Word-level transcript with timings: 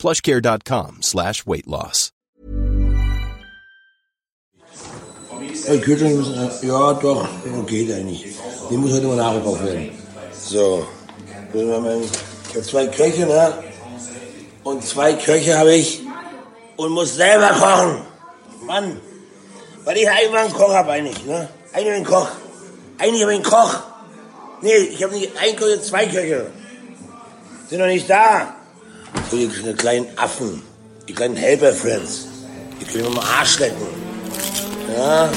plushcare.com 0.00 1.02
slash 1.02 1.46
weight 1.46 1.66
loss. 1.66 2.10
Äh, 5.66 5.80
ja 6.62 6.92
doch, 6.94 7.28
geht 7.66 7.92
eigentlich. 7.92 8.34
Die 8.70 8.76
muss 8.76 8.92
heute 8.92 9.06
mal 9.06 9.16
nachgekauft 9.16 9.64
werden. 9.64 9.90
So, 10.32 10.86
ich 11.52 11.60
habe 11.60 12.62
zwei 12.62 12.86
Köche, 12.86 13.26
ne? 13.26 13.52
Und 14.64 14.84
zwei 14.84 15.12
Köche 15.14 15.58
habe 15.58 15.74
ich 15.74 16.00
und 16.76 16.92
muss 16.92 17.14
selber 17.14 17.48
kochen. 17.48 18.02
Mann, 18.66 19.00
weil 19.84 19.96
ich 19.98 20.08
einfach 20.10 20.44
einen 20.44 20.52
Koch 20.52 20.72
habe 20.74 20.92
eigentlich, 20.92 21.24
ne? 21.24 21.48
Eigentlich 21.72 21.94
einen 21.94 22.04
Koch. 22.04 22.28
Eigentlich 22.98 23.22
habe 23.22 23.32
ich 23.32 23.38
einen 23.38 23.44
Koch. 23.44 23.74
Nee, 24.62 24.76
ich 24.76 25.02
habe 25.02 25.14
nicht 25.14 25.36
einen 25.38 25.56
Koch, 25.56 25.82
zwei 25.82 26.06
Köche. 26.06 26.50
Sind 27.68 27.78
noch 27.78 27.86
nicht 27.86 28.08
da. 28.08 28.56
So, 29.30 29.36
die 29.36 29.48
kleinen 29.74 30.06
Affen, 30.16 30.62
die 31.08 31.12
kleinen 31.12 31.36
Helper-Friends, 31.36 32.26
die 32.80 32.84
können 32.84 33.04
wir 33.04 33.10
mal 33.10 33.24
Arsch 33.38 33.58
lecken. 33.58 33.86
Ja, 34.96 35.28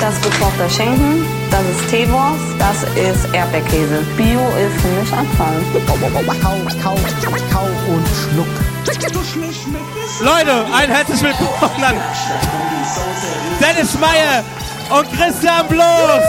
Das 0.00 0.14
ist 0.14 0.22
gekochter 0.22 0.68
Schinken, 0.70 1.26
das 1.50 1.62
ist 1.62 1.90
Teewurst, 1.90 2.44
das 2.58 2.82
ist 2.96 3.34
Erdbeerkäse. 3.34 4.02
Bio 4.16 4.40
ist 4.58 4.80
für 4.80 4.88
mich 4.88 5.12
Abfall. 5.12 5.62
Kau, 5.86 5.94
kau, 5.94 6.08
kau 6.42 7.66
und 7.92 8.06
schluck. 8.08 8.46
Leute, 10.20 10.64
ein 10.74 10.90
herzlich 10.90 11.22
willkommen 11.22 11.84
an 11.84 11.94
Dennis 13.60 13.98
Meyer 13.98 14.44
und 14.90 15.12
Christian 15.12 15.66
Bloß. 15.68 16.24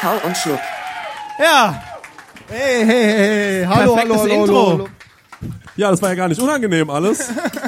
Kau 0.00 0.26
und 0.26 0.36
Schluck. 0.36 0.58
Ja, 1.38 1.82
Hey, 2.52 2.84
hey, 2.84 3.02
hey, 3.04 3.62
hey. 3.62 3.66
Hallo, 3.66 3.94
Perfektes 3.94 4.22
hallo, 4.22 4.32
hallo, 4.32 4.42
Intro. 4.42 4.56
hallo, 4.56 4.72
hallo. 4.72 4.88
Ja, 5.80 5.90
das 5.90 6.02
war 6.02 6.10
ja 6.10 6.14
gar 6.14 6.28
nicht 6.28 6.38
unangenehm 6.42 6.90
alles. 6.90 7.30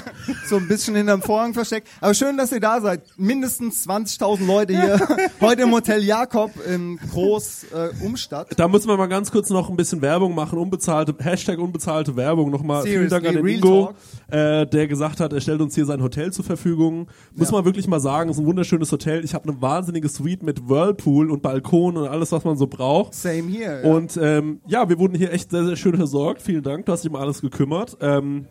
So 0.52 0.58
ein 0.58 0.68
bisschen 0.68 0.94
hinterm 0.94 1.22
Vorhang 1.22 1.54
versteckt. 1.54 1.88
Aber 2.02 2.12
schön, 2.12 2.36
dass 2.36 2.52
ihr 2.52 2.60
da 2.60 2.78
seid. 2.78 3.04
Mindestens 3.16 3.88
20.000 3.88 4.46
Leute 4.46 4.74
hier. 4.74 5.00
Heute 5.40 5.62
im 5.62 5.72
Hotel 5.72 6.04
Jakob 6.04 6.50
in 6.68 6.98
Groß 7.10 7.64
äh, 7.72 8.04
Umstadt. 8.04 8.48
Da 8.58 8.68
müssen 8.68 8.86
wir 8.88 8.98
mal 8.98 9.06
ganz 9.06 9.30
kurz 9.30 9.48
noch 9.48 9.70
ein 9.70 9.76
bisschen 9.76 10.02
Werbung 10.02 10.34
machen. 10.34 10.58
Unbezahlte, 10.58 11.14
Hashtag 11.20 11.58
unbezahlte 11.58 12.16
Werbung. 12.16 12.50
Nochmal 12.50 12.82
vielen 12.82 13.08
Dank 13.08 13.26
an 13.26 13.36
den 13.36 13.42
Seriously, 13.42 13.66
Ingo, 13.66 13.94
äh, 14.28 14.66
der 14.66 14.88
gesagt 14.88 15.20
hat, 15.20 15.32
er 15.32 15.40
stellt 15.40 15.62
uns 15.62 15.74
hier 15.74 15.86
sein 15.86 16.02
Hotel 16.02 16.34
zur 16.34 16.44
Verfügung. 16.44 17.08
Muss 17.34 17.50
man 17.50 17.64
wirklich 17.64 17.88
mal 17.88 18.00
sagen, 18.00 18.28
ist 18.28 18.38
ein 18.38 18.44
wunderschönes 18.44 18.92
Hotel. 18.92 19.24
Ich 19.24 19.32
habe 19.32 19.48
eine 19.48 19.62
wahnsinnige 19.62 20.10
Suite 20.10 20.42
mit 20.42 20.68
Whirlpool 20.68 21.30
und 21.30 21.40
Balkon 21.40 21.96
und 21.96 22.08
alles, 22.08 22.30
was 22.30 22.44
man 22.44 22.58
so 22.58 22.66
braucht. 22.66 23.14
Same 23.14 23.50
here. 23.50 23.80
Ja. 23.82 23.90
Und 23.90 24.18
ähm, 24.20 24.60
ja, 24.66 24.86
wir 24.86 24.98
wurden 24.98 25.14
hier 25.14 25.32
echt 25.32 25.50
sehr, 25.50 25.64
sehr 25.64 25.76
schön 25.76 25.96
versorgt. 25.96 26.42
Vielen 26.42 26.62
Dank, 26.62 26.84
du 26.84 26.92
hast 26.92 27.04
dich 27.04 27.10
um 27.10 27.16
alles 27.16 27.40
gekümmert. 27.40 27.96
Ähm, 28.02 28.48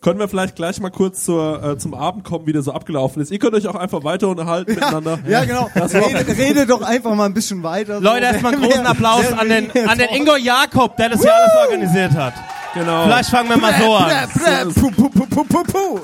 können 0.00 0.18
wir 0.18 0.28
vielleicht 0.28 0.56
gleich 0.56 0.80
mal 0.80 0.90
kurz 0.90 1.24
zur, 1.24 1.62
äh, 1.62 1.78
zum 1.78 1.94
Abend 1.94 2.24
kommen, 2.24 2.46
wie 2.46 2.52
der 2.52 2.62
so 2.62 2.72
abgelaufen 2.72 3.22
ist. 3.22 3.30
Ihr 3.30 3.38
könnt 3.38 3.54
euch 3.54 3.66
auch 3.68 3.74
einfach 3.74 4.04
weiter 4.04 4.28
unterhalten 4.28 4.74
miteinander. 4.74 5.18
ja, 5.28 5.44
genau. 5.44 5.70
Rede, 5.74 6.36
rede 6.36 6.66
doch 6.66 6.82
einfach 6.82 7.14
mal 7.14 7.26
ein 7.26 7.34
bisschen 7.34 7.62
weiter. 7.62 7.98
so. 7.98 8.04
Leute, 8.04 8.26
erstmal 8.26 8.54
einen 8.54 8.62
großen 8.62 8.86
Applaus 8.86 9.32
an 9.32 9.48
den, 9.48 9.70
an 9.88 9.98
den 9.98 10.08
Ingo 10.10 10.36
Jakob, 10.36 10.96
der 10.96 11.10
das 11.10 11.20
hier 11.22 11.34
alles 11.34 11.52
organisiert 11.64 12.12
hat. 12.12 12.34
Genau. 12.74 13.04
Vielleicht 13.04 13.30
fangen 13.30 13.48
wir 13.50 13.56
mal 13.56 13.72
so 13.80 13.94
an. 13.94 14.72
Puh, 14.74 14.90
puh, 14.90 15.08
puh, 15.08 15.26
puh, 15.26 15.44
puh, 15.44 15.62
puh. 15.62 16.00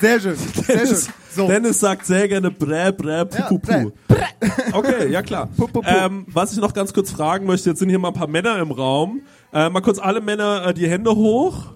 Sehr 0.00 0.20
schön. 0.20 0.36
Sehr 0.36 0.64
schön. 0.64 0.76
Dennis, 0.78 1.08
So. 1.34 1.48
Dennis 1.48 1.80
sagt 1.80 2.06
sehr 2.06 2.28
gerne 2.28 2.50
brä, 2.50 2.92
brä, 2.92 3.24
pu, 3.24 3.36
Ja, 3.38 3.44
pu, 3.48 3.58
pu. 3.58 3.92
Okay, 4.72 5.08
ja 5.10 5.22
klar. 5.22 5.48
pu, 5.56 5.66
pu. 5.66 5.82
Ähm, 5.84 6.24
was 6.28 6.52
ich 6.52 6.58
noch 6.58 6.72
ganz 6.72 6.92
kurz 6.92 7.10
fragen 7.10 7.46
möchte, 7.46 7.70
jetzt 7.70 7.78
sind 7.80 7.88
hier 7.88 7.98
mal 7.98 8.08
ein 8.08 8.14
paar 8.14 8.28
Männer 8.28 8.58
im 8.58 8.70
Raum. 8.70 9.22
Äh, 9.52 9.68
mal 9.70 9.80
kurz 9.80 9.98
alle 9.98 10.20
Männer 10.20 10.66
äh, 10.66 10.74
die 10.74 10.88
Hände 10.88 11.10
hoch. 11.14 11.74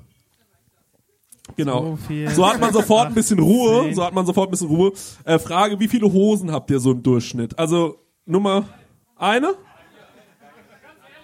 Genau. 1.56 1.82
So 1.82 1.96
viel. 1.96 2.30
So 2.30 2.46
hat 2.46 2.60
man 2.60 2.72
sofort 2.72 3.08
ein 3.08 3.14
bisschen 3.14 3.38
Ruhe. 3.38 3.92
So 3.94 4.04
hat 4.04 4.14
man 4.14 4.26
sofort 4.26 4.48
ein 4.48 4.52
bisschen 4.52 4.68
Ruhe. 4.68 4.92
Äh, 5.24 5.38
Frage, 5.38 5.78
wie 5.80 5.88
viele 5.88 6.12
Hosen 6.12 6.50
habt 6.52 6.70
ihr 6.70 6.80
so 6.80 6.92
im 6.92 7.02
Durchschnitt? 7.02 7.58
Also 7.58 7.98
Nummer 8.24 8.68
eine? 9.16 9.54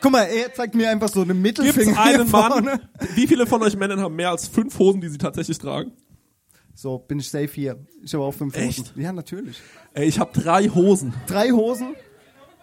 Guck 0.00 0.12
mal, 0.12 0.22
er 0.22 0.52
zeigt 0.54 0.74
mir 0.74 0.90
einfach 0.90 1.08
so 1.08 1.22
eine 1.22 1.32
Gibt 1.32 1.42
Mittelfinger 1.42 1.92
es 1.92 1.98
einen 1.98 2.16
hier 2.16 2.26
vorne. 2.26 2.62
Mann? 2.62 2.80
Wie 3.14 3.26
viele 3.26 3.46
von 3.46 3.62
euch 3.62 3.76
Männern 3.76 4.00
haben 4.00 4.14
mehr 4.14 4.30
als 4.30 4.46
fünf 4.46 4.78
Hosen, 4.78 5.00
die 5.00 5.08
sie 5.08 5.18
tatsächlich 5.18 5.58
tragen? 5.58 5.92
So, 6.74 6.98
bin 6.98 7.18
ich 7.18 7.28
safe 7.28 7.48
hier. 7.52 7.84
Ich 8.04 8.14
habe 8.14 8.22
auch 8.22 8.32
fünf 8.32 8.56
Echt? 8.56 8.78
Hosen. 8.78 9.02
Ja, 9.02 9.12
natürlich. 9.12 9.60
Ey, 9.94 10.06
ich 10.06 10.20
habe 10.20 10.30
drei 10.32 10.68
Hosen. 10.68 11.12
Drei 11.26 11.50
Hosen. 11.50 11.96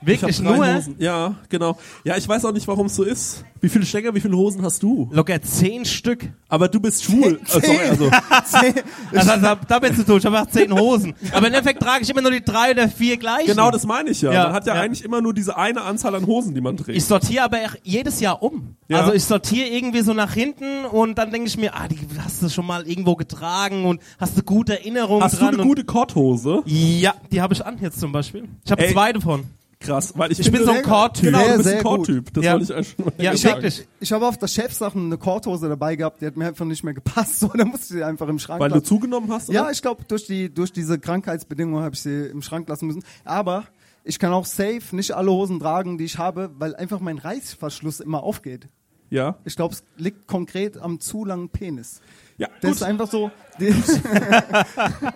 Wirklich 0.05 0.39
nur? 0.41 0.57
Hosen. 0.57 0.95
Ja, 0.99 1.35
genau. 1.49 1.77
Ja, 2.03 2.15
ich 2.17 2.27
weiß 2.27 2.45
auch 2.45 2.51
nicht, 2.53 2.67
warum 2.67 2.85
es 2.87 2.95
so 2.95 3.03
ist. 3.03 3.43
Wie 3.61 3.69
viele 3.69 3.85
Stecker, 3.85 4.13
wie 4.13 4.19
viele 4.21 4.35
Hosen 4.37 4.61
hast 4.61 4.83
du? 4.83 5.09
Locker 5.11 5.41
zehn 5.41 5.85
Stück. 5.85 6.29
Aber 6.49 6.67
du 6.67 6.79
bist 6.79 7.03
schwul. 7.03 7.39
Äh, 7.45 7.61
sorry, 7.61 7.79
also, 7.89 8.11
Also, 9.13 9.41
da, 9.41 9.55
da 9.55 9.79
bist 9.79 9.97
du 9.97 10.03
tot. 10.03 10.19
Ich 10.19 10.25
habe 10.25 10.39
auch 10.41 10.45
zehn 10.47 10.71
Hosen. 10.77 11.13
Aber 11.31 11.39
im 11.47 11.53
Endeffekt 11.53 11.81
trage 11.81 12.03
ich 12.03 12.09
immer 12.09 12.21
nur 12.21 12.31
die 12.31 12.43
drei 12.43 12.71
oder 12.71 12.87
vier 12.89 13.17
gleichen. 13.17 13.47
genau 13.47 13.71
das 13.71 13.85
meine 13.85 14.09
ich 14.11 14.21
ja. 14.21 14.31
Ja, 14.31 14.43
Man 14.45 14.53
hat 14.53 14.67
ja, 14.67 14.75
ja. 14.75 14.81
eigentlich 14.81 15.03
immer 15.03 15.21
nur 15.21 15.33
diese 15.33 15.57
eine 15.57 15.81
Anzahl 15.81 16.13
an 16.15 16.25
Hosen, 16.27 16.53
die 16.53 16.61
man 16.61 16.77
trägt. 16.77 16.97
Ich 16.97 17.05
sortiere 17.05 17.43
aber 17.45 17.57
jedes 17.83 18.19
Jahr 18.19 18.41
um. 18.43 18.75
Ja. 18.87 18.99
Also 19.01 19.13
ich 19.13 19.23
sortiere 19.23 19.67
irgendwie 19.69 20.01
so 20.01 20.13
nach 20.13 20.33
hinten 20.33 20.85
und 20.85 21.17
dann 21.17 21.31
denke 21.31 21.47
ich 21.47 21.57
mir, 21.57 21.73
ah, 21.75 21.87
die 21.87 21.97
hast 22.23 22.41
du 22.43 22.49
schon 22.49 22.65
mal 22.67 22.87
irgendwo 22.87 23.15
getragen 23.15 23.85
und 23.85 23.99
hast 24.19 24.37
du 24.37 24.43
gute 24.43 24.73
Erinnerungen 24.79 25.23
hast 25.23 25.35
du 25.35 25.37
dran. 25.39 25.53
eine 25.55 25.63
und- 25.63 25.67
gute 25.69 25.83
Korthose? 25.85 26.61
Ja, 26.65 27.13
die 27.31 27.41
habe 27.41 27.53
ich 27.53 27.65
an 27.65 27.77
jetzt 27.81 27.99
zum 27.99 28.11
Beispiel. 28.11 28.47
Ich 28.63 28.71
habe 28.71 28.85
zwei 28.91 29.11
davon. 29.13 29.45
Krass, 29.79 30.13
weil 30.17 30.31
ich, 30.31 30.39
Ich 30.39 30.51
bin 30.51 30.63
so 30.63 30.71
ein 30.71 30.81
Kordtyp. 30.83 31.25
Genau, 31.25 31.47
du 31.47 31.57
bist 31.57 31.69
ein 31.69 31.83
Kordtyp. 31.83 32.33
Das 32.33 32.43
Ja. 32.43 32.53
wollte 32.53 32.63
ich 32.65 32.73
eigentlich 32.73 32.95
schon 32.95 33.05
mal 33.05 33.13
Ja, 33.17 33.35
sagen. 33.37 33.55
wirklich. 33.55 33.87
Ich 33.99 34.11
habe 34.11 34.27
auf 34.27 34.37
der 34.37 34.47
Chefsachen 34.47 35.05
eine 35.05 35.17
Korthose 35.17 35.67
dabei 35.69 35.95
gehabt, 35.95 36.21
die 36.21 36.25
hat 36.27 36.37
mir 36.37 36.47
einfach 36.47 36.65
nicht 36.65 36.83
mehr 36.83 36.93
gepasst. 36.93 37.39
So, 37.41 37.47
dann 37.49 37.67
musste 37.67 37.85
ich 37.93 37.99
sie 37.99 38.03
einfach 38.03 38.27
im 38.27 38.39
Schrank 38.39 38.59
Weil 38.61 38.69
du 38.69 38.75
lassen. 38.75 38.85
zugenommen 38.85 39.31
hast? 39.31 39.49
Ja, 39.49 39.63
oder? 39.63 39.71
ich 39.71 39.81
glaube, 39.81 40.03
durch, 40.07 40.25
die, 40.25 40.53
durch 40.53 40.71
diese 40.71 40.97
Krankheitsbedingungen 40.99 41.83
habe 41.83 41.93
ich 41.95 42.01
sie 42.01 42.25
im 42.27 42.41
Schrank 42.41 42.67
lassen 42.69 42.87
müssen. 42.87 43.03
Aber 43.25 43.65
ich 44.03 44.17
kann 44.19 44.31
auch 44.31 44.45
safe 44.45 44.95
nicht 44.95 45.11
alle 45.11 45.31
Hosen 45.31 45.59
tragen, 45.59 45.97
die 45.97 46.05
ich 46.05 46.17
habe, 46.17 46.51
weil 46.57 46.75
einfach 46.75 46.99
mein 46.99 47.17
Reißverschluss 47.17 47.99
immer 47.99 48.23
aufgeht. 48.23 48.69
ja. 49.09 49.37
Ich 49.45 49.55
glaube, 49.55 49.73
es 49.75 49.83
liegt 49.97 50.27
konkret 50.27 50.77
am 50.77 50.99
zu 50.99 51.25
langen 51.25 51.49
Penis. 51.49 52.01
Ja, 52.37 52.47
Das 52.61 52.71
gut. 52.71 52.75
ist 52.77 52.83
einfach 52.83 53.09
so. 53.09 53.31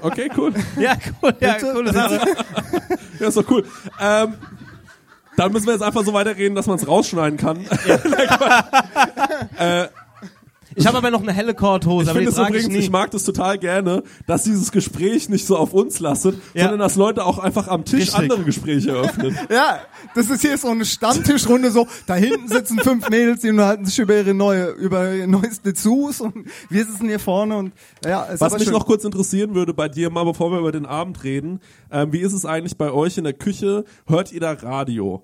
Okay, 0.02 0.32
cool. 0.38 0.54
Ja, 0.78 0.96
cool, 1.22 1.34
ja, 1.42 1.60
coole 1.60 1.92
Sache. 1.92 2.22
Ja, 3.20 3.28
ist 3.28 3.36
doch 3.36 3.44
cool. 3.50 3.66
Ähm, 4.00 4.36
dann 5.36 5.52
müssen 5.52 5.66
wir 5.66 5.74
jetzt 5.74 5.82
einfach 5.84 6.06
so 6.06 6.14
weiterreden, 6.14 6.56
dass 6.56 6.66
man 6.68 6.78
es 6.78 6.88
rausschneiden 6.88 7.38
kann. 7.38 7.66
Ich 10.76 10.86
habe 10.88 10.98
aber 10.98 11.12
noch 11.12 11.22
eine 11.22 11.34
helle 11.34 11.54
Korthose, 11.54 12.08
Ich 12.12 12.16
finde 12.16 12.30
es 12.32 12.38
ich 12.38 12.48
übrigens, 12.48 12.68
nie. 12.70 12.78
ich 12.78 12.90
mag 12.92 13.12
das 13.12 13.24
total 13.24 13.58
gerne, 13.58 14.04
dass 14.28 14.44
dieses 14.44 14.72
Gespräch 14.72 15.30
nicht 15.30 15.46
so 15.46 15.58
auf 15.58 15.74
uns 15.74 16.00
lastet, 16.00 16.36
Ja. 16.54 16.64
sondern 16.64 16.80
dass 16.80 16.96
Leute 16.96 17.26
auch 17.26 17.40
einfach 17.40 17.68
am 17.68 17.86
Tisch 17.86 18.02
Richtig. 18.02 18.16
andere 18.16 18.44
Gespräche 18.44 18.92
eröffnen. 18.92 19.38
ja, 19.50 19.80
das 20.16 20.30
ist 20.30 20.42
hier 20.42 20.58
so 20.58 20.68
eine 20.70 20.86
Stammtischrunde. 20.86 21.72
So, 21.72 21.88
da 22.08 22.16
hinten 22.16 22.48
sitzen 22.48 22.80
fünf 22.80 23.10
Mädels, 23.10 23.42
die 23.42 23.50
unterhalten 23.50 23.86
sich 23.86 23.98
über 24.00 24.16
ihre 24.16 24.34
neue, 24.34 24.68
über 24.72 25.12
ihr 25.14 25.28
neues 25.28 25.62
Dessous 25.62 26.22
und 26.22 26.36
wir 26.70 26.86
sitzen 26.86 27.08
hier 27.08 27.20
vorne 27.20 27.58
und 27.58 27.74
ja, 28.06 28.24
ist 28.24 28.42
Was 28.42 28.54
mich 28.54 28.64
schön. 28.64 28.74
noch 28.74 28.86
kurz 28.86 29.04
interessieren 29.04 29.56
würde 29.56 29.74
bei 29.74 29.90
dir, 29.90 30.10
mal 30.10 30.24
bevor 30.26 30.52
wir 30.52 30.60
über 30.60 30.72
den 30.72 30.86
Abend 30.86 31.24
reden, 31.24 31.60
ähm, 31.92 32.14
wie 32.14 32.20
ist 32.20 32.34
es 32.34 32.46
eigentlich 32.46 32.78
bei 32.78 32.92
euch 32.92 33.18
in 33.18 33.24
der 33.24 33.34
Küche? 33.34 33.86
Hört 34.08 34.32
ihr 34.32 34.40
da 34.40 34.52
Radio? 34.54 35.24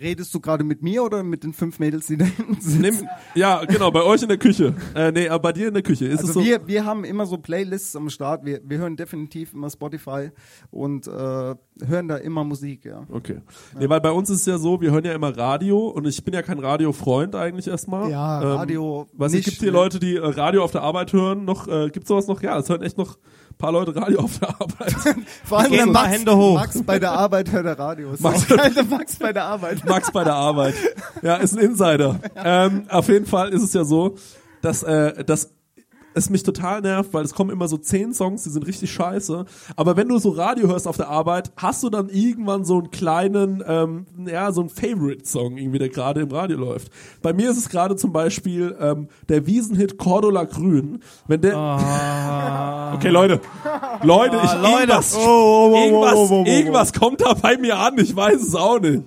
Redest 0.00 0.34
du 0.34 0.40
gerade 0.40 0.64
mit 0.64 0.82
mir 0.82 1.02
oder 1.04 1.22
mit 1.22 1.44
den 1.44 1.52
fünf 1.52 1.78
Mädels, 1.78 2.06
die 2.06 2.16
da 2.16 2.24
hinten 2.24 2.60
sitzen? 2.60 2.80
Nimm, 2.80 3.08
ja, 3.34 3.64
genau, 3.64 3.90
bei 3.90 4.02
euch 4.02 4.22
in 4.22 4.28
der 4.28 4.38
Küche. 4.38 4.74
Äh, 4.94 5.12
nee, 5.12 5.28
aber 5.28 5.42
bei 5.42 5.52
dir 5.52 5.68
in 5.68 5.74
der 5.74 5.82
Küche. 5.82 6.06
Ist 6.06 6.20
es 6.22 6.28
Also 6.28 6.40
so? 6.40 6.46
wir, 6.46 6.66
wir 6.66 6.84
haben 6.84 7.04
immer 7.04 7.26
so 7.26 7.36
Playlists 7.36 7.94
am 7.96 8.08
Start. 8.08 8.44
Wir, 8.44 8.60
wir 8.64 8.78
hören 8.78 8.96
definitiv 8.96 9.52
immer 9.52 9.68
Spotify 9.68 10.30
und 10.70 11.06
äh, 11.06 11.10
hören 11.10 12.08
da 12.08 12.16
immer 12.16 12.44
Musik, 12.44 12.84
ja. 12.84 13.06
Okay. 13.10 13.40
Nee, 13.78 13.88
weil 13.88 14.00
bei 14.00 14.10
uns 14.10 14.30
ist 14.30 14.40
es 14.40 14.46
ja 14.46 14.58
so, 14.58 14.80
wir 14.80 14.90
hören 14.90 15.04
ja 15.04 15.12
immer 15.12 15.36
Radio 15.36 15.88
und 15.88 16.06
ich 16.06 16.24
bin 16.24 16.32
ja 16.34 16.42
kein 16.42 16.58
Radiofreund 16.58 17.34
eigentlich 17.34 17.68
erstmal. 17.68 18.10
Ja, 18.10 18.38
Radio 18.40 19.06
Was 19.12 19.32
nicht, 19.32 19.44
gibt 19.44 19.58
hier 19.58 19.70
ne? 19.72 19.78
Leute, 19.78 20.00
die 20.00 20.16
äh, 20.16 20.24
Radio 20.24 20.64
auf 20.64 20.72
der 20.72 20.82
Arbeit 20.82 21.12
hören? 21.12 21.44
Noch 21.44 21.68
äh, 21.68 21.90
gibt's 21.90 22.08
sowas 22.08 22.26
noch? 22.26 22.42
Ja, 22.42 22.58
es 22.58 22.68
hören 22.68 22.82
echt 22.82 22.96
noch 22.98 23.18
paar 23.60 23.72
Leute 23.72 23.94
Radio 23.94 24.20
auf 24.20 24.38
der 24.38 24.48
Arbeit. 24.48 24.94
Vor 25.44 25.58
allem 25.60 25.70
mal 25.76 25.86
Max, 25.86 26.08
Hände 26.08 26.36
hoch. 26.36 26.54
Max 26.54 26.82
bei 26.82 26.98
der 26.98 27.12
Arbeit 27.12 27.52
hört 27.52 27.66
der 27.66 27.78
Radio. 27.78 28.12
Ist 28.12 28.20
Max- 28.22 28.46
Max 28.90 29.16
bei 29.16 29.32
der 29.32 29.44
Arbeit. 29.44 29.84
Max 29.84 30.10
bei 30.10 30.24
der 30.24 30.34
Arbeit. 30.34 30.74
Ja, 31.22 31.36
ist 31.36 31.52
ein 31.56 31.58
Insider. 31.64 32.18
Ähm, 32.42 32.84
auf 32.88 33.08
jeden 33.08 33.26
Fall 33.26 33.50
ist 33.50 33.62
es 33.62 33.72
ja 33.74 33.84
so, 33.84 34.16
dass, 34.62 34.82
äh, 34.82 35.24
dass 35.24 35.50
es 36.14 36.30
mich 36.30 36.42
total 36.42 36.80
nervt, 36.80 37.12
weil 37.14 37.24
es 37.24 37.34
kommen 37.34 37.50
immer 37.50 37.68
so 37.68 37.76
zehn 37.76 38.12
Songs, 38.12 38.42
die 38.42 38.50
sind 38.50 38.66
richtig 38.66 38.92
scheiße. 38.92 39.44
Aber 39.76 39.96
wenn 39.96 40.08
du 40.08 40.18
so 40.18 40.30
Radio 40.30 40.68
hörst 40.68 40.88
auf 40.88 40.96
der 40.96 41.08
Arbeit, 41.08 41.52
hast 41.56 41.82
du 41.82 41.90
dann 41.90 42.08
irgendwann 42.08 42.64
so 42.64 42.78
einen 42.78 42.90
kleinen, 42.90 43.62
ähm, 43.66 44.06
ja, 44.26 44.50
so 44.52 44.60
einen 44.60 44.70
Favorite-Song 44.70 45.56
irgendwie, 45.56 45.78
der 45.78 45.88
gerade 45.88 46.20
im 46.22 46.30
Radio 46.30 46.56
läuft. 46.58 46.90
Bei 47.22 47.32
mir 47.32 47.50
ist 47.50 47.58
es 47.58 47.68
gerade 47.68 47.96
zum 47.96 48.12
Beispiel 48.12 48.76
ähm, 48.80 49.08
der 49.28 49.46
Wiesenhit 49.46 49.98
Cordula 49.98 50.44
Grün. 50.44 51.00
Wenn 51.26 51.40
der, 51.42 51.56
okay 52.94 53.10
Leute, 53.10 53.40
Leute, 54.02 54.36
ich, 54.42 54.52
Leute. 54.54 54.92
irgendwas, 54.92 55.16
Oh, 55.16 55.18
oh, 55.20 55.70
oh, 55.72 55.84
irgendwas, 55.84 56.14
oh, 56.14 56.18
oh, 56.18 56.28
oh, 56.30 56.42
oh. 56.42 56.44
irgendwas 56.46 56.92
kommt 56.92 57.20
da 57.20 57.34
bei 57.34 57.56
mir 57.56 57.78
an, 57.78 57.98
ich 57.98 58.14
weiß 58.14 58.42
es 58.42 58.54
auch 58.54 58.80
nicht. 58.80 59.02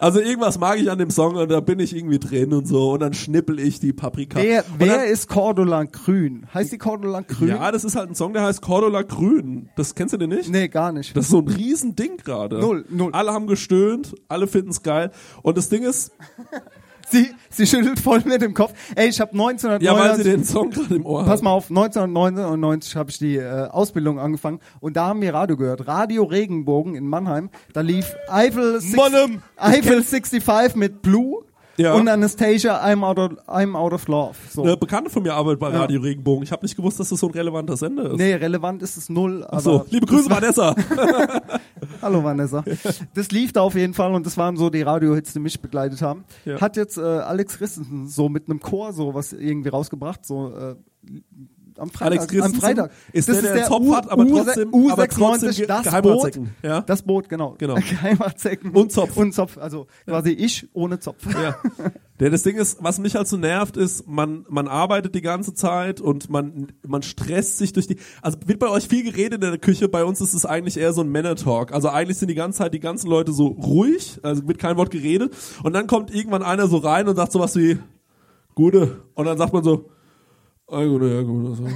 Also 0.00 0.20
irgendwas 0.20 0.58
mag 0.58 0.78
ich 0.78 0.90
an 0.90 0.98
dem 0.98 1.10
Song 1.10 1.36
und 1.36 1.50
da 1.50 1.60
bin 1.60 1.78
ich 1.80 1.94
irgendwie 1.94 2.18
drin 2.18 2.52
und 2.52 2.66
so 2.66 2.92
und 2.92 3.00
dann 3.00 3.14
schnippel 3.14 3.58
ich 3.58 3.80
die 3.80 3.92
Paprika. 3.92 4.40
Wer, 4.40 4.64
wer 4.78 4.98
dann, 4.98 5.06
ist 5.06 5.28
Cordula 5.28 5.84
Grün? 5.84 6.46
Heißt 6.52 6.72
die 6.72 6.78
Cordula 6.78 7.20
Grün? 7.22 7.48
ja, 7.48 7.72
das 7.72 7.84
ist 7.84 7.96
halt 7.96 8.10
ein 8.10 8.14
Song, 8.14 8.32
der 8.32 8.42
heißt 8.42 8.62
Cordula 8.62 9.02
Grün. 9.02 9.68
Das 9.76 9.94
kennst 9.94 10.14
du 10.14 10.18
den 10.18 10.30
nicht? 10.30 10.50
Nee, 10.50 10.68
gar 10.68 10.92
nicht. 10.92 11.16
Das 11.16 11.26
ist 11.26 11.30
so 11.30 11.38
ein 11.38 11.48
riesen 11.48 11.96
Ding 11.96 12.16
gerade. 12.18 12.60
Null, 12.60 12.84
null. 12.88 13.10
Alle 13.12 13.32
haben 13.32 13.46
gestöhnt, 13.46 14.14
alle 14.28 14.46
finden's 14.46 14.82
geil. 14.82 15.10
Und 15.42 15.58
das 15.58 15.68
Ding 15.68 15.82
ist, 15.82 16.12
Sie, 17.10 17.30
sie 17.50 17.66
schüttelt 17.66 18.00
voll 18.00 18.22
mit 18.24 18.42
dem 18.42 18.54
Kopf. 18.54 18.74
Ey, 18.94 19.08
ich 19.08 19.20
habe 19.20 19.32
1999... 19.32 19.86
ja, 19.86 19.98
weil 19.98 20.16
sie 20.16 20.30
den 20.30 20.44
Song 20.44 20.70
gerade 20.70 20.94
im 20.94 21.06
Ohr 21.06 21.24
Pass 21.24 21.42
mal 21.42 21.50
auf, 21.50 21.70
1999 21.70 22.96
habe 22.96 23.10
ich 23.10 23.18
die 23.18 23.36
äh, 23.36 23.68
Ausbildung 23.68 24.18
angefangen 24.18 24.60
und 24.80 24.96
da 24.96 25.06
haben 25.06 25.22
wir 25.22 25.32
Radio 25.32 25.56
gehört. 25.56 25.86
Radio 25.86 26.24
Regenbogen 26.24 26.94
in 26.94 27.06
Mannheim. 27.06 27.50
Da 27.72 27.80
lief 27.80 28.14
Eiffel, 28.28 28.80
six. 28.80 28.98
Eiffel 29.56 30.02
65 30.02 30.76
mit 30.76 31.02
Blue 31.02 31.44
Ja. 31.78 31.94
und 31.94 32.08
Anastasia 32.08 32.84
I'm 32.84 33.04
out 33.04 33.18
of, 33.18 33.30
I'm 33.46 33.76
out 33.76 33.92
of 33.92 34.08
Love. 34.08 34.36
So. 34.50 34.62
Eine 34.62 34.76
Bekannte 34.76 35.10
von 35.10 35.22
mir 35.22 35.34
arbeitet 35.34 35.60
bei 35.60 35.68
Radio 35.68 36.00
Regenbogen. 36.00 36.42
Ich 36.42 36.50
habe 36.50 36.64
nicht 36.64 36.76
gewusst, 36.76 36.98
dass 36.98 37.10
das 37.10 37.20
so 37.20 37.28
ein 37.28 37.32
relevanter 37.32 37.76
Sender 37.76 38.10
ist. 38.10 38.16
Nee, 38.16 38.34
relevant 38.34 38.82
ist 38.82 38.96
es 38.96 39.08
null. 39.08 39.44
Aber 39.44 39.60
so, 39.60 39.86
liebe 39.88 40.06
Grüße, 40.06 40.28
Vanessa. 40.28 40.74
Hallo 42.02 42.24
Vanessa. 42.24 42.64
Das 43.14 43.30
lief 43.30 43.52
da 43.52 43.62
auf 43.62 43.76
jeden 43.76 43.94
Fall 43.94 44.12
und 44.12 44.26
das 44.26 44.36
waren 44.36 44.56
so 44.56 44.70
die 44.70 44.82
Radiohits, 44.82 45.32
die 45.32 45.38
mich 45.38 45.60
begleitet 45.60 46.02
haben. 46.02 46.24
Ja. 46.44 46.60
Hat 46.60 46.76
jetzt 46.76 46.98
äh, 46.98 47.02
Alex 47.02 47.58
Christensen 47.58 48.08
so 48.08 48.28
mit 48.28 48.48
einem 48.48 48.60
Chor 48.60 48.92
so 48.92 49.14
was 49.14 49.32
irgendwie 49.32 49.68
rausgebracht, 49.68 50.26
so 50.26 50.52
äh, 50.54 50.74
am 51.78 51.90
Freitag. 51.90 52.06
Alex 52.06 52.28
Christensen 52.28 52.54
am 52.56 52.60
Freitag. 52.60 52.90
ist 53.12 53.28
das 53.28 53.36
der, 53.40 53.42
der 53.44 53.54
der 53.54 53.64
Zopf 53.66 53.84
U, 53.86 53.94
hat, 53.94 54.10
aber 54.10 54.26
trotzdem- 54.26 54.74
U, 54.74 54.90
aber 54.90 55.08
trotzdem 55.08 55.50
U96, 55.50 55.66
das 55.66 56.02
Boot. 56.02 56.40
Ja? 56.62 56.80
Das 56.82 57.02
Boot, 57.02 57.28
genau. 57.28 57.54
Genau. 57.58 57.74
Geheimatzecken. 57.88 58.70
Und 58.72 58.92
Zopf. 58.92 59.16
Und 59.16 59.32
Zopf, 59.32 59.58
also 59.58 59.86
quasi 60.06 60.30
ich 60.30 60.68
ohne 60.72 60.98
Zopf. 60.98 61.24
Ja. 61.34 61.56
Der, 62.20 62.30
das 62.30 62.42
Ding 62.42 62.56
ist, 62.56 62.82
was 62.82 62.98
mich 62.98 63.14
halt 63.14 63.28
so 63.28 63.36
nervt, 63.36 63.76
ist, 63.76 64.08
man, 64.08 64.44
man 64.48 64.66
arbeitet 64.66 65.14
die 65.14 65.20
ganze 65.22 65.54
Zeit 65.54 66.00
und 66.00 66.28
man, 66.30 66.72
man 66.86 67.02
stresst 67.02 67.58
sich 67.58 67.72
durch 67.72 67.86
die, 67.86 67.96
also 68.22 68.38
wird 68.46 68.58
bei 68.58 68.68
euch 68.68 68.88
viel 68.88 69.04
geredet 69.04 69.34
in 69.44 69.50
der 69.50 69.58
Küche, 69.58 69.88
bei 69.88 70.04
uns 70.04 70.20
ist 70.20 70.34
es 70.34 70.44
eigentlich 70.44 70.76
eher 70.78 70.92
so 70.92 71.02
ein 71.02 71.08
Männer-Talk. 71.10 71.72
Also 71.72 71.88
eigentlich 71.90 72.18
sind 72.18 72.28
die 72.28 72.34
ganze 72.34 72.58
Zeit 72.58 72.74
die 72.74 72.80
ganzen 72.80 73.08
Leute 73.08 73.32
so 73.32 73.46
ruhig, 73.46 74.18
also 74.24 74.46
wird 74.48 74.58
kein 74.58 74.76
Wort 74.76 74.90
geredet 74.90 75.32
und 75.62 75.72
dann 75.74 75.86
kommt 75.86 76.12
irgendwann 76.12 76.42
einer 76.42 76.66
so 76.66 76.78
rein 76.78 77.06
und 77.08 77.14
sagt 77.14 77.30
sowas 77.30 77.54
wie, 77.54 77.78
Gute, 78.56 79.02
und 79.14 79.26
dann 79.26 79.38
sagt 79.38 79.52
man 79.52 79.62
so, 79.62 79.88
ah, 80.70 80.80
ja, 80.82 81.22
gut. 81.22 81.56
So. 81.56 81.66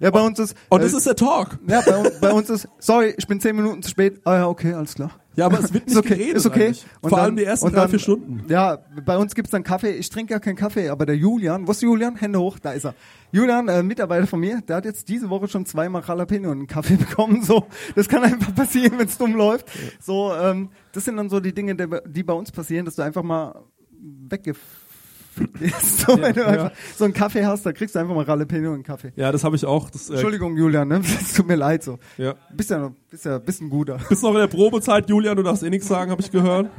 Ja, 0.00 0.10
bei 0.10 0.20
uns 0.20 0.38
ist. 0.38 0.56
Und 0.68 0.80
äh, 0.80 0.84
das 0.84 0.92
ist 0.94 1.06
der 1.06 1.16
Talk. 1.16 1.58
ja, 1.66 1.80
bei, 1.80 1.96
uns- 1.96 2.20
bei 2.20 2.32
uns 2.32 2.50
ist, 2.50 2.68
sorry, 2.78 3.14
ich 3.16 3.26
bin 3.26 3.40
zehn 3.40 3.54
Minuten 3.56 3.82
zu 3.82 3.90
spät. 3.90 4.20
Ah 4.24 4.36
ja, 4.36 4.48
okay, 4.48 4.72
alles 4.72 4.94
klar. 4.94 5.10
Ja, 5.36 5.44
aber 5.46 5.58
es 5.60 5.74
wird 5.74 5.84
nicht 5.84 5.92
ist 5.92 5.98
okay, 5.98 6.16
geredet 6.16 6.36
ist 6.36 6.46
okay. 6.46 6.64
eigentlich. 6.68 6.86
Vor 7.02 7.18
allem 7.18 7.36
die 7.36 7.44
ersten 7.44 7.66
und 7.66 7.74
drei, 7.76 7.88
vier 7.88 7.98
Stunden. 7.98 8.44
Ja, 8.48 8.78
bei 9.04 9.18
uns 9.18 9.34
gibt's 9.34 9.50
dann 9.50 9.62
Kaffee. 9.62 9.90
Ich 9.90 10.08
trinke 10.08 10.32
ja 10.32 10.38
keinen 10.40 10.56
Kaffee, 10.56 10.88
aber 10.88 11.04
der 11.04 11.16
Julian, 11.16 11.66
wo 11.66 11.72
ist 11.72 11.82
Julian? 11.82 12.16
Hände 12.16 12.40
hoch, 12.40 12.58
da 12.58 12.72
ist 12.72 12.86
er. 12.86 12.94
Julian, 13.32 13.68
äh, 13.68 13.82
Mitarbeiter 13.82 14.26
von 14.26 14.40
mir, 14.40 14.62
der 14.66 14.76
hat 14.76 14.86
jetzt 14.86 15.10
diese 15.10 15.28
Woche 15.28 15.46
schon 15.48 15.66
zweimal 15.66 16.02
Jalapeno 16.06 16.50
in 16.52 16.60
den 16.60 16.66
Kaffee 16.66 16.96
bekommen. 16.96 17.42
So, 17.42 17.66
das 17.94 18.08
kann 18.08 18.22
einfach 18.22 18.54
passieren, 18.54 18.98
wenn's 18.98 19.18
dumm 19.18 19.34
läuft. 19.34 19.66
So, 20.00 20.32
ähm, 20.34 20.70
das 20.92 21.04
sind 21.04 21.18
dann 21.18 21.28
so 21.28 21.38
die 21.38 21.52
Dinge, 21.52 21.74
die, 22.06 22.22
bei 22.22 22.32
uns 22.32 22.50
passieren, 22.50 22.86
dass 22.86 22.96
du 22.96 23.02
einfach 23.02 23.22
mal 23.22 23.62
bist. 23.90 24.56
So, 26.06 26.20
wenn 26.20 26.34
du 26.34 26.46
einfach 26.46 26.72
so 26.96 27.04
einen 27.04 27.14
Kaffee 27.14 27.44
hast, 27.44 27.66
da 27.66 27.72
kriegst 27.72 27.94
du 27.94 27.98
einfach 27.98 28.14
mal 28.14 28.26
Jalapeno 28.26 28.70
in 28.70 28.80
den 28.80 28.82
Kaffee. 28.82 29.12
Ja, 29.16 29.32
das 29.32 29.44
habe 29.44 29.56
ich 29.56 29.64
auch. 29.64 29.90
Das, 29.90 30.08
äh, 30.08 30.14
Entschuldigung, 30.14 30.56
Julian, 30.56 30.88
ne? 30.88 31.00
Es 31.20 31.34
tut 31.34 31.46
mir 31.46 31.56
leid 31.56 31.82
so. 31.82 31.98
Ja. 32.16 32.34
Bist 32.54 32.70
ja 32.70 32.78
noch, 32.78 32.92
bist 33.10 33.24
ja, 33.24 33.38
bist 33.38 33.60
ein 33.60 33.70
guter. 33.70 33.98
Bist 34.08 34.22
noch 34.22 34.32
in 34.32 34.38
der 34.38 34.46
Probezeit, 34.46 35.08
Julian, 35.08 35.36
du 35.36 35.42
darfst 35.42 35.62
eh 35.62 35.70
nichts 35.70 35.88
sagen, 35.88 36.10
habe 36.10 36.20
ich 36.22 36.30
gehört. 36.30 36.70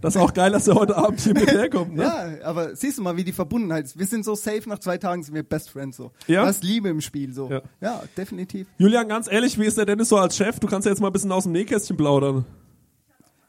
Das 0.00 0.16
ist 0.16 0.20
auch 0.20 0.34
geil, 0.34 0.50
dass 0.50 0.66
er 0.66 0.74
heute 0.74 0.96
Abend 0.96 1.20
hier 1.20 1.32
mit 1.32 1.50
herkommt, 1.50 1.94
ne? 1.94 2.02
Ja, 2.02 2.46
aber 2.46 2.74
siehst 2.74 2.98
du 2.98 3.02
mal, 3.02 3.16
wie 3.16 3.22
die 3.24 3.32
Verbundenheit 3.32 3.84
ist. 3.84 3.98
Wir 3.98 4.06
sind 4.06 4.24
so 4.24 4.34
safe, 4.34 4.68
nach 4.68 4.80
zwei 4.80 4.98
Tagen 4.98 5.22
sind 5.22 5.34
wir 5.34 5.44
Best 5.44 5.70
Friends 5.70 5.96
so. 5.96 6.10
Ja? 6.26 6.42
Da 6.42 6.50
ist 6.50 6.64
Liebe 6.64 6.88
im 6.88 7.00
Spiel 7.00 7.32
so. 7.32 7.48
Ja. 7.48 7.62
Ja, 7.80 8.02
definitiv. 8.16 8.66
Julian, 8.78 9.08
ganz 9.08 9.30
ehrlich, 9.30 9.58
wie 9.60 9.64
ist 9.64 9.78
der 9.78 9.86
Dennis 9.86 10.08
so 10.08 10.16
als 10.16 10.36
Chef? 10.36 10.58
Du 10.58 10.66
kannst 10.66 10.86
ja 10.86 10.90
jetzt 10.92 11.00
mal 11.00 11.06
ein 11.06 11.12
bisschen 11.12 11.30
aus 11.30 11.44
dem 11.44 11.52
Nähkästchen 11.52 11.96
plaudern. 11.96 12.44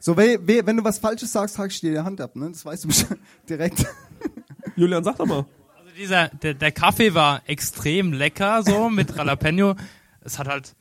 So, 0.06 0.18
we, 0.18 0.38
we, 0.46 0.66
wenn 0.66 0.76
du 0.76 0.84
was 0.84 1.00
Falsches 1.00 1.32
sagst, 1.32 1.58
hack 1.58 1.72
ich 1.72 1.80
dir 1.80 1.92
die 1.94 2.00
Hand 2.00 2.20
ab, 2.20 2.36
ne? 2.36 2.50
Das 2.50 2.66
weißt 2.66 2.84
du 2.84 2.90
bestimmt 2.90 3.22
direkt. 3.50 3.86
Julian, 4.76 5.02
sag 5.02 5.16
doch 5.16 5.26
mal. 5.26 5.46
Also 5.80 5.92
dieser, 5.98 6.28
der, 6.28 6.56
der 6.56 6.74
Kaffee 6.74 7.14
war 7.14 7.42
extrem 7.48 8.12
lecker, 8.12 8.64
so 8.64 8.90
mit 8.90 9.12
Jalapeno. 9.16 9.76
Es 10.20 10.38
hat 10.40 10.50
halt 10.50 10.76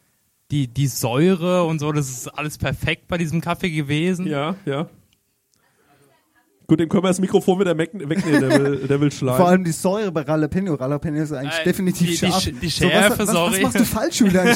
die, 0.51 0.67
die 0.67 0.89
Säure 0.89 1.63
und 1.63 1.79
so, 1.79 1.93
das 1.93 2.11
ist 2.11 2.27
alles 2.37 2.59
perfekt 2.59 3.07
bei 3.07 3.17
diesem 3.17 3.41
Kaffee 3.41 3.71
gewesen. 3.71 4.27
Ja, 4.27 4.57
ja. 4.65 4.89
Gut, 6.67 6.81
dem 6.81 6.89
können 6.89 7.05
wir 7.05 7.09
das 7.09 7.21
Mikrofon 7.21 7.61
wieder 7.61 7.79
weg- 7.79 7.91
wegnehmen, 7.95 8.41
der 8.41 8.59
will, 8.61 8.77
der 8.89 9.01
will 9.01 9.13
schleimen. 9.13 9.37
Vor 9.39 9.47
allem 9.49 9.63
die 9.63 9.71
Säure 9.71 10.11
bei 10.11 10.25
Jalapeno. 10.25 10.77
Jalapeno 10.77 11.23
ist 11.23 11.31
eigentlich 11.33 11.61
Äh, 11.61 11.65
definitiv 11.65 12.07
die- 12.09 12.11
die 12.11 12.17
scharf. 12.17 12.43
Sch- 12.43 12.59
die 12.59 12.69
so, 12.69 12.87
was, 12.87 12.91
Schärfe, 12.91 13.19
was, 13.21 13.29
was, 13.29 13.35
sorry. 13.35 13.53
Was 13.53 13.63
machst 13.63 13.79
du 13.81 13.85
falsch, 13.85 14.21
Julian? 14.21 14.49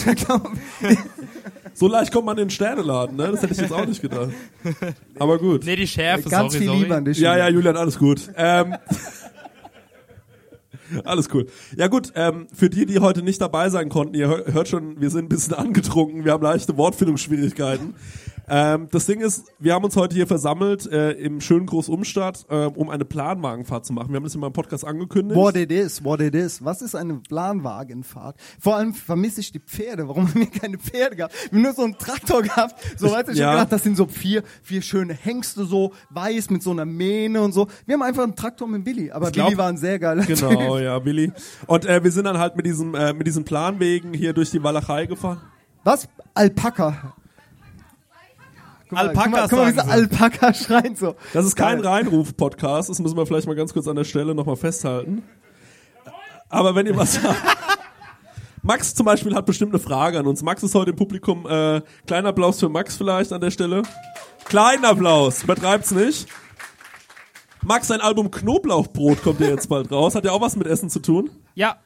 So 1.78 1.88
leicht 1.88 2.10
kommt 2.10 2.24
man 2.24 2.38
in 2.38 2.44
den 2.44 2.50
Sterneladen, 2.50 3.16
ne? 3.16 3.32
Das 3.32 3.42
hätte 3.42 3.52
ich 3.52 3.60
jetzt 3.60 3.72
auch 3.72 3.84
nicht 3.84 4.00
gedacht. 4.00 4.30
Aber 5.18 5.36
gut. 5.38 5.62
Nee, 5.66 5.76
die 5.76 5.86
Schärfe, 5.86 6.26
ganz 6.30 6.54
sorry, 6.54 6.64
viel 6.64 6.68
sorry. 6.68 6.82
Liebe 6.84 6.96
an 6.96 7.04
dich. 7.04 7.18
Ja, 7.18 7.36
ja, 7.36 7.50
Julian. 7.50 7.76
Alles 7.76 7.98
gut. 7.98 8.30
Ähm, 8.34 8.76
alles 11.04 11.28
cool. 11.34 11.46
Ja 11.76 11.88
gut, 11.88 12.12
ähm, 12.14 12.46
für 12.54 12.70
die, 12.70 12.86
die 12.86 13.00
heute 13.00 13.22
nicht 13.22 13.40
dabei 13.40 13.70
sein 13.70 13.88
konnten, 13.88 14.14
ihr 14.14 14.28
hör- 14.28 14.44
hört 14.52 14.68
schon, 14.68 15.00
wir 15.00 15.10
sind 15.10 15.26
ein 15.26 15.28
bisschen 15.28 15.54
angetrunken, 15.54 16.24
wir 16.24 16.32
haben 16.32 16.42
leichte 16.42 16.76
Wortfindungsschwierigkeiten. 16.76 17.94
Ähm, 18.48 18.88
das 18.92 19.06
Ding 19.06 19.20
ist, 19.20 19.44
wir 19.58 19.74
haben 19.74 19.84
uns 19.84 19.96
heute 19.96 20.14
hier 20.14 20.26
versammelt 20.26 20.86
äh, 20.90 21.12
im 21.12 21.40
schönen 21.40 21.66
Großumstadt, 21.66 22.46
äh, 22.48 22.66
um 22.66 22.90
eine 22.90 23.04
Planwagenfahrt 23.04 23.84
zu 23.84 23.92
machen. 23.92 24.10
Wir 24.10 24.16
haben 24.16 24.24
das 24.24 24.34
in 24.34 24.40
meinem 24.40 24.52
Podcast 24.52 24.84
angekündigt. 24.84 25.36
What 25.38 25.56
it 25.56 25.72
is, 25.72 26.04
what 26.04 26.20
it 26.20 26.34
is. 26.34 26.64
Was 26.64 26.80
ist 26.82 26.94
eine 26.94 27.14
Planwagenfahrt? 27.16 28.36
Vor 28.60 28.76
allem 28.76 28.94
vermisse 28.94 29.40
ich 29.40 29.50
die 29.52 29.58
Pferde. 29.58 30.06
Warum 30.08 30.28
haben 30.28 30.38
wir 30.40 30.46
keine 30.46 30.78
Pferde 30.78 31.16
gehabt? 31.16 31.34
Wir 31.50 31.56
haben 31.58 31.62
nur 31.62 31.72
so 31.72 31.82
einen 31.82 31.98
Traktor 31.98 32.42
gehabt. 32.42 32.74
So, 32.98 33.10
weißt 33.10 33.28
du, 33.28 33.32
ich 33.32 33.38
Ja. 33.38 33.46
hab 33.48 33.54
gedacht, 33.54 33.72
das 33.72 33.82
sind 33.82 33.96
so 33.96 34.06
vier, 34.06 34.42
vier 34.62 34.82
schöne 34.82 35.14
Hengste, 35.14 35.64
so 35.64 35.92
weiß 36.10 36.50
mit 36.50 36.62
so 36.62 36.70
einer 36.70 36.84
Mähne 36.84 37.40
und 37.42 37.52
so. 37.52 37.66
Wir 37.86 37.94
haben 37.94 38.02
einfach 38.02 38.22
einen 38.22 38.36
Traktor 38.36 38.68
mit 38.68 38.84
Billy. 38.84 39.10
Aber 39.10 39.26
Ich 39.28 39.32
glaub- 39.32 39.46
Billy 39.48 39.58
war 39.58 39.68
ein 39.68 39.76
sehr 39.76 39.98
geiler 39.98 40.24
Genau, 40.24 40.48
Typ. 40.50 40.82
ja, 40.84 40.98
Billy. 40.98 41.32
Und 41.66 41.84
äh, 41.86 42.02
wir 42.04 42.12
sind 42.12 42.24
dann 42.24 42.38
halt 42.38 42.56
mit 42.56 42.64
diesem 42.66 42.94
äh, 42.94 43.12
mit 43.12 43.26
diesen 43.26 43.44
Planwegen 43.44 44.12
hier 44.14 44.32
durch 44.32 44.50
die 44.50 44.62
Walachei 44.62 45.06
gefahren. 45.06 45.40
Was? 45.84 46.08
Alpaka. 46.34 47.14
Guck 48.88 48.92
mal, 48.92 49.08
Alpaka 49.08 49.28
guck 49.28 49.32
mal, 49.32 49.48
guck 49.48 49.58
mal, 49.58 49.72
wie 49.72 49.76
sagen 49.76 49.88
so 49.90 49.94
sie. 49.94 50.00
Alpaka 50.00 50.54
schreit 50.54 50.98
so. 50.98 51.16
Das 51.32 51.44
ist 51.44 51.56
kein. 51.56 51.80
Reinruf-Podcast, 51.80 52.88
das 52.88 52.98
müssen 53.00 53.16
wir 53.16 53.26
vielleicht 53.26 53.46
mal 53.46 53.56
ganz 53.56 53.72
kurz 53.72 53.88
an 53.88 53.96
der 53.96 54.04
Stelle 54.04 54.34
nochmal 54.34 54.56
festhalten. 54.56 55.22
Aber 56.48 56.74
wenn 56.74 56.86
ihr 56.86 56.96
was 56.96 57.22
habt. 57.22 57.36
Max 58.62 58.94
zum 58.94 59.06
Beispiel 59.06 59.34
hat 59.34 59.46
bestimmt 59.46 59.72
eine 59.72 59.80
Frage 59.82 60.18
an 60.18 60.26
uns. 60.26 60.42
Max 60.42 60.62
ist 60.62 60.74
heute 60.74 60.90
im 60.90 60.96
Publikum. 60.96 61.46
Äh, 61.48 61.82
kleiner 62.06 62.30
Applaus 62.30 62.58
für 62.60 62.68
Max 62.68 62.96
vielleicht 62.96 63.32
an 63.32 63.40
der 63.40 63.50
Stelle. 63.52 63.82
Kleinen 64.44 64.84
Applaus, 64.84 65.44
übertreibt's 65.44 65.92
nicht. 65.92 66.26
Max, 67.62 67.88
sein 67.88 68.00
Album 68.00 68.30
Knoblauchbrot 68.30 69.22
kommt 69.22 69.40
ja 69.40 69.48
jetzt 69.48 69.68
bald 69.68 69.90
raus. 69.90 70.14
Hat 70.14 70.24
ja 70.24 70.32
auch 70.32 70.40
was 70.40 70.56
mit 70.56 70.66
Essen 70.68 70.90
zu 70.90 71.00
tun. 71.00 71.30
Ja, 71.54 71.76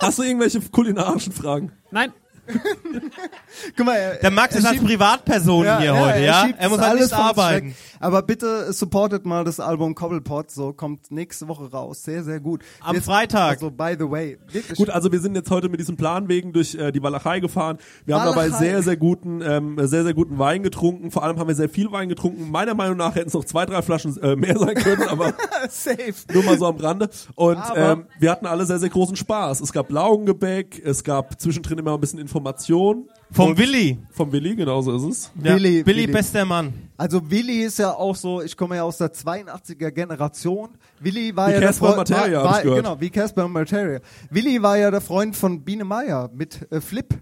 Hast 0.00 0.18
du 0.18 0.22
irgendwelche 0.22 0.60
kulinarischen 0.60 1.32
Fragen? 1.32 1.72
nein. 1.90 2.12
Guck 3.76 3.86
mal, 3.86 3.94
er, 3.96 4.14
Der 4.16 4.30
Max 4.30 4.54
er 4.54 4.60
ist 4.60 4.66
als 4.66 4.80
Privatperson 4.82 5.78
hier 5.78 5.94
heute, 5.98 6.20
ja? 6.24 6.48
Er 6.58 6.68
muss 6.68 6.78
halt 6.80 6.90
alles 6.90 7.12
arbeiten. 7.12 7.74
Aber 8.00 8.22
bitte 8.22 8.72
supportet 8.72 9.24
mal 9.26 9.44
das 9.44 9.60
Album 9.60 9.94
Cobblepot, 9.94 10.50
so 10.50 10.72
kommt 10.72 11.10
nächste 11.12 11.46
Woche 11.46 11.70
raus. 11.70 12.02
Sehr, 12.02 12.24
sehr 12.24 12.40
gut. 12.40 12.62
Am 12.80 12.96
Jetzt- 12.96 13.04
Freitag. 13.04 13.52
Also, 13.52 13.70
by 13.70 13.94
the 13.98 14.10
way. 14.10 14.38
Wirklich. 14.50 14.76
Gut, 14.76 14.90
also 14.90 15.12
wir 15.12 15.20
sind 15.20 15.36
jetzt 15.36 15.50
heute 15.50 15.68
mit 15.68 15.78
diesem 15.78 15.96
Planwegen 15.96 16.52
durch 16.52 16.74
äh, 16.74 16.90
die 16.90 17.02
Walachei 17.02 17.38
gefahren. 17.40 17.78
Wir 18.04 18.16
haben 18.16 18.24
dabei 18.24 18.46
Walachei. 18.48 18.58
sehr, 18.64 18.82
sehr 18.82 18.96
guten, 18.96 19.40
ähm, 19.42 19.76
sehr, 19.86 20.02
sehr 20.02 20.14
guten 20.14 20.38
Wein 20.38 20.62
getrunken. 20.64 21.10
Vor 21.12 21.22
allem 21.22 21.38
haben 21.38 21.46
wir 21.48 21.54
sehr 21.54 21.68
viel 21.68 21.92
Wein 21.92 22.08
getrunken. 22.08 22.50
Meiner 22.50 22.74
Meinung 22.74 22.96
nach 22.96 23.14
hätten 23.14 23.28
es 23.28 23.34
noch 23.34 23.44
zwei, 23.44 23.66
drei 23.66 23.82
Flaschen 23.82 24.20
äh, 24.20 24.34
mehr 24.34 24.58
sein 24.58 24.74
können, 24.74 25.02
aber 25.08 25.32
Safe. 25.70 26.12
nur 26.32 26.42
mal 26.42 26.58
so 26.58 26.66
am 26.66 26.76
Rande. 26.76 27.08
Und 27.36 27.56
Aber- 27.58 27.92
ähm, 27.92 28.06
wir 28.18 28.30
hatten 28.32 28.46
alle 28.46 28.66
sehr, 28.66 28.80
sehr 28.80 28.88
großen 28.90 29.14
Spaß. 29.14 29.60
Es 29.60 29.72
gab 29.72 29.90
Laugengebäck, 29.92 30.82
es 30.84 31.04
gab 31.04 31.40
zwischendrin 31.40 31.78
immer 31.78 31.94
ein 31.94 32.00
bisschen 32.00 32.18
Information. 32.32 33.08
Vom 33.30 33.56
Willi. 33.56 33.98
Vom 34.10 34.32
Willi, 34.32 34.56
genau 34.56 34.80
so 34.82 34.96
ist 34.96 35.02
es. 35.04 35.30
Ja, 35.42 35.54
Willi, 35.54 35.84
Willi, 35.84 36.02
Willi. 36.02 36.12
bester 36.12 36.44
Mann. 36.44 36.72
Also 36.96 37.30
Willi 37.30 37.62
ist 37.62 37.78
ja 37.78 37.90
auch 37.90 38.14
so, 38.16 38.42
ich 38.42 38.56
komme 38.56 38.76
ja 38.76 38.84
aus 38.84 38.98
der 38.98 39.12
82er 39.12 39.90
Generation. 39.90 40.70
Willi 41.00 41.34
war 41.34 41.48
Wie 41.48 41.52
ja 41.52 41.60
Casper 41.60 41.86
der 41.88 41.98
und 41.98 42.10
Materia, 42.10 42.44
war, 42.44 42.64
war. 42.64 42.74
Genau, 42.76 43.00
wie 43.00 43.10
Casper 43.10 43.44
und 43.44 43.52
Materia. 43.52 44.00
Willi 44.30 44.62
war 44.62 44.78
ja 44.78 44.90
der 44.90 45.00
Freund 45.00 45.34
von 45.36 45.62
Biene 45.62 45.84
Meier 45.84 46.30
mit 46.34 46.66
äh, 46.70 46.80
Flip. 46.80 47.14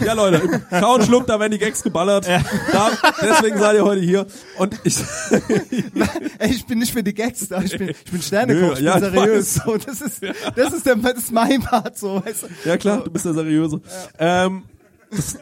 Ja, 0.00 0.14
Leute, 0.14 0.38
im 0.38 0.80
Kau 0.80 0.94
und 0.94 1.04
Schluck, 1.04 1.26
da 1.26 1.38
werden 1.38 1.52
die 1.52 1.58
Gags 1.58 1.82
geballert. 1.82 2.26
Da, 2.26 2.90
deswegen 3.22 3.58
seid 3.58 3.76
ihr 3.76 3.84
heute 3.84 4.00
hier. 4.00 4.26
Und 4.58 4.74
ich, 4.84 4.98
Ey, 6.38 6.50
ich 6.50 6.66
bin 6.66 6.78
nicht 6.78 6.92
für 6.92 7.02
die 7.02 7.14
Gags 7.14 7.48
da, 7.48 7.62
ich 7.62 7.76
bin, 7.76 7.90
ich 7.90 8.10
bin 8.10 8.22
Sternekoch, 8.22 8.78
ich 8.78 8.80
ja, 8.80 8.98
bin 8.98 9.08
ich 9.08 9.14
seriös. 9.14 9.54
So, 9.54 9.76
das 9.76 10.00
ist, 10.00 10.22
das 10.56 10.72
ist 10.72 10.86
der, 10.86 10.96
das 10.96 11.18
ist 11.18 11.32
mein 11.32 11.60
Part, 11.60 11.96
so, 11.96 12.22
weißt 12.24 12.44
du. 12.44 12.68
ja 12.68 12.76
klar, 12.76 13.04
du 13.04 13.10
bist 13.10 13.24
der 13.24 13.34
Seriöse. 13.34 13.80
Ähm, 14.18 14.64
das, 15.10 15.38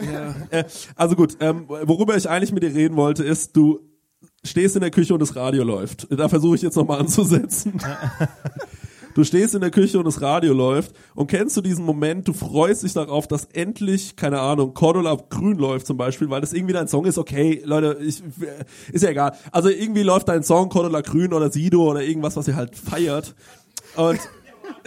ja, 0.00 0.34
äh, 0.50 0.64
also 0.96 1.16
gut, 1.16 1.36
ähm, 1.40 1.64
worüber 1.68 2.16
ich 2.16 2.28
eigentlich 2.28 2.52
mit 2.52 2.62
dir 2.62 2.74
reden 2.74 2.96
wollte, 2.96 3.24
ist, 3.24 3.56
du 3.56 3.80
stehst 4.44 4.76
in 4.76 4.82
der 4.82 4.90
Küche 4.90 5.14
und 5.14 5.20
das 5.20 5.36
Radio 5.36 5.64
läuft. 5.64 6.06
Da 6.10 6.28
versuche 6.28 6.56
ich 6.56 6.62
jetzt 6.62 6.76
nochmal 6.76 7.00
anzusetzen. 7.00 7.80
Du 9.14 9.24
stehst 9.24 9.54
in 9.54 9.60
der 9.60 9.70
Küche 9.70 9.98
und 9.98 10.06
das 10.06 10.22
Radio 10.22 10.54
läuft 10.54 10.94
und 11.14 11.26
kennst 11.26 11.56
du 11.56 11.60
diesen 11.60 11.84
Moment, 11.84 12.28
du 12.28 12.32
freust 12.32 12.82
dich 12.82 12.94
darauf, 12.94 13.28
dass 13.28 13.44
endlich, 13.46 14.16
keine 14.16 14.40
Ahnung, 14.40 14.72
Cordula 14.72 15.16
Grün 15.28 15.58
läuft 15.58 15.86
zum 15.86 15.98
Beispiel, 15.98 16.30
weil 16.30 16.40
das 16.40 16.52
irgendwie 16.52 16.72
dein 16.72 16.88
Song 16.88 17.04
ist, 17.04 17.18
okay, 17.18 17.60
Leute, 17.64 17.98
ich, 18.00 18.22
ist 18.90 19.02
ja 19.02 19.10
egal. 19.10 19.36
Also 19.50 19.68
irgendwie 19.68 20.02
läuft 20.02 20.28
dein 20.28 20.42
Song 20.42 20.70
Cordula 20.70 21.02
Grün 21.02 21.34
oder 21.34 21.50
Sido 21.50 21.90
oder 21.90 22.02
irgendwas, 22.02 22.36
was 22.36 22.48
ihr 22.48 22.56
halt 22.56 22.74
feiert. 22.76 23.34
Und 23.96 24.18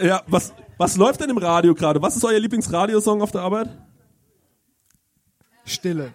ja, 0.00 0.22
was, 0.26 0.52
was 0.76 0.96
läuft 0.96 1.20
denn 1.20 1.30
im 1.30 1.38
Radio 1.38 1.74
gerade? 1.74 2.02
Was 2.02 2.16
ist 2.16 2.24
euer 2.24 2.40
Lieblingsradiosong 2.40 3.22
auf 3.22 3.30
der 3.30 3.42
Arbeit? 3.42 3.68
Stille. 5.64 6.12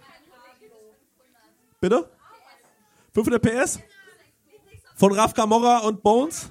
Bitte? 1.80 2.10
500 3.14 3.42
PS? 3.42 3.80
Von 4.96 5.14
Raf 5.14 5.34
Camorra 5.34 5.80
und 5.80 6.04
Bones? 6.04 6.50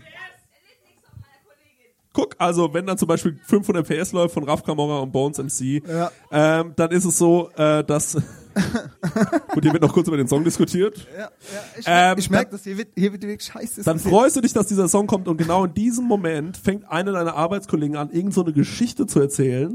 Guck, 2.13 2.35
also 2.39 2.75
wenn 2.75 2.87
dann 2.87 2.99
zum 2.99 3.07
Beispiel 3.09 3.39
500 3.47 3.87
PS 3.87 4.13
läuft 4.13 4.35
von 4.35 4.45
Raf 4.45 4.65
Camorra 4.65 4.99
und 4.99 5.13
Bones 5.13 5.39
MC, 5.39 5.83
Ja. 5.89 6.11
ähm, 6.33 6.73
dann 6.77 6.91
ist 6.91 7.05
es 7.05 7.17
so, 7.19 7.51
äh, 7.57 7.85
dass 7.85 8.15
gut, 9.53 9.63
hier 9.63 9.73
wird 9.73 9.83
noch 9.83 9.93
kurz 9.93 10.09
über 10.09 10.17
den 10.17 10.27
Song 10.27 10.43
diskutiert. 10.43 11.07
Ja, 11.17 11.21
ja, 11.23 11.31
ich, 11.79 11.85
Ähm, 11.87 12.19
ich 12.19 12.31
merke 12.31 12.51
das, 12.51 12.65
hier 12.65 12.77
wird, 12.79 12.89
hier 12.97 13.13
wird 13.13 13.23
wirklich 13.23 13.49
scheiße 13.53 13.85
Dann 13.85 13.99
freust 14.01 14.35
du 14.37 14.41
dich, 14.41 14.53
dass 14.53 14.67
dieser 14.67 14.89
Song 14.89 15.07
kommt 15.07 15.29
und 15.29 15.37
genau 15.37 15.65
in 15.65 15.75
diesem 15.75 16.07
Moment 16.07 16.57
fängt 16.57 16.91
einer 16.91 17.13
deiner 17.13 17.37
Arbeitskollegen 17.37 17.97
an, 17.97 18.11
irgend 18.11 18.35
so 18.35 18.43
eine 18.43 18.53
Geschichte 18.53 19.07
zu 19.07 19.21
erzählen. 19.21 19.71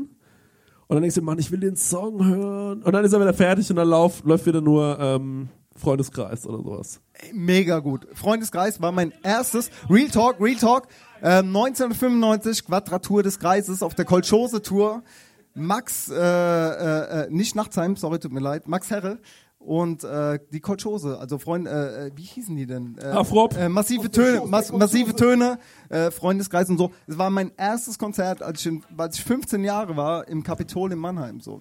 Und 0.88 0.94
dann 0.96 1.02
denkst 1.02 1.16
du, 1.16 1.22
Mann, 1.22 1.40
ich 1.40 1.52
will 1.52 1.62
den 1.62 1.78
Song 1.78 2.24
hören. 2.26 2.84
Und 2.84 2.92
dann 2.94 3.04
ist 3.06 3.14
er 3.14 3.20
wieder 3.20 3.34
fertig 3.34 3.70
und 3.72 3.78
dann 3.78 3.88
lauf, 3.88 4.24
läuft 4.24 4.46
wieder 4.46 4.62
nur 4.62 5.00
ähm, 5.00 5.50
Freundeskreis 5.76 6.46
oder 6.46 6.58
sowas. 6.60 7.02
Mega 7.34 7.80
gut. 7.80 8.08
Freundeskreis 8.14 8.82
war 8.82 8.92
mein 8.92 9.12
erstes 9.24 9.72
Real 9.90 10.10
Talk, 10.10 10.40
Real 10.40 10.58
Talk. 10.58 10.88
Ähm, 11.26 11.48
1995 11.48 12.66
Quadratur 12.66 13.24
des 13.24 13.40
Kreises 13.40 13.82
auf 13.82 13.96
der 13.96 14.06
Kolchose 14.06 14.62
Tour. 14.62 15.02
Max, 15.56 16.08
äh, 16.08 16.16
äh, 16.16 17.24
äh, 17.24 17.28
nicht 17.32 17.56
Nachtsheim, 17.56 17.96
sorry, 17.96 18.20
tut 18.20 18.32
mir 18.32 18.42
leid, 18.42 18.68
Max 18.68 18.92
Herre 18.92 19.18
und 19.58 20.04
äh, 20.04 20.38
die 20.52 20.60
Kolchose, 20.60 21.18
also 21.18 21.40
Freund, 21.40 21.66
äh, 21.66 22.08
äh, 22.08 22.12
wie 22.14 22.22
hießen 22.22 22.56
die 22.56 22.68
denn? 22.68 22.98
Äh, 23.02 23.08
Afrop. 23.08 23.58
Äh, 23.58 23.70
massive 23.70 24.12
Töne, 24.12 24.46
mass 24.46 24.72
massive 24.72 25.16
Töne, 25.16 25.58
äh, 25.90 26.12
Freundeskreis 26.12 26.70
und 26.70 26.78
so. 26.78 26.92
Es 27.08 27.18
war 27.18 27.32
mein 27.32 27.52
erstes 27.58 27.98
Konzert, 27.98 28.44
als 28.44 28.60
ich, 28.60 28.68
in, 28.68 28.84
als 28.96 29.18
ich 29.18 29.24
15 29.24 29.64
Jahre 29.64 29.98
war, 29.98 30.28
im 30.28 30.44
Kapitol 30.44 30.92
in 30.92 31.00
Mannheim. 31.00 31.40
So. 31.40 31.60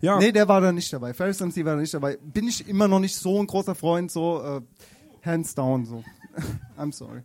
Ja, 0.00 0.18
Nee, 0.18 0.30
der 0.30 0.46
war 0.46 0.60
da 0.60 0.70
nicht 0.70 0.92
dabei. 0.92 1.14
Ferris 1.14 1.40
MC 1.40 1.64
war 1.64 1.74
da 1.74 1.80
nicht 1.80 1.94
dabei. 1.94 2.16
Bin 2.22 2.46
ich 2.46 2.68
immer 2.68 2.86
noch 2.86 3.00
nicht 3.00 3.16
so 3.16 3.40
ein 3.40 3.48
großer 3.48 3.74
Freund, 3.74 4.12
so 4.12 4.40
äh, 4.40 4.60
hands 5.26 5.56
down, 5.56 5.84
so. 5.84 6.04
I'm 6.78 6.92
sorry. 6.92 7.22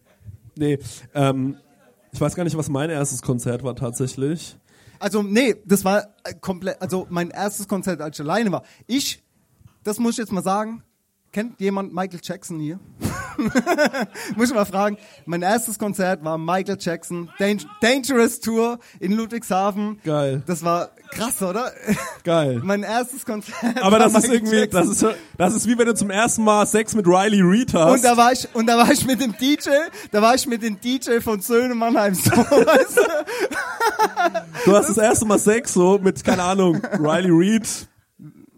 Nee. 0.55 0.79
Ähm, 1.13 1.57
ich 2.12 2.22
weiß 2.22 2.36
gar 2.36 2.43
nicht, 2.43 2.57
was 2.57 2.69
mein 2.69 2.89
erstes 2.89 3.22
Konzert 3.22 3.63
war 3.63 3.75
tatsächlich. 3.75 4.55
Also 5.00 5.24
nee, 5.24 5.55
das 5.65 5.83
war 5.83 6.15
äh, 6.24 6.33
komplett, 6.39 6.81
also 6.81 7.07
mein 7.10 7.29
erstes 7.31 7.67
Konzert, 7.67 8.01
als 8.01 8.17
ich 8.17 8.24
alleine 8.24 8.51
war. 8.51 8.63
Ich, 8.88 9.24
das 9.83 10.00
muss 10.00 10.13
ich 10.13 10.17
jetzt 10.19 10.31
mal 10.31 10.43
sagen, 10.43 10.83
kennt 11.34 11.60
jemand 11.60 11.94
Michael 11.94 12.20
Jackson 12.24 12.60
hier? 12.60 12.80
muss 14.36 14.50
ich 14.50 14.56
mal 14.56 14.66
fragen. 14.66 14.98
Mein 15.25 15.42
erstes 15.42 15.80
Konzert 15.80 16.24
war 16.24 16.38
Michael 16.38 16.78
Jackson, 16.80 17.30
Dan 17.40 17.60
Dangerous 17.82 18.40
Tour 18.40 18.80
in 19.00 19.12
Ludwigshafen. 19.13 20.00
Geil. 20.04 20.44
Das 20.46 20.63
war 20.63 20.92
krass, 21.10 21.42
oder? 21.42 21.72
Geil. 22.24 22.62
mein 22.63 22.84
erstes 22.84 23.25
Konzert. 23.25 23.82
Aber 23.82 23.98
das 23.98 24.13
ist 24.13 24.22
Michael 24.22 24.36
irgendwie, 24.36 24.56
Jackson. 24.58 24.82
das 24.82 24.90
ist, 24.90 25.06
das 25.38 25.56
ist 25.56 25.68
wie 25.68 25.78
wenn 25.78 25.88
du 25.88 25.96
zum 25.96 26.12
ersten 26.12 26.44
Mal 26.44 26.68
Sex 26.68 26.96
mit 26.96 27.08
Riley 27.08 27.42
Reid 27.42 27.74
hast. 27.74 27.94
Und 27.94 28.04
da 28.04 28.16
war 28.16 28.32
ich, 28.32 28.48
und 28.54 28.68
da 28.68 28.78
war 28.78 28.92
ich 28.92 29.06
mit 29.06 29.20
dem 29.20 29.36
DJ, 29.36 29.70
da 30.12 30.22
war 30.22 30.36
ich 30.36 30.46
mit 30.46 30.62
dem 30.62 30.80
DJ 30.80 31.20
von 31.20 31.42
Söhne 31.42 31.74
Mannheim 31.74 32.13
so, 32.13 32.32
weißt 32.32 32.98
du? 32.98 33.02
Du 34.66 34.75
hast 34.75 34.90
das 34.90 34.98
erste 34.98 35.25
Mal 35.25 35.40
Sex 35.40 35.74
so 35.74 35.98
mit, 35.98 36.24
keine 36.24 36.44
Ahnung, 36.44 36.80
Riley 37.00 37.32
Reid. 37.32 37.88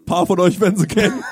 Ein 0.05 0.13
paar 0.13 0.27
von 0.27 0.39
euch 0.39 0.61
werden 0.61 0.77
sie 0.77 0.85
kennen. 0.85 1.23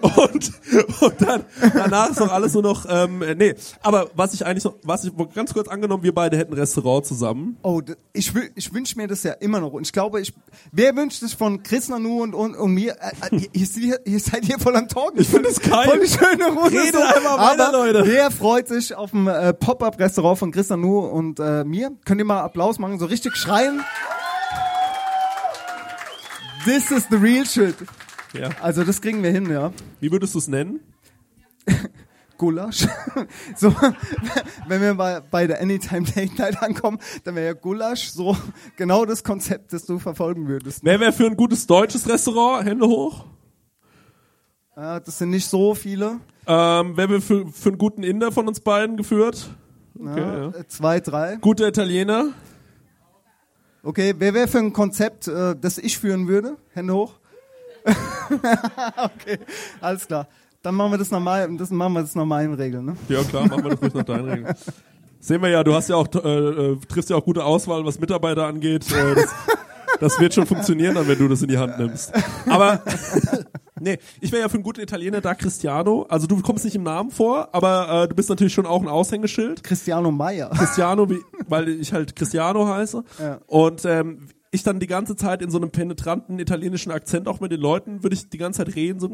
Und, 0.00 0.52
und 1.00 1.14
dann, 1.20 1.44
danach 1.74 2.10
ist 2.10 2.20
doch 2.20 2.32
alles 2.32 2.54
nur 2.54 2.62
noch, 2.62 2.86
ähm, 2.88 3.20
äh, 3.20 3.34
nee. 3.34 3.54
Aber 3.82 4.08
was 4.14 4.32
ich 4.32 4.46
eigentlich 4.46 4.64
noch, 4.64 4.76
was 4.82 5.04
ich, 5.04 5.12
ganz 5.34 5.52
kurz 5.52 5.68
angenommen, 5.68 6.02
wir 6.02 6.14
beide 6.14 6.38
hätten 6.38 6.54
ein 6.54 6.58
Restaurant 6.58 7.04
zusammen. 7.04 7.58
Oh, 7.62 7.82
ich, 8.12 8.32
ich 8.54 8.72
wünsche 8.72 8.96
mir 8.96 9.06
das 9.06 9.22
ja 9.22 9.32
immer 9.32 9.60
noch. 9.60 9.72
Und 9.72 9.82
ich 9.82 9.92
glaube, 9.92 10.20
ich, 10.20 10.32
wer 10.70 10.96
wünscht 10.96 11.20
sich 11.20 11.36
von 11.36 11.62
Chris 11.62 11.88
Nanu 11.88 12.22
und, 12.22 12.34
und, 12.34 12.54
und 12.54 12.72
mir, 12.72 12.96
äh, 13.00 13.36
äh, 13.36 13.48
ihr, 13.52 14.00
ihr, 14.06 14.20
seid 14.20 14.44
hier 14.44 14.58
voll 14.58 14.76
am 14.76 14.88
Talken. 14.88 15.20
Ich 15.20 15.28
find 15.28 15.44
das 15.44 15.60
geil. 15.60 15.84
Voll 15.84 16.06
schöne 16.06 16.46
Runde. 16.46 16.70
Redet 16.70 16.94
so. 16.94 17.00
einfach 17.02 17.38
weiter, 17.38 17.68
Aber 17.68 17.78
Leute. 17.78 18.06
Wer 18.06 18.30
freut 18.30 18.68
sich 18.68 18.94
auf 18.94 19.12
ein 19.12 19.26
äh, 19.26 19.52
Pop-Up-Restaurant 19.52 20.38
von 20.38 20.52
Chris 20.52 20.70
Nanu 20.70 21.00
und 21.00 21.38
äh, 21.38 21.64
mir? 21.64 21.92
Könnt 22.06 22.20
ihr 22.20 22.24
mal 22.24 22.40
Applaus 22.40 22.78
machen, 22.78 22.98
so 22.98 23.04
richtig 23.06 23.36
schreien? 23.36 23.82
This 26.64 26.90
is 26.90 27.06
the 27.10 27.16
real 27.16 27.44
shit. 27.44 27.74
Ja. 28.32 28.50
Also 28.60 28.84
das 28.84 29.00
kriegen 29.00 29.22
wir 29.22 29.30
hin, 29.30 29.50
ja. 29.50 29.72
Wie 30.00 30.10
würdest 30.10 30.34
du 30.34 30.38
es 30.38 30.48
nennen? 30.48 30.80
Gulasch. 32.38 32.88
so, 33.56 33.74
wenn 34.68 34.80
wir 34.80 34.94
bei, 34.94 35.20
bei 35.20 35.46
der 35.46 35.60
Anytime 35.60 36.02
Date 36.04 36.38
Night 36.38 36.60
ankommen, 36.62 36.98
dann 37.24 37.34
wäre 37.36 37.46
ja 37.46 37.52
Gulasch 37.52 38.08
so 38.10 38.36
genau 38.76 39.04
das 39.04 39.22
Konzept, 39.22 39.72
das 39.72 39.84
du 39.86 39.98
verfolgen 39.98 40.48
würdest. 40.48 40.80
Wer 40.82 40.98
wäre 40.98 41.12
für 41.12 41.26
ein 41.26 41.36
gutes 41.36 41.66
deutsches 41.66 42.08
Restaurant? 42.08 42.66
Hände 42.66 42.86
hoch. 42.86 43.26
Äh, 44.76 45.00
das 45.04 45.18
sind 45.18 45.30
nicht 45.30 45.46
so 45.46 45.74
viele. 45.74 46.18
Ähm, 46.46 46.92
wer 46.96 47.08
wäre 47.10 47.20
für, 47.20 47.46
für 47.46 47.68
einen 47.68 47.78
guten 47.78 48.02
Inder 48.02 48.32
von 48.32 48.48
uns 48.48 48.58
beiden 48.60 48.96
geführt? 48.96 49.48
Okay, 49.96 50.20
Ja, 50.20 50.38
ja. 50.38 50.48
äh, 50.48 50.66
Zwei, 50.66 50.98
drei. 51.00 51.36
Guter 51.36 51.68
Italiener. 51.68 52.30
Okay, 53.84 54.14
wer 54.18 54.32
wäre 54.34 54.48
für 54.48 54.58
ein 54.58 54.72
Konzept, 54.72 55.28
äh, 55.28 55.54
das 55.60 55.78
ich 55.78 55.98
führen 55.98 56.26
würde? 56.26 56.56
Hände 56.72 56.94
hoch. 56.94 57.14
okay, 58.96 59.38
alles 59.80 60.06
klar. 60.06 60.28
Dann 60.62 60.74
machen 60.76 60.92
wir 60.92 60.98
das 60.98 61.10
normal, 61.10 61.56
das 61.56 61.70
machen 61.70 61.92
wir 61.94 62.02
das 62.02 62.14
normal 62.14 62.44
in 62.44 62.54
Regeln, 62.54 62.84
ne? 62.84 62.96
Ja 63.08 63.22
klar, 63.24 63.48
machen 63.48 63.64
wir 63.64 63.70
das 63.70 63.82
ruhig 63.82 63.94
nach 63.94 64.04
deinen 64.04 64.28
Regeln. 64.28 64.54
Sehen 65.18 65.42
wir 65.42 65.48
ja, 65.48 65.62
du 65.62 65.74
hast 65.74 65.88
ja 65.88 65.96
auch, 65.96 66.08
äh, 66.14 66.28
äh, 66.28 66.76
triffst 66.88 67.10
ja 67.10 67.16
auch 67.16 67.24
gute 67.24 67.44
Auswahl, 67.44 67.84
was 67.84 67.98
Mitarbeiter 67.98 68.46
angeht. 68.46 68.84
Äh, 68.92 69.14
das, 69.14 69.30
das 70.00 70.20
wird 70.20 70.34
schon 70.34 70.46
funktionieren, 70.46 70.96
dann, 70.96 71.06
wenn 71.06 71.18
du 71.18 71.28
das 71.28 71.42
in 71.42 71.48
die 71.48 71.58
Hand 71.58 71.78
nimmst. 71.78 72.12
Aber 72.48 72.82
nee, 73.80 73.98
ich 74.20 74.32
wäre 74.32 74.42
ja 74.42 74.48
für 74.48 74.54
einen 74.54 74.64
guten 74.64 74.80
Italiener 74.80 75.20
da 75.20 75.34
Cristiano. 75.34 76.06
Also 76.08 76.26
du 76.26 76.40
kommst 76.42 76.64
nicht 76.64 76.74
im 76.74 76.82
Namen 76.82 77.10
vor, 77.10 77.48
aber 77.52 78.04
äh, 78.04 78.08
du 78.08 78.14
bist 78.16 78.30
natürlich 78.30 78.52
schon 78.52 78.66
auch 78.66 78.82
ein 78.82 78.88
Aushängeschild. 78.88 79.62
Cristiano 79.62 80.10
Meyer. 80.10 80.50
Cristiano, 80.50 81.08
wie, 81.08 81.20
weil 81.48 81.68
ich 81.68 81.92
halt 81.92 82.16
Cristiano 82.16 82.66
heiße. 82.66 83.04
Ja. 83.20 83.38
Und 83.46 83.84
ähm, 83.84 84.28
ich 84.52 84.62
dann 84.62 84.78
die 84.78 84.86
ganze 84.86 85.16
Zeit 85.16 85.42
in 85.42 85.50
so 85.50 85.56
einem 85.58 85.70
penetranten 85.70 86.38
italienischen 86.38 86.92
Akzent 86.92 87.26
auch 87.26 87.40
mit 87.40 87.50
den 87.50 87.60
Leuten 87.60 88.02
würde 88.02 88.14
ich 88.14 88.28
die 88.28 88.38
ganze 88.38 88.64
Zeit 88.64 88.76
reden, 88.76 89.00
so 89.00 89.08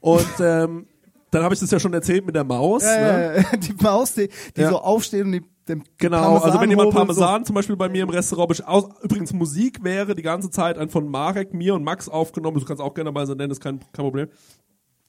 und 0.00 0.40
ähm, 0.40 0.86
dann 1.30 1.42
habe 1.42 1.54
ich 1.54 1.60
das 1.60 1.70
ja 1.70 1.80
schon 1.80 1.92
erzählt 1.92 2.24
mit 2.24 2.34
der 2.34 2.44
Maus. 2.44 2.84
ne? 2.84 3.44
Äh, 3.52 3.58
die 3.58 3.74
Maus, 3.82 4.14
die, 4.14 4.28
die 4.56 4.60
Ja. 4.60 4.70
so 4.70 4.78
aufsteht 4.78 5.24
und 5.24 5.32
die, 5.32 5.42
dem 5.66 5.82
Genau, 5.98 6.36
also 6.38 6.60
wenn 6.60 6.70
jemand 6.70 6.90
Parmesan 6.90 7.24
Parmesan 7.24 7.44
zum 7.44 7.54
Beispiel 7.54 7.76
bei 7.76 7.88
mir 7.88 8.02
im 8.02 8.10
Restaurant 8.10 8.66
aus, 8.66 8.84
übrigens 9.02 9.32
Musik 9.32 9.82
wäre 9.82 10.14
die 10.14 10.22
ganze 10.22 10.50
Zeit 10.50 10.78
ein 10.78 10.88
von 10.88 11.08
Marek, 11.08 11.54
mir 11.54 11.74
und 11.74 11.84
Max 11.84 12.08
aufgenommen, 12.08 12.58
du 12.58 12.64
kannst 12.64 12.82
auch 12.82 12.94
gerne 12.94 13.08
dabei 13.08 13.24
sein, 13.26 13.38
Dennis, 13.38 13.60
kein, 13.60 13.80
kein 13.92 14.04
Problem. 14.04 14.28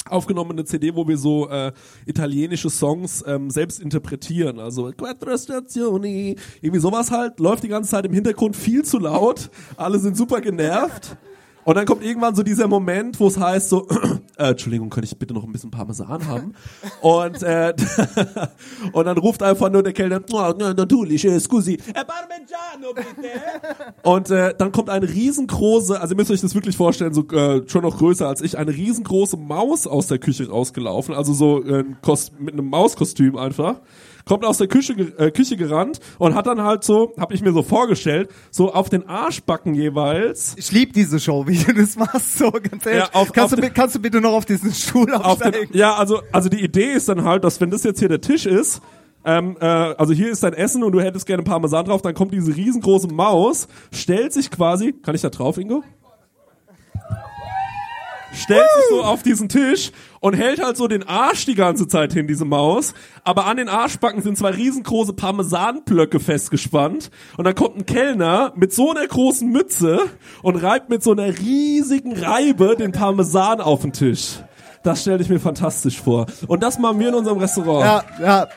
Aufgenommene 0.10 0.66
CD, 0.66 0.96
wo 0.96 1.08
wir 1.08 1.18
so 1.18 1.50
äh, 1.50 1.72
italienische 2.06 2.70
Songs 2.70 3.24
ähm, 3.26 3.50
selbst 3.50 3.80
interpretieren. 3.80 4.60
Also 4.60 4.92
Quattro 4.92 5.38
Stazioni, 5.38 6.36
irgendwie 6.62 6.82
sowas 6.82 7.12
halt, 7.12 7.40
läuft 7.40 7.64
die 7.64 7.70
ganze 7.70 7.92
Zeit 7.92 8.06
im 8.06 8.14
Hintergrund 8.14 8.56
viel 8.56 8.84
zu 8.84 9.00
laut, 9.00 9.50
alle 9.78 10.00
sind 10.00 10.18
super 10.18 10.42
genervt. 10.42 11.18
Und 11.66 11.76
dann 11.76 11.86
kommt 11.86 12.04
irgendwann 12.04 12.36
so 12.36 12.44
dieser 12.44 12.68
Moment, 12.68 13.20
wo 13.20 13.28
es 13.28 13.40
heißt 13.40 13.70
so, 13.70 13.88
äh, 14.38 14.50
Entschuldigung, 14.50 14.90
könnte 14.90 15.06
ich 15.06 15.18
bitte 15.18 15.34
noch 15.34 15.44
ein 15.44 15.52
bisschen 15.52 15.72
Parmesan 15.72 16.28
haben? 16.28 16.54
und, 17.02 17.42
äh, 17.44 17.74
und 18.94 19.06
dann 19.06 19.18
ruft 19.18 19.44
einfach 19.44 19.70
nur 19.70 19.84
der 19.84 19.94
Kellner, 19.94 20.22
oh, 20.32 20.54
natürlich, 20.58 21.26
äh, 21.26 21.40
scusi, 21.40 21.76
äh, 21.76 22.06
Parmigiano 22.06 22.94
bitte. 22.94 23.30
und 24.04 24.30
äh, 24.30 24.54
dann 24.58 24.72
kommt 24.72 24.90
eine 24.90 25.08
riesengroße, 25.08 26.00
also 26.00 26.14
ihr 26.14 26.18
müsst 26.18 26.32
euch 26.32 26.42
das 26.42 26.56
wirklich 26.56 26.78
vorstellen, 26.78 27.14
so 27.14 27.28
äh, 27.30 27.68
schon 27.68 27.84
noch 27.84 27.98
größer 27.98 28.28
als 28.28 28.42
ich, 28.42 28.58
eine 28.58 28.72
riesengroße 28.72 29.38
Maus 29.38 29.88
aus 29.88 30.08
der 30.08 30.20
Küche 30.20 30.50
rausgelaufen, 30.50 31.16
also 31.16 31.34
so 31.34 31.64
äh, 31.64 31.84
mit 32.40 32.54
einem 32.54 32.70
Mauskostüm 32.70 33.38
einfach 33.38 33.80
kommt 34.26 34.46
aus 34.46 34.58
der 34.58 34.68
Küche, 34.68 34.94
äh, 34.94 35.32
Küche 35.32 35.58
gerannt 35.58 36.00
und 36.18 36.36
hat 36.36 36.48
dann 36.48 36.62
halt 36.62 36.84
so, 36.84 37.14
hab 37.18 37.32
ich 37.34 37.42
mir 37.42 37.52
so 37.54 37.64
vorgestellt, 37.64 38.30
so 38.52 38.74
auf 38.74 38.90
den 38.90 39.08
Arschbacken 39.08 39.74
jeweils 39.76 40.56
Ich 40.58 40.72
liebe 40.72 40.94
diese 40.94 41.20
Show, 41.20 41.48
wie 41.48 41.58
du 41.58 41.74
das 41.74 41.96
machst, 41.96 42.38
so 42.38 42.52
ganz 42.52 42.86
ehrlich. 42.86 43.04
Ja, 43.04 43.10
auf- 43.14 43.32
kannst, 43.34 43.54
auf 43.54 43.60
du, 43.60 43.70
kannst 43.72 43.96
du 43.96 44.00
bitte 44.00 44.22
noch 44.22 44.34
auf 44.34 44.46
diesen 44.46 44.74
Stuhl 44.74 45.14
auf 45.14 45.40
den, 45.40 45.48
aufsteigen? 45.48 45.78
ja, 45.78 45.96
also, 45.96 46.22
also 46.32 46.50
die 46.50 46.64
Idee 46.64 46.92
ist 46.94 47.10
dann 47.10 47.24
halt, 47.24 47.44
dass 47.44 47.60
wenn 47.62 47.70
das 47.70 47.84
jetzt 47.84 48.00
hier 48.00 48.10
der 48.10 48.22
Tisch 48.22 48.46
ist, 48.46 48.82
ähm, 49.26 49.56
äh, 49.62 49.66
also 49.66 50.14
hier 50.14 50.30
ist 50.32 50.44
dein 50.44 50.54
Essen 50.54 50.84
und 50.84 50.92
du 50.92 51.00
hättest 51.02 51.26
gerne 51.26 51.44
Parmesan 51.44 51.86
drauf, 51.86 52.02
dann 52.02 52.14
kommt 52.14 52.34
diese 52.34 52.56
riesengroße 52.56 53.08
Maus, 53.08 53.68
stellt 53.94 54.34
sich 54.34 54.52
quasi, 54.52 54.94
kann 54.94 55.16
ich 55.16 55.22
da 55.22 55.30
drauf, 55.30 55.58
Ingo? 55.58 55.84
Stellt 58.34 58.68
sich 58.78 58.86
so 58.90 59.04
auf 59.04 59.22
diesen 59.22 59.48
Tisch 59.48 59.92
und 60.24 60.36
hält 60.36 60.64
halt 60.64 60.78
so 60.78 60.88
den 60.88 61.04
Arsch 61.04 61.46
die 61.46 61.54
ganze 61.54 61.86
Zeit 61.86 62.14
hin, 62.14 62.28
diese 62.28 62.46
Maus. 62.46 62.94
Aber 63.26 63.46
an 63.46 63.58
den 63.58 63.68
Arschbacken 63.68 64.22
sind 64.22 64.38
zwei 64.38 64.52
riesengroße 64.52 65.12
Parmesanblöcke 65.12 66.22
festgespannt. 66.22 67.12
Und 67.36 67.44
dann 67.44 67.56
kommt 67.56 67.76
ein 67.76 67.86
Kellner 67.86 68.54
mit 68.56 68.72
so 68.72 68.92
einer 68.92 69.06
großen 69.06 69.52
Mütze 69.52 70.00
und 70.42 70.56
reibt 70.56 70.90
mit 70.90 71.04
so 71.04 71.12
einer 71.12 71.28
riesigen 71.28 72.18
Reibe 72.18 72.78
den 72.78 72.94
Parmesan 72.94 73.60
auf 73.60 73.82
den 73.82 73.92
Tisch. 73.92 74.40
Das 74.82 75.02
stelle 75.02 75.22
ich 75.22 75.28
mir 75.28 75.42
fantastisch 75.42 76.02
vor. 76.02 76.28
Und 76.48 76.64
das 76.64 76.80
machen 76.80 77.02
wir 77.02 77.10
in 77.10 77.16
unserem 77.16 77.40
Restaurant. 77.40 77.84
Ja, 77.84 78.04
ja, 78.22 78.48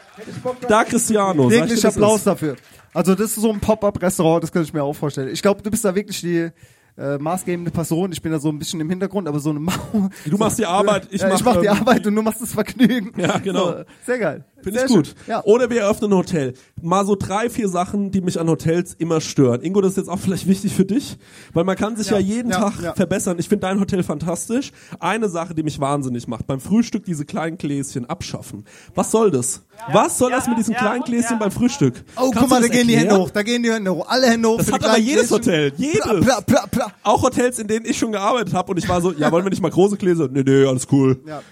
Da 0.69 0.85
Cristiano. 0.85 1.51
wirklich 1.51 1.85
Applaus 1.85 2.23
dafür. 2.23 2.55
Also 2.95 3.17
das 3.17 3.33
ist 3.33 3.41
so 3.41 3.51
ein 3.51 3.59
Pop-Up-Restaurant, 3.59 4.45
das 4.45 4.53
kann 4.53 4.63
ich 4.63 4.73
mir 4.73 4.85
auch 4.85 4.95
vorstellen. 4.95 5.31
Ich 5.33 5.43
glaube, 5.43 5.63
du 5.63 5.71
bist 5.73 5.85
da 5.85 5.97
wirklich 5.97 6.21
die 6.21 6.51
äh, 6.99 7.19
maßgebende 7.19 7.71
Person. 7.71 8.13
Ich 8.13 8.23
bin 8.23 8.33
da 8.33 8.39
so 8.39 8.49
ein 8.49 8.59
bisschen 8.59 8.81
im 8.81 8.89
Hintergrund, 8.89 9.29
aber 9.29 9.39
so 9.39 9.51
eine 9.51 9.61
Mau. 9.61 10.11
Du 10.25 10.37
machst 10.39 10.59
die 10.59 10.67
Arbeit, 10.67 11.09
ich 11.11 11.21
ja, 11.21 11.29
mach, 11.29 11.39
ich 11.39 11.45
mach 11.45 11.61
die 11.61 11.67
ähm, 11.67 11.77
Arbeit 11.79 12.07
und 12.07 12.15
du 12.15 12.23
machst 12.23 12.41
das 12.41 12.53
Vergnügen. 12.53 13.13
Ja, 13.17 13.39
genau. 13.39 13.67
So, 13.67 13.85
sehr 14.07 14.19
geil. 14.19 14.45
Finde 14.67 14.81
ich 14.81 14.87
gut. 14.87 15.15
Ja. 15.29 15.45
Oder 15.45 15.71
wir 15.71 15.83
eröffnen 15.83 16.13
ein 16.13 16.19
Hotel. 16.19 16.55
Mal 16.83 17.07
so 17.07 17.15
drei, 17.15 17.49
vier 17.49 17.69
Sachen, 17.69 18.11
die 18.11 18.21
mich 18.21 18.41
an 18.41 18.49
Hotels 18.49 18.95
immer 18.95 19.21
stören. 19.21 19.63
Ingo, 19.63 19.81
das 19.81 19.93
ist 19.93 19.97
jetzt 19.99 20.09
auch 20.09 20.19
vielleicht 20.19 20.49
wichtig 20.49 20.75
für 20.75 20.85
dich, 20.85 21.19
weil 21.53 21.63
man 21.63 21.77
kann 21.77 21.97
sich 21.97 22.11
ja, 22.11 22.19
Ja, 22.19 22.27
jeden 22.27 22.51
ja, 22.51 22.59
Tag 22.59 22.97
verbessern. 22.97 23.39
Ich 23.39 23.49
finde 23.49 23.67
dein 23.67 23.79
Hotel 23.79 24.03
fantastisch. 24.03 24.73
Eine 24.99 25.29
Sache, 25.29 25.55
die 25.55 25.63
mich 25.63 25.79
wahnsinnig 25.79 26.27
macht, 26.27 26.49
beim 26.49 26.59
Frühstück 26.59 27.05
diese 27.05 27.25
kleinen 27.25 27.59
Gläschen 27.59 28.07
abschaffen. 28.07 28.65
Was 28.95 29.13
soll 29.13 29.31
das? 29.31 29.63
Was 29.93 30.19
soll 30.19 30.31
das 30.31 30.49
mit 30.49 30.59
diesen 30.59 30.75
kleinen 30.75 31.05
Gläschen 31.05 31.39
beim 31.39 31.51
Frühstück? 31.51 32.03
Oh, 32.17 32.31
Kannst 32.31 32.39
guck 32.39 32.51
mal, 32.51 32.61
da 32.61 32.69
gehen 32.69 32.89
die 32.89 32.95
erklären? 32.95 33.11
Hände 33.11 33.23
hoch, 33.23 33.31
da 33.31 33.43
gehen 33.43 33.63
die 33.63 33.71
Hände 33.71 33.95
hoch, 33.95 34.07
alle 34.09 34.27
Hände 34.27 34.49
hoch. 34.49 34.59
Das 34.59 34.73
hat 34.73 34.83
die 34.83 34.87
aber 34.87 34.99
jedes 34.99 35.29
Gläschen. 35.29 35.47
Hotel, 35.47 35.73
jedes. 35.77 36.25
Pla, 36.25 36.41
pla, 36.41 36.67
pla. 36.67 36.93
Auch 37.03 37.23
Hotels, 37.23 37.59
in 37.59 37.69
denen 37.69 37.87
ich 37.87 37.99
schon 37.99 38.11
gearbeitet 38.11 38.55
habe 38.55 38.73
und 38.73 38.79
ich 38.79 38.89
war 38.89 39.01
so, 39.01 39.13
ja, 39.13 39.31
wollen 39.31 39.45
wir 39.45 39.51
nicht 39.51 39.63
mal 39.63 39.71
große 39.71 39.97
Gläser? 39.97 40.29
Nee, 40.29 40.43
nee, 40.45 40.65
alles 40.65 40.89
cool. 40.91 41.21
Ja. 41.27 41.43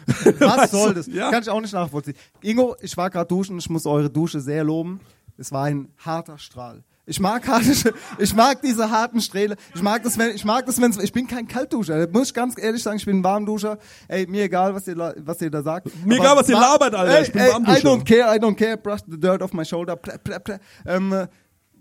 Was 0.40 0.70
soll 0.70 0.94
das? 0.94 1.06
Kann 1.30 1.42
ich 1.42 1.48
auch 1.48 1.60
nicht 1.60 1.72
nachvollziehen. 1.74 2.14
Ingo, 2.42 2.74
ich 2.80 2.96
war 2.96 3.03
gerade 3.10 3.28
duschen, 3.28 3.58
ich 3.58 3.68
muss 3.70 3.86
eure 3.86 4.10
Dusche 4.10 4.40
sehr 4.40 4.64
loben. 4.64 5.00
Es 5.36 5.52
war 5.52 5.64
ein 5.64 5.88
harter 5.98 6.38
Strahl. 6.38 6.84
Ich 7.06 7.20
mag 7.20 7.46
harte, 7.46 7.92
ich 8.18 8.34
mag 8.34 8.62
diese 8.62 8.90
harten 8.90 9.20
Strähle. 9.20 9.56
Ich 9.74 9.82
mag 9.82 10.02
das, 10.02 10.16
wenn, 10.16 10.34
ich 10.34 10.44
mag 10.44 10.64
das, 10.64 10.80
wenn 10.80 10.90
ich 11.02 11.12
bin 11.12 11.26
kein 11.26 11.46
Kaltduscher. 11.46 12.08
Muss 12.10 12.28
ich 12.28 12.34
ganz 12.34 12.58
ehrlich 12.58 12.82
sagen, 12.82 12.96
ich 12.96 13.04
bin 13.04 13.18
ein 13.18 13.24
Warmduscher. 13.24 13.78
Ey, 14.08 14.26
mir 14.26 14.44
egal, 14.44 14.74
was 14.74 14.88
ihr, 14.88 14.96
was 15.18 15.42
ihr 15.42 15.50
da 15.50 15.62
sagt. 15.62 15.86
Mir 16.06 16.14
Aber 16.14 16.24
egal, 16.24 16.36
was 16.36 16.48
ihr 16.48 16.58
labert, 16.58 16.94
Alter. 16.94 17.18
Ey, 17.18 17.22
Ich 17.24 17.32
bin 17.32 17.42
ey, 17.42 17.52
Warmduscher. 17.52 17.78
I 17.78 17.82
don't 17.82 18.04
care, 18.04 18.34
I 18.34 18.38
don't 18.38 18.56
care. 18.56 18.76
Brush 18.78 19.00
the 19.06 19.18
dirt 19.20 19.42
off 19.42 19.52
my 19.52 19.64
shoulder. 19.66 19.96
Plä, 19.96 20.16
plä, 20.18 20.38
plä. 20.38 20.58
Ähm, 20.86 21.12
äh, 21.12 21.26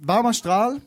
warmer 0.01 0.33
Strahl, 0.33 0.81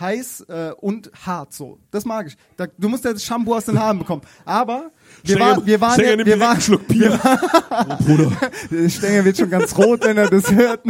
heiß 0.00 0.42
äh, 0.48 0.70
und 0.80 1.10
hart 1.26 1.52
so. 1.52 1.78
Das 1.90 2.04
mag 2.04 2.26
ich. 2.28 2.36
Da, 2.56 2.66
du 2.78 2.88
musst 2.88 3.04
ja 3.04 3.12
das 3.12 3.24
Shampoo 3.24 3.54
aus 3.54 3.64
den 3.64 3.78
Haaren 3.78 3.98
bekommen. 3.98 4.22
Aber 4.44 4.90
wir, 5.24 5.36
Stenger- 5.36 5.56
war, 5.56 5.66
wir 5.66 5.80
waren, 5.80 5.92
Stenger 5.94 6.10
ja, 6.10 6.16
nimmt 6.16 6.26
wir 6.26 6.36
direkt 6.36 6.42
einen 6.42 6.50
waren, 6.52 6.60
Schluck 6.60 6.88
Bier. 6.88 7.20
oh, 7.70 8.04
Bruder. 8.04 8.88
Stenger 8.90 9.24
wird 9.24 9.36
schon 9.36 9.50
ganz 9.50 9.76
rot, 9.76 10.04
wenn 10.04 10.16
er 10.18 10.30
das 10.30 10.50
hört. 10.52 10.80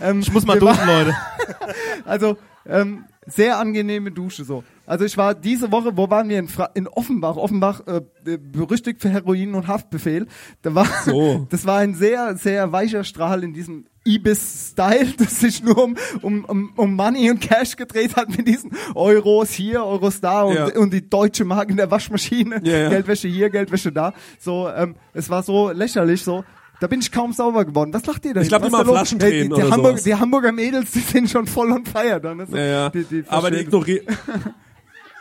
ähm, 0.00 0.20
Ich 0.20 0.32
muss 0.32 0.44
mal 0.46 0.60
wir 0.60 0.60
duschen, 0.68 0.86
Leute. 0.86 1.14
Also, 2.04 2.36
ähm, 2.66 3.04
sehr 3.26 3.58
angenehme 3.58 4.10
Dusche 4.10 4.44
so. 4.44 4.64
Also 4.84 5.04
ich 5.04 5.16
war 5.16 5.34
diese 5.34 5.70
Woche, 5.70 5.96
wo 5.96 6.10
waren 6.10 6.28
wir? 6.28 6.38
In, 6.38 6.48
Fra 6.48 6.66
in 6.74 6.88
Offenbach. 6.88 7.36
Offenbach, 7.36 7.82
äh, 7.86 8.00
äh, 8.30 8.36
berüchtigt 8.38 9.00
für 9.00 9.08
Heroin 9.08 9.54
und 9.54 9.68
Haftbefehl. 9.68 10.26
Da 10.62 10.74
war, 10.74 10.86
So. 11.04 11.46
Das 11.50 11.64
war 11.66 11.78
ein 11.78 11.94
sehr, 11.94 12.36
sehr 12.36 12.72
weicher 12.72 13.04
Strahl 13.04 13.44
in 13.44 13.52
diesem 13.54 13.84
Ibis-Style, 14.04 15.12
das 15.18 15.38
sich 15.40 15.62
nur 15.62 15.82
um, 15.82 15.96
um, 16.22 16.44
um, 16.44 16.72
um 16.76 16.94
Money 16.96 17.30
und 17.30 17.40
Cash 17.40 17.76
gedreht 17.76 18.16
hat 18.16 18.36
mit 18.36 18.48
diesen 18.48 18.72
Euros 18.94 19.50
hier, 19.52 19.84
Euros 19.84 20.20
da 20.20 20.42
und, 20.42 20.54
Ja. 20.56 20.66
und 20.76 20.92
die 20.92 21.08
deutsche 21.08 21.44
Mark 21.44 21.70
in 21.70 21.76
der 21.76 21.90
Waschmaschine. 21.90 22.60
Ja, 22.64 22.76
ja. 22.78 22.88
Geldwäsche 22.88 23.28
hier, 23.28 23.50
Geldwäsche 23.50 23.92
da. 23.92 24.12
So, 24.40 24.68
ähm, 24.68 24.96
es 25.14 25.30
war 25.30 25.42
so 25.44 25.70
lächerlich 25.70 26.22
so. 26.24 26.44
Da 26.80 26.88
bin 26.88 26.98
ich 27.00 27.12
kaum 27.12 27.32
sauber 27.32 27.64
geworden. 27.64 27.94
Was 27.94 28.04
lacht 28.06 28.24
ihr 28.24 28.34
denn? 28.34 28.42
Ich 28.42 28.48
glaub, 28.48 28.60
die 28.62 28.66
Was 28.66 28.72
machen 28.72 28.86
da 28.86 28.90
los? 28.90 28.98
Flaschentränen 28.98 29.34
Ey, 29.36 29.42
die, 29.44 29.48
die, 29.50 29.54
oder 29.54 29.70
Hamburg, 29.70 29.90
sowas. 29.92 30.02
die 30.02 30.14
Hamburger 30.16 30.50
Mädels, 30.50 30.90
die 30.90 30.98
sind 30.98 31.30
schon 31.30 31.46
voll 31.46 31.70
on 31.70 31.84
fire 31.86 32.20
dann. 32.20 32.40
Also, 32.40 32.56
Ja, 32.56 32.64
ja. 32.64 32.90
Die, 32.90 33.04
die 33.04 33.24
aber 33.28 33.52
die 33.52 33.58
ignorieren. 33.60 34.06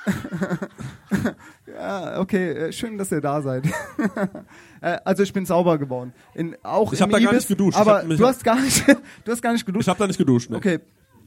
ja, 1.67 2.19
okay, 2.19 2.51
äh, 2.51 2.71
schön, 2.71 2.97
dass 2.97 3.11
ihr 3.11 3.21
da 3.21 3.41
seid. 3.41 3.65
Äh, 4.83 4.97
also 5.05 5.21
ich 5.21 5.31
bin 5.31 5.45
sauber 5.45 5.77
geworden. 5.77 6.11
In, 6.33 6.57
auch 6.63 6.91
Ich 6.91 6.99
im 6.99 7.03
hab 7.03 7.11
da 7.11 7.19
gar 7.19 7.33
nicht 7.35 7.47
geduscht. 7.47 7.77
Aber 7.77 8.01
du 8.01 8.25
hast 8.25 8.43
gar 8.43 8.59
nicht, 8.59 8.83
du 9.23 9.31
hast 9.31 9.39
gar 9.39 9.53
nicht 9.53 9.63
geduscht. 9.63 9.83
Ich 9.83 9.89
habe 9.89 9.99
da 9.99 10.07
nicht 10.07 10.17
geduscht. 10.17 10.49
Ne? 10.49 10.57
okay, 10.57 10.79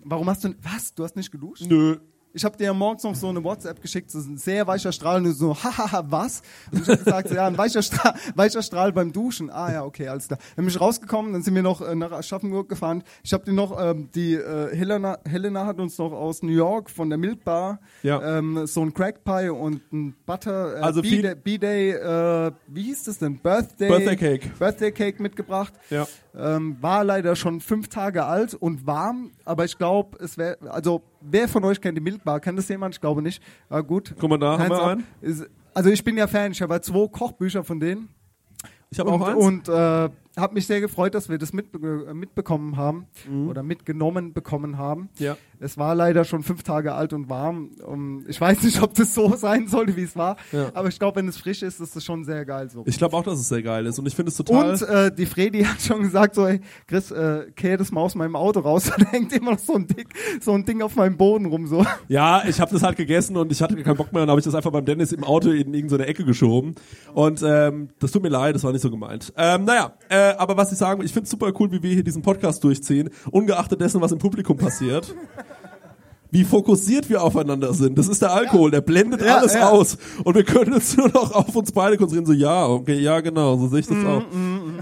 warum 0.03 0.29
hast 0.29 0.43
du, 0.43 0.53
was? 0.61 0.93
Du 0.93 1.05
hast 1.05 1.15
nicht 1.15 1.31
geduscht? 1.31 1.63
Nö. 1.65 1.99
Ich 2.37 2.45
habe 2.45 2.57
dir 2.57 2.75
morgens 2.75 3.05
noch 3.05 3.15
so 3.15 3.29
eine 3.29 3.45
WhatsApp 3.45 3.81
geschickt, 3.81 4.09
ist 4.13 4.27
ein 4.27 4.37
sehr 4.39 4.67
weicher 4.67 4.91
Strahl, 4.91 5.19
und 5.19 5.25
du 5.25 5.33
so, 5.33 5.55
hahaha, 5.55 6.05
was? 6.09 6.43
Und 6.73 6.83
ich 6.83 6.89
habe 6.89 6.99
gesagt, 6.99 7.29
so, 7.29 7.35
ja, 7.37 7.47
ein 7.47 7.57
weicher 7.57 7.81
Strahl, 7.81 8.15
weicher 8.35 8.61
Strahl 8.61 8.93
beim 8.93 9.13
Duschen. 9.13 9.51
Ah 9.51 9.71
ja, 9.73 9.85
okay, 9.85 10.09
alles 10.09 10.27
klar. 10.27 10.41
Dann 10.57 10.65
bin 10.65 10.75
ich 10.75 10.81
rausgekommen, 10.81 11.33
dann 11.33 11.43
sind 11.43 11.55
wir 11.55 11.63
noch 11.63 11.81
äh, 11.81 11.95
nach 11.95 12.11
Aschaffenburg 12.11 12.69
gefahren. 12.69 13.05
Ich 13.23 13.33
habe 13.33 13.45
dir 13.45 13.53
noch, 13.53 13.81
ähm, 13.81 14.09
die 14.17 14.35
äh, 14.35 14.75
Helena, 14.75 15.19
Helena 15.25 15.65
hat 15.65 15.79
uns 15.79 15.97
noch 15.97 16.11
aus 16.13 16.43
New 16.43 16.51
York 16.51 16.91
von 16.91 17.09
der 17.09 17.19
Milk 17.19 17.45
Bar 17.45 17.79
Ja. 18.03 18.39
ähm, 18.39 18.67
so 18.67 18.81
ein 18.83 18.93
Crack 18.93 19.23
Pie 19.23 19.51
und 19.51 19.93
ein 19.93 20.17
Butter, 20.27 20.79
äh, 20.79 20.81
Also 20.81 21.03
B-Day 21.03 21.91
äh, 21.93 22.51
wie 22.67 22.83
hieß 22.83 23.05
das 23.05 23.19
denn? 23.19 23.39
Birthday, 23.39 23.89
Birthday 23.89 24.17
Cake. 24.17 24.51
Birthday 24.59 24.91
Cake 24.91 25.23
mitgebracht. 25.23 25.73
Ja. 25.89 26.05
Ähm, 26.37 26.79
war 26.81 27.05
leider 27.05 27.37
schon 27.37 27.61
fünf 27.61 27.87
Tage 27.87 28.25
alt 28.25 28.55
und 28.55 28.89
warm, 28.89 29.31
aber 29.45 29.65
ich 29.65 29.77
glaube, 29.77 30.19
es 30.23 30.37
wäre, 30.39 30.57
also 30.71 31.03
wer 31.21 31.49
von 31.49 31.65
euch 31.65 31.81
kennt 31.81 31.97
die 31.99 32.03
Milk 32.03 32.23
Bar? 32.25 32.41
Kennt 32.41 32.59
das 32.59 32.69
jemand? 32.69 32.95
Ich 32.95 33.01
glaube 33.01 33.23
nicht. 33.23 33.43
Ah, 33.69 33.81
gut. 33.81 34.15
Guck 34.19 34.31
mal 34.31 34.39
da, 34.39 34.53
haben 34.53 34.61
Hands 34.63 34.71
wir 34.71 34.83
up. 34.83 34.91
einen. 34.91 35.07
Ist, 35.21 35.47
also 35.75 35.91
ich 35.91 36.03
bin 36.05 36.17
ja 36.17 36.27
Fan, 36.27 36.53
ich 36.53 36.63
habe 36.63 36.75
ja 36.75 36.81
zwei 36.83 37.07
Kochbücher 37.09 37.65
von 37.65 37.81
denen 37.81 38.09
Ich 38.91 38.99
habe 39.01 39.11
und, 39.11 39.23
auch 39.23 39.27
eins. 39.29 39.45
und 39.45 39.69
äh, 39.69 40.09
habe 40.37 40.55
mich 40.55 40.67
sehr 40.67 40.81
gefreut, 40.81 41.15
dass 41.15 41.29
wir 41.29 41.39
das 41.39 41.53
mitbe 41.53 42.07
äh, 42.09 42.15
mitbekommen 42.15 42.77
haben 42.77 43.07
Mhm. 43.29 43.49
oder 43.49 43.63
mitgenommen 43.63 44.33
bekommen 44.33 44.79
haben. 44.79 45.09
ja. 45.19 45.37
Es 45.65 45.79
war 45.79 45.95
leider 45.95 46.25
schon 46.25 46.43
fünf 46.43 46.63
Tage 46.63 46.93
alt 46.95 47.15
und 47.15 47.31
warm. 47.31 47.71
Um, 47.85 48.25
ich 48.29 48.39
weiß 48.39 48.63
nicht, 48.63 48.83
ob 48.83 48.95
das 48.95 49.15
so 49.15 49.35
sein 49.37 49.67
sollte, 49.67 49.97
wie 49.97 50.03
es 50.03 50.15
war, 50.15 50.37
Ja. 50.53 50.71
aber 50.75 50.89
ich 50.89 50.99
glaube, 50.99 51.17
wenn 51.17 51.29
es 51.29 51.39
frisch 51.39 51.63
ist, 51.63 51.81
ist 51.81 51.97
es 51.97 52.05
schon 52.05 52.25
sehr 52.25 52.45
geil 52.45 52.69
so. 52.71 52.83
Ich 52.87 52.99
glaube 52.99 53.17
auch, 53.17 53.23
dass 53.23 53.39
es 53.39 53.49
sehr 53.49 53.63
geil 53.63 53.87
ist 53.87 53.99
und 53.99 54.07
ich 54.07 54.15
finde 54.15 54.31
es 54.31 54.37
total. 54.37 54.73
Und 54.73 54.83
äh, 54.83 55.11
die 55.15 55.25
Fredi 55.27 55.65
hat 55.65 55.81
schon 55.81 56.03
gesagt, 56.03 56.35
so, 56.35 56.47
ey, 56.47 56.61
Chris, 56.87 57.11
äh, 57.11 57.51
kehr 57.57 57.79
das 57.79 57.91
mal 57.93 58.03
aus 58.03 58.15
meinem 58.15 58.37
Auto 58.37 58.61
raus. 58.61 58.91
Da 58.99 59.07
hängt 59.11 59.33
immer 59.33 59.53
noch 59.53 59.59
so 59.59 59.75
ein, 59.75 59.87
Ding, 59.87 60.07
so 60.41 60.53
ein 60.53 60.65
Ding 60.65 60.83
auf 60.83 60.95
meinem 60.97 61.17
Boden 61.17 61.47
rum. 61.47 61.67
So. 61.67 61.85
Ja, 62.09 62.43
ich 62.47 62.61
habe 62.61 62.71
das 62.73 62.83
halt 62.83 62.97
gegessen 62.97 63.37
und 63.37 63.51
ich 63.51 63.61
hatte 63.63 63.75
keinen 63.83 63.97
Bock 63.97 64.13
mehr 64.13 64.23
und 64.23 64.29
habe 64.31 64.39
ich 64.41 64.45
das 64.45 64.55
einfach 64.55 64.71
beim 64.71 64.85
Dennis 64.85 65.13
im 65.13 65.25
Auto 65.25 65.51
in 65.51 65.73
irgendeine 65.75 66.07
Ecke 66.07 66.25
geschoben. 66.25 66.75
Und 67.13 67.43
ähm, 67.45 67.89
das 68.01 68.13
tut 68.13 68.23
mir 68.23 68.29
leid, 68.29 68.55
das 68.55 68.63
war 68.65 68.73
nicht 68.73 68.83
so 68.83 68.91
gemeint. 68.91 69.33
Ähm, 69.37 69.65
naja, 69.65 69.95
äh, 70.09 70.35
aber 70.37 70.57
was 70.57 70.73
ich 70.73 70.79
sagen 70.79 71.01
will, 71.01 71.07
ich 71.07 71.13
finde 71.13 71.25
es 71.25 71.31
super 71.31 71.53
cool, 71.59 71.71
wie 71.73 71.83
wir 71.83 71.93
hier 71.95 72.05
diesen 72.05 72.23
Podcast 72.23 72.63
durchziehen, 72.65 73.11
ungeachtet 73.31 73.81
dessen, 73.81 74.01
was 74.01 74.13
im 74.13 74.19
Publikum 74.19 74.57
passiert. 74.57 75.15
Wie 76.35 76.43
fokussiert 76.43 77.09
wir 77.09 77.23
aufeinander 77.23 77.73
sind. 77.75 77.97
Das 77.97 78.09
ist 78.09 78.21
der 78.21 78.33
Alkohol, 78.33 78.73
der 78.73 78.81
blendet 78.81 79.23
Ja, 79.23 79.37
alles 79.37 79.55
ja. 79.55 79.71
aus. 79.71 79.99
Und 80.25 80.35
wir 80.35 80.43
können 80.43 80.75
uns 80.75 80.97
nur 80.97 81.07
noch 81.07 81.31
auf 81.31 81.55
uns 81.55 81.71
beide 81.71 81.97
konzentrieren. 81.97 82.27
So, 82.27 82.33
ja, 82.33 82.67
okay, 82.67 82.99
ja, 82.99 83.21
genau, 83.21 83.57
so 83.57 83.69
sehe 83.69 83.79
ich 83.79 83.87
das 83.87 83.99
Mhm, 83.99 84.07
auch. 84.09 84.23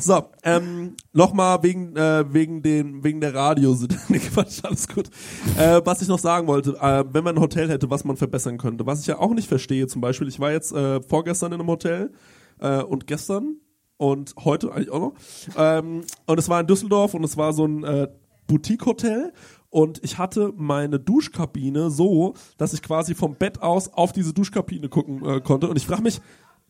So, 0.00 0.22
ähm, 0.44 0.96
nochmal 1.12 1.62
wegen, 1.62 1.94
äh, 1.94 2.24
wegen, 2.32 2.62
den, 2.62 3.04
wegen 3.04 3.20
der 3.20 3.34
Radio. 3.34 3.76
nee, 4.08 4.18
Quatsch, 4.18 4.60
alles 4.62 4.88
gut. 4.88 5.10
Äh, 5.58 5.82
was 5.84 6.00
ich 6.00 6.08
noch 6.08 6.18
sagen 6.18 6.46
wollte, 6.46 6.70
äh, 6.80 7.04
wenn 7.12 7.22
man 7.22 7.36
ein 7.36 7.42
Hotel 7.42 7.68
hätte, 7.68 7.90
was 7.90 8.04
man 8.04 8.16
verbessern 8.16 8.56
könnte. 8.56 8.86
Was 8.86 9.00
ich 9.02 9.06
ja 9.08 9.18
auch 9.18 9.34
nicht 9.34 9.46
verstehe, 9.46 9.86
zum 9.88 10.00
Beispiel, 10.00 10.28
ich 10.28 10.40
war 10.40 10.52
jetzt 10.52 10.72
äh, 10.72 11.02
vorgestern 11.02 11.52
in 11.52 11.60
einem 11.60 11.68
Hotel 11.68 12.12
äh, 12.60 12.80
und 12.82 13.06
gestern 13.06 13.56
und 13.98 14.34
heute 14.42 14.72
eigentlich 14.72 14.90
auch 14.90 15.00
noch. 15.00 15.12
Ähm, 15.58 16.00
und 16.26 16.38
es 16.38 16.48
war 16.48 16.60
in 16.62 16.66
Düsseldorf 16.66 17.12
und 17.12 17.24
es 17.24 17.36
war 17.36 17.52
so 17.52 17.66
ein 17.66 17.84
äh, 17.84 18.08
Boutique-Hotel. 18.46 19.34
Und 19.72 20.04
ich 20.04 20.18
hatte 20.18 20.52
meine 20.54 21.00
Duschkabine 21.00 21.90
so, 21.90 22.34
dass 22.58 22.74
ich 22.74 22.82
quasi 22.82 23.14
vom 23.14 23.36
Bett 23.36 23.62
aus 23.62 23.88
auf 23.88 24.12
diese 24.12 24.34
Duschkabine 24.34 24.90
gucken 24.90 25.24
äh, 25.24 25.40
konnte. 25.40 25.66
Und 25.66 25.76
ich 25.76 25.86
frage 25.86 26.02
mich, 26.02 26.20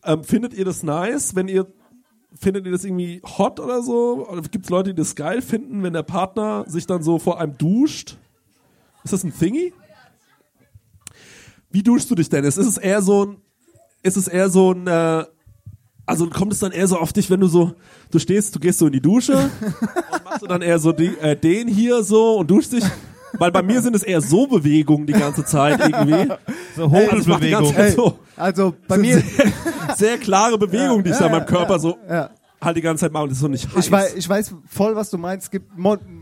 ähm, 0.05 0.23
findet 0.23 0.53
ihr 0.53 0.63
das 0.63 0.83
nice, 0.83 1.35
wenn 1.35 1.49
ihr 1.49 1.67
findet 2.33 2.65
ihr 2.65 2.71
das 2.71 2.85
irgendwie 2.85 3.21
hot 3.37 3.59
oder 3.59 3.83
so? 3.83 4.25
Oder 4.29 4.41
gibt 4.43 4.63
es 4.63 4.69
Leute, 4.69 4.93
die 4.93 5.01
das 5.01 5.15
geil 5.15 5.41
finden, 5.41 5.83
wenn 5.83 5.91
der 5.91 6.03
Partner 6.03 6.63
sich 6.69 6.87
dann 6.87 7.03
so 7.03 7.19
vor 7.19 7.41
einem 7.41 7.57
duscht? 7.57 8.17
Ist 9.03 9.11
das 9.11 9.25
ein 9.25 9.37
Thingy? 9.37 9.73
Wie 11.71 11.83
duschst 11.83 12.09
du 12.09 12.15
dich 12.15 12.29
denn? 12.29 12.45
Ist 12.45 12.55
es 12.55 12.77
eher 12.77 13.01
so 13.01 13.25
ein, 13.25 13.41
ist 14.01 14.15
es 14.15 14.29
eher 14.29 14.49
so 14.49 14.71
ein, 14.71 14.87
äh, 14.87 15.25
also 16.05 16.29
kommt 16.29 16.53
es 16.53 16.59
dann 16.59 16.71
eher 16.71 16.87
so 16.87 16.97
auf 16.97 17.13
dich, 17.13 17.29
wenn 17.29 17.39
du 17.39 17.47
so, 17.47 17.73
du 18.11 18.19
stehst, 18.19 18.55
du 18.55 18.59
gehst 18.59 18.79
so 18.79 18.87
in 18.87 18.93
die 18.93 19.01
Dusche 19.01 19.37
und 20.11 20.25
machst 20.25 20.41
du 20.41 20.47
dann 20.47 20.61
eher 20.61 20.79
so 20.79 20.91
die, 20.91 21.17
äh, 21.19 21.35
den 21.35 21.67
hier 21.67 22.03
so 22.03 22.37
und 22.37 22.51
duschst 22.51 22.73
dich? 22.73 22.83
Weil 23.39 23.51
bei 23.51 23.63
mir 23.63 23.81
sind 23.81 23.95
es 23.95 24.03
eher 24.03 24.21
so 24.21 24.45
Bewegungen 24.45 25.07
die 25.07 25.13
ganze 25.13 25.43
Zeit 25.43 25.79
irgendwie. 25.79 26.31
So 26.75 26.85
Also 26.85 27.17
ich 27.17 27.27
mach 27.27 27.39
die 27.39 27.51
ganze 27.51 27.69
Hobelbewegung. 27.69 27.75
Zeit 27.75 27.93
so, 27.95 28.19
Also 28.35 28.75
bei 28.87 28.97
mir, 28.97 29.19
sehr, 29.19 29.51
sehr 29.95 30.17
klare 30.17 30.57
Bewegungen, 30.57 31.03
die 31.03 31.11
ich 31.11 31.17
da 31.17 31.27
in 31.27 31.31
meinem 31.31 31.45
Körper 31.45 31.77
so 31.77 31.97
ja. 32.09 32.31
halt 32.59 32.77
die 32.77 32.81
ganze 32.81 33.01
Zeit 33.01 33.11
mache 33.11 33.23
und 33.23 33.29
das 33.29 33.37
ist 33.37 33.41
so 33.41 33.47
nicht 33.47 33.67
heiß. 33.67 33.85
ich 33.85 33.91
weiß, 33.91 34.15
ich 34.15 34.27
weiß 34.27 34.55
voll, 34.65 34.95
was 34.95 35.11
du 35.11 35.19
meinst. 35.19 35.45
Es 35.45 35.51
gibt 35.51 35.71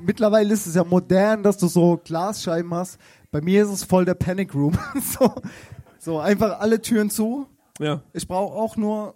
mittlerweile 0.06 0.54
ist 0.54 0.68
es 0.68 0.76
ja 0.76 0.84
modern, 0.84 1.42
dass 1.42 1.58
du 1.58 1.68
so 1.68 2.02
Glasscheiben 2.04 2.74
hast. 2.74 2.98
Bei 3.32 3.40
mir 3.40 3.64
ist 3.64 3.70
es 3.72 3.84
voll 3.86 4.04
der 4.04 4.14
Panic 4.14 4.54
Room. 4.54 4.78
so, 5.20 5.34
so 6.00 6.20
einfach 6.20 6.60
alle 6.60 6.82
Türen 6.82 7.10
zu. 7.10 7.48
ja. 7.80 8.02
Ich 8.12 8.28
brauche 8.28 8.54
auch 8.54 8.76
nur 8.76 9.16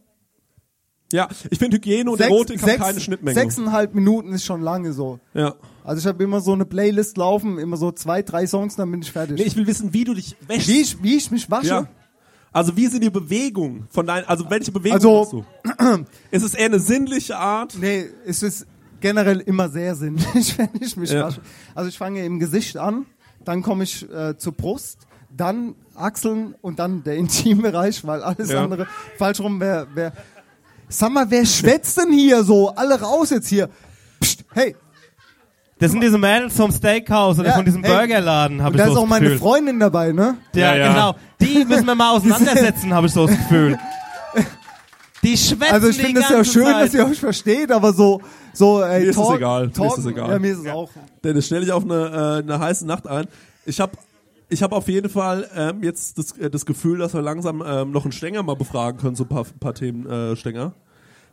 ja, 1.13 1.27
ich 1.49 1.59
finde 1.59 1.77
Hygiene 1.77 2.09
und 2.09 2.17
sechs, 2.17 2.29
Erotik 2.29 2.61
haben 2.61 2.69
sechs, 2.69 2.81
keine 2.83 2.99
Schnittmenge. 2.99 3.39
sechseinhalb 3.39 3.93
Minuten 3.93 4.33
ist 4.33 4.43
schon 4.45 4.61
lange 4.61 4.93
so. 4.93 5.19
ja. 5.33 5.55
Also 5.83 5.99
ich 5.99 6.07
habe 6.07 6.23
immer 6.23 6.41
so 6.41 6.51
eine 6.53 6.65
Playlist 6.65 7.15
laufen, 7.15 7.59
immer 7.59 7.77
so 7.77 7.91
zwei, 7.91 8.23
drei 8.23 8.47
Songs, 8.47 8.75
dann 8.75 8.89
bin 8.89 9.03
ich 9.03 9.11
fertig. 9.11 9.37
Nee, 9.37 9.43
ich 9.43 9.55
will 9.55 9.67
wissen, 9.67 9.93
wie 9.93 10.03
du 10.03 10.15
dich 10.15 10.35
wäschst. 10.47 10.67
wie, 10.67 10.81
ich, 10.81 11.03
wie 11.03 11.15
ich 11.15 11.29
mich 11.29 11.51
wasche? 11.51 11.67
Ja. 11.67 11.87
Also 12.51 12.75
wie 12.75 12.87
sind 12.87 13.03
die 13.03 13.11
Bewegungen 13.11 13.85
von 13.91 14.07
deinen, 14.07 14.25
also 14.25 14.49
welche 14.49 14.71
Bewegungen 14.71 14.95
Also- 15.05 15.45
hast 15.77 15.87
du? 15.99 16.05
ist 16.31 16.43
es 16.43 16.55
eher 16.55 16.65
eine 16.65 16.79
sinnliche 16.79 17.37
Art? 17.37 17.77
Nee, 17.79 18.05
es 18.25 18.41
ist 18.41 18.65
generell 18.99 19.41
immer 19.41 19.69
sehr 19.69 19.93
sinnlich, 19.93 20.57
wenn 20.57 20.69
ich 20.79 20.97
mich 20.97 21.11
Ja. 21.11 21.25
wasche. 21.27 21.41
Also 21.75 21.89
ich 21.89 21.97
fange 21.99 22.25
im 22.25 22.39
Gesicht 22.39 22.77
an, 22.77 23.05
dann 23.43 23.61
komme 23.61 23.83
ich 23.83 24.09
äh, 24.11 24.35
zur 24.37 24.53
Brust, 24.53 25.05
dann 25.29 25.75
Achseln 25.93 26.55
und 26.61 26.79
dann 26.79 27.03
der 27.03 27.15
Intimbereich, 27.17 28.07
weil 28.07 28.23
alles 28.23 28.49
Ja. 28.49 28.63
andere 28.63 28.87
falsch 29.19 29.39
rum 29.39 29.59
wäre. 29.59 29.85
Wär. 29.93 30.13
Sag 30.89 31.11
mal, 31.11 31.25
wer 31.29 31.45
schwätzt 31.45 31.97
denn 31.97 32.11
hier 32.11 32.43
so? 32.43 32.69
Alle 32.69 32.99
raus 33.01 33.29
jetzt 33.31 33.47
hier. 33.47 33.69
Psst, 34.19 34.45
hey, 34.53 34.75
Das 35.79 35.91
sind 35.91 36.01
diese 36.01 36.17
Mädels 36.17 36.55
vom 36.55 36.71
Steakhouse 36.71 37.39
oder 37.39 37.49
Ja, 37.49 37.55
von 37.55 37.65
diesem 37.65 37.83
hey. 37.83 37.91
Burgerladen, 37.93 38.61
habe 38.61 38.75
ich 38.75 38.77
da 38.77 38.85
so 38.85 38.91
ist 38.91 38.95
das 38.95 39.03
auch 39.03 39.07
meine 39.07 39.25
Gefühl. 39.25 39.39
Freundin 39.39 39.79
dabei, 39.79 40.11
ne? 40.11 40.37
Ja, 40.53 40.73
Ja, 40.73 40.75
ja. 40.75 40.87
genau. 40.93 41.15
Die 41.41 41.65
müssen 41.65 41.85
wir 41.85 41.95
mal 41.95 42.11
auseinandersetzen, 42.15 42.93
habe 42.93 43.07
ich 43.07 43.13
so 43.13 43.27
das 43.27 43.35
Gefühl. 43.35 43.77
Die 45.23 45.35
schwätzen 45.37 45.73
Also 45.73 45.89
ich 45.89 45.97
finde 45.97 46.21
es 46.21 46.29
ja 46.29 46.43
schön, 46.43 46.65
Zeit. 46.65 46.85
dass 46.85 46.93
ihr 46.93 47.05
euch 47.07 47.19
versteht, 47.19 47.71
aber 47.71 47.93
so, 47.93 48.21
so, 48.53 48.83
ey, 48.83 49.01
Mir 49.01 49.09
ist 49.09 49.17
es 49.17 49.23
talk, 49.23 49.37
egal, 49.37 49.61
mir 49.63 49.67
ist 49.69 49.75
talk, 49.77 49.97
es 49.97 50.05
egal. 50.05 50.29
Ja, 50.31 50.39
mir 50.39 50.51
ist 50.53 50.59
es 50.59 50.67
auch. 50.67 50.89
Denn 51.23 51.35
das 51.35 51.45
stelle 51.47 51.63
ich 51.65 51.71
auf 51.71 51.83
eine, 51.83 52.41
äh, 52.43 52.43
eine 52.43 52.59
heiße 52.59 52.85
Nacht 52.85 53.07
ein. 53.07 53.25
Ich 53.65 53.79
habe 53.79 53.93
ich 54.49 54.62
hab 54.63 54.71
auf 54.71 54.88
jeden 54.88 55.10
Fall 55.10 55.47
ähm, 55.55 55.84
jetzt 55.84 56.17
das, 56.17 56.38
äh, 56.38 56.49
das 56.49 56.65
Gefühl, 56.65 56.99
dass 56.99 57.13
wir 57.13 57.21
langsam 57.21 57.63
ähm, 57.65 57.91
noch 57.91 58.03
einen 58.03 58.12
Stänger 58.12 58.43
mal 58.43 58.55
befragen 58.55 58.99
können, 58.99 59.15
so 59.15 59.23
ein 59.23 59.29
paar, 59.29 59.45
paar 59.60 59.73
Themen 59.73 60.05
äh, 60.05 60.36
Stänger. 60.36 60.73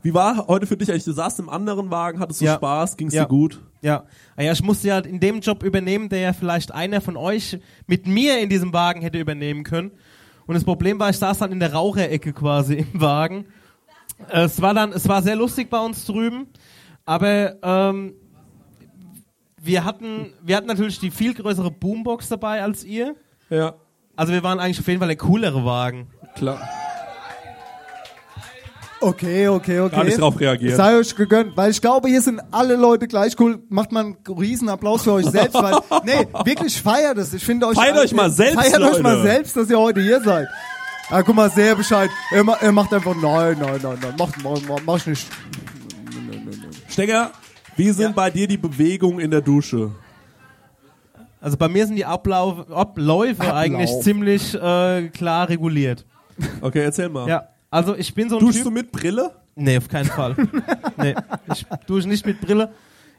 Wie 0.02 0.14
war 0.14 0.48
heute 0.48 0.66
für 0.66 0.76
dich 0.76 0.90
eigentlich? 0.90 1.04
Du 1.04 1.12
saßt 1.12 1.38
im 1.38 1.48
anderen 1.48 1.90
Wagen, 1.90 2.18
hattest 2.18 2.40
du 2.40 2.44
Ja. 2.46 2.54
Spaß, 2.56 2.96
ging 2.96 3.08
es 3.08 3.14
Ja. 3.14 3.22
dir 3.24 3.28
gut? 3.28 3.60
Ja. 3.82 4.04
Ah 4.36 4.42
ja, 4.42 4.52
ich 4.52 4.62
musste 4.62 4.88
ja 4.88 4.98
in 4.98 5.20
dem 5.20 5.40
Job 5.40 5.62
übernehmen, 5.62 6.08
der 6.08 6.20
ja 6.20 6.32
vielleicht 6.32 6.72
einer 6.72 7.00
von 7.00 7.16
euch 7.16 7.58
mit 7.86 8.06
mir 8.06 8.40
in 8.40 8.48
diesem 8.48 8.72
Wagen 8.72 9.00
hätte 9.02 9.18
übernehmen 9.20 9.62
können. 9.62 9.92
Und 10.46 10.54
das 10.54 10.64
Problem 10.64 10.98
war, 10.98 11.10
ich 11.10 11.18
saß 11.18 11.38
dann 11.38 11.52
in 11.52 11.60
der 11.60 11.72
Raucherecke 11.72 12.32
quasi 12.32 12.74
im 12.92 13.00
Wagen. 13.00 13.46
Äh, 14.28 14.42
Es 14.42 14.60
war 14.60 14.74
dann, 14.74 14.92
es 14.92 15.08
war 15.08 15.22
sehr 15.22 15.36
lustig 15.36 15.70
bei 15.70 15.78
uns 15.78 16.04
drüben, 16.04 16.46
aber 17.04 17.56
ähm, 17.62 18.14
wir 19.62 19.84
hatten, 19.84 20.32
wir 20.42 20.56
hatten 20.56 20.66
natürlich 20.66 20.98
die 20.98 21.10
viel 21.10 21.34
größere 21.34 21.70
Boombox 21.70 22.28
dabei 22.28 22.62
als 22.62 22.84
ihr. 22.84 23.14
Ja, 23.48 23.74
Also 24.16 24.32
wir 24.32 24.42
waren 24.42 24.58
eigentlich 24.60 24.80
auf 24.80 24.88
jeden 24.88 24.98
Fall 24.98 25.08
der 25.08 25.16
coolere 25.16 25.64
Wagen. 25.64 26.08
klar. 26.34 26.60
Okay, 29.00 29.48
okay, 29.48 29.80
okay. 29.80 29.96
Gar 29.96 30.04
nicht 30.04 30.20
drauf 30.20 30.38
reagiert. 30.38 30.76
Sei 30.76 30.96
euch 30.96 31.16
gegönnt, 31.16 31.56
weil 31.56 31.72
ich 31.72 31.80
glaube, 31.80 32.08
hier 32.08 32.22
sind 32.22 32.40
alle 32.52 32.76
Leute 32.76 33.08
gleich 33.08 33.38
cool. 33.40 33.60
Macht 33.68 33.90
mal 33.90 34.04
einen 34.04 34.16
riesen 34.28 34.68
Applaus 34.68 35.02
für 35.02 35.12
euch 35.14 35.26
selbst, 35.26 35.54
weil, 35.54 35.74
nee, 36.04 36.24
wirklich 36.44 36.80
feiert 36.80 37.18
es. 37.18 37.34
Ich 37.34 37.44
finde 37.44 37.66
euch. 37.66 37.76
Feiert 37.76 37.98
euch 37.98 38.14
mal 38.14 38.30
selbst, 38.30 38.60
Feiert 38.60 38.80
euch 38.80 38.90
Leute. 38.90 39.02
mal 39.02 39.22
selbst, 39.22 39.56
dass 39.56 39.68
ihr 39.68 39.78
heute 39.78 40.00
hier 40.00 40.20
seid. 40.22 40.46
Ah, 41.10 41.20
guck 41.22 41.34
mal, 41.34 41.50
sehr 41.50 41.74
Bescheid. 41.74 42.10
Er, 42.30 42.44
er 42.60 42.70
macht 42.72 42.94
einfach, 42.94 43.14
nein, 43.16 43.56
nein, 43.58 43.80
nein, 43.82 43.98
nein, 44.00 44.14
mach, 44.16 44.30
mach, 44.68 44.78
mach, 44.86 44.96
ich 44.98 45.06
nicht. 45.08 45.26
Stenger, 46.88 47.32
wie 47.76 47.90
sind 47.90 48.14
bei 48.14 48.30
dir 48.30 48.46
die 48.46 48.56
Bewegungen 48.56 49.20
in 49.20 49.30
der 49.30 49.40
Dusche? 49.40 49.92
Also 51.40 51.56
bei 51.56 51.68
mir 51.68 51.86
sind 51.86 51.96
die 51.96 52.04
Ablauf, 52.04 52.70
Abläufe 52.70 53.42
Ablauf. 53.42 53.56
eigentlich 53.56 53.90
ziemlich 54.00 54.54
äh, 54.54 55.08
klar 55.08 55.48
reguliert. 55.48 56.06
Okay, 56.60 56.82
erzähl 56.82 57.08
mal. 57.08 57.28
Ja, 57.28 57.48
also 57.70 57.96
ich 57.96 58.14
bin 58.14 58.28
so 58.28 58.36
ein 58.36 58.40
Duschst 58.40 58.58
Typ. 58.58 58.64
du 58.64 58.70
mit 58.70 58.92
Brille? 58.92 59.32
Nee, 59.54 59.76
auf 59.76 59.88
keinen 59.88 60.06
Fall. 60.06 60.36
nee, 60.96 61.14
ich 61.52 61.66
dusche 61.86 62.08
nicht 62.08 62.24
mit 62.24 62.40
Brille. 62.40 62.72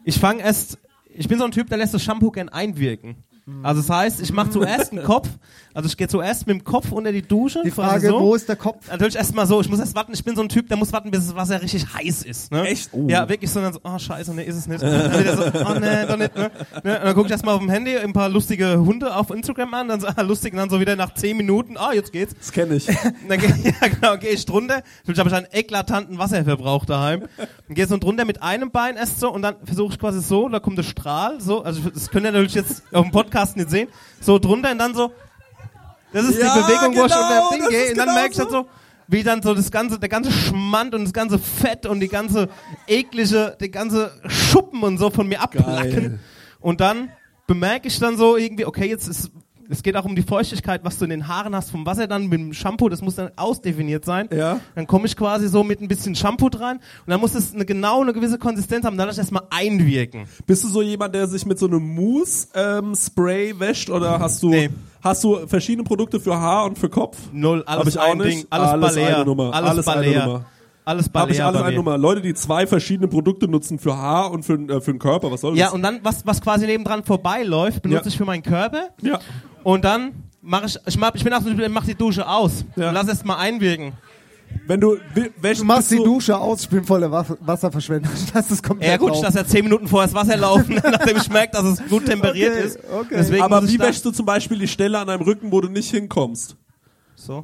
Ich 0.03 0.19
fange 0.19 0.41
erst, 0.41 0.77
ich 1.13 1.27
bin 1.27 1.37
so 1.37 1.45
ein 1.45 1.51
Typ, 1.51 1.67
der 1.69 1.77
lässt 1.77 1.93
das 1.93 2.01
Shampoo 2.01 2.31
gern 2.31 2.49
einwirken. 2.49 3.17
Also 3.61 3.81
das 3.81 3.89
heißt, 3.89 4.21
ich 4.21 4.31
mache 4.31 4.51
zuerst 4.51 4.93
einen 4.93 5.03
Kopf, 5.03 5.27
also 5.73 5.87
ich 5.87 5.97
gehe 5.97 6.07
zuerst 6.07 6.45
mit 6.47 6.57
dem 6.57 6.63
Kopf 6.63 6.91
unter 6.91 7.11
die 7.11 7.21
Dusche. 7.21 7.61
Die 7.65 7.71
Frage, 7.71 8.09
so. 8.09 8.19
wo 8.19 8.35
ist 8.35 8.47
der 8.47 8.55
Kopf? 8.55 8.89
Natürlich 8.89 9.15
erstmal 9.15 9.47
so, 9.47 9.59
ich 9.61 9.69
muss 9.69 9.79
erst 9.79 9.95
warten, 9.95 10.13
ich 10.13 10.23
bin 10.23 10.35
so 10.35 10.41
ein 10.41 10.49
Typ, 10.49 10.67
der 10.67 10.77
muss 10.77 10.93
warten, 10.93 11.11
bis 11.11 11.25
das 11.25 11.35
Wasser 11.35 11.61
richtig 11.61 11.85
heiß 11.93 12.23
ist. 12.23 12.51
Ne? 12.51 12.63
Echt? 12.67 12.89
Oh. 12.91 13.07
Ja, 13.07 13.27
wirklich 13.27 13.49
so, 13.49 13.59
dann 13.59 13.73
so, 13.73 13.79
oh 13.83 13.97
scheiße, 13.97 14.33
nee, 14.33 14.43
ist 14.43 14.55
es 14.55 14.67
nicht. 14.67 14.83
Dann 14.83 15.19
wieder 15.19 15.35
so, 15.35 15.43
oh 15.43 15.79
nee, 15.79 16.05
doch 16.07 16.17
nicht. 16.17 16.35
Ne? 16.35 16.51
Ne? 16.83 16.99
Und 16.99 17.05
dann 17.05 17.13
gucke 17.15 17.25
ich 17.25 17.31
erstmal 17.31 17.55
auf 17.55 17.61
dem 17.61 17.69
Handy 17.69 17.97
ein 17.97 18.13
paar 18.13 18.29
lustige 18.29 18.77
Hunde 18.79 19.15
auf 19.15 19.29
Instagram 19.29 19.73
an, 19.73 19.87
dann 19.87 20.01
so, 20.01 20.07
ah, 20.07 20.21
lustig, 20.21 20.53
und 20.53 20.59
dann 20.59 20.69
so 20.69 20.79
wieder 20.79 20.95
nach 20.95 21.13
10 21.13 21.37
Minuten, 21.37 21.77
ah, 21.77 21.93
jetzt 21.93 22.11
geht's. 22.11 22.35
Das 22.37 22.51
kenne 22.51 22.75
ich. 22.75 22.87
Und 22.87 22.97
dann 23.29 23.39
geh, 23.39 23.47
ja, 23.47 23.87
genau, 23.87 24.17
gehe 24.17 24.31
ich 24.31 24.45
drunter. 24.45 24.83
Natürlich 24.99 25.19
habe 25.19 25.29
ich 25.29 25.35
einen 25.35 25.47
eklatanten 25.51 26.17
Wasserverbrauch 26.17 26.85
daheim. 26.85 27.23
Dann 27.37 27.75
gehe 27.75 27.87
so 27.87 27.97
drunter 27.97 28.25
mit 28.25 28.43
einem 28.43 28.71
Bein 28.71 28.95
erst 28.95 29.19
so 29.19 29.31
und 29.31 29.41
dann 29.41 29.55
versuche 29.63 29.93
ich 29.93 29.99
quasi 29.99 30.21
so, 30.21 30.49
da 30.49 30.59
kommt 30.59 30.77
der 30.77 30.83
Strahl, 30.83 31.41
so, 31.41 31.63
also 31.63 31.89
das 31.89 32.09
könnt 32.09 32.25
ihr 32.25 32.31
natürlich 32.31 32.55
jetzt 32.55 32.83
auf 32.91 33.03
dem 33.03 33.11
Podcast 33.11 33.57
nicht 33.57 33.69
sehen, 33.69 33.87
so 34.19 34.39
drunter 34.39 34.71
und 34.71 34.77
dann 34.77 34.93
so. 34.93 35.11
Das 36.13 36.25
ist 36.25 36.39
Ja, 36.39 36.53
die 36.55 36.61
Bewegung, 36.61 36.95
wo 36.95 37.05
ich 37.05 37.11
genau, 37.11 37.49
unter 37.49 37.49
Ding 37.51 37.59
das 37.61 37.69
gehe 37.69 37.89
und 37.89 37.97
dann 37.97 38.07
genau 38.07 38.19
merke 38.19 38.31
ich 38.31 38.37
dann 38.37 38.49
so, 38.49 38.67
wie 39.07 39.23
dann 39.23 39.41
so 39.41 39.53
das 39.53 39.71
ganze, 39.71 39.99
der 39.99 40.09
ganze 40.09 40.31
Schmand 40.31 40.95
und 40.95 41.03
das 41.03 41.13
ganze 41.13 41.39
Fett 41.39 41.85
und 41.85 41.99
die 41.99 42.07
ganze 42.07 42.49
eklige, 42.87 43.57
die 43.59 43.71
ganze 43.71 44.11
Schuppen 44.27 44.81
und 44.83 44.97
so 44.97 45.09
von 45.09 45.27
mir 45.27 45.41
abplacken. 45.41 45.91
Geil. 45.91 46.19
Und 46.59 46.79
dann 46.79 47.09
bemerke 47.47 47.87
ich 47.87 47.99
dann 47.99 48.15
so 48.15 48.37
irgendwie, 48.37 48.65
okay, 48.65 48.87
jetzt 48.87 49.07
ist, 49.07 49.31
es 49.73 49.83
geht 49.83 49.97
auch 49.97 50.05
um 50.05 50.15
die 50.15 50.21
Feuchtigkeit, 50.21 50.81
was 50.83 50.97
du 50.97 51.03
in 51.05 51.09
den 51.09 51.27
Haaren 51.27 51.55
hast 51.55 51.71
vom 51.71 51.85
Wasser 51.85 52.07
dann 52.07 52.27
mit 52.27 52.39
dem 52.39 52.53
Shampoo, 52.53 52.87
das 52.89 53.01
muss 53.01 53.15
dann 53.15 53.31
ausdefiniert 53.35 54.05
sein. 54.05 54.29
Ja. 54.33 54.59
Dann 54.75 54.87
komme 54.87 55.05
ich 55.07 55.17
quasi 55.17 55.47
so 55.49 55.63
mit 55.63 55.81
ein 55.81 55.87
bisschen 55.87 56.15
Shampoo 56.15 56.49
dran 56.49 56.77
und 56.77 57.09
dann 57.11 57.19
muss 57.19 57.35
es 57.35 57.53
eine 57.53 57.65
genau 57.65 58.01
eine 58.01 58.13
gewisse 58.13 58.37
Konsistenz 58.37 58.85
haben, 58.85 58.97
dann 58.97 59.07
lasse 59.07 59.17
ich 59.19 59.23
erstmal 59.23 59.43
einwirken. 59.49 60.25
Bist 60.45 60.63
du 60.63 60.67
so 60.69 60.81
jemand, 60.81 61.13
der 61.15 61.27
sich 61.27 61.45
mit 61.45 61.59
so 61.59 61.65
einem 61.67 61.83
Mousse-Spray 61.95 63.59
wäscht 63.59 63.89
oder 63.89 64.19
hast 64.19 64.41
du, 64.43 64.49
Nee. 64.49 64.69
hast 65.03 65.23
du 65.23 65.47
verschiedene 65.47 65.83
Produkte 65.83 66.19
für 66.19 66.37
Haar 66.39 66.65
und 66.65 66.77
für 66.77 66.89
Kopf? 66.89 67.17
Null, 67.31 67.63
Hab 67.65 67.79
alles 67.81 67.95
ich 67.95 67.99
auch 67.99 68.11
ein 68.11 68.17
nicht. 68.19 68.37
Ding, 68.39 68.45
alles, 68.49 68.69
Alles 68.69 68.95
Balea. 68.95 69.15
eine 69.15 69.25
Nummer. 69.25 69.53
Alles, 69.53 69.69
Alles 69.71 69.87
eine 69.87 70.01
Balea. 70.05 70.25
Nummer. 70.25 70.45
Alles 70.85 71.05
Habe 71.13 71.31
ich 71.31 71.37
Balea 71.37 71.47
alles 71.47 71.61
eine. 71.61 71.75
Nummer. 71.77 71.97
Leute, 71.97 72.21
die 72.21 72.33
zwei 72.33 72.67
verschiedene 72.67 73.07
Produkte 73.07 73.47
nutzen 73.47 73.79
für 73.79 73.95
Haar 73.95 74.31
und 74.31 74.43
für, 74.43 74.55
äh, 74.55 74.81
für 74.81 74.91
den 74.91 74.99
Körper, 74.99 75.31
was 75.31 75.39
soll 75.39 75.51
das? 75.51 75.59
Ja, 75.59 75.69
und 75.71 75.81
dann, 75.81 76.01
was, 76.03 76.25
was 76.25 76.41
quasi 76.41 76.65
nebendran 76.65 77.05
vorbeiläuft, 77.05 77.81
benutze 77.83 78.03
Ja. 78.03 78.07
ich 78.09 78.17
für 78.17 78.25
meinen 78.25 78.43
Körper. 78.43 78.89
ja. 79.01 79.19
Und 79.63 79.83
dann 79.85 80.11
mache 80.41 80.65
ich, 80.65 80.77
ich 80.85 80.97
mach, 80.97 81.13
ich 81.15 81.23
bin 81.23 81.33
der 81.57 81.69
macht 81.69 81.87
die 81.87 81.95
Dusche 81.95 82.27
aus. 82.27 82.65
Ja. 82.75 82.91
Lass 82.91 83.07
erst 83.07 83.25
mal 83.25 83.37
einwirken. 83.37 83.93
Wenn 84.67 84.79
du 84.79 84.97
Du 85.15 85.63
machst 85.63 85.89
die 85.89 85.97
Dusche 85.97 86.37
aus, 86.37 86.61
ich 86.61 86.69
bin 86.69 86.83
voller 86.83 87.11
Wa- 87.11 87.25
Wasserverschwendung. 87.39 88.11
Das 88.33 88.51
ist 88.51 88.61
komplett 88.61 88.89
Ja 88.91 88.97
gut, 88.97 89.09
ich 89.09 89.13
drauf. 89.15 89.23
lasse 89.23 89.37
ja 89.39 89.45
10 89.45 89.63
Minuten 89.65 89.87
vorher 89.87 90.07
das 90.07 90.13
Wasser 90.15 90.37
laufen, 90.37 90.75
nachdem 90.83 91.17
ich 91.17 91.29
merke, 91.29 91.53
dass 91.53 91.65
es 91.65 91.85
gut 91.89 92.05
temperiert 92.05 92.53
Okay, 92.55 92.65
ist. 92.67 92.79
okay. 92.93 93.15
Deswegen 93.17 93.41
Aber 93.43 93.67
wie 93.67 93.79
wäschst 93.79 94.05
du 94.05 94.11
zum 94.11 94.25
Beispiel 94.27 94.59
die 94.59 94.67
Stelle 94.67 94.99
an 94.99 95.07
deinem 95.07 95.21
Rücken, 95.23 95.51
wo 95.51 95.59
du 95.59 95.69
nicht 95.69 95.89
hinkommst? 95.89 96.55
So. 97.15 97.43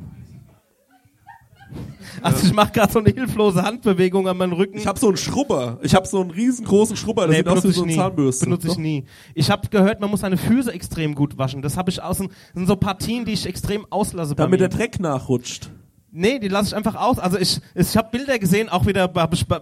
Also 2.22 2.48
ich 2.48 2.54
mache 2.54 2.72
gerade 2.72 2.92
so 2.92 3.00
eine 3.00 3.12
hilflose 3.12 3.64
Handbewegung 3.64 4.28
an 4.28 4.36
meinem 4.36 4.54
Rücken. 4.54 4.78
Ich 4.78 4.88
habe 4.88 5.00
so 5.00 5.08
einen 5.08 5.18
Schrubber. 5.18 5.80
Ich 5.84 5.96
habe 5.96 6.08
so 6.08 6.20
einen 6.20 6.32
riesengroßen 6.32 6.98
Schrubber, 6.98 7.28
der 7.28 7.32
nee, 7.32 7.38
sieht 7.38 7.48
aus 7.48 7.64
wie 7.64 7.72
so 7.72 7.84
eine. 7.84 7.96
Zahnbürste. 7.96 8.46
Benutze 8.46 8.68
ich 8.68 8.78
nie. 8.78 9.06
Ich 9.36 9.50
habe 9.50 9.68
gehört, 9.70 10.02
man 10.02 10.10
muss 10.10 10.22
seine 10.22 10.38
Füße 10.38 10.72
extrem 10.74 11.16
gut 11.16 11.38
waschen. 11.38 11.62
Das 11.62 11.78
habe 11.78 11.90
ich 11.90 12.02
aus. 12.02 12.18
Das 12.18 12.28
sind 12.56 12.68
so 12.68 12.76
Partien, 12.76 13.26
die 13.26 13.34
ich 13.34 13.46
extrem 13.46 13.86
auslasse 13.90 14.36
bei 14.36 14.44
Damit 14.44 14.60
der 14.60 14.70
Dreck 14.70 15.00
nachrutscht. 15.00 15.70
Nee, 16.12 16.40
die 16.40 16.48
lasse 16.48 16.70
ich 16.70 16.76
einfach 16.76 16.96
aus. 16.96 17.20
Also 17.20 17.38
ich, 17.38 17.62
ich 17.76 17.96
habe 17.96 18.10
Bilder 18.12 18.40
gesehen, 18.40 18.70
auch 18.70 18.86
wieder, 18.86 19.12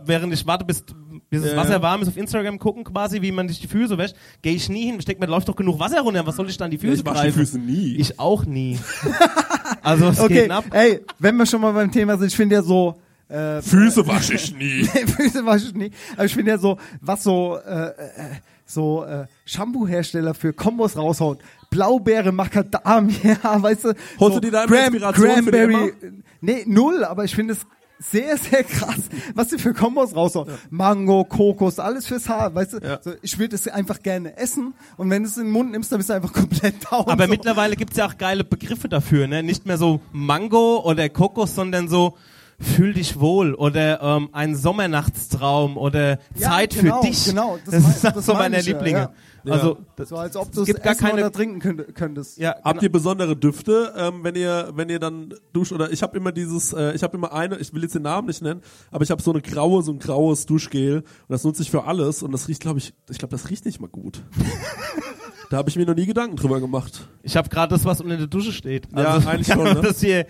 während 0.05 0.33
ich 0.33 0.47
warte, 0.47 0.65
bis 0.65 0.85
bis 1.29 1.43
das 1.43 1.55
Wasser 1.55 1.81
warm 1.81 2.01
ist, 2.01 2.07
auf 2.07 2.17
Instagram 2.17 2.57
gucken 2.57 2.83
quasi, 2.83 3.21
wie 3.21 3.31
man 3.31 3.47
sich 3.49 3.59
die 3.59 3.67
Füße 3.67 3.97
wäscht. 3.97 4.15
Gehe 4.41 4.53
ich 4.53 4.69
nie 4.69 4.85
hin. 4.85 4.95
Ich 4.99 5.05
denke 5.05 5.19
mir, 5.21 5.29
läuft 5.29 5.49
doch 5.49 5.55
genug 5.55 5.79
Wasser 5.79 6.01
runter. 6.01 6.25
Was 6.25 6.35
soll 6.37 6.49
ich 6.49 6.57
dann 6.57 6.71
die 6.71 6.77
Füße 6.77 6.93
ich 7.01 7.05
wasche 7.05 7.15
die 7.15 7.21
greifen? 7.27 7.39
Füße 7.39 7.59
nie. 7.59 7.95
Ich 7.97 8.19
auch 8.19 8.45
nie. 8.45 8.79
also 9.83 10.07
es 10.07 10.19
Okay, 10.19 10.43
geht 10.43 10.51
ab. 10.51 10.65
ey, 10.71 11.01
wenn 11.19 11.35
wir 11.35 11.45
schon 11.45 11.61
mal 11.61 11.73
beim 11.73 11.91
Thema 11.91 12.17
sind, 12.17 12.27
ich 12.27 12.35
finde 12.35 12.55
ja 12.55 12.61
so, 12.61 12.95
äh, 13.27 13.61
Füße 13.61 14.07
wasche 14.07 14.35
ich 14.35 14.55
nie. 14.55 14.83
Füße 15.17 15.45
wasche 15.45 15.67
ich 15.67 15.73
nie. 15.73 15.91
Aber 16.15 16.25
ich 16.25 16.33
finde 16.33 16.51
ja 16.51 16.57
so, 16.57 16.77
was 17.01 17.23
so, 17.23 17.57
äh, 17.57 17.87
äh, 17.87 17.93
so 18.65 19.03
äh, 19.03 19.25
Shampoo-Hersteller 19.45 20.33
für 20.33 20.53
Kombos 20.53 20.95
raushauen. 20.95 21.39
Blaubeere, 21.69 22.31
Macadamia, 22.31 23.37
weißt 23.61 23.83
du. 23.85 23.87
Holst 24.19 24.35
so 24.35 24.39
du 24.39 24.39
dir 24.39 24.51
da 24.51 24.63
immer 24.63 24.87
Inspiration 24.87 25.43
für 25.43 25.67
die 25.67 26.13
Nee, 26.39 26.63
null, 26.67 27.03
aber 27.03 27.25
ich 27.25 27.35
finde 27.35 27.53
es 27.53 27.65
sehr, 27.99 28.37
sehr 28.37 28.63
krass, 28.63 29.01
was 29.33 29.49
sie 29.49 29.57
für 29.57 29.73
Kombos 29.73 30.15
raushauen. 30.15 30.49
Mango, 30.69 31.23
Kokos, 31.23 31.79
alles 31.79 32.07
fürs 32.07 32.29
Haar, 32.29 32.53
weißt 32.53 32.73
du. 32.73 32.77
Ja. 32.79 32.99
So, 33.01 33.13
ich 33.21 33.39
würde 33.39 33.55
es 33.55 33.67
einfach 33.67 34.01
gerne 34.01 34.37
essen 34.37 34.73
und 34.97 35.09
wenn 35.09 35.23
du 35.23 35.29
es 35.29 35.37
in 35.37 35.45
den 35.45 35.51
Mund 35.51 35.71
nimmst, 35.71 35.91
dann 35.91 35.97
bist 35.97 36.09
du 36.09 36.13
einfach 36.13 36.33
komplett 36.33 36.91
down. 36.91 37.07
Aber 37.07 37.25
so. 37.25 37.29
mittlerweile 37.29 37.75
gibt's 37.75 37.97
ja 37.97 38.07
auch 38.07 38.17
geile 38.17 38.43
Begriffe 38.43 38.87
dafür, 38.89 39.27
ne? 39.27 39.43
Nicht 39.43 39.65
mehr 39.65 39.77
so 39.77 40.01
Mango 40.11 40.81
oder 40.83 41.09
Kokos, 41.09 41.55
sondern 41.55 41.87
so 41.87 42.17
fühl 42.59 42.93
dich 42.93 43.19
wohl 43.19 43.53
oder 43.53 44.01
ähm, 44.01 44.29
ein 44.31 44.55
Sommernachtstraum 44.55 45.77
oder 45.77 46.17
Ja, 46.35 46.49
Zeit 46.51 46.73
genau, 46.75 47.01
für 47.01 47.07
dich. 47.07 47.25
genau, 47.25 47.57
das 47.65 47.75
das, 47.83 47.95
ist 47.95 48.03
das 48.03 48.25
so 48.25 48.33
meine 48.33 48.59
ich 48.59 48.65
ja, 48.65 48.73
Lieblinge. 48.73 48.99
ja. 49.43 49.53
Also 49.53 49.77
das, 49.95 50.09
so 50.09 50.17
als 50.17 50.35
ob 50.35 50.45
es 50.49 50.51
du 50.51 50.61
es 50.61 50.65
gibt 50.67 50.83
gar 50.83 50.95
keine 50.95 51.13
oder 51.21 51.31
trinken 51.31 51.59
könnt, 51.59 51.95
könntest. 51.95 52.37
ja, 52.37 52.55
Habt 52.63 52.81
ihr 52.81 52.91
besondere 52.91 53.37
Düfte, 53.37 53.93
ähm, 53.95 54.23
wenn 54.23 54.35
ihr 54.35 54.71
wenn 54.73 54.89
ihr 54.89 54.99
dann 54.99 55.33
duscht 55.53 55.71
oder 55.71 55.91
ich 55.91 56.01
habe 56.03 56.17
immer 56.17 56.31
dieses, 56.31 56.73
äh, 56.73 56.93
ich 56.93 57.03
habe 57.03 57.15
immer 57.15 57.31
eine, 57.31 57.57
ich 57.57 57.73
will 57.73 57.83
jetzt 57.83 57.93
den 57.95 58.01
Namen 58.01 58.27
nicht 58.27 58.41
nennen, 58.41 58.61
aber 58.91 59.03
ich 59.03 59.11
habe 59.11 59.21
so 59.21 59.31
eine 59.31 59.41
graue, 59.41 59.83
so 59.83 59.91
ein 59.91 59.99
graues 59.99 60.45
Duschgel 60.47 60.97
und 60.97 61.05
das 61.29 61.43
nutze 61.43 61.61
ich 61.61 61.69
für 61.71 61.83
alles 61.85 62.23
und 62.23 62.31
das 62.31 62.47
riecht, 62.47 62.61
glaube 62.61 62.79
ich, 62.79 62.93
ich 63.09 63.19
glaube, 63.19 63.31
das 63.31 63.49
riecht 63.49 63.65
nicht 63.65 63.79
mal 63.79 63.87
gut. 63.89 64.23
da 65.49 65.57
habe 65.57 65.69
ich 65.69 65.75
mir 65.75 65.85
noch 65.85 65.95
nie 65.95 66.05
Gedanken 66.05 66.35
drüber 66.35 66.59
gemacht. 66.59 67.07
Ich 67.23 67.37
habe 67.37 67.49
gerade 67.49 67.73
das, 67.73 67.85
was 67.85 68.01
unter 68.01 68.17
der 68.17 68.27
Dusche 68.27 68.51
steht. 68.51 68.87
Ja, 68.95 69.17
eigentlich 69.17 69.47
schon, 69.53 69.63
ne? 69.63 69.81
Das 69.81 69.99
hier, 69.99 70.27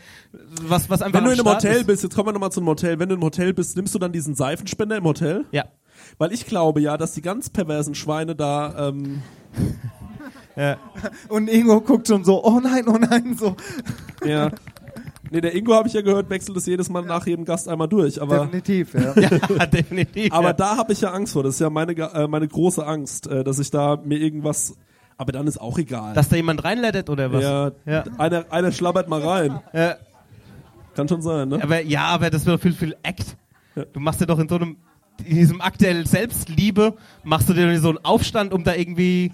was, 0.64 0.90
was 0.90 1.02
einfach 1.02 1.20
Wenn 1.20 1.26
du 1.26 1.32
in 1.32 1.40
einem 1.40 1.48
Start 1.48 1.64
Hotel 1.64 1.78
ist. 1.82 1.88
bist, 1.88 2.04
jetzt 2.04 2.16
kommen 2.16 2.30
wir 2.30 2.34
nochmal 2.34 2.52
zum 2.52 2.68
Hotel, 2.68 3.00
wenn 3.00 3.10
du 3.10 3.16
im 3.16 3.24
Hotel 3.24 3.54
bist, 3.54 3.76
nimmst 3.76 3.96
du 3.96 4.00
dann 4.00 4.12
diesen 4.12 4.36
Seifenspender 4.36 4.98
im 4.98 5.04
Hotel? 5.04 5.46
Ja. 5.52 5.66
Weil 6.18 6.32
ich 6.32 6.46
glaube 6.46 6.82
ja, 6.82 6.98
dass 6.98 7.14
die 7.14 7.22
ganz 7.22 7.50
perversen 7.50 7.96
Schweine 7.96 8.36
da, 8.36 8.90
ähm, 8.90 9.24
Und 11.30 11.50
Ingo 11.50 11.82
guckt 11.82 12.08
schon 12.08 12.24
so, 12.24 12.44
oh 12.44 12.60
nein, 12.60 12.88
oh 12.88 12.98
nein, 12.98 13.36
so. 13.38 13.56
ja. 14.26 14.52
Nee, 15.30 15.42
der 15.42 15.54
Ingo 15.56 15.74
habe 15.74 15.88
ich 15.88 15.94
ja 15.94 16.02
gehört, 16.02 16.30
wechselt 16.30 16.56
es 16.58 16.66
jedes 16.66 16.90
Mal 16.90 17.04
nach 17.04 17.28
jedem 17.28 17.44
Gast 17.44 17.68
einmal 17.68 17.90
durch, 17.90 18.22
aber 18.22 18.46
Definitiv, 18.46 18.94
ja. 18.94 19.14
Ja, 19.20 19.66
definitiv. 19.66 20.32
Aber 20.32 20.48
ja. 20.48 20.54
da 20.54 20.78
habe 20.78 20.94
ich 20.94 21.02
ja 21.02 21.12
Angst 21.12 21.34
vor. 21.34 21.44
Das 21.44 21.56
ist 21.56 21.60
ja 21.60 21.70
meine, 21.70 21.92
äh, 21.94 22.28
meine 22.28 22.48
große 22.48 22.86
Angst, 22.86 23.28
äh, 23.28 23.44
dass 23.44 23.60
ich 23.60 23.70
da 23.70 23.98
mir 24.04 24.18
irgendwas. 24.20 24.76
Aber 25.18 25.32
dann 25.32 25.48
ist 25.48 25.60
auch 25.60 25.78
egal. 25.80 26.14
Dass 26.14 26.30
da 26.30 26.36
jemand 26.36 26.64
reinlettet 26.64 27.10
oder 27.10 27.32
was? 27.32 27.42
ja, 27.44 27.72
Ja. 27.86 28.04
Einer, 28.18 28.46
einer 28.52 28.72
schlabbert 28.72 29.10
mal 29.10 29.22
rein. 29.22 29.60
Ja. 29.74 29.96
Kann 30.96 31.08
schon 31.08 31.22
sein, 31.22 31.50
ne? 31.50 31.60
Aber 31.62 31.82
ja, 31.84 32.06
aber 32.06 32.30
das 32.30 32.46
wird 32.46 32.58
doch 32.58 32.62
viel, 32.62 32.74
viel 32.74 32.96
Act. 33.04 33.36
Du 33.94 34.00
machst 34.00 34.22
dir 34.22 34.26
doch 34.26 34.40
in 34.40 34.50
so 34.50 34.56
einem, 34.56 34.78
in 35.24 35.36
diesem 35.36 35.62
Akt 35.62 35.82
der 35.82 36.06
Selbstliebe, 36.06 36.96
machst 37.24 37.50
du 37.50 37.54
dir 37.54 37.72
doch 37.72 37.82
so 37.82 37.90
einen 37.90 38.00
Aufstand, 38.04 38.54
um 38.54 38.64
da 38.64 38.74
irgendwie. 38.76 39.34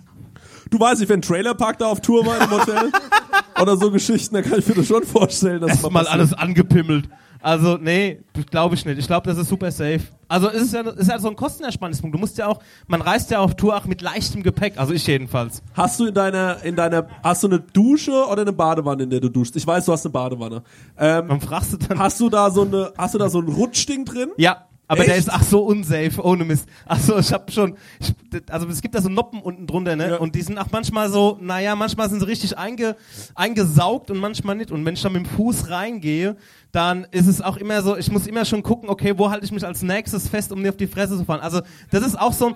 Du 0.69 0.79
weißt 0.79 0.99
nicht, 1.01 1.09
wenn 1.09 1.19
ein 1.19 1.21
Trailerpark 1.21 1.77
da 1.77 1.85
auf 1.87 2.01
Tour 2.01 2.25
war 2.25 2.41
im 2.41 2.49
Hotel 2.49 2.91
oder 3.61 3.77
so 3.77 3.91
Geschichten, 3.91 4.35
dann 4.35 4.43
kann 4.43 4.59
ich 4.59 4.67
mir 4.67 4.75
das 4.75 4.87
schon 4.87 5.03
vorstellen, 5.03 5.61
dass 5.61 5.71
erstmal 5.71 5.91
passiert. 5.91 6.13
alles 6.13 6.33
angepimmelt. 6.33 7.09
Also, 7.43 7.77
nee, 7.77 8.21
glaube 8.49 8.75
ich 8.75 8.85
nicht. 8.85 8.97
Ich 8.97 9.05
glaube, 9.05 9.27
das 9.27 9.37
ist 9.37 9.49
super 9.49 9.69
safe. 9.69 9.99
Also, 10.29 10.49
es 10.49 10.63
ist 10.63 10.73
ja, 10.73 10.81
es 10.81 10.95
ist 10.95 11.09
ja 11.09 11.19
so 11.19 11.29
ein 11.29 11.35
Kostenerspannungspunkt. 11.35 12.15
Du 12.15 12.19
musst 12.19 12.37
ja 12.37 12.47
auch, 12.47 12.59
man 12.87 13.01
reist 13.01 13.31
ja 13.31 13.39
auf 13.39 13.55
Tour 13.55 13.75
auch 13.75 13.85
mit 13.85 14.01
leichtem 14.01 14.43
Gepäck. 14.43 14.79
Also, 14.79 14.93
ich 14.93 15.05
jedenfalls. 15.05 15.61
Hast 15.73 15.99
du 15.99 16.05
in 16.05 16.13
deiner, 16.13 16.63
in 16.63 16.77
deiner, 16.77 17.05
hast 17.21 17.43
du 17.43 17.47
eine 17.47 17.59
Dusche 17.59 18.13
oder 18.27 18.43
eine 18.43 18.53
Badewanne, 18.53 19.03
in 19.03 19.09
der 19.09 19.19
du 19.19 19.27
duschst? 19.29 19.57
Ich 19.57 19.67
weiß, 19.67 19.85
du 19.85 19.91
hast 19.91 20.05
eine 20.05 20.13
Badewanne. 20.13 20.63
Ähm, 20.97 21.25
Warum 21.27 21.41
fragst 21.41 21.73
du 21.73 21.77
dann? 21.77 21.99
hast 21.99 22.17
du 22.21 22.29
da 22.29 22.49
so 22.49 22.61
eine, 22.61 22.93
hast 22.97 23.13
du 23.13 23.17
da 23.17 23.29
so 23.29 23.39
ein 23.39 23.49
Rutschding 23.49 24.05
drin? 24.05 24.29
Ja, 24.37 24.65
aber 24.87 25.05
der 25.05 25.15
Echt? 25.15 25.27
ist 25.27 25.33
ach 25.33 25.43
so 25.43 25.61
unsafe, 25.63 26.23
ohne 26.23 26.43
Mist. 26.45 26.67
Ach 26.85 26.99
so, 26.99 27.17
ich 27.17 27.31
hab 27.31 27.51
schon, 27.51 27.77
ich, 27.99 28.13
also 28.49 28.67
es 28.67 28.81
gibt 28.81 28.93
da 28.95 29.01
so 29.01 29.09
Noppen 29.09 29.41
unten 29.41 29.65
drunter, 29.65 29.95
ne? 29.95 30.09
Ja. 30.11 30.17
Und 30.17 30.35
die 30.35 30.41
sind 30.41 30.57
auch 30.57 30.67
manchmal 30.71 31.09
so, 31.09 31.37
naja, 31.41 31.75
manchmal 31.75 32.09
sind 32.09 32.19
sie 32.19 32.27
richtig 32.27 32.57
einge, 32.57 32.95
eingesaugt 33.33 34.11
und 34.11 34.17
manchmal 34.17 34.55
nicht. 34.55 34.71
Und 34.71 34.85
wenn 34.85 34.93
ich 34.93 35.01
dann 35.01 35.13
mit 35.13 35.25
dem 35.25 35.29
Fuß 35.29 35.69
reingehe, 35.69 36.35
dann 36.71 37.07
ist 37.11 37.27
es 37.27 37.41
auch 37.41 37.57
immer 37.57 37.81
so, 37.81 37.97
ich 37.97 38.11
muss 38.11 38.27
immer 38.27 38.45
schon 38.45 38.61
gucken, 38.63 38.89
okay, 38.89 39.13
wo 39.17 39.29
halte 39.29 39.45
ich 39.45 39.51
mich 39.51 39.65
als 39.65 39.81
nächstes 39.83 40.27
fest, 40.27 40.51
um 40.51 40.61
mir 40.61 40.69
auf 40.69 40.77
die 40.77 40.87
Fresse 40.87 41.17
zu 41.17 41.25
fahren. 41.25 41.39
Also 41.41 41.61
das 41.91 42.05
ist 42.05 42.19
auch 42.19 42.33
so 42.33 42.47
ein, 42.47 42.55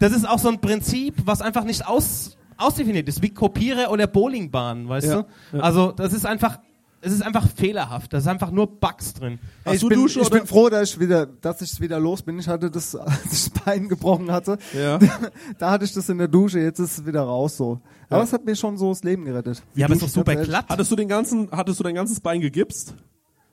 das 0.00 0.12
ist 0.12 0.28
auch 0.28 0.38
so 0.38 0.48
ein 0.48 0.60
Prinzip, 0.60 1.14
was 1.24 1.40
einfach 1.42 1.64
nicht 1.64 1.86
aus, 1.86 2.36
ausdefiniert 2.56 3.08
ist, 3.08 3.22
wie 3.22 3.30
Kopierer 3.30 3.90
oder 3.90 4.06
Bowlingbahnen, 4.08 4.88
weißt 4.88 5.06
Ja, 5.06 5.24
du? 5.52 5.60
Also 5.60 5.92
das 5.92 6.12
ist 6.12 6.26
einfach, 6.26 6.58
es 7.04 7.12
ist 7.12 7.22
einfach 7.22 7.48
fehlerhaft. 7.48 8.12
Da 8.12 8.18
ist 8.18 8.28
einfach 8.28 8.52
nur 8.52 8.78
Bugs 8.78 9.12
drin. 9.14 9.40
Hast 9.64 9.74
ich 9.74 9.80
du 9.80 9.88
bin, 9.88 9.98
Dusche 9.98 10.20
ich 10.20 10.30
bin 10.30 10.46
froh, 10.46 10.68
dass 10.68 10.90
ich 10.90 11.00
wieder, 11.00 11.26
dass 11.26 11.60
ich 11.60 11.80
wieder 11.80 11.98
los 11.98 12.22
bin. 12.22 12.38
Ich 12.38 12.46
hatte 12.46 12.70
das, 12.70 12.94
als 12.96 13.24
ich 13.24 13.30
das 13.30 13.50
Bein 13.50 13.88
gebrochen 13.88 14.30
hatte. 14.30 14.56
Ja. 14.72 14.98
Da 15.58 15.70
hatte 15.70 15.84
ich 15.84 15.92
das 15.92 16.08
in 16.08 16.18
der 16.18 16.28
Dusche, 16.28 16.60
jetzt 16.60 16.78
ist 16.78 16.98
es 16.98 17.06
wieder 17.06 17.22
raus 17.22 17.56
so. 17.56 17.80
Aber 18.08 18.22
es 18.22 18.32
hat 18.32 18.44
mir 18.44 18.54
schon 18.54 18.76
so 18.76 18.90
das 18.90 19.02
Leben 19.02 19.24
gerettet. 19.24 19.62
ja, 19.74 19.86
aber 19.86 19.94
ist 19.94 20.02
doch 20.02 20.08
super 20.08 20.36
glatt. 20.36 20.66
Hattest 20.68 20.90
du 20.90 20.96
den 20.96 21.08
ganzen, 21.08 21.50
hattest 21.50 21.80
du 21.80 21.84
dein 21.84 21.94
ganzes 21.94 22.20
Bein 22.20 22.40
gegipst? 22.40 22.94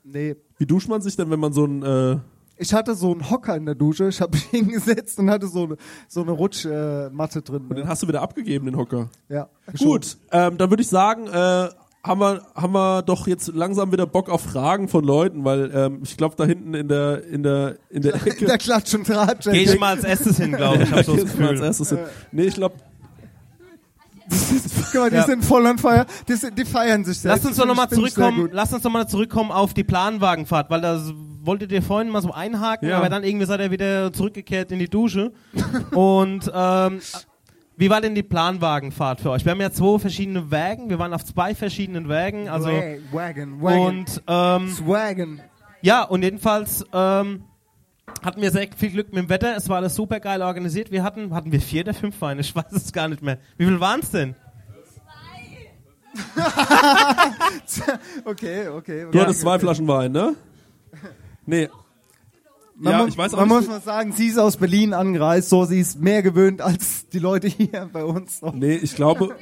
Nee. 0.04 0.36
Wie 0.58 0.66
duscht 0.66 0.88
man 0.88 1.02
sich 1.02 1.16
denn, 1.16 1.30
wenn 1.30 1.40
man 1.40 1.54
so 1.54 1.66
ein, 1.66 1.84
äh, 1.84 2.18
Ich 2.58 2.74
hatte 2.74 2.96
so 2.96 3.12
einen 3.12 3.30
Hocker 3.30 3.56
in 3.56 3.66
der 3.66 3.76
Dusche, 3.76 4.10
ich 4.10 4.22
habe 4.22 4.34
mich 4.34 4.44
hingesetzt 4.52 5.18
und 5.20 5.30
hatte 5.30 5.48
so 5.48 5.64
eine, 5.66 5.78
so 6.08 6.22
eine 6.22 6.32
Rutschmatte 6.32 7.40
äh, 7.40 7.42
drin. 7.42 7.70
den 7.70 7.88
hast 7.88 8.04
du 8.04 8.08
wieder 8.08 8.22
abgegeben, 8.22 8.66
den 8.66 8.78
Hocker? 8.78 9.10
Ja. 9.28 9.50
Gut, 9.78 10.18
ähm, 10.32 10.58
dann 10.58 10.70
würde 10.70 10.84
ich 10.84 10.90
sagen, 10.90 11.28
äh, 11.28 11.70
haben 12.04 12.22
wir, 12.22 12.42
haben 12.56 12.74
wir 12.74 13.02
doch 13.02 13.28
jetzt 13.28 13.50
langsam 13.54 13.92
wieder 13.92 14.06
Bock 14.08 14.30
auf 14.30 14.42
Fragen 14.42 14.88
von 14.88 15.04
Leuten, 15.04 15.44
weil 15.44 15.72
ähm, 15.74 16.00
ich 16.04 16.16
glaube 16.18 16.36
da 16.38 16.46
hinten 16.46 16.74
in 16.74 16.88
der 16.88 17.24
in 17.26 17.44
der 17.44 17.76
in 17.90 18.02
der 18.02 18.14
In 18.16 18.22
Ecke 18.28 18.46
der 18.46 18.58
Klatsch 18.58 18.94
und 18.96 19.06
Tratsch. 19.06 19.46
Gehe 19.46 19.64
ich 19.64 19.80
mal 19.80 19.96
als 19.96 20.04
erstes 20.06 20.38
hin, 20.38 20.54
glaube 20.54 20.84
ich. 20.84 20.92
Hab 20.92 21.04
so 21.04 21.16
das 21.18 21.34
du 21.36 21.42
mal 21.42 21.50
als 21.50 21.60
Gefühl. 21.60 21.66
erstes 21.66 21.90
hin. 21.90 22.00
Nee, 22.32 22.44
ich 22.44 22.56
glaube, 22.56 22.76
Guck 24.92 25.02
mal, 25.02 25.10
die 25.10 25.16
Ja. 25.16 25.26
sind 25.26 25.44
voll 25.44 25.66
on 25.66 25.78
fire. 25.78 26.06
Die, 26.28 26.34
sind, 26.36 26.58
die 26.58 26.66
feiern 26.66 27.04
sich 27.04 27.20
selbst. 27.20 27.44
Lass 27.44 27.46
uns 27.50 27.58
doch 27.58 27.66
nochmal 27.66 27.90
zurückkommen, 27.90 28.50
lass 28.52 28.72
uns 28.74 28.84
doch 28.84 28.92
mal 28.92 29.08
zurückkommen 29.08 29.52
auf 29.52 29.74
die 29.74 29.84
Planwagenfahrt, 29.84 30.70
weil 30.70 30.82
das 30.82 31.12
wolltet 31.42 31.72
ihr 31.72 31.82
vorhin 31.82 32.10
mal 32.10 32.22
so 32.22 32.32
einhaken, 32.32 32.90
Ja. 32.90 32.98
aber 32.98 33.10
dann 33.10 33.24
irgendwie 33.24 33.46
seid 33.46 33.60
ihr 33.60 33.72
wieder 33.72 34.14
zurückgekehrt 34.14 34.72
in 34.72 34.80
die 34.80 34.90
Dusche. 34.90 35.32
Und 35.92 36.52
ähm, 36.54 37.00
wie 37.80 37.90
war 37.90 38.02
denn 38.02 38.14
die 38.14 38.24
Planwagenfahrt 38.24 39.22
für 39.22 39.32
euch? 39.32 39.46
Wir 39.46 39.52
haben 39.54 39.62
ja 39.62 39.72
zwei 39.72 39.98
verschiedene 40.00 40.52
Wägen, 40.52 40.90
wir 40.90 41.00
waren 41.00 41.14
auf 41.14 41.24
zwei 41.26 41.56
verschiedenen 41.56 42.10
Wägen, 42.10 42.50
also 42.50 42.68
Wag- 42.70 43.00
Wagon, 43.12 43.62
Wagon. 43.62 43.88
und 43.88 44.24
ähm, 44.28 44.70
Swagen. 44.70 45.42
ja, 45.82 46.04
und 46.04 46.22
jedenfalls 46.24 46.86
ähm, 46.94 47.44
hatten 48.22 48.42
wir 48.42 48.52
sehr 48.52 48.68
viel 48.76 48.92
Glück 48.92 49.14
mit 49.14 49.24
dem 49.24 49.30
Wetter, 49.30 49.56
es 49.56 49.70
war 49.70 49.78
alles 49.78 49.96
super 49.96 50.20
geil 50.20 50.42
organisiert. 50.42 50.92
Wir 50.92 51.04
hatten, 51.04 51.34
hatten 51.34 51.52
wir 51.52 51.62
vier 51.62 51.82
oder 51.84 51.94
fünf 51.94 52.20
Weine, 52.22 52.42
ich 52.42 52.54
weiß 52.56 52.72
es 52.74 52.92
gar 52.92 53.08
nicht 53.08 53.22
mehr. 53.22 53.38
Wie 53.58 53.66
viel 53.66 53.80
waren 53.80 54.02
es 54.02 54.12
denn? 54.12 54.36
Okay, 58.26 58.68
okay. 58.68 59.08
du 59.12 59.20
hattest 59.22 59.42
zwei 59.42 59.60
Flaschen 59.60 59.88
Wein, 59.88 60.12
ne? 60.12 60.36
Nee. 61.46 61.70
Man, 62.82 62.94
ja, 62.94 63.00
muss, 63.00 63.10
ich 63.10 63.18
weiß 63.18 63.34
auch 63.34 63.40
man 63.40 63.48
nicht, 63.50 63.58
muss 63.58 63.68
mal 63.68 63.82
sagen, 63.82 64.14
sie 64.14 64.28
ist 64.28 64.38
aus 64.38 64.56
Berlin 64.56 64.94
angereist, 64.94 65.50
so 65.50 65.66
sie 65.66 65.80
ist 65.82 66.00
mehr 66.00 66.24
gewöhnt 66.24 66.62
als 66.62 67.10
die 67.10 67.20
Leute 67.20 67.48
hier 67.48 67.90
bei 67.92 68.06
uns. 68.06 68.42
Nee, 68.54 68.76
ich 68.76 68.96
glaube, 68.96 69.36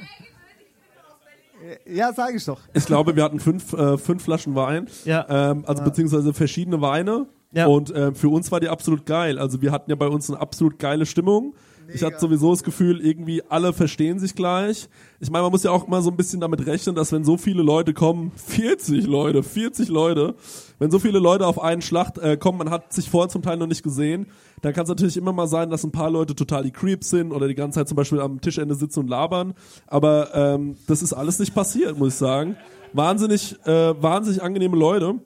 Ja, 1.86 2.12
sage 2.12 2.36
ich 2.36 2.44
doch. 2.44 2.60
ich 2.72 2.86
glaube, 2.86 3.14
wir 3.14 3.22
hatten 3.22 3.40
fünf, 3.40 3.72
äh, 3.74 3.98
fünf 3.98 4.24
Flaschen 4.24 4.54
Wein. 4.54 4.88
Ja. 5.04 5.26
Ähm, 5.50 5.64
also 5.66 5.82
beziehungsweise 5.84 6.32
verschiedene 6.32 6.80
Weine. 6.80 7.26
Ja. 7.52 7.66
Und 7.66 7.90
äh, 7.90 8.12
für 8.12 8.28
uns 8.28 8.50
war 8.52 8.60
die 8.60 8.68
absolut 8.68 9.06
geil. 9.06 9.38
Also 9.38 9.62
wir 9.62 9.70
hatten 9.72 9.90
ja 9.90 9.96
bei 9.96 10.08
uns 10.08 10.28
eine 10.30 10.40
absolut 10.40 10.78
geile 10.78 11.06
Stimmung. 11.06 11.54
Ich 11.94 12.02
hatte 12.02 12.18
sowieso 12.18 12.50
das 12.50 12.62
Gefühl, 12.62 13.00
irgendwie 13.00 13.42
alle 13.48 13.72
verstehen 13.72 14.18
sich 14.18 14.34
gleich. 14.34 14.88
Ich 15.20 15.30
meine, 15.30 15.42
man 15.42 15.52
muss 15.52 15.62
ja 15.62 15.70
auch 15.70 15.86
immer 15.86 16.02
so 16.02 16.10
ein 16.10 16.16
bisschen 16.16 16.40
damit 16.40 16.66
rechnen, 16.66 16.94
dass 16.94 17.12
wenn 17.12 17.24
so 17.24 17.36
viele 17.36 17.62
Leute 17.62 17.94
kommen, 17.94 18.32
40 18.36 19.06
Leute, 19.06 19.42
40 19.42 19.88
Leute, 19.88 20.34
wenn 20.78 20.90
so 20.90 20.98
viele 20.98 21.18
Leute 21.18 21.46
auf 21.46 21.60
einen 21.60 21.82
Schlacht 21.82 22.18
äh, 22.18 22.36
kommen, 22.36 22.58
man 22.58 22.70
hat 22.70 22.92
sich 22.92 23.08
vorher 23.08 23.28
zum 23.28 23.42
Teil 23.42 23.56
noch 23.56 23.66
nicht 23.66 23.82
gesehen, 23.82 24.26
dann 24.62 24.72
kann 24.72 24.84
es 24.84 24.88
natürlich 24.88 25.16
immer 25.16 25.32
mal 25.32 25.46
sein, 25.46 25.70
dass 25.70 25.84
ein 25.84 25.92
paar 25.92 26.10
Leute 26.10 26.34
total 26.34 26.62
die 26.62 26.72
Creeps 26.72 27.10
sind 27.10 27.32
oder 27.32 27.48
die 27.48 27.54
ganze 27.54 27.78
Zeit 27.78 27.88
zum 27.88 27.96
Beispiel 27.96 28.20
am 28.20 28.40
Tischende 28.40 28.74
sitzen 28.74 29.00
und 29.00 29.08
labern. 29.08 29.54
Aber 29.86 30.34
ähm, 30.34 30.76
das 30.86 31.02
ist 31.02 31.12
alles 31.12 31.38
nicht 31.38 31.54
passiert, 31.54 31.98
muss 31.98 32.14
ich 32.14 32.18
sagen. 32.18 32.56
Wahnsinnig, 32.92 33.56
äh, 33.66 34.02
wahnsinnig 34.02 34.42
angenehme 34.42 34.76
Leute. 34.76 35.20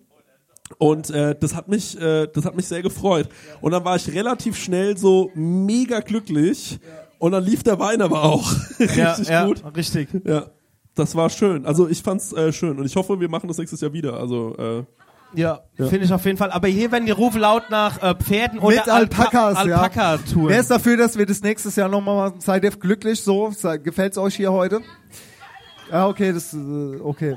Und 0.79 1.11
äh, 1.11 1.35
das 1.39 1.55
hat 1.55 1.69
mich, 1.69 2.01
äh, 2.01 2.29
das 2.33 2.45
hat 2.45 2.57
mich 2.57 2.67
sehr 2.67 2.83
gefreut. 2.83 3.29
Und 3.61 3.73
dann 3.73 3.85
war 3.85 3.97
ich 3.97 4.13
relativ 4.13 4.57
schnell 4.57 4.97
so 4.97 5.31
mega 5.35 6.01
glücklich. 6.01 6.79
Und 7.19 7.33
dann 7.33 7.45
lief 7.45 7.63
der 7.63 7.79
Wein 7.79 8.03
aber 8.03 8.25
auch 8.25 8.53
richtig 8.81 9.29
ja, 9.29 9.47
gut. 9.47 9.61
Ja, 9.61 9.69
richtig. 9.69 10.09
Ja, 10.25 10.47
das 10.95 11.15
war 11.15 11.31
schön. 11.31 11.67
Also 11.67 11.89
ich 11.89 12.03
fand's 12.03 12.33
äh, 12.33 12.53
schön 12.53 12.79
und 12.79 12.85
ich 12.85 12.97
hoffe, 12.97 13.21
wir 13.21 13.29
machen 13.29 13.49
das 13.49 13.59
nächstes 13.59 13.81
Jahr 13.81 13.93
wieder. 13.93 14.15
Also 14.15 14.57
äh, 14.57 14.85
Ja, 15.35 15.61
finde 15.77 16.01
ich 16.01 16.13
auf 16.13 16.25
jeden 16.25 16.37
Fall. 16.37 16.51
Aber 16.51 16.69
hier 16.69 16.91
werden 16.91 17.07
die 17.07 17.13
Rufe 17.13 17.39
laut 17.39 17.71
nach 17.71 18.03
äh, 18.03 18.15
Pferden 18.15 18.57
Mit 18.57 18.65
oder 18.65 18.93
Alpakas, 18.93 19.65
ja. 19.65 19.77
Alpaka-Touren. 19.77 20.49
Wer 20.49 20.61
ist 20.61 20.71
dafür, 20.71 20.97
dass 20.97 21.17
wir 21.17 21.27
das 21.27 21.43
nächstes 21.43 21.77
Jahr 21.77 21.89
nochmal 21.89 22.31
machen? 22.31 22.41
Seid 22.41 22.65
ihr 22.65 22.71
glücklich 22.71 23.23
so? 23.23 23.53
Gefällt's 23.83 24.19
euch 24.19 24.35
hier 24.35 24.53
heute? 24.53 24.81
Ja, 25.91 26.09
okay, 26.09 26.33
das, 26.33 26.53
äh, 26.55 26.57
okay. 27.03 27.37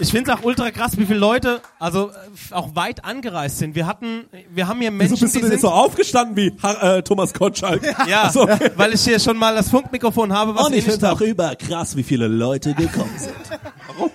Ich 0.00 0.10
finde 0.12 0.30
es 0.30 0.38
auch 0.38 0.44
ultra 0.44 0.70
krass, 0.70 0.96
wie 0.96 1.06
viele 1.06 1.18
Leute 1.18 1.60
also 1.78 2.10
äh, 2.10 2.12
auch 2.54 2.76
weit 2.76 3.04
angereist 3.04 3.58
sind. 3.58 3.74
Wir 3.74 3.86
hatten, 3.86 4.26
wir 4.50 4.68
haben 4.68 4.80
hier 4.80 4.90
Wieso 4.92 4.96
Menschen, 4.98 5.20
bist 5.20 5.22
du 5.22 5.26
die 5.26 5.32
denn 5.32 5.42
sind 5.42 5.52
jetzt 5.52 5.62
so 5.62 5.70
aufgestanden 5.70 6.36
wie 6.36 6.52
Ha- 6.62 6.96
äh, 6.98 7.02
Thomas 7.02 7.34
Gottschalk? 7.34 7.82
ja, 8.06 8.22
Also, 8.22 8.42
okay. 8.42 8.70
weil 8.76 8.94
ich 8.94 9.02
hier 9.02 9.18
schon 9.18 9.36
mal 9.36 9.54
das 9.56 9.68
Funkmikrofon 9.70 10.32
habe, 10.32 10.54
was 10.54 10.66
Und 10.66 10.72
ich 10.74 10.78
ihr 10.86 10.92
nicht 10.92 10.92
finde 11.00 11.08
auch 11.12 11.20
habt. 11.20 11.28
überkrass, 11.28 11.96
wie 11.96 12.02
viele 12.04 12.28
Leute 12.28 12.74
gekommen 12.74 13.12
sind. 13.16 13.34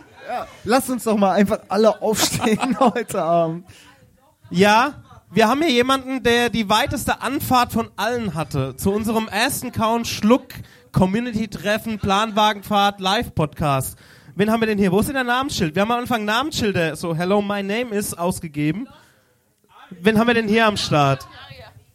Lasst 0.64 0.90
uns 0.90 1.04
doch 1.04 1.18
mal 1.18 1.32
einfach 1.34 1.60
alle 1.70 2.02
aufstehen 2.02 2.78
heute 2.80 3.22
Abend. 3.22 3.66
Ja, 4.50 5.04
wir 5.32 5.48
haben 5.48 5.62
hier 5.62 5.72
jemanden, 5.72 6.24
der 6.24 6.50
die 6.50 6.70
weiteste 6.70 7.22
Anfahrt 7.22 7.74
von 7.74 7.90
allen 7.98 8.34
hatte. 8.36 8.76
Zu 8.78 8.92
unserem 8.92 9.28
ersten 9.28 9.72
Count 9.72 10.08
Schluck 10.08 10.46
Community-Treffen, 10.92 12.00
Planwagenfahrt, 12.00 13.00
Live-Podcast. 13.00 13.98
Wen 14.36 14.50
haben 14.52 14.62
wir 14.62 14.68
denn 14.68 14.80
hier? 14.80 14.92
Wo 14.92 15.00
ist 15.00 15.08
denn 15.08 15.14
der 15.16 15.24
Namensschild? 15.24 15.76
Wir 15.76 15.84
haben 15.84 15.92
am 15.92 16.00
Anfang 16.00 16.26
Namensschilder, 16.26 16.96
so 16.96 17.16
Hello, 17.16 17.42
my 17.42 17.62
name 17.62 17.96
is 17.96 18.16
ausgegeben. 18.16 18.88
Wen 19.92 20.18
haben 20.18 20.28
wir 20.28 20.34
denn 20.34 20.48
hier 20.48 20.66
am 20.66 20.76
Start? 20.76 21.28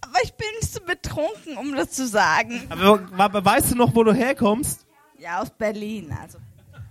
Aber 0.00 0.18
ich 0.22 0.32
bin 0.34 0.46
zu 0.60 0.80
betrunken, 0.80 1.56
um 1.56 1.74
das 1.74 1.90
zu 1.90 2.06
sagen. 2.06 2.62
Aber, 2.68 3.00
aber 3.16 3.44
weißt 3.44 3.72
du 3.72 3.74
noch, 3.76 3.94
wo 3.94 4.04
du 4.04 4.12
herkommst? 4.12 4.86
Ja, 5.18 5.40
aus 5.40 5.50
Berlin. 5.50 6.16
Also. 6.22 6.38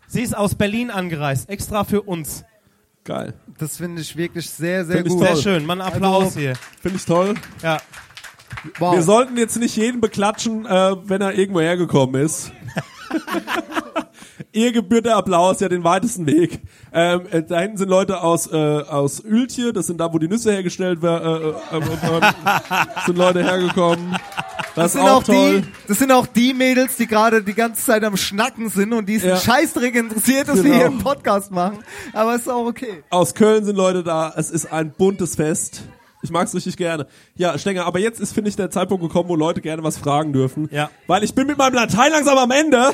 Sie 0.08 0.22
ist 0.22 0.36
aus 0.36 0.56
Berlin 0.56 0.92
angereist, 0.92 1.50
extra 1.50 1.86
für 1.86 2.02
uns. 2.02 2.44
Geil. 3.06 3.34
Das 3.58 3.78
finde 3.78 4.02
ich 4.02 4.18
wirklich 4.18 4.50
sehr, 4.50 4.86
sehr 4.86 4.98
Find 4.98 5.10
gut. 5.10 5.20
Sehr 5.20 5.38
schön, 5.38 5.66
mal 5.66 5.74
einen 5.74 5.82
Applaus 5.82 6.24
Also- 6.26 6.40
hier. 6.42 6.54
Finde 6.82 6.98
ich 6.98 7.06
toll. 7.06 7.36
Ja. 7.64 7.78
Wow. 8.80 8.96
Wir 8.96 9.02
sollten 9.02 9.38
jetzt 9.38 9.56
nicht 9.56 9.78
jeden 9.78 10.02
beklatschen, 10.02 10.66
äh, 10.66 10.96
wenn 11.08 11.22
er 11.22 11.34
irgendwo 11.34 11.62
hergekommen 11.62 12.22
ist. 12.22 12.52
Ihr 14.52 14.72
gebührt 14.72 15.06
der 15.06 15.18
Applaus 15.18 15.60
ja 15.60 15.70
den 15.70 15.84
weitesten 15.84 16.26
Weg. 16.26 16.60
Ähm, 16.94 17.22
äh, 17.32 17.44
da 17.44 17.60
hinten 17.60 17.78
sind 17.78 17.90
Leute 17.90 18.22
aus, 18.22 18.48
äh, 18.52 18.56
aus 18.56 19.24
Öltje, 19.24 19.74
das 19.74 19.88
sind 19.88 20.00
da, 20.00 20.12
wo 20.14 20.20
die 20.20 20.28
Nüsse 20.28 20.52
hergestellt 20.52 21.02
werden, 21.02 21.54
äh, 21.72 21.76
äh, 21.78 21.80
äh, 21.80 22.32
sind 23.06 23.18
Leute 23.18 23.44
hergekommen. 23.44 24.16
Das, 24.76 24.94
Das 24.94 24.94
sind, 24.94 25.02
auch 25.04 25.18
auch 25.18 25.24
die, 25.24 25.64
das 25.88 26.00
sind 26.00 26.12
auch 26.12 26.28
die 26.28 26.54
Mädels, 26.54 26.98
die 26.98 27.08
gerade 27.08 27.44
die 27.44 27.54
ganze 27.54 27.84
Zeit 27.84 28.04
am 28.04 28.16
Schnacken 28.18 28.70
sind 28.70 28.94
und 28.94 29.08
die 29.10 29.16
ist 29.16 29.26
Ja. 29.26 29.38
Scheißdreck 29.38 29.96
interessiert, 29.96 30.48
dass 30.48 30.58
wir 30.58 30.64
Genau. 30.64 30.76
hier 30.76 30.86
einen 30.86 31.00
Podcast 31.00 31.52
machen. 31.52 31.80
Aber 32.14 32.36
ist 32.36 32.48
auch 32.50 32.66
okay. 32.68 33.04
Aus 33.10 33.34
Köln 33.34 33.66
sind 33.66 33.76
Leute 33.76 34.04
da. 34.04 34.34
Es 34.36 34.52
ist 34.52 34.72
ein 34.72 34.92
buntes 34.92 35.36
Fest. 35.36 35.84
Ich 36.28 36.32
mag's 36.32 36.54
richtig 36.54 36.76
gerne. 36.76 37.08
Ja, 37.36 37.58
Stenger, 37.58 37.86
aber 37.86 38.00
jetzt 38.00 38.20
ist, 38.20 38.34
finde 38.34 38.50
ich, 38.50 38.56
der 38.58 38.70
Zeitpunkt 38.70 39.02
gekommen, 39.02 39.30
wo 39.30 39.36
Leute 39.36 39.62
gerne 39.62 39.82
was 39.84 39.98
fragen 39.98 40.34
dürfen. 40.34 40.68
Ja. 40.72 40.90
Weil 41.08 41.24
ich 41.24 41.34
bin 41.34 41.48
mit 41.48 41.58
meinem 41.58 41.74
Latein 41.76 42.12
langsam 42.12 42.38
am 42.38 42.52
Ende. 42.52 42.92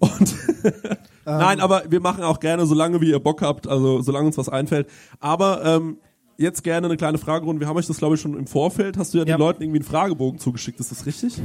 Und 0.00 0.34
nein, 1.24 1.60
aber 1.60 1.84
wir 1.88 2.00
machen 2.00 2.24
auch 2.24 2.40
gerne, 2.40 2.66
solange 2.66 3.00
wie 3.00 3.10
ihr 3.10 3.20
Bock 3.20 3.40
habt, 3.42 3.66
also 3.68 4.02
solange 4.02 4.26
uns 4.26 4.36
was 4.38 4.48
einfällt. 4.48 4.88
Aber 5.20 5.64
ähm, 5.64 5.98
jetzt 6.38 6.64
gerne 6.64 6.86
eine 6.88 6.96
kleine 6.96 7.18
Fragerunde. 7.18 7.60
Wir 7.60 7.68
haben 7.68 7.76
euch 7.76 7.86
das, 7.86 7.98
glaube 7.98 8.16
ich, 8.16 8.20
schon 8.20 8.36
im 8.36 8.46
Vorfeld. 8.48 8.96
Hast 8.96 9.14
du 9.14 9.18
ja, 9.18 9.24
Ja. 9.24 9.36
den 9.36 9.38
Leuten 9.40 9.62
irgendwie 9.62 9.78
einen 9.78 9.88
Fragebogen 9.88 10.40
zugeschickt. 10.40 10.80
Ist 10.80 10.90
das 10.90 11.06
richtig? 11.06 11.40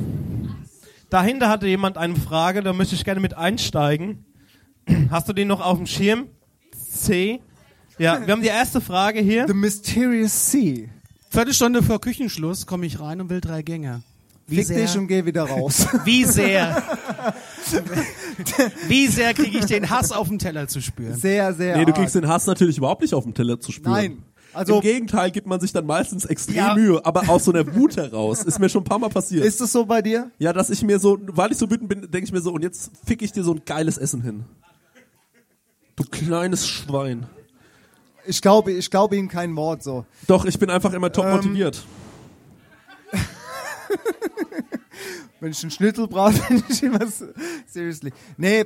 Dahinter 1.10 1.50
hatte 1.50 1.67
jemand 1.67 1.97
eine 1.97 2.15
Frage, 2.15 2.62
da 2.63 2.73
möchte 2.73 2.95
ich 2.95 3.06
gerne 3.06 3.19
mit 3.21 3.36
einsteigen. 3.38 4.26
Hast 5.12 5.30
du 5.30 5.34
den 5.34 5.47
noch 5.47 5.62
auf 5.63 5.78
dem 5.78 5.86
Schirm? 5.86 6.28
C. 6.89 7.41
Ja, 8.00 8.26
wir 8.26 8.32
haben 8.32 8.41
die 8.41 8.47
erste 8.47 8.80
Frage 8.80 9.19
hier. 9.21 9.47
The 9.47 9.54
Mysterious 9.54 10.52
Sea. 10.52 10.88
Viertelstunde 11.29 11.83
vor 11.83 11.99
Küchenschluss 11.99 12.65
komme 12.65 12.85
ich 12.85 12.99
rein 12.99 13.21
und 13.21 13.29
will 13.29 13.41
drei 13.41 13.61
Gänge. 13.61 14.01
Wie 14.49 14.63
Fick 14.63 14.77
dich 14.77 14.97
und 14.97 15.07
geh 15.07 15.25
wieder 15.25 15.43
raus. 15.43 15.87
wie 16.05 16.23
sehr, 16.23 16.81
wie 18.87 19.07
sehr 19.07 19.33
kriege 19.33 19.57
ich 19.59 19.65
den 19.65 19.89
Hass 19.89 20.13
auf 20.13 20.29
dem 20.29 20.39
Teller 20.39 20.69
zu 20.69 20.79
spüren? 20.81 21.15
Sehr, 21.17 21.53
sehr 21.53 21.75
Nee, 21.77 21.83
du 21.83 21.91
arg. 21.91 21.99
kriegst 21.99 22.15
den 22.15 22.27
Hass 22.29 22.47
natürlich 22.47 22.77
überhaupt 22.77 23.01
nicht 23.01 23.13
auf 23.13 23.25
dem 23.25 23.33
Teller 23.33 23.59
zu 23.59 23.73
spüren. 23.73 23.91
Nein. 23.93 24.23
Also 24.53 24.75
Im 24.75 24.81
Gegenteil 24.81 25.31
gibt 25.31 25.45
man 25.47 25.59
sich 25.59 25.73
dann 25.73 25.85
meistens 25.85 26.23
extrem 26.25 26.55
Ja. 26.55 26.73
Mühe, 26.75 27.05
aber 27.05 27.29
aus 27.29 27.43
so 27.45 27.51
einer 27.51 27.75
Wut 27.75 27.97
heraus. 27.97 28.43
Ist 28.43 28.57
mir 28.57 28.69
schon 28.69 28.81
ein 28.81 28.85
paar 28.85 28.97
Mal 28.99 29.09
passiert. 29.09 29.45
ist 29.45 29.59
es 29.59 29.71
so 29.71 29.85
bei 29.85 30.01
dir? 30.01 30.31
Ja, 30.39 30.53
dass 30.53 30.69
ich 30.69 30.81
mir 30.81 30.97
so, 30.97 31.19
weil 31.27 31.51
ich 31.51 31.57
so 31.57 31.69
wütend 31.69 31.89
bin, 31.89 32.01
denke 32.09 32.23
ich 32.23 32.31
mir 32.31 32.41
so, 32.41 32.53
und 32.53 32.63
jetzt 32.63 32.91
fick 33.05 33.21
ich 33.21 33.33
dir 33.33 33.43
so 33.43 33.53
ein 33.53 33.61
geiles 33.65 33.97
Essen 33.97 34.21
hin. 34.21 34.45
Du 35.97 36.05
kleines 36.09 36.67
Schwein. 36.67 37.27
Ich 38.27 38.41
glaube, 38.41 38.71
ich 38.71 38.89
glaube 38.91 39.15
ihnen 39.15 39.27
kein 39.29 39.55
Wort 39.55 39.81
so. 39.83 40.05
Doch, 40.27 40.45
ich 40.45 40.59
bin 40.59 40.69
einfach 40.69 40.93
immer 40.93 41.11
top 41.11 41.25
Ähm, 41.25 41.31
motiviert. 41.37 41.83
Wenn 45.39 45.51
ich 45.51 45.61
einen 45.63 45.71
Schnitzel 45.71 46.07
brauche, 46.07 46.33
bin 46.49 46.63
ich 46.67 46.81
immer 46.83 47.01
s- 47.01 47.23
seriously. 47.67 48.11
Nee, 48.37 48.65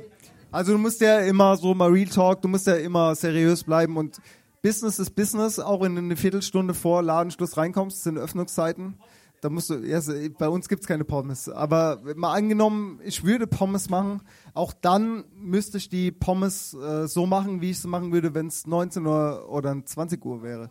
also 0.50 0.72
du 0.72 0.78
musst 0.78 1.00
ja 1.00 1.18
immer 1.20 1.56
so 1.56 1.74
mal 1.74 1.90
Real 1.90 2.08
Talk, 2.08 2.40
du 2.42 2.48
musst 2.48 2.66
ja 2.66 2.74
immer 2.76 3.14
seriös 3.14 3.62
bleiben 3.64 3.96
und 3.96 4.20
Business 4.62 4.98
ist 4.98 5.10
Business, 5.14 5.58
auch 5.58 5.82
wenn 5.82 5.94
du 5.96 6.00
eine 6.00 6.16
Viertelstunde 6.16 6.72
vor 6.72 7.02
Ladenschluss 7.02 7.56
reinkommst, 7.56 8.02
sind 8.04 8.16
Öffnungszeiten. 8.16 8.94
Da 9.42 9.50
musst 9.50 9.70
du, 9.70 9.78
ja, 9.78 10.00
bei 10.38 10.48
uns 10.48 10.68
gibt's 10.68 10.86
keine 10.86 11.02
Pommes. 11.02 11.48
Aber 11.48 12.00
mal 12.14 12.32
angenommen, 12.32 13.00
ich 13.02 13.24
würde 13.24 13.48
Pommes 13.48 13.90
machen, 13.90 14.22
auch 14.54 14.72
dann 14.72 15.24
müsste 15.34 15.78
ich 15.78 15.88
die 15.88 16.12
Pommes 16.12 16.74
äh, 16.74 17.08
so 17.08 17.26
machen, 17.26 17.60
wie 17.60 17.70
ich 17.70 17.80
sie 17.80 17.88
machen 17.88 18.12
würde, 18.12 18.34
wenn 18.34 18.46
es 18.46 18.68
19 18.68 19.04
Uhr 19.04 19.48
oder 19.50 19.84
20 19.84 20.24
Uhr 20.24 20.44
wäre. 20.44 20.70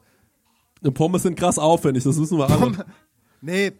Und 0.82 0.94
Pommes 0.94 1.24
sind 1.24 1.38
krass 1.38 1.60
aufwendig, 1.60 2.06
das 2.06 2.18
wissen 2.18 2.38
wir 2.38 2.50
alle. 2.50 2.86
Nee. 3.42 3.74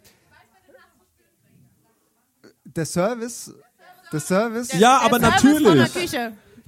Der 2.64 2.84
Service, 2.84 3.54
der 4.12 4.20
Service. 4.20 4.72
Ja, 4.78 4.98
aber 4.98 5.18
Der 5.18 5.38
Service 5.38 5.62
Von 5.62 5.74
der 5.74 5.74
natürlich. 5.74 6.12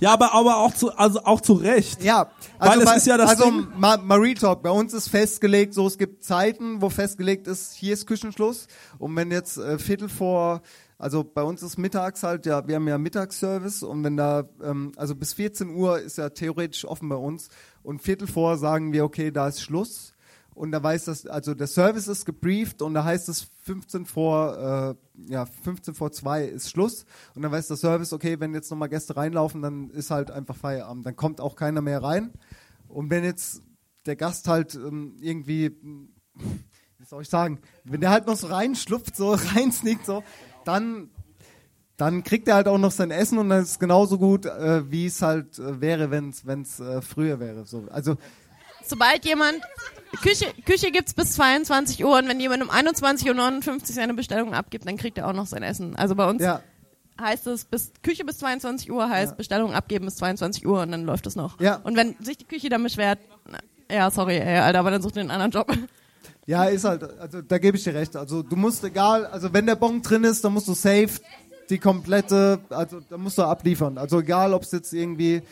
Ja, 0.05 0.13
aber, 0.13 0.35
aber 0.35 0.59
auch 0.59 0.75
zu, 0.75 0.91
also 0.97 1.21
auch 1.25 1.41
zu 1.41 1.55
Recht. 1.55 2.03
Ja, 2.05 2.29
Weil 2.59 2.69
also, 2.69 2.81
es 2.81 2.87
bei, 2.87 2.97
ist 2.97 3.07
ja 3.07 3.17
das 3.17 3.31
also 3.31 3.45
Ding- 3.45 3.69
Ma 3.79 3.97
Marie 3.97 4.35
Talk, 4.35 4.63
bei 4.63 4.71
uns 4.71 4.93
ist 4.93 5.09
festgelegt, 5.09 5.73
so 5.73 5.87
es 5.87 5.97
gibt 5.97 6.23
Zeiten, 6.25 6.83
wo 6.83 6.91
festgelegt 6.91 7.47
ist, 7.47 7.73
hier 7.73 7.95
ist 7.95 8.07
Küchenschluss. 8.07 8.67
Und 8.99 9.17
wenn 9.17 9.31
jetzt 9.31 9.57
äh, 9.57 9.79
Viertel 9.79 10.09
vor, 10.11 10.61
also 10.99 11.25
bei 11.25 11.43
uns 11.43 11.63
ist 11.63 11.79
mittags 11.79 12.23
halt, 12.23 12.45
ja, 12.47 12.67
wir 12.69 12.77
haben 12.77 12.87
ja 12.87 12.99
Mittagsservice 12.99 13.83
und 13.83 14.05
wenn 14.05 14.17
da, 14.17 14.45
ähm, 14.63 14.93
also 14.97 15.15
bis 15.15 15.33
14 15.33 15.71
Uhr 15.71 15.99
ist 16.01 16.19
ja 16.19 16.29
theoretisch 16.29 16.85
offen 16.85 17.09
bei 17.09 17.17
uns 17.17 17.49
und 17.83 18.03
Viertel 18.03 18.29
vor 18.29 18.59
sagen 18.59 18.93
wir, 18.93 19.05
okay, 19.05 19.31
da 19.31 19.49
ist 19.49 19.63
Schluss. 19.63 20.14
Und 20.55 20.71
da 20.71 20.83
weiß 20.83 21.07
das, 21.07 21.27
also 21.27 21.55
der 21.55 21.67
Service 21.67 22.07
ist 22.07 22.25
gebrieft 22.25 22.81
und 22.81 22.95
da 22.95 23.03
heißt 23.03 23.29
es 23.29 23.49
15 23.65 24.07
vor, 24.07 24.97
äh, 25.27 25.33
ja, 25.33 25.47
15 25.47 25.95
vor 25.95 26.13
2 26.13 26.45
ist 26.45 26.71
Schluss. 26.71 27.05
Und 27.35 27.43
dann 27.43 27.51
weiß 27.51 27.67
der 27.67 27.77
Service, 27.77 28.13
okay, 28.13 28.39
wenn 28.39 28.55
jetzt 28.55 28.71
nochmal 28.71 28.89
Gäste 28.89 29.17
reinlaufen, 29.17 29.63
dann 29.63 29.91
ist 29.91 30.13
halt 30.13 30.31
einfach 30.31 30.57
Feierabend. 30.57 31.05
Dann 31.05 31.17
kommt 31.17 31.41
auch 31.41 31.57
keiner 31.57 31.83
mehr 31.83 32.03
rein. 32.03 32.33
Und 32.87 33.11
wenn 33.11 33.25
jetzt 33.25 33.63
der 34.07 34.15
Gast 34.15 34.47
halt 34.47 34.77
ähm, 34.77 35.17
irgendwie, 35.21 35.71
wie 36.35 37.05
soll 37.05 37.23
ich 37.23 37.29
sagen, 37.29 37.59
wenn 37.83 38.01
der 38.01 38.11
halt 38.11 38.29
noch 38.29 38.37
so 38.37 38.47
reinschlupft, 38.47 39.17
so 39.17 39.33
reinsnickt, 39.57 40.07
so, 40.07 40.23
dann, 40.65 41.11
dann 41.97 42.23
kriegt 42.23 42.47
er 42.47 42.55
halt 42.55 42.69
auch 42.69 42.79
noch 42.79 42.93
sein 42.93 43.11
Essen 43.11 43.39
und 43.39 43.49
dann 43.49 43.63
ist 43.63 43.71
es 43.71 43.79
genauso 43.81 44.19
gut, 44.19 44.47
äh, 44.47 44.89
wie 44.89 45.07
es 45.07 45.21
halt 45.21 45.59
äh, 45.59 45.81
wäre, 45.81 46.13
wenn 46.13 46.31
es 46.31 46.79
äh, 46.79 47.03
früher 47.03 47.41
wäre. 47.41 47.65
So. 47.65 47.89
Also 47.91 48.17
Sobald 48.87 49.25
jemand, 49.25 49.61
Küche, 50.23 50.47
Küche 50.65 50.91
gibt's 50.91 51.15
bis 51.15 51.33
22 51.33 52.05
Uhr 52.05 52.19
und 52.19 52.29
wenn 52.29 52.41
jemand 52.41 52.63
um 52.63 52.71
21.59 52.71 53.69
Uhr 53.69 53.81
seine 53.83 54.15
Bestellung 54.15 54.55
abgibt, 54.55 54.87
dann 54.87 54.97
kriegt 54.97 55.19
er 55.19 55.29
auch 55.29 55.33
noch 55.33 55.47
sein 55.47 55.63
Essen. 55.63 55.97
Also 55.97 56.15
bei 56.15 56.29
uns 56.29 56.43
ja, 56.43 56.61
heißt 57.21 57.47
es, 57.47 57.65
bis, 57.65 57.93
Küche 58.03 58.25
bis 58.25 58.39
22 58.39 58.91
Uhr 58.91 59.09
heißt 59.09 59.33
Ja. 59.33 59.37
Bestellung 59.37 59.73
abgeben 59.73 60.05
bis 60.05 60.17
22 60.17 60.67
Uhr 60.67 60.83
und 60.83 60.93
dann 60.93 61.05
läuft 61.05 61.27
es 61.27 61.37
noch. 61.37 61.61
Ja. 61.61 61.77
Und 61.77 61.97
wenn 61.97 62.17
sich 62.21 62.37
die 62.37 62.45
Küche 62.45 62.69
dann 62.69 62.83
beschwert, 62.83 63.19
na, 63.51 63.59
ja, 63.91 64.11
sorry, 64.11 64.37
ey, 64.37 64.59
Alter, 64.59 64.81
aber 64.81 64.91
dann 64.91 65.03
sucht 65.03 65.17
ihr 65.17 65.21
einen 65.21 65.31
anderen 65.31 65.53
Job. 65.53 65.73
Ja, 66.47 66.65
ist 66.67 66.85
halt, 66.85 67.03
also 67.19 67.41
da 67.41 67.59
gebe 67.59 67.77
ich 67.77 67.85
dir 67.85 67.95
recht. 67.95 68.17
Also 68.17 68.43
du 68.43 68.55
musst 68.57 68.85
egal, 68.85 69.25
also 69.27 69.53
wenn 69.55 69.65
der 69.65 69.77
Bon 69.77 70.03
drin 70.03 70.25
ist, 70.25 70.45
dann 70.45 70.53
musst 70.53 70.69
du 70.69 70.75
safe 70.75 71.21
die 71.71 71.79
komplette, 71.79 72.61
also 72.69 73.01
da 73.01 73.17
musst 73.17 73.39
du 73.39 73.43
abliefern. 73.43 73.97
Also 73.97 74.21
egal, 74.21 74.53
ob 74.53 74.63
es 74.63 74.73
jetzt 74.73 74.93
irgendwie 74.93 75.43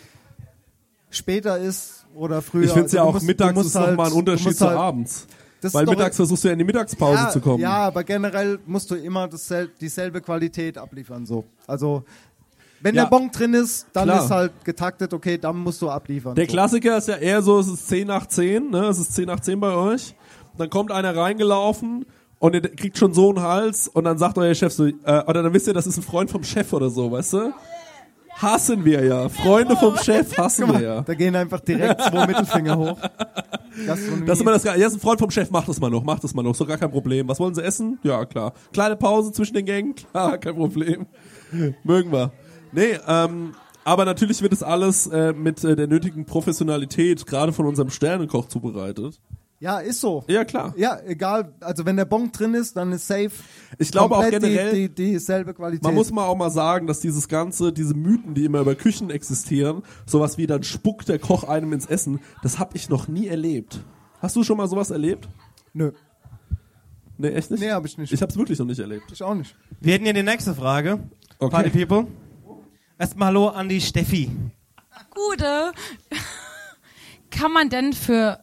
später 1.11 1.57
ist 1.59 2.02
oder 2.15 2.43
früher. 2.43 2.65
Ich 2.65 2.71
finde 2.73 2.87
es 2.87 2.93
also 2.93 2.97
ja 2.97 3.03
auch 3.05 3.15
musst- 3.15 3.27
mittags 3.27 3.61
ist 3.67 3.75
nochmal 3.75 3.97
halt- 3.97 4.07
ein 4.07 4.11
du 4.13 4.19
Unterschied 4.19 4.57
zu 4.57 4.67
halt- 4.69 4.79
abends. 4.79 5.27
Weil 5.73 5.87
mittags 5.87 6.17
versuchst 6.17 6.43
du 6.43 6.49
ja 6.49 6.53
in 6.55 6.59
die 6.59 6.65
Mittagspause 6.65 7.15
ja, 7.23 7.31
zu 7.31 7.41
kommen. 7.41 7.61
Ja, 7.61 7.87
aber 7.87 8.03
generell 8.03 8.59
musst 8.67 8.91
du 8.91 8.97
immer 8.97 9.29
dassel 9.29 9.71
dieselbe 9.81 10.21
Qualität 10.21 10.77
abliefern. 10.77 11.25
So. 11.25 11.45
Also 11.69 12.03
wenn 12.81 12.97
Ja. 12.97 13.05
der 13.05 13.11
Bon 13.11 13.31
drin 13.31 13.55
ist, 13.55 13.87
dann 13.93 14.09
Klar. 14.09 14.25
ist 14.25 14.31
halt 14.31 14.65
getaktet, 14.65 15.15
okay, 15.15 15.39
dann 15.39 15.57
musst 15.59 15.81
du 15.81 15.89
abliefern. 15.89 16.35
Der 16.35 16.47
so. 16.47 16.51
Klassiker 16.51 16.99
ist 16.99 17.07
ja 17.07 17.15
eher 17.15 17.43
so, 17.43 17.61
es 17.61 17.69
ist 17.69 17.87
10 17.87 18.09
nach 18.09 18.27
10, 18.27 18.71
ne? 18.71 18.87
Es 18.87 18.99
ist 18.99 19.15
10 19.15 19.27
nach 19.27 19.39
10 19.39 19.61
bei 19.61 19.73
euch. 19.73 20.17
Dann 20.59 20.69
kommt 20.69 20.91
einer 20.91 21.15
reingelaufen 21.17 22.07
und 22.41 22.55
ihr 22.57 22.61
kriegt 22.63 22.99
schon 22.99 23.15
so 23.15 23.29
einen 23.29 23.41
Hals 23.41 23.87
und 23.87 24.03
dann 24.03 24.19
sagt 24.19 24.37
euer 24.39 24.55
Chef 24.57 24.73
so, 24.73 24.87
äh, 24.87 24.93
oder 25.05 25.45
dann 25.45 25.53
wisst 25.55 25.69
ihr, 25.69 25.75
das 25.75 25.87
ist 25.87 25.97
ein 25.97 26.03
Freund 26.03 26.29
vom 26.29 26.43
Chef 26.43 26.73
oder 26.73 26.91
so, 26.91 27.13
weißt 27.13 27.35
du? 27.35 27.53
Hassen 28.43 28.85
wir 28.85 29.05
ja. 29.05 29.29
Freunde 29.29 29.77
vom 29.77 29.97
Chef 29.97 30.37
hassen 30.37 30.69
wir 30.73 30.81
ja. 30.81 31.01
Da 31.03 31.15
gehen 31.15 31.35
einfach 31.37 31.61
direkt 31.61 32.03
zwei 32.03 32.27
Mittelfinger 32.27 32.77
hoch. 32.77 32.99
Gastronomie. 33.87 34.27
Das 34.27 34.39
ist 34.39 34.43
immer 34.43 34.53
das 34.53 34.63
Ge- 34.65 34.79
Jetzt 34.79 34.95
ein 34.95 35.01
Freund 35.01 35.19
vom 35.21 35.31
Chef, 35.31 35.51
macht 35.51 35.69
das 35.69 35.81
mal 35.81 35.89
noch, 35.91 36.03
macht 36.03 36.23
das 36.25 36.35
mal 36.35 36.43
noch, 36.43 36.51
ist 36.51 36.61
doch 36.61 36.69
gar 36.69 36.77
kein 36.79 36.91
Problem. 36.91 37.27
Was 37.29 37.41
wollen 37.41 37.55
Sie 37.55 37.63
essen? 37.63 37.99
Ja, 38.03 38.25
klar. 38.27 38.53
Kleine 38.73 38.97
Pause 38.97 39.33
zwischen 39.33 39.55
den 39.55 39.65
Gängen? 39.65 39.95
Klar, 40.13 40.37
kein 40.39 40.55
Problem. 40.57 41.07
Mögen 41.85 42.13
wir. 42.13 42.33
Nee, 42.73 42.99
ähm, 43.07 43.55
aber 43.85 44.05
natürlich 44.05 44.43
wird 44.43 44.53
es 44.53 44.63
alles 44.63 45.07
äh, 45.07 45.33
mit 45.33 45.63
äh, 45.65 45.75
der 45.77 45.87
nötigen 45.87 46.25
Professionalität, 46.25 47.27
gerade 47.27 47.53
von 47.53 47.67
unserem 47.67 47.91
Sternekoch, 47.91 48.47
zubereitet. 48.49 49.21
Ja, 49.63 49.79
ist 49.79 50.01
so. 50.01 50.25
Ja, 50.27 50.45
klar. 50.45 50.75
Ja, 50.77 50.99
egal. 51.07 51.55
Also 51.61 51.87
wenn 51.87 51.97
der 51.97 52.05
Bon 52.05 52.33
drin 52.33 52.53
ist, 52.55 52.77
dann 52.77 52.91
ist 52.91 53.07
safe. 53.07 53.31
Ich 53.79 53.93
glaube 53.93 54.17
auch 54.17 54.29
generell, 54.29 54.73
die, 54.73 54.89
die, 54.89 55.13
dieselbe 55.13 55.55
Qualität. 55.55 55.85
Man 55.85 55.95
muss 55.95 56.11
mal 56.11 56.27
auch 56.27 56.37
mal 56.37 56.51
sagen, 56.51 56.89
dass 56.89 56.99
dieses 56.99 57.29
ganze, 57.29 57.73
diese 57.73 57.95
Mythen, 57.95 58.35
die 58.35 58.45
immer 58.45 58.59
über 58.59 58.75
Küchen 58.75 59.09
existieren, 59.11 59.85
sowas 60.05 60.37
wie 60.37 60.49
dann 60.49 60.65
spuckt 60.65 61.09
der 61.09 61.21
Koch 61.21 61.45
einem 61.45 61.73
ins 61.73 61.87
Essen, 61.87 62.19
das 62.43 62.59
habe 62.59 62.77
ich 62.77 62.89
noch 62.89 63.07
nie 63.07 63.29
erlebt. 63.29 63.85
Hast 64.19 64.35
du 64.35 64.43
schon 64.43 64.57
mal 64.57 64.67
sowas 64.67 64.91
erlebt? 64.91 65.29
Nö, 65.75 65.93
Nee, 67.19 67.29
echt 67.29 67.53
nicht? 67.53 67.61
nee, 67.61 67.71
hab 67.71 67.85
ich 67.87 67.97
nicht. 67.97 68.13
Ich 68.13 68.21
habe 68.21 68.33
es 68.33 68.37
wirklich 68.37 68.59
noch 68.59 68.67
nicht 68.67 68.81
erlebt. 68.81 69.05
ich 69.13 69.23
auch 69.23 69.35
nicht. 69.35 69.55
Wir 69.81 69.95
hätten 69.95 70.05
hier 70.07 70.13
die 70.15 70.25
nächste 70.25 70.57
Frage. 70.57 70.99
Okay. 71.39 71.51
Party 71.55 71.71
People. 71.71 72.09
Erstmal 72.99 73.29
Hallo 73.29 73.49
an 73.49 73.69
die 73.69 73.81
Steffi. 73.81 74.29
Gute. 75.15 75.71
Kann 77.31 77.53
man 77.53 77.69
denn 77.69 77.93
für 77.93 78.43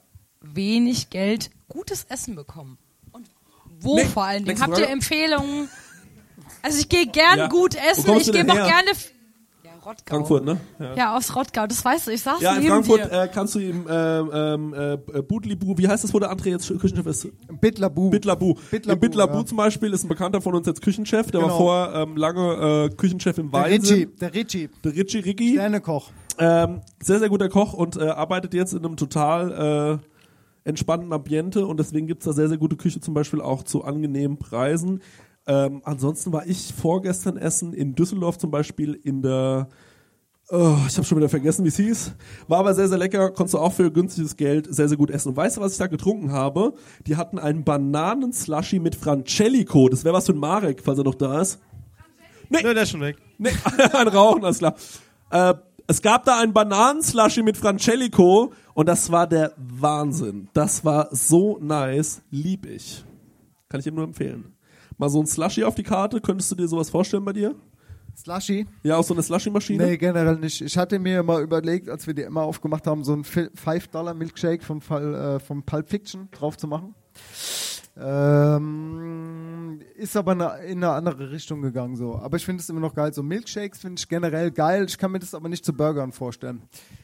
wenig 0.53 1.09
Geld 1.09 1.49
gutes 1.67 2.05
Essen 2.09 2.35
bekommen? 2.35 2.77
Und 3.11 3.27
wo 3.81 3.95
Nee, 3.95 4.05
vor 4.05 4.23
allen 4.25 4.45
Dingen? 4.45 4.61
Habt 4.61 4.77
ihr. 4.77 4.89
Empfehlungen? 4.89 5.69
Also 6.61 6.79
ich 6.79 6.89
gehe 6.89 7.07
gern 7.07 7.37
Ja. 7.37 7.47
gut 7.47 7.75
essen. 7.75 8.11
Ich 8.17 8.31
gebe 8.31 8.51
auch 8.51 8.55
gerne. 8.55 8.91
Ja, 9.63 9.71
Rottgau. 9.85 10.15
Frankfurt, 10.15 10.43
ne? 10.45 10.59
Ja. 10.79 10.95
Ja, 10.95 11.17
aus 11.17 11.33
Rottgau. 11.35 11.65
Das 11.67 11.85
weißt 11.85 12.07
du. 12.07 12.11
Ich 12.11 12.21
saß 12.21 12.41
Ja, 12.41 12.55
in 12.55 12.63
Frankfurt 12.67 13.09
äh, 13.11 13.29
kannst 13.33 13.55
du 13.55 13.59
im 13.59 13.85
ähm, 13.89 14.31
ähm, 14.33 14.73
äh, 15.13 15.21
Budlibu, 15.21 15.77
wie 15.77 15.87
heißt 15.87 16.03
das, 16.03 16.13
wo 16.13 16.19
der 16.19 16.31
André 16.35 16.49
jetzt 16.49 16.67
Küchenchef 16.67 17.05
ist? 17.05 17.27
Bitlabu. 17.61 18.09
Bitlabu. 18.09 18.55
Bitlabu, 18.71 18.99
Bitlabu 18.99 19.37
ja. 19.39 19.45
zum 19.45 19.57
Beispiel 19.57 19.93
ist 19.93 20.03
ein 20.03 20.09
Bekannter 20.09 20.41
von 20.41 20.55
uns 20.55 20.67
jetzt 20.67 20.81
Küchenchef, 20.81 21.31
der 21.31 21.39
Genau. 21.41 21.51
war 21.53 21.57
vorher 21.57 22.01
ähm, 22.03 22.17
lange 22.17 22.89
äh, 22.91 22.95
Küchenchef 22.95 23.37
im 23.37 23.51
der 23.51 23.61
Weinsen. 23.61 23.95
Ritchie, 23.95 24.05
der 24.19 24.33
Ritchie, 24.33 24.69
Der 24.83 24.95
Ritchie 24.95 25.19
Ricky. 25.19 25.53
Sternekoch. 25.53 26.11
Ähm, 26.41 26.81
sehr, 27.01 27.19
sehr 27.19 27.29
guter 27.29 27.49
Koch 27.49 27.73
und 27.73 27.95
äh, 27.97 28.07
arbeitet 28.09 28.53
jetzt 28.53 28.73
in 28.73 28.79
einem 28.85 28.95
total 28.97 29.99
äh, 30.01 30.08
entspannten 30.69 31.11
Ambiente 31.13 31.65
und 31.65 31.79
deswegen 31.79 32.07
gibt's 32.07 32.25
da 32.25 32.33
sehr, 32.33 32.47
sehr 32.47 32.57
gute 32.57 32.77
Küche 32.77 33.01
zum 33.01 33.13
Beispiel 33.13 33.41
auch 33.41 33.63
zu 33.63 33.83
angenehmen 33.83 34.37
Preisen. 34.37 35.01
Ähm, 35.47 35.81
ansonsten 35.83 36.31
war 36.31 36.45
ich 36.47 36.73
vorgestern 36.73 37.37
essen 37.37 37.73
in 37.73 37.95
Düsseldorf 37.95 38.37
zum 38.37 38.51
Beispiel 38.51 38.93
in 38.93 39.21
der 39.21 39.67
Oh, 40.51 40.77
ich 40.87 40.97
habe 40.97 41.05
schon 41.05 41.19
wieder 41.19 41.29
vergessen, 41.29 41.63
wie 41.63 41.69
es 41.69 41.77
hieß. 41.77 42.13
War 42.47 42.59
aber 42.59 42.73
sehr, 42.73 42.89
sehr 42.89 42.97
lecker. 42.97 43.29
Konntest 43.29 43.53
du 43.53 43.59
auch 43.59 43.71
für 43.71 43.91
günstiges 43.91 44.35
Geld 44.35 44.73
sehr, 44.73 44.87
sehr 44.87 44.97
gut 44.97 45.11
essen. 45.11 45.29
Und 45.29 45.37
weißt 45.37 45.57
du, 45.57 45.61
was 45.61 45.73
ich 45.73 45.77
da 45.77 45.85
getrunken 45.85 46.31
habe? 46.31 46.73
Die 47.05 47.17
hatten 47.17 47.37
einen 47.37 47.63
Bananen-Slushy 47.63 48.79
mit 48.79 48.95
Francelico. 48.95 49.89
Das 49.89 50.03
wäre 50.03 50.15
was 50.15 50.25
für 50.25 50.33
ein 50.33 50.39
Marek, 50.39 50.81
falls 50.83 50.97
er 50.97 51.03
noch 51.03 51.13
da 51.13 51.39
ist. 51.39 51.59
Nö, 52.49 52.61
der 52.61 52.81
ist 52.81 52.89
schon 52.89 53.01
weg. 53.01 53.17
Nee, 53.37 53.51
ein 53.93 54.07
Rauchen, 54.07 54.43
alles 54.43 54.57
klar. 54.57 54.73
Äh, 55.29 55.53
es 55.89 56.03
gab 56.03 56.23
da 56.23 56.39
einen 56.39 56.53
Bananenslushy 56.53 57.41
mit 57.41 57.57
Francelico 57.57 58.53
und 58.75 58.87
das 58.87 59.11
war 59.11 59.25
der 59.25 59.53
Wahnsinn. 59.57 60.47
Das 60.53 60.85
war 60.85 61.07
so 61.09 61.57
nice, 61.59 62.21
lieb 62.29 62.67
ich. 62.67 63.03
Kann 63.69 63.79
ich 63.79 63.87
ihm 63.87 63.95
nur 63.95 64.03
empfehlen. 64.03 64.53
Mal 64.99 65.09
so 65.09 65.19
ein 65.19 65.25
Slushy 65.25 65.63
auf 65.63 65.73
die 65.73 65.81
Karte, 65.81 66.21
könntest 66.21 66.51
du 66.51 66.55
dir 66.55 66.67
sowas 66.67 66.91
vorstellen 66.91 67.25
bei 67.25 67.33
dir? 67.33 67.55
Slushy? 68.15 68.67
Ja, 68.83 68.97
auch 68.97 69.03
so 69.03 69.15
eine 69.15 69.23
Slushy-Maschine? 69.23 69.83
Nee, 69.83 69.97
generell 69.97 70.35
nicht. 70.35 70.61
Ich 70.61 70.77
hatte 70.77 70.99
mir 70.99 71.23
mal 71.23 71.41
überlegt, 71.41 71.89
als 71.89 72.05
wir 72.05 72.13
die 72.13 72.21
immer 72.21 72.43
aufgemacht 72.43 72.85
haben, 72.85 73.03
so 73.03 73.13
einen 73.13 73.23
5-Dollar-Milkshake 73.23 74.63
vom, 74.63 74.81
äh, 74.91 75.39
vom 75.39 75.63
Pulp 75.63 75.89
Fiction 75.89 76.27
drauf 76.29 76.55
zu 76.55 76.67
machen. 76.67 76.93
Ähm, 78.01 79.81
ist 79.95 80.15
aber 80.15 80.61
in 80.61 80.83
eine 80.83 80.93
andere 80.93 81.31
Richtung 81.31 81.61
gegangen 81.61 81.95
so. 81.95 82.15
Aber 82.15 82.37
ich 82.37 82.45
finde 82.45 82.61
es 82.61 82.69
immer 82.69 82.79
noch 82.79 82.93
geil. 82.93 83.13
So 83.13 83.21
Milkshakes 83.21 83.79
finde 83.79 83.99
ich 83.99 84.07
generell 84.07 84.51
geil. 84.51 84.85
Ich 84.87 84.97
kann 84.97 85.11
mir 85.11 85.19
das 85.19 85.33
aber 85.33 85.49
nicht 85.49 85.65
zu 85.65 85.73
Burgern 85.73 86.11
vorstellen. 86.11 86.61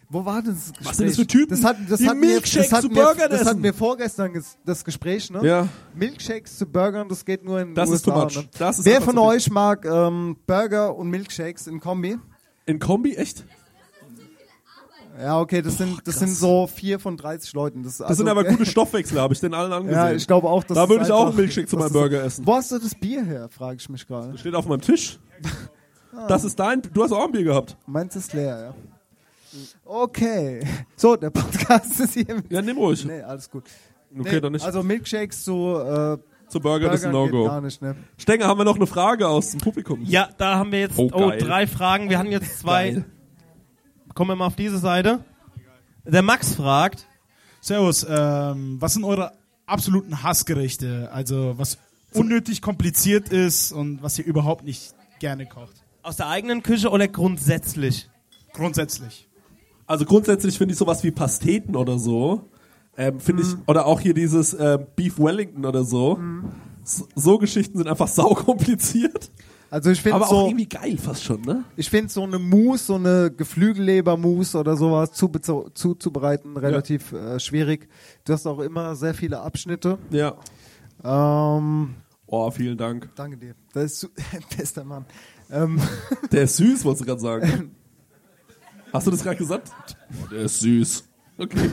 Wo 0.10 0.24
war 0.24 0.42
das 0.42 0.72
Gespräch? 0.72 0.88
Was 0.88 0.98
sind 0.98 1.08
das 1.10 1.16
für 1.18 1.28
Typen, 1.28 1.50
Das 1.50 1.64
hat, 1.66 1.78
das 1.90 2.00
die 2.00 2.08
hat 2.08 2.16
mir, 2.16 2.28
Milkshakes 2.28 2.70
das 2.70 2.78
hat 2.78 2.82
zu 2.84 2.90
mir, 2.90 3.04
Burgern 3.04 3.30
Das 3.30 3.46
hatten 3.46 3.64
wir 3.64 3.74
vorgestern 3.74 4.34
ges 4.34 4.58
das 4.66 4.86
Gespräch, 4.86 5.30
ne? 5.32 5.46
Ja. 5.46 5.68
Milkshakes 5.96 6.58
zu 6.58 6.66
Burgern, 6.66 7.10
das 7.10 7.26
geht 7.26 7.44
nur 7.44 7.60
in 7.60 7.74
Das 7.76 7.90
ist 7.90 8.08
USA. 8.08 8.20
too 8.20 8.24
much. 8.26 8.36
Ne? 8.38 8.50
Das 8.58 8.80
ist 8.80 8.86
Wer 8.86 9.02
von 9.02 9.18
euch 9.18 9.50
mag 9.50 9.86
ähm, 9.86 10.38
Burger 10.48 10.96
und 10.96 11.10
Milkshakes 11.10 11.68
in 11.68 11.80
Kombi? 11.80 12.18
In 12.66 12.80
Kombi, 12.80 13.16
echt? 13.16 13.44
Ja, 15.18 15.40
okay, 15.40 15.62
das 15.62 15.78
sind, 15.78 16.06
das 16.06 16.20
sind 16.20 16.30
so 16.30 16.68
vier 16.68 17.00
von 17.00 17.16
30 17.16 17.54
Leuten. 17.54 17.84
Das, 17.84 17.98
Das 17.98 18.18
sind 18.18 18.28
aber 18.28 18.44
gute 18.46 18.66
Stoffwechsel, 18.66 19.20
habe 19.22 19.34
ich 19.34 19.40
den 19.40 19.54
allen 19.54 19.72
angesehen. 19.72 19.98
Ja, 19.98 20.12
ich 20.12 20.28
glaube 20.28 20.48
auch, 20.50 20.64
dass 20.64 20.76
Da 20.76 20.82
das 20.82 20.90
würde 20.90 21.06
ich 21.06 21.12
auch 21.12 21.28
einen 21.28 21.36
Milkshake 21.38 21.68
zu 21.68 21.78
meinem 21.78 21.86
das- 21.86 21.94
Burger 21.94 22.24
essen. 22.24 22.46
Wo 22.46 22.56
hast 22.56 22.72
du 22.72 22.80
das 22.80 22.94
Bier 22.96 23.24
her, 23.24 23.48
frage 23.50 23.78
ich 23.80 23.88
mich 23.90 24.06
gerade. 24.06 24.38
Steht 24.38 24.56
auf 24.56 24.66
meinem 24.68 24.82
Tisch. 24.82 25.20
Das 26.28 26.44
ist 26.44 26.60
dein, 26.60 26.82
du 26.82 27.04
hast 27.04 27.12
auch 27.12 27.26
ein 27.26 27.32
Bier 27.32 27.44
gehabt. 27.44 27.78
Meins 27.88 28.16
ist 28.16 28.34
leer, 28.34 28.60
ja. 28.60 28.74
Okay. 29.86 30.66
So, 30.96 31.16
der 31.16 31.30
Podcast 31.30 32.00
ist 32.00 32.14
hier. 32.14 32.44
Ja, 32.50 32.62
nimm 32.62 32.78
ruhig. 32.78 33.06
Nee, 33.06 33.22
alles 33.22 33.50
gut. 33.50 33.64
Okay, 34.18 34.36
nee, 34.36 34.42
dann 34.42 34.52
nicht. 34.54 34.66
Also 34.66 34.82
Milkshakes 34.84 35.44
zu 35.44 35.76
äh, 35.78 36.18
Zu 36.50 36.60
Burger, 36.60 36.88
das 36.90 37.02
ist 37.02 37.06
ein 37.06 37.12
No-Go. 37.12 37.46
gar 37.46 37.62
nicht, 37.62 37.82
ne? 37.82 37.96
Stenger, 38.18 38.48
haben 38.48 38.58
wir 38.60 38.66
noch 38.66 38.76
eine 38.78 38.88
Frage 38.88 39.28
aus 39.28 39.52
dem 39.52 39.60
Publikum? 39.62 40.02
Ja, 40.04 40.30
da 40.38 40.56
haben 40.56 40.72
wir 40.72 40.80
jetzt 40.80 40.98
Oh, 40.98 41.10
oh, 41.14 41.32
drei 41.38 41.68
Fragen. 41.68 42.10
Wir 42.10 42.18
hatten 42.20 42.32
jetzt 42.32 42.60
zwei. 42.60 42.92
Geil. 42.92 43.06
Kommen 44.16 44.32
wir 44.32 44.36
mal 44.36 44.48
auf 44.48 44.56
diese 44.56 44.80
Seite. 44.80 45.24
Der 46.06 46.22
Max 46.24 46.56
fragt, 46.56 47.06
Servus, 47.62 48.06
ähm, 48.10 48.78
was 48.80 48.94
sind 48.94 49.04
eure 49.04 49.34
absoluten 49.68 50.24
Hassgerichte? 50.24 51.10
Also 51.12 51.54
was 51.58 51.78
unnötig 52.14 52.62
kompliziert 52.62 53.30
ist 53.30 53.72
und 53.72 54.02
was 54.02 54.18
ihr 54.18 54.26
überhaupt 54.26 54.64
nicht 54.64 54.94
gerne 55.20 55.46
kocht. 55.46 55.74
aus 56.02 56.18
der 56.18 56.28
eigenen 56.30 56.64
Küche 56.64 56.90
oder 56.90 57.08
grundsätzlich? 57.08 58.10
Grundsätzlich. 58.54 59.28
Also 59.88 60.06
grundsätzlich 60.06 60.58
finde 60.58 60.74
ich 60.74 60.78
sowas 60.80 61.04
wie 61.04 61.12
Pasteten 61.12 61.76
oder 61.76 62.00
so, 62.00 62.48
ähm, 62.98 63.20
finde 63.20 63.44
Mhm. 63.44 63.50
ich, 63.64 63.68
oder 63.68 63.86
auch 63.86 64.00
hier 64.00 64.14
dieses 64.14 64.54
äh, 64.54 64.80
Beef 64.96 65.20
Wellington 65.20 65.66
oder 65.66 65.84
so. 65.84 66.20
So, 66.84 67.08
so 67.16 67.38
Geschichten 67.40 67.78
sind 67.80 67.88
einfach 67.88 68.08
saukompliziert. 68.20 69.30
Also 69.72 69.90
ich 69.92 70.02
finde 70.02 70.16
Aber 70.16 70.26
auch 70.26 70.30
so, 70.30 70.46
irgendwie 70.48 70.70
geil 70.70 70.98
fast 70.98 71.24
schon, 71.24 71.42
ne? 71.42 71.64
ich 71.76 71.90
finde 71.90 72.12
so 72.12 72.24
eine 72.24 72.40
Mousse, 72.40 72.86
so 72.86 72.96
eine 72.96 73.32
Geflügellebermousse 73.36 74.58
oder 74.60 74.78
sowas 74.78 75.12
zuzubereiten 75.14 76.56
relativ 76.56 77.12
äh, 77.12 77.40
schwierig. 77.40 77.90
Du 78.24 78.34
hast 78.34 78.46
auch 78.46 78.60
immer 78.60 78.96
sehr 78.96 79.14
viele 79.14 79.42
Abschnitte. 79.42 79.98
Ja. 80.12 80.36
Ähm, 81.04 81.96
Oh, 82.28 82.50
vielen 82.50 82.78
Dank. 82.78 83.10
danke 83.16 83.38
dir. 83.38 83.56
Das 83.74 84.04
ist 84.04 84.10
bester 84.58 84.84
Mann. 84.86 85.06
Ähm, 85.52 85.80
Der 86.32 86.44
ist 86.44 86.58
süß, 86.58 86.84
wolltest 86.86 87.02
du 87.02 87.06
gerade 87.06 87.22
sagen. 87.22 87.76
Hast 88.94 89.08
du 89.08 89.12
das 89.12 89.24
gerade 89.24 89.36
gesagt? 89.38 89.72
Oh, 90.24 90.28
der 90.32 90.42
ist 90.44 90.60
süß. 90.62 91.04
Okay. 91.38 91.70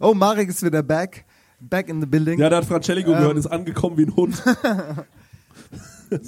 oh, 0.00 0.14
Marek 0.14 0.48
ist 0.48 0.62
wieder 0.64 0.82
back. 0.82 1.24
Back 1.68 1.88
in 1.88 2.00
the 2.00 2.06
building. 2.06 2.38
Ja, 2.38 2.48
der 2.48 2.58
hat 2.58 2.64
Francelico 2.64 3.12
Ähm. 3.12 3.18
gehört, 3.18 3.36
ist 3.36 3.46
angekommen 3.46 3.96
wie 3.96 4.06
ein 4.06 4.16
Hund. 4.16 4.42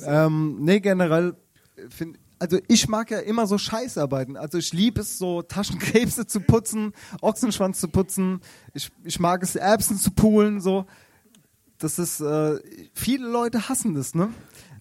Ähm, 0.07 0.57
nee, 0.61 0.81
generell 0.81 1.35
find, 1.91 2.19
also 2.39 2.59
ich 2.69 2.89
mag 2.89 3.11
ja 3.11 3.19
immer 3.19 3.47
so 3.47 3.59
Scheißarbeiten. 3.59 4.37
Also 4.37 4.59
ich 4.59 4.73
liebe 4.73 5.01
es, 5.01 5.19
so 5.19 5.43
Taschenkrebse 5.43 6.27
zu 6.27 6.41
putzen, 6.41 6.93
Ochsenschwanz 7.21 7.81
zu 7.81 7.89
putzen. 7.89 8.41
Ich, 8.73 8.91
ich 9.05 9.21
mag 9.21 9.43
es, 9.43 9.57
Erbsen 9.57 9.99
zu 9.99 10.11
poolen, 10.11 10.61
so. 10.61 10.87
Das 11.79 11.99
ist, 11.99 12.21
äh, 12.21 12.59
viele 12.95 13.29
Leute 13.29 13.69
hassen 13.69 13.95
das, 13.95 14.15
ne? 14.15 14.31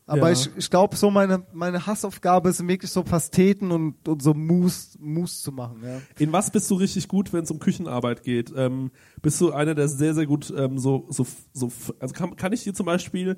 Aber 0.06 0.28
Ja. 0.30 0.34
ich, 0.34 0.50
ich 0.58 0.70
glaube, 0.70 0.98
so 0.98 1.10
meine, 1.10 1.44
meine 1.54 1.86
Hassaufgabe 1.88 2.50
ist 2.50 2.68
wirklich 2.68 2.92
so 2.92 3.04
Pasteten 3.04 3.72
und, 3.72 4.06
und 4.08 4.22
so 4.22 4.34
Mousse, 4.34 4.98
Mousse 5.00 5.42
zu 5.44 5.52
machen, 5.54 5.78
ja. 5.84 6.02
In 6.20 6.34
was 6.34 6.52
bist 6.52 6.70
du 6.70 6.76
richtig 6.76 7.08
gut, 7.08 7.32
wenn 7.32 7.44
es 7.44 7.52
um 7.52 7.60
Küchenarbeit 7.60 8.24
geht? 8.24 8.52
Ähm, 8.56 8.92
bist 9.22 9.40
du 9.40 9.54
einer, 9.54 9.76
der 9.76 9.88
sehr, 9.88 10.14
sehr 10.14 10.26
gut 10.26 10.54
ähm, 10.58 10.78
so, 10.78 11.06
so, 11.10 11.26
so, 11.54 11.72
also 12.00 12.14
kann, 12.14 12.36
kann 12.36 12.52
ich 12.52 12.64
dir 12.64 12.74
zum 12.74 12.86
Beispiel, 12.86 13.38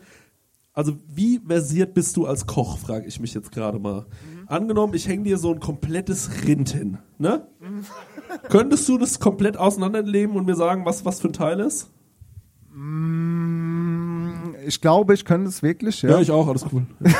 also 0.74 0.97
wie 1.07 1.39
versiert 1.39 1.93
bist 1.93 2.18
du 2.18 2.26
als 2.26 2.47
Koch, 2.47 2.80
frage 2.80 3.05
ich 3.07 3.20
mich 3.20 3.34
jetzt 3.36 3.51
gerade 3.51 3.78
mal. 3.80 4.07
Angenommen, 4.47 4.93
ich 4.95 5.07
hänge 5.07 5.24
dir 5.24 5.38
so 5.38 5.53
ein 5.53 5.59
komplettes 5.59 6.30
Rind 6.47 6.70
hin, 6.70 6.97
ne? 7.20 7.47
Könntest 8.49 8.89
du 8.89 8.97
das 8.97 9.20
komplett 9.20 9.55
auseinanderleben 9.55 10.36
und 10.36 10.45
mir 10.45 10.55
sagen, 10.55 10.84
was, 10.86 11.05
was 11.05 11.22
für 11.22 11.28
ein 11.30 11.34
Teil 11.34 11.59
ist? 11.59 11.91
Ich 14.66 14.82
glaube, 14.82 15.13
ich 15.13 15.26
könnte 15.26 15.49
es 15.49 15.61
wirklich, 15.63 16.01
ja. 16.01 16.11
Ja, 16.11 16.20
ich 16.20 16.32
auch, 16.32 16.47
alles 16.47 16.66
cool. 16.72 16.86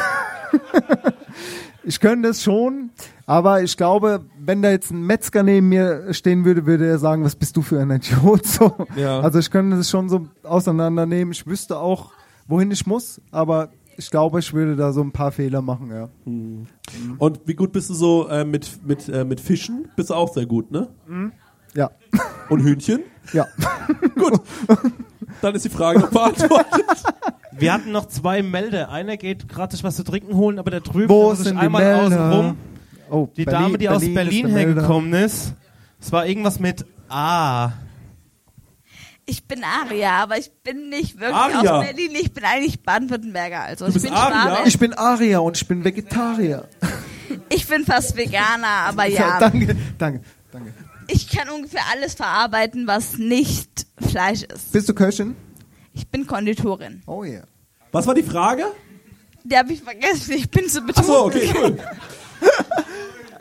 Ich 1.88 2.00
könnte 2.00 2.30
es 2.30 2.42
schon, 2.42 2.90
aber 3.28 3.62
ich 3.62 3.78
glaube, 3.78 4.26
wenn 4.40 4.64
da 4.64 4.72
jetzt 4.72 4.90
ein 4.90 5.04
Metzger 5.06 5.44
neben 5.44 5.70
mir 5.70 6.12
stehen 6.16 6.44
würde, 6.44 6.66
würde 6.66 6.88
er 6.88 6.98
sagen, 6.98 7.24
was 7.24 7.36
bist 7.36 7.56
du 7.58 7.62
für 7.62 7.80
ein 7.80 7.92
Idiot? 7.92 8.44
So. 8.46 8.74
Ja. 8.96 9.20
Also 9.20 9.38
ich 9.38 9.52
könnte 9.52 9.78
das 9.78 9.90
schon 9.90 10.10
so 10.10 10.28
auseinandernehmen. 10.42 11.32
Ich 11.32 11.46
wüsste 11.46 11.78
auch, 11.78 12.12
wohin 12.48 12.72
ich 12.72 12.88
muss, 12.88 13.22
aber 13.30 13.70
ich 13.98 14.10
glaube, 14.10 14.40
ich 14.40 14.52
würde 14.52 14.76
da 14.76 14.94
so 14.94 15.02
ein 15.02 15.12
paar 15.12 15.32
Fehler 15.32 15.62
machen, 15.62 15.92
ja. 15.92 16.10
Und 17.20 17.42
wie 17.46 17.54
gut 17.54 17.72
bist 17.72 17.92
du 17.92 17.94
so 17.94 18.28
äh, 18.30 18.44
mit, 18.46 18.80
mit, 18.84 19.08
äh, 19.08 19.24
mit 19.24 19.40
Fischen? 19.40 19.88
Bist 19.96 20.10
du 20.10 20.16
auch 20.16 20.34
sehr 20.34 20.48
gut, 20.48 20.72
ne? 20.72 20.88
Ja, 21.76 21.92
Und 22.50 22.62
Hühnchen? 22.64 23.02
ja. 23.32 23.46
Gut. 24.16 24.42
Dann 25.42 25.56
ist 25.56 25.66
die 25.66 25.70
Frage 25.70 26.00
noch 26.00 26.10
beantwortet. 26.10 26.84
Wir 27.58 27.74
hatten 27.74 27.92
noch 27.92 28.08
zwei 28.08 28.44
Melde. 28.44 28.90
Einer 28.90 29.16
geht 29.18 29.48
gratis 29.48 29.84
was 29.84 29.96
zu 29.96 30.04
trinken 30.04 30.36
holen, 30.36 30.60
aber 30.60 30.72
da 30.72 30.80
drüben 30.82 31.10
Wo 31.10 31.30
muss 31.30 31.40
ich 31.40 31.46
sind 31.46 31.58
einmal 31.58 31.96
außen 31.96 32.32
rum. 32.32 32.58
Oh, 33.10 33.30
Die 33.38 33.46
Dame, 33.46 33.78
die 33.78 33.88
aus 33.88 34.02
Berlin 34.02 34.48
ist 34.48 34.56
der 34.56 34.66
hergekommen 34.66 35.14
ist. 35.14 35.54
Es 36.02 36.12
war 36.12 36.26
irgendwas 36.26 36.60
mit 36.60 36.86
A. 37.08 37.72
Ich 39.28 39.48
bin 39.48 39.64
Aria, 39.64 40.24
aber 40.24 40.38
ich 40.38 40.52
bin 40.64 40.90
nicht 40.90 41.20
wirklich 41.20 41.36
Aria? 41.36 41.80
aus 41.80 41.86
Berlin. 41.86 42.12
Ich 42.14 42.34
bin 42.34 42.44
eigentlich 42.44 42.84
Baden-Württemberger. 42.84 43.62
Also 43.62 43.88
ich 43.88 44.02
bin 44.02 44.14
Aria? 44.14 44.66
Ich 44.66 44.78
bin 44.78 44.94
Aria 44.94 45.40
und 45.40 45.58
ich 45.58 45.68
bin 45.68 45.84
Vegetarier. 45.84 46.68
Ich 47.50 47.68
bin 47.68 47.86
fast 47.86 48.16
Veganer, 48.16 48.68
aber 48.88 49.06
ja. 49.08 49.40
danke, 49.40 49.76
danke, 49.98 50.22
danke. 50.52 50.74
Ich 51.08 51.30
kann 51.30 51.50
ungefähr 51.50 51.82
alles 51.92 52.16
verarbeiten, 52.16 52.88
was 52.88 53.18
nicht 53.18 53.88
Fleisch 54.10 54.44
ist. 54.44 54.72
Bist 54.72 54.90
du 54.90 54.94
Köchin? 54.94 55.36
Ich 55.94 56.08
bin 56.08 56.28
Konditorin. 56.28 57.04
Oh 57.08 57.24
ja. 57.24 57.42
Was 57.92 58.08
war 58.08 58.14
die 58.14 58.24
Frage? 58.24 58.66
Die 59.44 59.56
habe 59.58 59.72
ich 59.74 59.82
vergessen. 59.82 60.34
Ich 60.34 60.50
bin 60.50 60.68
zu 60.68 60.82
betrunken. 60.82 61.14
Achso, 61.14 61.26
okay, 61.26 61.54
cool. 61.56 61.78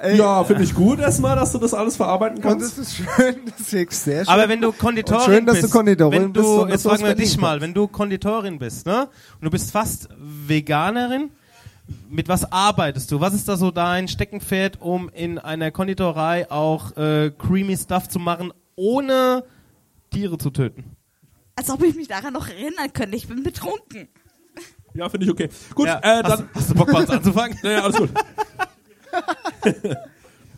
ja, 0.16 0.44
finde 0.44 0.62
ich 0.62 0.74
gut 0.74 1.00
erstmal, 1.00 1.34
dass 1.36 1.52
du 1.52 1.58
das 1.58 1.74
alles 1.74 1.96
verarbeiten 1.96 2.36
Und 2.36 2.42
kannst. 2.42 2.78
es 2.78 2.78
ist 2.78 2.96
schön, 2.96 3.36
das 3.46 3.72
ist 3.72 4.04
sehr 4.04 4.24
schön. 4.24 4.28
Aber 4.28 4.48
wenn 4.48 4.60
du 4.60 4.72
Konditorin 4.72 5.20
Und 5.20 5.24
schön, 5.24 5.46
dass 5.46 5.56
bist, 5.56 5.68
du 5.68 5.76
Konditorin 5.78 6.22
wenn 6.22 6.32
bist 6.32 6.44
du, 6.46 6.62
und 6.62 6.70
dass 6.70 6.84
jetzt 6.84 6.90
fragen 6.90 7.04
wir 7.04 7.14
dich 7.14 7.38
mal, 7.38 7.60
wenn 7.60 7.74
du 7.74 7.88
Konditorin 7.88 8.58
bist, 8.58 8.86
ne, 8.86 9.08
und 9.40 9.44
du 9.44 9.50
bist 9.50 9.70
fast 9.70 10.08
Veganerin, 10.18 11.30
mit 12.08 12.28
was 12.28 12.50
arbeitest 12.50 13.10
du? 13.12 13.20
Was 13.20 13.34
ist 13.34 13.48
da 13.48 13.56
so 13.56 13.70
dein 13.70 14.08
Steckenpferd, 14.08 14.80
um 14.80 15.08
in 15.10 15.38
einer 15.38 15.70
Konditorei 15.70 16.50
auch 16.50 16.96
äh, 16.96 17.30
creamy 17.36 17.76
Stuff 17.76 18.08
zu 18.08 18.18
machen, 18.18 18.52
ohne 18.76 19.44
Tiere 20.10 20.38
zu 20.38 20.50
töten? 20.50 20.96
Als 21.56 21.70
ob 21.70 21.82
ich 21.82 21.94
mich 21.94 22.08
daran 22.08 22.32
noch 22.32 22.48
erinnern 22.48 22.92
könnte. 22.92 23.16
Ich 23.16 23.28
bin 23.28 23.42
betrunken. 23.42 24.08
Ja, 24.94 25.08
finde 25.08 25.26
ich 25.26 25.32
okay. 25.32 25.48
Gut, 25.74 25.86
Ja, 25.86 25.98
äh, 26.02 26.22
hast, 26.22 26.30
dann. 26.30 26.38
du- 26.40 26.54
hast 26.54 26.70
du 26.70 26.74
Bock 26.74 26.90
bei 26.92 27.00
uns 27.00 27.10
anzufangen? 27.10 27.58
Ja, 27.62 27.70
ja, 27.70 27.82
alles 27.82 27.96
gut. 27.96 28.10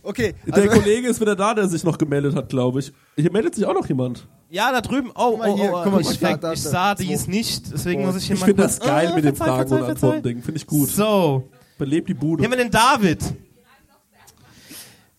Okay, 0.06 0.34
Der 0.46 0.54
also, 0.54 0.68
Kollege 0.68 1.08
ist 1.08 1.20
wieder 1.20 1.34
da, 1.34 1.52
der 1.54 1.66
sich 1.68 1.82
noch 1.82 1.98
gemeldet 1.98 2.34
hat, 2.36 2.48
glaube 2.48 2.78
ich. 2.80 2.92
Hier 3.16 3.32
meldet 3.32 3.54
sich 3.56 3.64
auch 3.66 3.74
noch 3.74 3.86
jemand. 3.88 4.26
Ja, 4.48 4.70
da 4.70 4.80
drüben. 4.80 5.10
Oh, 5.16 5.36
mal 5.36 5.50
oh, 5.50 5.56
hier, 5.56 5.72
oh, 5.72 5.80
guck 5.82 5.92
mal, 5.92 6.00
ich, 6.00 6.18
da, 6.20 6.36
da, 6.36 6.52
ich 6.52 6.62
sah 6.62 6.94
zwei. 6.96 7.04
dies 7.04 7.26
nicht, 7.26 7.72
deswegen 7.72 8.04
muss 8.04 8.16
ich 8.16 8.26
hier 8.26 8.36
Ich 8.36 8.44
finde 8.44 8.62
das 8.62 8.78
geil 8.78 9.08
Ah, 9.10 9.14
mit 9.16 9.24
den 9.24 9.34
Fragen 9.34 9.62
und 9.62 9.68
verzeih. 9.68 9.90
Antworten-Ding. 9.90 10.42
Finde 10.42 10.56
ich 10.58 10.66
gut. 10.66 10.88
So, 10.88 11.48
Belebt 11.78 12.08
die 12.08 12.14
Bude. 12.14 12.40
hier 12.42 12.50
haben 12.50 12.56
wir 12.56 12.64
den 12.64 12.70
David. 12.70 13.20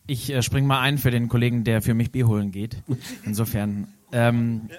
Ich 0.08 0.32
äh, 0.32 0.42
spring 0.42 0.66
mal 0.66 0.80
ein 0.80 0.98
für 0.98 1.12
den 1.12 1.28
Kollegen, 1.28 1.64
der 1.66 1.82
für 1.82 1.94
mich 1.94 2.12
Bier 2.12 2.28
holen 2.28 2.52
geht. 2.52 2.82
Insofern, 3.26 3.88
ähm, 4.14 4.70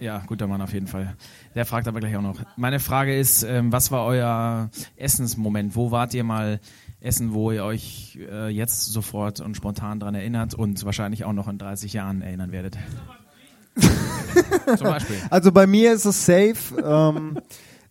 ja, 0.00 0.22
guter 0.26 0.46
Mann 0.46 0.62
auf 0.62 0.72
jeden 0.72 0.86
Fall. 0.86 1.14
Der 1.54 1.66
fragt 1.66 1.86
aber 1.86 2.00
gleich 2.00 2.16
auch 2.16 2.22
noch. 2.22 2.40
Meine 2.56 2.80
Frage 2.80 3.16
ist, 3.16 3.42
ähm, 3.42 3.70
was 3.70 3.90
war 3.90 4.06
euer 4.06 4.70
Essensmoment? 4.96 5.76
Wo 5.76 5.90
wart 5.90 6.14
ihr 6.14 6.24
mal 6.24 6.58
essen, 7.02 7.34
wo 7.34 7.50
ihr 7.50 7.64
euch 7.64 8.18
äh, 8.30 8.48
jetzt 8.48 8.86
sofort 8.86 9.40
und 9.40 9.56
spontan 9.56 10.00
dran 10.00 10.14
erinnert 10.14 10.54
und 10.54 10.84
wahrscheinlich 10.84 11.24
auch 11.24 11.32
noch 11.32 11.48
in 11.48 11.58
30 11.58 11.92
Jahren 11.92 12.22
erinnern 12.22 12.52
werdet? 12.52 12.78
Zum 13.76 14.86
Beispiel. 14.86 15.16
also 15.30 15.52
bei 15.52 15.66
mir 15.66 15.92
ist 15.92 16.04
es 16.04 16.24
safe. 16.24 16.56
ähm, 16.82 17.38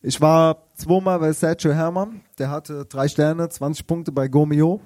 ich 0.02 0.20
war 0.22 0.68
zweimal 0.76 1.20
bei 1.20 1.34
Sergio 1.34 1.74
Hermann. 1.74 2.22
Der 2.40 2.50
hatte 2.50 2.86
drei 2.86 3.08
Sterne, 3.08 3.50
20 3.50 3.86
Punkte 3.86 4.12
bei 4.12 4.28
Gomeo 4.28 4.82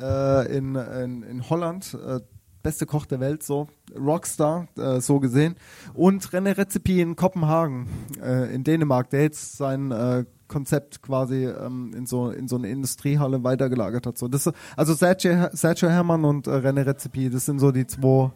äh, 0.00 0.56
in, 0.56 0.74
in, 0.74 1.22
in 1.22 1.48
Holland. 1.48 1.94
Äh, 1.94 2.20
beste 2.62 2.86
Koch 2.86 3.06
der 3.06 3.20
Welt, 3.20 3.42
so 3.42 3.68
Rockstar, 3.96 4.68
äh, 4.76 5.00
so 5.00 5.20
gesehen. 5.20 5.56
Und 5.94 6.28
René 6.30 6.56
Rezepi 6.56 7.00
in 7.00 7.16
Kopenhagen, 7.16 7.88
äh, 8.20 8.52
in 8.54 8.64
Dänemark, 8.64 9.10
der 9.10 9.22
jetzt 9.22 9.56
sein 9.56 9.90
äh, 9.90 10.24
Konzept 10.48 11.02
quasi 11.02 11.44
ähm, 11.46 11.92
in 11.94 12.06
so 12.06 12.30
in 12.30 12.48
so 12.48 12.56
eine 12.56 12.68
Industriehalle 12.68 13.44
weitergelagert 13.44 14.06
hat. 14.06 14.18
So, 14.18 14.28
das, 14.28 14.50
also 14.76 14.94
Sergio, 14.94 15.48
Sergio 15.52 15.88
Hermann 15.88 16.24
und 16.24 16.46
äh, 16.46 16.50
René 16.50 16.86
Rezepi, 16.86 17.30
das 17.30 17.46
sind 17.46 17.58
so 17.58 17.70
die 17.70 17.86
zwei 17.86 18.32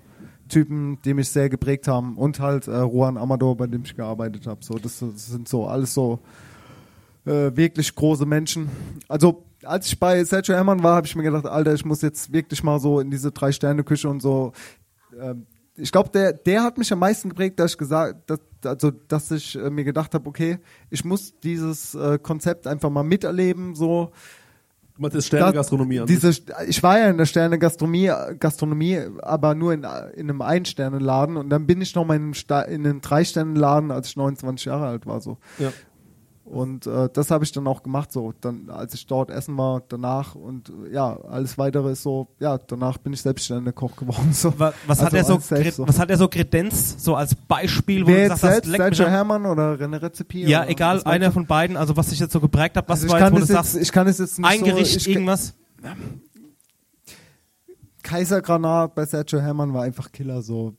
Typen, 0.49 0.99
die 1.05 1.15
mich 1.15 1.31
sehr 1.31 1.49
geprägt 1.49 1.89
haben. 1.89 2.17
Und 2.17 2.39
halt 2.41 2.69
äh, 2.69 2.83
Juan 2.83 3.17
Amador, 3.17 3.57
bei 3.57 3.67
dem 3.67 3.83
ich 3.85 3.97
gearbeitet 3.97 4.47
habe. 4.47 4.63
So, 4.63 4.75
das, 4.75 5.01
das 5.01 5.27
sind 5.27 5.49
so 5.49 5.67
alles 5.67 5.95
so 5.95 6.21
äh, 7.25 7.51
wirklich 7.55 7.95
große 7.95 8.27
Menschen. 8.27 8.69
Also 9.09 9.45
als 9.65 9.87
ich 9.87 9.99
bei 9.99 10.23
Sergio 10.25 10.55
Hermann 10.55 10.83
war, 10.83 10.97
habe 10.97 11.07
ich 11.07 11.17
mir 11.17 11.23
gedacht, 11.23 11.47
Alter, 11.47 11.73
ich 11.73 11.85
muss 11.85 12.03
jetzt 12.03 12.33
wirklich 12.33 12.63
mal 12.63 12.81
so 12.81 13.01
in 13.01 13.11
diese 13.11 13.31
Drei-Sterne-Küche 13.31 14.09
und 14.09 14.21
so. 14.21 14.53
ähm, 15.21 15.47
ich 15.77 15.91
glaube, 15.91 16.11
der, 16.11 16.33
der 16.33 16.63
hat 16.63 16.79
mich 16.79 16.93
am 16.93 16.99
meisten 16.99 17.31
geprägt, 17.31 17.59
dass 17.59 17.73
ich 17.73 17.79
gesagt, 17.79 18.29
dass, 18.29 18.41
also, 18.65 18.91
dass 18.91 19.31
ich 19.31 19.57
äh, 19.57 19.71
mir 19.71 19.85
gedacht 19.85 20.15
habe, 20.15 20.29
okay, 20.29 20.59
ich 20.91 21.05
muss 21.05 21.39
dieses 21.41 21.95
äh, 21.95 22.19
Konzept 22.19 22.67
einfach 22.67 22.91
mal 22.91 23.03
miterleben, 23.03 23.75
so. 23.75 24.13
Du 24.95 25.03
meinst 25.03 25.27
Sterne-Gastronomie 25.27 26.01
an 26.01 26.07
Diese, 26.07 26.31
ich 26.67 26.83
war 26.83 26.99
ja 26.99 27.09
in 27.09 27.17
der 27.17 27.25
Sterne 27.25 27.59
Gastronomie, 27.59 28.13
Gastronomie, 28.39 29.01
aber 29.23 29.55
nur 29.55 29.73
in, 29.73 29.81
in 29.81 30.29
einem 30.29 30.43
Ein-Sterne-Laden 30.43 31.39
und 31.39 31.49
dann 31.49 31.67
bin 31.67 31.81
ich 31.81 31.95
noch 31.95 32.05
mal 32.05 32.17
in 32.17 32.35
in 32.35 32.87
einem 32.87 33.01
Drei-Sterne-Laden, 33.01 33.91
als 33.91 34.09
ich 34.09 34.17
29 34.17 34.67
Jahre 34.67 34.87
alt 34.87 35.07
war, 35.07 35.23
so. 35.23 35.39
Ja. 35.59 35.73
Und 36.53 36.87
äh, 36.87 37.09
das 37.11 37.31
habe 37.31 37.45
ich 37.45 37.53
dann 37.53 37.67
auch 37.67 37.83
gemacht, 37.83 38.13
so, 38.13 38.35
dann, 38.43 38.69
als 38.69 38.93
ich 38.93 39.07
dort 39.07 39.31
essen 39.31 39.57
war, 39.57 39.83
danach 39.89 40.35
und 40.35 40.69
äh, 40.69 40.93
ja, 40.93 41.19
alles 41.23 41.57
weitere 41.57 41.93
ist 41.93 42.03
so, 42.03 42.29
ja, 42.41 42.59
danach 42.59 42.99
bin 42.99 43.15
ich 43.15 43.23
selbstständiger 43.23 43.73
Koch 43.73 43.97
geworden. 43.97 44.29
So. 44.35 44.53
Was, 44.59 44.75
was 44.87 45.01
Also 45.01 45.07
hat 45.07 45.15
er 45.15 45.25
so, 45.25 45.35
Kre- 45.37 45.73
so. 45.73 45.89
was 45.89 45.99
hat 45.99 46.11
er 46.11 46.19
so 46.19 46.29
Kredenz, 46.29 47.03
so 47.03 47.15
als 47.15 47.35
Beispiel, 47.35 48.03
wo 48.03 48.09
Wer 48.09 48.27
du 48.27 48.33
hast, 48.35 48.41
selbst, 48.43 48.71
Sergio 48.71 49.07
Hermann 49.07 49.47
oder 49.47 49.77
René 49.77 50.03
Rezepi? 50.03 50.45
Ja, 50.45 50.67
egal, 50.67 51.03
einer 51.05 51.33
von 51.33 51.47
beiden, 51.47 51.79
also 51.79 51.97
was 51.97 52.11
sich 52.11 52.19
jetzt 52.21 52.33
so 52.35 52.41
geprägt 52.41 52.77
hat, 52.77 52.87
was 52.87 53.03
Also 53.03 53.07
ich 53.07 53.13
war 53.13 53.21
jetzt, 53.21 53.33
wo 53.33 53.37
du 53.37 53.41
jetzt, 53.45 53.49
sagst, 53.53 53.77
ich 53.77 53.91
kann 53.91 54.07
es 54.07 54.19
jetzt 54.19 54.39
nicht 54.39 54.47
ein 54.47 54.59
so, 54.61 54.67
Gericht, 54.67 54.97
ich, 54.97 55.09
irgendwas? 55.09 55.55
Kaisergranat 58.03 58.95
bei 58.95 59.07
Sergio 59.07 59.41
Hermann 59.41 59.73
war 59.73 59.85
einfach 59.85 60.13
Killer, 60.13 60.43
so. 60.43 60.75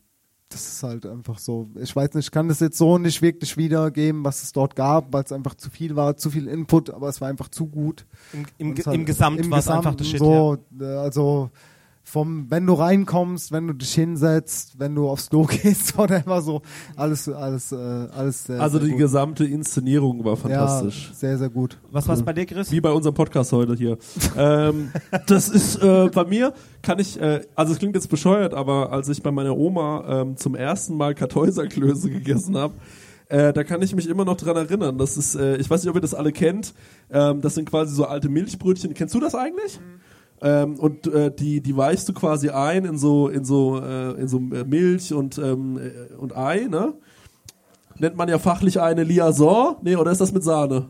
Das 0.53 0.67
ist 0.67 0.83
halt 0.83 1.05
einfach 1.05 1.39
so. 1.39 1.67
Ich 1.81 1.95
weiß 1.95 2.13
nicht, 2.13 2.25
ich 2.25 2.31
kann 2.31 2.47
das 2.47 2.59
jetzt 2.59 2.77
so 2.77 2.97
nicht 2.97 3.21
wirklich 3.21 3.57
wiedergeben, 3.57 4.23
was 4.23 4.43
es 4.43 4.51
dort 4.53 4.75
gab, 4.75 5.11
weil 5.11 5.23
es 5.23 5.31
einfach 5.31 5.55
zu 5.55 5.69
viel 5.69 5.95
war, 5.95 6.15
zu 6.15 6.29
viel 6.29 6.47
Input, 6.47 6.91
aber 6.91 7.09
es 7.09 7.19
war 7.21 7.27
einfach 7.27 7.49
zu 7.49 7.65
gut. 7.65 8.05
Im, 8.33 8.45
im, 8.59 8.75
hat- 8.77 8.93
im 8.93 9.05
Gesamt 9.05 9.49
war 9.51 9.57
es 9.59 9.67
einfach 9.67 9.95
das 9.95 10.07
Shit, 10.07 10.19
so, 10.19 10.57
äh, 10.79 10.83
also 10.85 11.49
vom, 12.03 12.51
wenn 12.51 12.67
du 12.67 12.73
reinkommst, 12.73 13.51
wenn 13.51 13.65
du 13.67 13.73
dich 13.73 13.93
hinsetzt, 13.93 14.77
wenn 14.77 14.93
du 14.93 15.09
aufs 15.09 15.29
Klo 15.29 15.45
gehst 15.63 15.97
oder 15.97 16.23
immer 16.23 16.41
so, 16.41 16.61
alles, 16.95 17.29
alles, 17.29 17.71
äh, 17.71 17.75
alles 17.75 18.43
sehr, 18.43 18.59
Also 18.61 18.77
sehr 18.77 18.85
die 18.87 18.91
gut. 18.91 18.99
gesamte 18.99 19.45
Inszenierung 19.45 20.23
war 20.23 20.35
fantastisch. 20.35 21.09
Ja, 21.09 21.15
sehr, 21.15 21.37
sehr 21.37 21.49
gut. 21.49 21.79
Was 21.91 22.07
war's 22.07 22.21
bei 22.21 22.33
dir, 22.33 22.45
Chris? 22.45 22.71
Wie 22.71 22.81
bei 22.81 22.91
unserem 22.91 23.15
Podcast 23.15 23.51
heute 23.53 23.73
hier. 23.75 23.97
ähm, 24.37 24.91
das 25.27 25.49
ist 25.49 25.81
äh, 25.81 26.09
bei 26.13 26.25
mir, 26.25 26.53
kann 26.81 26.99
ich, 26.99 27.19
äh, 27.19 27.41
also 27.55 27.71
es 27.73 27.79
klingt 27.79 27.95
jetzt 27.95 28.09
bescheuert, 28.09 28.53
aber 28.53 28.91
als 28.91 29.07
ich 29.07 29.23
bei 29.23 29.31
meiner 29.31 29.57
Oma 29.57 30.21
ähm, 30.21 30.37
zum 30.37 30.55
ersten 30.55 30.97
Mal 30.97 31.15
Kartäuserklöße 31.15 32.09
gegessen 32.11 32.57
habe, 32.57 32.73
äh, 33.29 33.53
da 33.53 33.63
kann 33.63 33.81
ich 33.81 33.95
mich 33.95 34.07
immer 34.07 34.25
noch 34.25 34.37
dran 34.37 34.57
erinnern. 34.57 34.97
Das 34.97 35.17
ist, 35.17 35.35
äh, 35.35 35.55
ich 35.55 35.69
weiß 35.69 35.81
nicht, 35.81 35.89
ob 35.89 35.95
ihr 35.95 36.01
das 36.01 36.13
alle 36.13 36.33
kennt. 36.33 36.73
Ähm, 37.09 37.41
das 37.41 37.55
sind 37.55 37.67
quasi 37.69 37.95
so 37.95 38.05
alte 38.05 38.27
Milchbrötchen. 38.29 38.93
Kennst 38.93 39.15
du 39.15 39.19
das 39.19 39.33
eigentlich? 39.33 39.79
Ähm, 40.43 40.77
und 40.77 41.07
äh, 41.07 41.33
die, 41.33 41.61
die 41.61 41.77
weichst 41.77 42.09
du 42.09 42.13
quasi 42.13 42.49
ein 42.49 42.83
in 42.83 42.97
so, 42.97 43.29
in 43.29 43.45
so, 43.45 43.79
äh, 43.79 44.11
in 44.19 44.27
so 44.27 44.39
äh, 44.39 44.65
Milch 44.65 45.13
und, 45.13 45.37
ähm, 45.37 45.79
äh, 45.79 46.13
und 46.15 46.35
Ei, 46.35 46.67
ne? 46.69 46.93
Nennt 47.97 48.17
man 48.17 48.27
ja 48.27 48.37
fachlich 48.39 48.81
eine 48.81 49.05
Liaison. 49.05 49.77
Nee, 49.83 49.95
oder 49.95 50.11
ist 50.11 50.19
das 50.19 50.33
mit 50.33 50.43
Sahne? 50.43 50.89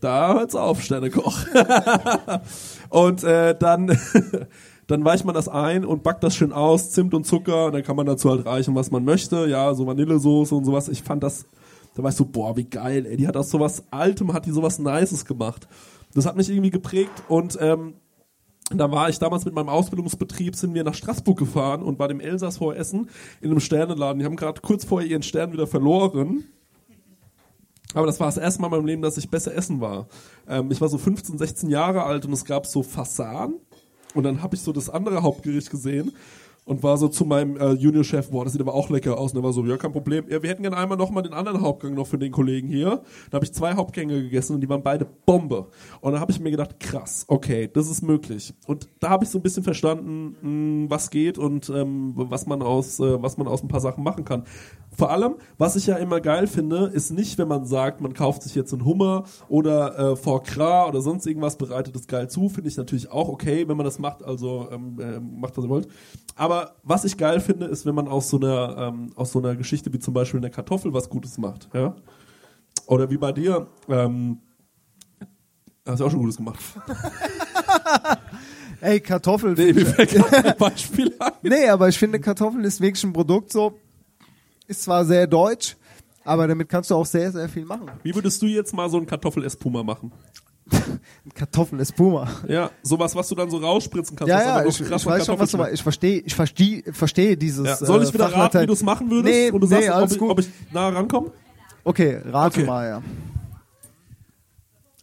Da 0.00 0.34
hört's 0.34 0.56
auf, 0.56 0.82
Sternekoch. 0.82 1.38
und 2.88 3.22
äh, 3.22 3.56
dann, 3.56 3.96
dann 4.88 5.04
weicht 5.04 5.24
man 5.24 5.34
das 5.34 5.48
ein 5.48 5.84
und 5.84 6.02
backt 6.02 6.24
das 6.24 6.34
schön 6.34 6.52
aus, 6.52 6.90
Zimt 6.90 7.14
und 7.14 7.24
Zucker, 7.24 7.66
und 7.66 7.74
dann 7.74 7.84
kann 7.84 7.94
man 7.94 8.06
dazu 8.06 8.30
halt 8.30 8.46
reichen, 8.46 8.74
was 8.74 8.90
man 8.90 9.04
möchte. 9.04 9.46
Ja, 9.46 9.74
so 9.74 9.86
Vanillesoße 9.86 10.56
und 10.56 10.64
sowas. 10.64 10.88
Ich 10.88 11.04
fand 11.04 11.22
das, 11.22 11.46
da 11.94 12.08
ich 12.08 12.14
so, 12.16 12.24
boah, 12.24 12.56
wie 12.56 12.64
geil, 12.64 13.06
ey. 13.06 13.16
Die 13.16 13.28
hat 13.28 13.36
aus 13.36 13.50
sowas 13.50 13.84
Altem, 13.92 14.32
hat 14.32 14.46
die 14.46 14.52
sowas 14.52 14.80
Nices 14.80 15.24
gemacht. 15.24 15.68
Das 16.14 16.26
hat 16.26 16.36
mich 16.36 16.50
irgendwie 16.50 16.70
geprägt 16.70 17.22
und 17.28 17.56
ähm, 17.60 17.94
da 18.70 18.90
war 18.90 19.08
ich 19.08 19.18
damals 19.18 19.44
mit 19.44 19.54
meinem 19.54 19.70
Ausbildungsbetrieb, 19.70 20.54
sind 20.54 20.74
wir 20.74 20.84
nach 20.84 20.94
Straßburg 20.94 21.38
gefahren 21.38 21.82
und 21.82 21.96
bei 21.96 22.06
dem 22.06 22.20
Elsass 22.20 22.58
vor 22.58 22.76
Essen 22.76 23.08
in 23.40 23.50
einem 23.50 23.60
Sternenladen. 23.60 24.18
Die 24.18 24.24
haben 24.26 24.36
gerade 24.36 24.60
kurz 24.60 24.84
vorher 24.84 25.08
ihren 25.08 25.22
Stern 25.22 25.52
wieder 25.52 25.66
verloren. 25.66 26.44
Aber 27.94 28.06
das 28.06 28.20
war 28.20 28.26
das 28.26 28.36
erste 28.36 28.60
Mal 28.60 28.66
in 28.66 28.72
meinem 28.72 28.86
Leben, 28.86 29.02
dass 29.02 29.16
ich 29.16 29.30
besser 29.30 29.54
essen 29.54 29.80
war. 29.80 30.08
Ähm, 30.46 30.70
ich 30.70 30.80
war 30.80 30.88
so 30.88 30.98
15, 30.98 31.38
16 31.38 31.70
Jahre 31.70 32.02
alt 32.02 32.26
und 32.26 32.32
es 32.34 32.44
gab 32.44 32.66
so 32.66 32.82
Fasan. 32.82 33.54
Und 34.14 34.24
dann 34.24 34.42
habe 34.42 34.56
ich 34.56 34.62
so 34.62 34.72
das 34.72 34.90
andere 34.90 35.22
Hauptgericht 35.22 35.70
gesehen. 35.70 36.12
Und 36.68 36.82
war 36.82 36.98
so 36.98 37.08
zu 37.08 37.24
meinem 37.24 37.56
äh, 37.56 37.72
Juniorchef, 37.72 38.30
boah, 38.30 38.44
das 38.44 38.52
sieht 38.52 38.60
aber 38.60 38.74
auch 38.74 38.90
lecker 38.90 39.18
aus. 39.18 39.32
Und 39.32 39.40
er 39.40 39.42
war 39.42 39.54
so, 39.54 39.64
ja, 39.64 39.78
kein 39.78 39.90
Problem. 39.90 40.26
Ja, 40.28 40.42
wir 40.42 40.50
hätten 40.50 40.62
gerne 40.62 40.76
einmal 40.76 40.98
nochmal 40.98 41.22
den 41.22 41.32
anderen 41.32 41.62
Hauptgang 41.62 41.94
noch 41.94 42.06
für 42.06 42.18
den 42.18 42.30
Kollegen 42.30 42.68
hier. 42.68 43.00
Da 43.30 43.36
habe 43.36 43.46
ich 43.46 43.54
zwei 43.54 43.74
Hauptgänge 43.74 44.22
gegessen 44.22 44.54
und 44.54 44.60
die 44.60 44.68
waren 44.68 44.82
beide 44.82 45.06
Bombe. 45.06 45.68
Und 46.02 46.12
da 46.12 46.20
habe 46.20 46.30
ich 46.30 46.40
mir 46.40 46.50
gedacht, 46.50 46.78
krass, 46.78 47.24
okay, 47.26 47.70
das 47.72 47.88
ist 47.88 48.02
möglich. 48.02 48.52
Und 48.66 48.86
da 49.00 49.08
habe 49.08 49.24
ich 49.24 49.30
so 49.30 49.38
ein 49.38 49.42
bisschen 49.42 49.62
verstanden, 49.62 50.84
mh, 50.84 50.90
was 50.90 51.08
geht 51.08 51.38
und 51.38 51.70
ähm, 51.70 52.12
was 52.14 52.46
man 52.46 52.60
aus, 52.60 53.00
äh, 53.00 53.22
was 53.22 53.38
man 53.38 53.48
aus 53.48 53.62
ein 53.62 53.68
paar 53.68 53.80
Sachen 53.80 54.04
machen 54.04 54.26
kann. 54.26 54.44
Vor 54.98 55.12
allem, 55.12 55.36
was 55.58 55.76
ich 55.76 55.86
ja 55.86 55.94
immer 55.94 56.20
geil 56.20 56.48
finde, 56.48 56.90
ist 56.92 57.12
nicht, 57.12 57.38
wenn 57.38 57.46
man 57.46 57.64
sagt, 57.66 58.00
man 58.00 58.14
kauft 58.14 58.42
sich 58.42 58.56
jetzt 58.56 58.72
einen 58.72 58.84
Hummer 58.84 59.26
oder 59.48 59.96
äh, 59.96 60.16
Foie 60.16 60.40
Gras 60.40 60.88
oder 60.88 61.00
sonst 61.02 61.24
irgendwas, 61.24 61.56
bereitet 61.56 61.94
es 61.94 62.08
geil 62.08 62.28
zu, 62.28 62.48
finde 62.48 62.68
ich 62.68 62.76
natürlich 62.76 63.08
auch 63.12 63.28
okay, 63.28 63.68
wenn 63.68 63.76
man 63.76 63.86
das 63.86 64.00
macht, 64.00 64.24
also 64.24 64.68
ähm, 64.72 64.98
äh, 64.98 65.20
macht, 65.20 65.56
was 65.56 65.64
ihr 65.64 65.70
wollt. 65.70 65.86
Aber 66.34 66.74
was 66.82 67.04
ich 67.04 67.16
geil 67.16 67.38
finde, 67.38 67.66
ist, 67.66 67.86
wenn 67.86 67.94
man 67.94 68.08
aus 68.08 68.28
so 68.28 68.38
einer, 68.38 68.76
ähm, 68.76 69.12
aus 69.14 69.30
so 69.30 69.38
einer 69.38 69.54
Geschichte 69.54 69.92
wie 69.92 70.00
zum 70.00 70.14
Beispiel 70.14 70.40
einer 70.40 70.50
Kartoffel 70.50 70.92
was 70.92 71.08
Gutes 71.08 71.38
macht. 71.38 71.68
Ja? 71.72 71.94
Oder 72.86 73.08
wie 73.08 73.18
bei 73.18 73.30
dir, 73.30 73.68
ähm, 73.88 74.40
hast 75.86 76.00
du 76.00 76.06
auch 76.06 76.10
schon 76.10 76.18
Gutes 76.18 76.38
gemacht. 76.38 76.58
Ey, 78.80 78.98
Kartoffel. 78.98 79.54
Nee, 79.54 79.72
mir 79.72 79.86
fällt 79.86 80.58
Beispiel 80.58 81.14
ein. 81.20 81.32
Nee, 81.42 81.68
aber 81.68 81.88
ich 81.88 81.98
finde, 81.98 82.18
Kartoffel 82.18 82.64
ist 82.64 82.80
wirklich 82.80 83.04
ein 83.04 83.12
Produkt 83.12 83.52
so, 83.52 83.74
ist 84.68 84.82
zwar 84.82 85.04
sehr 85.04 85.26
deutsch, 85.26 85.76
aber 86.24 86.46
damit 86.46 86.68
kannst 86.68 86.90
du 86.90 86.94
auch 86.94 87.06
sehr, 87.06 87.32
sehr 87.32 87.48
viel 87.48 87.64
machen. 87.64 87.90
Wie 88.02 88.14
würdest 88.14 88.40
du 88.40 88.46
jetzt 88.46 88.72
mal 88.72 88.88
so 88.88 88.98
einen 88.98 89.06
Kartoffel-Espuma 89.12 89.82
machen? 89.82 90.12
Kartoffel 91.34 91.80
Espuma. 91.80 92.28
Ja, 92.46 92.70
sowas, 92.82 93.14
was 93.16 93.26
du 93.28 93.34
dann 93.34 93.48
so 93.50 93.56
rausspritzen 93.56 94.14
kannst. 94.16 94.28
Ja, 94.28 94.60
ja, 94.60 94.66
ich, 94.66 94.80
ich 94.80 94.90
weiß 94.90 95.24
schon, 95.24 95.38
was 95.38 95.50
du 95.50 95.56
meinst. 95.56 95.74
Ich 95.74 95.82
verstehe, 95.82 96.20
ich 96.20 96.34
verstehe, 96.34 96.82
verstehe 96.92 97.36
dieses. 97.38 97.66
Ja, 97.66 97.76
soll 97.76 98.02
ich 98.02 98.10
äh, 98.10 98.14
wieder 98.14 98.24
raten, 98.24 98.34
Fachlatein. 98.34 98.62
wie 98.62 98.66
du 98.66 98.72
es 98.74 98.82
machen 98.82 99.10
würdest? 99.10 99.34
Nee, 99.34 99.52
Wo 99.52 99.58
du 99.58 99.66
nee, 99.66 99.74
sagst, 99.74 99.88
alles 99.88 100.10
ob, 100.10 100.12
ich, 100.12 100.18
gut. 100.18 100.30
ob 100.30 100.40
ich 100.40 100.48
nah 100.70 100.88
rankomme? 100.90 101.32
Okay, 101.84 102.20
rate 102.26 102.58
Okay. 102.60 102.66
mal, 102.66 102.86
ja. 102.86 103.02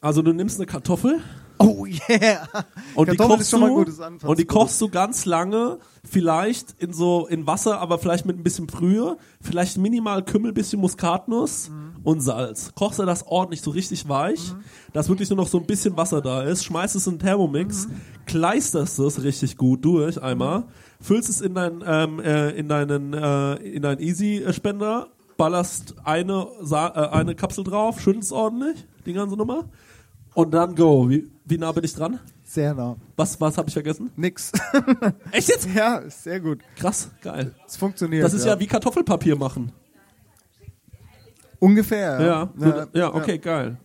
Also 0.01 0.21
du 0.21 0.33
nimmst 0.33 0.59
eine 0.59 0.67
Kartoffel. 0.67 1.19
Oh 1.57 1.85
yeah. 1.85 2.47
Und 2.95 3.11
die 3.11 3.17
kochst 3.17 3.53
du, 3.53 3.85
und 4.27 4.39
die 4.39 4.45
kochst 4.45 4.81
du 4.81 4.89
ganz 4.89 5.25
lange, 5.25 5.79
vielleicht 6.03 6.75
in 6.79 6.91
so 6.93 7.27
in 7.27 7.47
Wasser, 7.47 7.79
aber 7.79 7.97
vielleicht 7.97 8.25
mit 8.25 8.37
ein 8.37 8.43
bisschen 8.43 8.67
Brühe, 8.67 9.17
vielleicht 9.41 9.77
minimal 9.77 10.23
Kümmel, 10.23 10.51
bisschen 10.53 10.81
Muskatnuss 10.81 11.69
Mhm. 11.69 11.95
und 12.03 12.21
Salz. 12.21 12.71
Kochst 12.75 12.99
du 12.99 13.05
das 13.05 13.25
ordentlich 13.27 13.61
so 13.61 13.71
richtig 13.71 14.07
weich, 14.09 14.53
dass 14.93 15.07
wirklich 15.09 15.29
nur 15.29 15.37
noch 15.37 15.47
so 15.47 15.57
ein 15.59 15.65
bisschen 15.65 15.95
Wasser 15.97 16.21
da 16.21 16.43
ist, 16.43 16.63
schmeißt 16.65 16.95
es 16.95 17.07
in 17.07 17.13
den 17.13 17.19
Thermomix, 17.19 17.87
Mhm. 17.87 17.91
kleisterst 18.25 18.99
es 18.99 19.23
richtig 19.23 19.55
gut 19.57 19.83
durch 19.85 20.21
einmal, 20.21 20.63
füllst 21.01 21.29
es 21.29 21.41
in 21.41 21.53
dein 21.55 21.83
ähm, 21.85 22.19
äh, 22.19 22.49
in 22.51 22.67
deinen 22.67 23.13
äh, 23.13 23.55
in 23.55 23.81
deinen 23.81 23.99
Easy 24.01 24.45
Spender, 24.51 25.07
ballerst 25.37 25.95
eine 26.03 26.47
Sa 26.61 26.87
äh, 26.87 27.09
eine 27.15 27.33
Kapsel 27.35 27.63
drauf, 27.63 27.99
schüttelst 28.01 28.31
ordentlich 28.31 28.85
die 29.05 29.13
ganze 29.13 29.35
Nummer 29.37 29.65
und 30.33 30.53
dann 30.53 30.75
go. 30.75 31.09
Wie, 31.09 31.29
wie 31.45 31.57
nah 31.57 31.71
bin 31.71 31.83
ich 31.83 31.93
dran? 31.93 32.19
Sehr 32.43 32.73
nah. 32.73 32.95
Was, 33.15 33.39
was 33.39 33.57
habe 33.57 33.67
ich 33.69 33.73
vergessen? 33.73 34.11
Nix. 34.15 34.51
Echt 35.31 35.49
jetzt? 35.49 35.67
Ja, 35.73 35.97
ist 35.97 36.23
sehr 36.23 36.39
gut. 36.39 36.59
Krass, 36.75 37.09
geil. 37.21 37.53
Es 37.65 37.77
funktioniert. 37.77 38.23
Das 38.23 38.33
ist 38.33 38.45
ja, 38.45 38.59
wie 38.59 38.67
Kartoffelpapier 38.67 39.35
machen. 39.35 39.71
Ungefähr. 41.59 42.21
Ja, 42.21 42.53
Ja, 42.59 42.87
ja, 42.93 43.13
okay, 43.13 43.37
geil. 43.37 43.77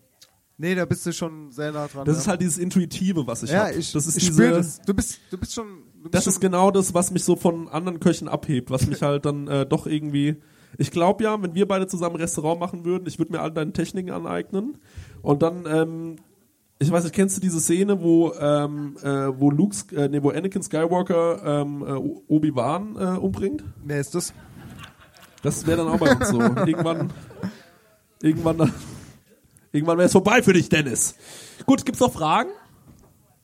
Nee, 0.56 0.74
da 0.74 0.84
bist 0.84 1.06
du 1.06 1.12
schon 1.12 1.50
sehr 1.50 1.72
nah 1.72 1.88
dran. 1.88 2.04
Das 2.04 2.16
ja. 2.16 2.20
ist 2.20 2.28
halt 2.28 2.42
dieses 2.42 2.58
Intuitive, 2.58 3.26
was 3.26 3.42
ich 3.42 3.50
ja, 3.50 3.64
habe. 3.68 3.74
ich, 3.74 3.92
Das 3.92 4.06
ist 4.06 4.18
ich 4.18 4.26
diese, 4.26 4.50
das. 4.50 4.82
Du 4.82 4.92
bist, 4.92 5.18
du 5.30 5.38
bist 5.38 5.54
schon. 5.54 5.66
Du 6.02 6.02
bist 6.02 6.14
Das 6.14 6.24
schon 6.24 6.32
ist 6.34 6.40
genau 6.40 6.70
das, 6.70 6.92
was 6.92 7.10
mich 7.10 7.24
so 7.24 7.34
von 7.34 7.68
anderen 7.68 7.98
Köchen 7.98 8.28
abhebt, 8.28 8.70
was 8.70 8.86
mich 8.86 9.00
halt 9.02 9.24
dann 9.24 9.48
äh, 9.48 9.64
doch 9.64 9.86
irgendwie. 9.86 10.36
Ich 10.76 10.90
glaube 10.90 11.24
ja, 11.24 11.42
wenn 11.42 11.54
wir 11.54 11.66
beide 11.66 11.86
zusammen 11.86 12.16
ein 12.16 12.20
Restaurant 12.20 12.60
machen 12.60 12.84
würden, 12.84 13.06
ich 13.06 13.18
würde 13.18 13.32
mir 13.32 13.40
all 13.40 13.50
deine 13.50 13.72
Techniken 13.72 14.10
aneignen 14.10 14.76
und 15.22 15.42
dann, 15.42 15.64
ähm, 15.66 16.16
ich 16.82 16.90
weiß 16.90 17.04
nicht, 17.04 17.14
kennst 17.14 17.36
du 17.36 17.40
diese 17.40 17.60
Szene, 17.60 18.00
wo 18.02 18.32
ähm, 18.40 18.96
äh, 19.02 19.06
wo 19.38 19.50
Luke, 19.50 19.76
äh, 19.94 20.08
nee, 20.08 20.22
wo 20.22 20.30
Anakin 20.30 20.62
Skywalker 20.62 21.60
ähm, 21.62 21.84
äh, 21.86 21.92
Obi 22.32 22.54
Wan 22.56 22.96
äh, 22.96 23.18
umbringt? 23.18 23.62
Wer 23.84 24.00
ist 24.00 24.14
das? 24.14 24.32
Das 25.42 25.66
wäre 25.66 25.78
dann 25.84 25.88
auch 25.88 25.98
bei 25.98 26.10
uns 26.16 26.28
so. 26.28 26.40
Irgendwann, 26.40 27.12
irgendwann, 28.22 28.58
dann- 28.58 28.74
irgendwann 29.72 29.98
wäre 29.98 30.06
es 30.06 30.12
vorbei 30.12 30.42
für 30.42 30.52
dich, 30.52 30.68
Dennis. 30.68 31.14
Gut, 31.66 31.84
gibt's 31.84 32.00
noch 32.00 32.12
Fragen? 32.12 32.50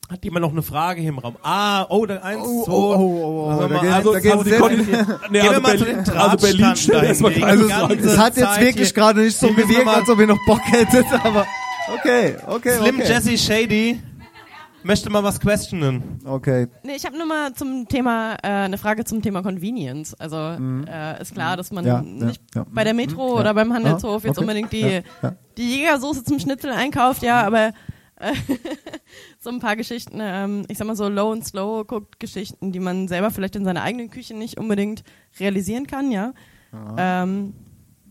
Hat 0.09 0.23
jemand 0.23 0.43
noch 0.45 0.51
eine 0.53 0.61
Frage 0.63 1.01
hier 1.01 1.09
im 1.09 1.19
Raum? 1.19 1.35
Ah, 1.43 1.85
oh, 1.89 2.05
da 2.05 2.17
eins, 2.19 2.41
Oh, 2.43 2.63
zwei. 2.63 2.71
oh, 2.71 2.95
oh, 2.95 3.45
oh, 3.45 3.49
Also 3.49 3.67
da 3.67 3.79
also, 3.79 4.13
da 4.13 4.31
also 4.31 4.43
viel. 4.45 5.07
Nee, 5.31 5.39
also 5.41 5.61
Berlin- 5.61 6.09
also 6.09 6.37
Berlin 6.37 6.75
stellt 6.77 7.03
erstmal 7.03 7.33
keine 7.33 7.67
ganze 7.67 7.69
Frage. 7.69 7.93
Es 7.99 8.17
hat 8.17 8.37
jetzt 8.37 8.45
Zeit 8.45 8.61
wirklich 8.61 8.93
gerade 8.93 9.19
nicht 9.21 9.37
so 9.37 9.49
gewirkt, 9.53 9.85
mal- 9.85 9.95
als 9.95 10.09
ob 10.09 10.17
ihr 10.19 10.27
noch 10.27 10.39
Bock 10.45 10.61
hättet, 10.63 11.05
aber 11.25 11.45
okay, 11.93 12.35
okay, 12.47 12.71
Slim 12.77 12.95
okay. 12.99 13.07
Jesse 13.07 13.37
Shady 13.37 14.01
möchte 14.83 15.09
mal 15.09 15.23
was 15.23 15.39
questionen. 15.39 16.19
Okay. 16.25 16.67
Nee, 16.83 16.95
ich 16.95 17.05
habe 17.05 17.17
nur 17.17 17.25
mal 17.27 17.53
zum 17.53 17.87
Thema, 17.87 18.35
äh, 18.43 18.47
eine 18.47 18.77
Frage 18.77 19.03
zum 19.05 19.21
Thema 19.21 19.41
Convenience. 19.41 20.13
Also 20.19 20.37
äh, 20.37 21.21
ist 21.21 21.33
klar, 21.33 21.57
dass 21.57 21.71
man 21.71 21.85
Ja, 21.85 22.01
nicht 22.01 22.41
ja, 22.55 22.61
ja. 22.61 22.67
bei 22.71 22.83
der 22.83 22.93
Metro 22.93 23.27
Mhm, 23.27 23.33
oder 23.33 23.45
ja. 23.47 23.53
beim 23.53 23.73
Handelshof 23.73 24.23
Ah, 24.23 24.27
jetzt 24.27 24.37
okay. 24.37 24.41
unbedingt 24.45 24.71
die, 24.71 24.81
Ja, 24.81 25.01
ja. 25.23 25.35
die 25.57 25.77
Jägersoße 25.77 26.23
zum 26.23 26.39
Schnitzel 26.39 26.71
einkauft, 26.71 27.21
ja, 27.23 27.45
aber 27.45 27.73
äh, 28.19 28.33
so 29.39 29.49
ein 29.49 29.59
paar 29.59 29.75
Geschichten, 29.75 30.19
ähm, 30.21 30.65
ich 30.69 30.77
sag 30.77 30.87
mal 30.87 30.95
so 30.95 31.09
Low 31.09 31.31
and 31.33 31.45
Slow 31.45 31.81
Cooked 31.87 32.19
Geschichten, 32.19 32.71
die 32.71 32.79
man 32.79 33.07
selber 33.07 33.29
vielleicht 33.31 33.55
in 33.55 33.65
seiner 33.65 33.83
eigenen 33.83 34.09
Küche 34.09 34.35
nicht 34.35 34.57
unbedingt 34.57 35.03
realisieren 35.39 35.85
kann, 35.87 36.11
ja. 36.11 36.33
Ähm, 36.97 37.53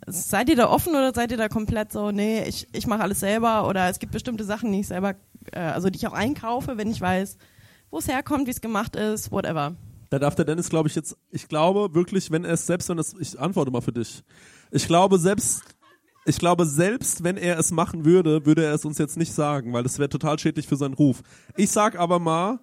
seid 0.07 0.49
ihr 0.49 0.57
da 0.57 0.69
offen 0.69 0.91
oder 0.91 1.13
seid 1.13 1.31
ihr 1.31 1.37
da 1.37 1.49
komplett 1.49 1.93
so, 1.93 2.11
nee, 2.11 2.45
ich, 2.45 2.69
ich 2.73 2.87
mache 2.87 3.03
alles 3.03 3.21
selber 3.21 3.69
oder 3.69 3.89
es 3.89 3.99
gibt 3.99 4.13
bestimmte 4.13 4.45
Sachen, 4.45 4.73
die 4.73 4.81
ich 4.81 4.89
selber, 4.89 5.15
äh, 5.53 5.59
also 5.59 5.91
die 5.91 5.97
ich 5.97 6.07
auch 6.07 6.13
einkaufe, 6.13 6.79
wenn 6.79 6.91
ich 6.91 7.01
weiß, 7.01 7.37
wo 7.91 7.99
es 7.99 8.09
herkommt, 8.09 8.47
wie 8.47 8.53
es 8.53 8.61
gemacht 8.61 8.97
ist, 8.97 9.31
whatever. 9.33 9.75
Da 10.11 10.19
darf 10.19 10.37
der 10.37 10.45
Dennis, 10.45 10.69
glaube 10.69 10.89
ich, 10.89 10.95
jetzt, 10.95 11.17
ich 11.31 11.49
glaube 11.49 11.95
wirklich, 11.95 12.31
wenn 12.31 12.45
er 12.45 12.55
es 12.55 12.67
selbst, 12.67 12.89
wenn 12.89 12.99
es, 12.99 13.15
ich 13.19 13.39
antworte 13.39 13.71
mal 13.71 13.81
für 13.81 13.93
dich. 13.93 14.23
Ich 14.71 14.87
glaube 14.87 15.19
selbst, 15.19 15.63
ich 16.25 16.39
glaube 16.39 16.67
selbst, 16.67 17.25
wenn 17.25 17.37
er 17.37 17.59
es 17.59 17.73
machen 17.73 18.05
würde, 18.05 18.47
würde 18.47 18.65
er 18.65 18.75
es 18.75 18.85
uns 18.85 18.99
jetzt 18.99 19.17
nicht 19.17 19.33
sagen, 19.33 19.73
weil 19.73 19.83
das 19.83 19.99
wäre 19.99 20.09
total 20.09 20.39
schädlich 20.39 20.69
für 20.69 20.77
seinen 20.77 20.95
Ruf. 20.95 21.23
Ich 21.57 21.71
sag 21.71 21.99
aber 21.99 22.21
mal, 22.21 22.61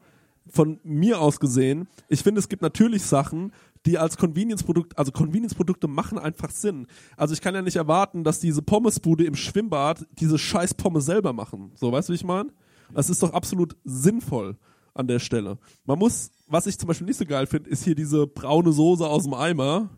von 0.50 0.80
mir 0.84 1.20
aus 1.20 1.40
gesehen, 1.40 1.88
ich 2.10 2.22
finde, 2.22 2.40
es 2.40 2.50
gibt 2.50 2.62
natürlich 2.62 3.04
Sachen, 3.04 3.54
die 3.86 3.98
als 3.98 4.18
Convenience-Produkt, 4.18 4.98
also 4.98 5.12
Convenience-Produkte 5.12 5.88
machen 5.88 6.18
einfach 6.18 6.52
Sinn. 6.52 6.88
Also 7.18 7.34
ich 7.34 7.42
kann 7.42 7.56
ja 7.56 7.62
nicht 7.62 7.76
erwarten, 7.76 8.24
dass 8.24 8.40
diese 8.40 8.62
Pommesbude 8.62 9.26
im 9.26 9.36
Schwimmbad 9.36 10.06
diese 10.20 10.38
scheiß 10.38 10.74
Pommes 10.76 11.06
selber 11.06 11.34
machen. 11.34 11.72
So, 11.76 11.92
weißt 11.92 12.10
du, 12.10 12.14
wie 12.14 12.16
ich 12.16 12.24
meine? 12.24 12.52
Das 12.94 13.10
ist 13.10 13.22
doch 13.24 13.34
absolut 13.34 13.76
sinnvoll 13.84 14.58
an 14.94 15.08
der 15.08 15.20
Stelle. 15.20 15.58
Man 15.86 16.00
muss, 16.00 16.32
was 16.48 16.68
ich 16.68 16.78
zum 16.78 16.88
Beispiel 16.88 17.08
nicht 17.08 17.18
so 17.18 17.26
geil 17.26 17.48
finde, 17.48 17.70
ist 17.70 17.84
hier 17.84 17.96
diese 17.96 18.28
braune 18.28 18.72
Soße 18.72 19.06
aus 19.06 19.24
dem 19.24 19.34
Eimer. 19.34 19.90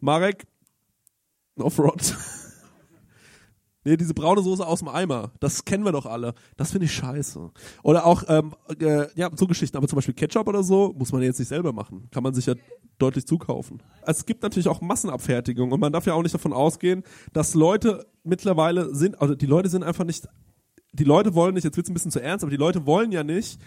Marek, 0.00 0.46
Offroad. 1.56 2.16
Nee, 3.84 3.96
diese 3.96 4.14
braune 4.14 4.42
Soße 4.42 4.64
aus 4.64 4.78
dem 4.78 4.88
Eimer, 4.88 5.32
das 5.40 5.64
kennen 5.64 5.84
wir 5.84 5.90
doch 5.90 6.06
alle. 6.06 6.34
Das 6.56 6.70
finde 6.70 6.84
ich 6.84 6.92
scheiße. 6.94 7.50
Oder 7.82 8.06
auch, 8.06 8.22
ähm, 8.28 8.54
äh, 8.78 9.08
ja, 9.16 9.28
so 9.34 9.48
Geschichten, 9.48 9.76
aber 9.76 9.88
zum 9.88 9.96
Beispiel 9.96 10.14
Ketchup 10.14 10.46
oder 10.46 10.62
so, 10.62 10.94
muss 10.96 11.10
man 11.10 11.22
jetzt 11.22 11.40
nicht 11.40 11.48
selber 11.48 11.72
machen. 11.72 12.08
Kann 12.12 12.22
man 12.22 12.32
sich 12.32 12.46
ja 12.46 12.54
deutlich 13.02 13.26
zukaufen. 13.26 13.82
Es 14.06 14.26
gibt 14.26 14.42
natürlich 14.42 14.68
auch 14.68 14.80
Massenabfertigung 14.80 15.72
und 15.72 15.80
man 15.80 15.92
darf 15.92 16.06
ja 16.06 16.14
auch 16.14 16.22
nicht 16.22 16.34
davon 16.34 16.52
ausgehen, 16.52 17.02
dass 17.32 17.54
Leute 17.54 18.06
mittlerweile 18.24 18.94
sind, 18.94 19.20
also 19.20 19.34
die 19.34 19.46
Leute 19.46 19.68
sind 19.68 19.82
einfach 19.82 20.04
nicht, 20.04 20.28
die 20.92 21.04
Leute 21.04 21.34
wollen 21.34 21.54
nicht, 21.54 21.64
jetzt 21.64 21.76
wird's 21.76 21.90
ein 21.90 21.94
bisschen 21.94 22.10
zu 22.10 22.22
ernst, 22.22 22.44
aber 22.44 22.50
die 22.50 22.56
Leute 22.56 22.86
wollen 22.86 23.12
ja 23.12 23.24
nicht 23.24 23.60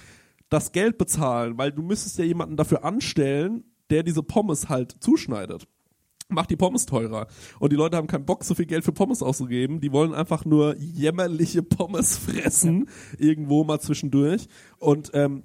das 0.49 0.71
Geld 0.71 0.97
bezahlen, 0.97 1.57
weil 1.57 1.71
du 1.71 1.81
müsstest 1.81 2.17
ja 2.17 2.25
jemanden 2.25 2.55
dafür 2.55 2.83
anstellen, 2.83 3.63
der 3.89 4.03
diese 4.03 4.23
Pommes 4.23 4.69
halt 4.69 4.95
zuschneidet 4.99 5.67
macht 6.29 6.49
die 6.49 6.55
Pommes 6.55 6.85
teurer. 6.85 7.27
Und 7.59 7.71
die 7.71 7.75
Leute 7.75 7.97
haben 7.97 8.07
keinen 8.07 8.25
Bock, 8.25 8.43
so 8.43 8.55
viel 8.55 8.65
Geld 8.65 8.83
für 8.83 8.91
Pommes 8.91 9.21
auszugeben. 9.21 9.79
Die 9.79 9.91
wollen 9.91 10.13
einfach 10.13 10.45
nur 10.45 10.75
jämmerliche 10.77 11.61
Pommes 11.61 12.17
fressen, 12.25 12.89
irgendwo 13.17 13.63
mal 13.63 13.79
zwischendurch. 13.79 14.47
Und 14.77 15.11
ähm, 15.13 15.43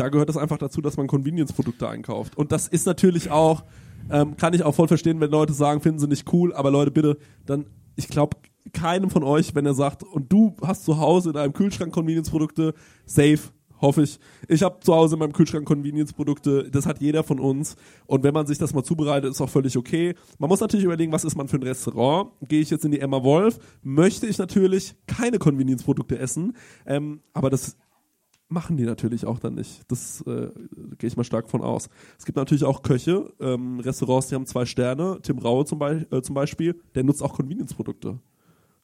da 0.00 0.08
gehört 0.08 0.30
es 0.30 0.36
einfach 0.38 0.56
dazu, 0.56 0.80
dass 0.80 0.96
man 0.96 1.06
Convenience-Produkte 1.06 1.86
einkauft. 1.86 2.36
Und 2.36 2.52
das 2.52 2.66
ist 2.66 2.86
natürlich 2.86 3.30
auch, 3.30 3.64
ähm, 4.10 4.36
kann 4.38 4.54
ich 4.54 4.62
auch 4.62 4.74
voll 4.74 4.88
verstehen, 4.88 5.20
wenn 5.20 5.30
Leute 5.30 5.52
sagen, 5.52 5.82
finden 5.82 5.98
sie 5.98 6.08
nicht 6.08 6.32
cool, 6.32 6.54
aber 6.54 6.70
Leute, 6.70 6.90
bitte, 6.90 7.18
dann, 7.44 7.66
ich 7.96 8.08
glaube, 8.08 8.38
keinem 8.72 9.10
von 9.10 9.22
euch, 9.22 9.54
wenn 9.54 9.66
er 9.66 9.74
sagt, 9.74 10.02
und 10.02 10.32
du 10.32 10.56
hast 10.62 10.84
zu 10.84 10.98
Hause 10.98 11.30
in 11.30 11.36
einem 11.36 11.52
Kühlschrank 11.52 11.92
Convenience-Produkte, 11.92 12.72
safe, 13.04 13.40
hoffe 13.82 14.02
ich. 14.02 14.18
Ich 14.48 14.62
habe 14.62 14.80
zu 14.80 14.94
Hause 14.94 15.16
in 15.16 15.18
meinem 15.18 15.34
Kühlschrank 15.34 15.66
Convenience-Produkte, 15.66 16.70
das 16.70 16.86
hat 16.86 17.00
jeder 17.02 17.22
von 17.22 17.38
uns. 17.38 17.76
Und 18.06 18.22
wenn 18.22 18.32
man 18.32 18.46
sich 18.46 18.56
das 18.56 18.72
mal 18.72 18.82
zubereitet, 18.82 19.30
ist 19.30 19.40
auch 19.42 19.50
völlig 19.50 19.76
okay. 19.76 20.14
Man 20.38 20.48
muss 20.48 20.60
natürlich 20.60 20.84
überlegen, 20.84 21.12
was 21.12 21.24
ist 21.24 21.36
man 21.36 21.48
für 21.48 21.56
ein 21.56 21.62
Restaurant? 21.62 22.30
Gehe 22.48 22.60
ich 22.60 22.70
jetzt 22.70 22.86
in 22.86 22.90
die 22.90 23.00
Emma 23.00 23.22
Wolf, 23.22 23.58
möchte 23.82 24.26
ich 24.26 24.38
natürlich 24.38 24.94
keine 25.06 25.38
Convenience-Produkte 25.38 26.18
essen. 26.18 26.56
Ähm, 26.86 27.20
aber 27.34 27.50
das 27.50 27.76
machen 28.50 28.76
die 28.76 28.84
natürlich 28.84 29.24
auch 29.24 29.38
dann 29.38 29.54
nicht. 29.54 29.82
Das 29.88 30.22
äh, 30.22 30.50
gehe 30.98 31.08
ich 31.08 31.16
mal 31.16 31.24
stark 31.24 31.48
von 31.48 31.62
aus. 31.62 31.88
Es 32.18 32.24
gibt 32.24 32.36
natürlich 32.36 32.64
auch 32.64 32.82
Köche, 32.82 33.32
ähm, 33.40 33.80
Restaurants, 33.80 34.28
die 34.28 34.34
haben 34.34 34.46
zwei 34.46 34.66
Sterne. 34.66 35.18
Tim 35.22 35.38
Raue 35.38 35.64
zum, 35.64 35.78
Be 35.78 36.06
äh, 36.10 36.20
zum 36.20 36.34
Beispiel, 36.34 36.80
der 36.94 37.04
nutzt 37.04 37.22
auch 37.22 37.34
Convenience-Produkte. 37.34 38.18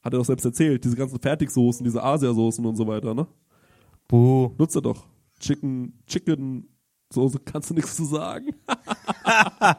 Hat 0.01 0.13
er 0.13 0.19
doch 0.19 0.25
selbst 0.25 0.45
erzählt. 0.45 0.83
Diese 0.83 0.95
ganzen 0.95 1.19
Fertigsoßen, 1.19 1.83
diese 1.83 2.01
Asiasoßen 2.01 2.65
und 2.65 2.75
so 2.75 2.87
weiter, 2.87 3.13
ne? 3.13 3.27
Buh. 4.07 4.51
Nutzt 4.57 4.75
er 4.75 4.81
doch. 4.81 5.05
Chicken, 5.39 5.93
Chicken, 6.07 6.67
Soße, 7.09 7.39
kannst 7.39 7.69
du 7.69 7.73
nichts 7.73 7.95
zu 7.95 8.05
sagen. 8.05 8.55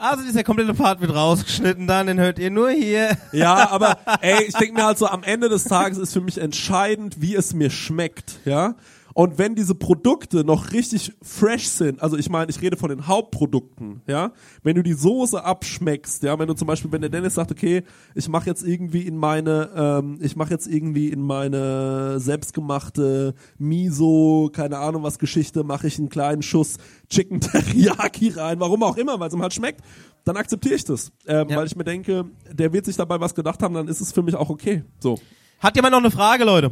Also 0.00 0.24
dieser 0.24 0.44
komplette 0.44 0.74
Part 0.74 1.00
wird 1.00 1.14
rausgeschnitten 1.14 1.86
dann, 1.86 2.06
den 2.06 2.18
hört 2.18 2.38
ihr 2.38 2.50
nur 2.50 2.70
hier. 2.70 3.16
Ja, 3.32 3.70
aber 3.70 3.98
ey, 4.20 4.44
ich 4.44 4.54
denke 4.54 4.74
mir 4.74 4.84
halt 4.84 4.98
so, 4.98 5.06
am 5.06 5.22
Ende 5.22 5.48
des 5.48 5.64
Tages 5.64 5.98
ist 5.98 6.12
für 6.12 6.20
mich 6.20 6.38
entscheidend, 6.38 7.20
wie 7.20 7.34
es 7.34 7.52
mir 7.52 7.70
schmeckt, 7.70 8.40
ja. 8.44 8.74
Und 9.18 9.36
wenn 9.36 9.56
diese 9.56 9.74
Produkte 9.74 10.44
noch 10.44 10.70
richtig 10.70 11.12
fresh 11.20 11.66
sind, 11.66 12.00
also 12.00 12.16
ich 12.16 12.30
meine, 12.30 12.52
ich 12.52 12.62
rede 12.62 12.76
von 12.76 12.88
den 12.88 13.08
Hauptprodukten, 13.08 14.00
ja, 14.06 14.30
wenn 14.62 14.76
du 14.76 14.82
die 14.84 14.92
Soße 14.92 15.42
abschmeckst, 15.42 16.22
ja, 16.22 16.38
wenn 16.38 16.46
du 16.46 16.54
zum 16.54 16.68
Beispiel, 16.68 16.92
wenn 16.92 17.00
der 17.00 17.10
Dennis 17.10 17.34
sagt, 17.34 17.50
okay, 17.50 17.82
ich 18.14 18.28
mache 18.28 18.46
jetzt 18.46 18.62
irgendwie 18.62 19.02
in 19.02 19.16
meine, 19.16 19.70
ähm, 19.74 20.20
ich 20.22 20.36
mache 20.36 20.50
jetzt 20.50 20.68
irgendwie 20.68 21.08
in 21.08 21.20
meine 21.20 22.20
selbstgemachte 22.20 23.34
Miso, 23.58 24.50
keine 24.52 24.78
Ahnung 24.78 25.02
was 25.02 25.18
Geschichte, 25.18 25.64
mache 25.64 25.88
ich 25.88 25.98
einen 25.98 26.10
kleinen 26.10 26.42
Schuss 26.42 26.76
Chicken 27.10 27.40
Teriyaki 27.40 28.28
rein, 28.28 28.60
warum 28.60 28.84
auch 28.84 28.96
immer, 28.98 29.18
weil 29.18 29.26
es 29.26 29.34
ihm 29.34 29.42
halt 29.42 29.52
schmeckt, 29.52 29.80
dann 30.26 30.36
akzeptiere 30.36 30.76
ich 30.76 30.84
das, 30.84 31.10
ähm, 31.26 31.48
weil 31.50 31.66
ich 31.66 31.74
mir 31.74 31.82
denke, 31.82 32.26
der 32.52 32.72
wird 32.72 32.84
sich 32.84 32.94
dabei 32.94 33.18
was 33.18 33.34
gedacht 33.34 33.64
haben, 33.64 33.74
dann 33.74 33.88
ist 33.88 34.00
es 34.00 34.12
für 34.12 34.22
mich 34.22 34.36
auch 34.36 34.48
okay. 34.48 34.84
So. 35.00 35.18
Hat 35.58 35.74
jemand 35.74 35.90
noch 35.90 35.98
eine 35.98 36.12
Frage, 36.12 36.44
Leute? 36.44 36.70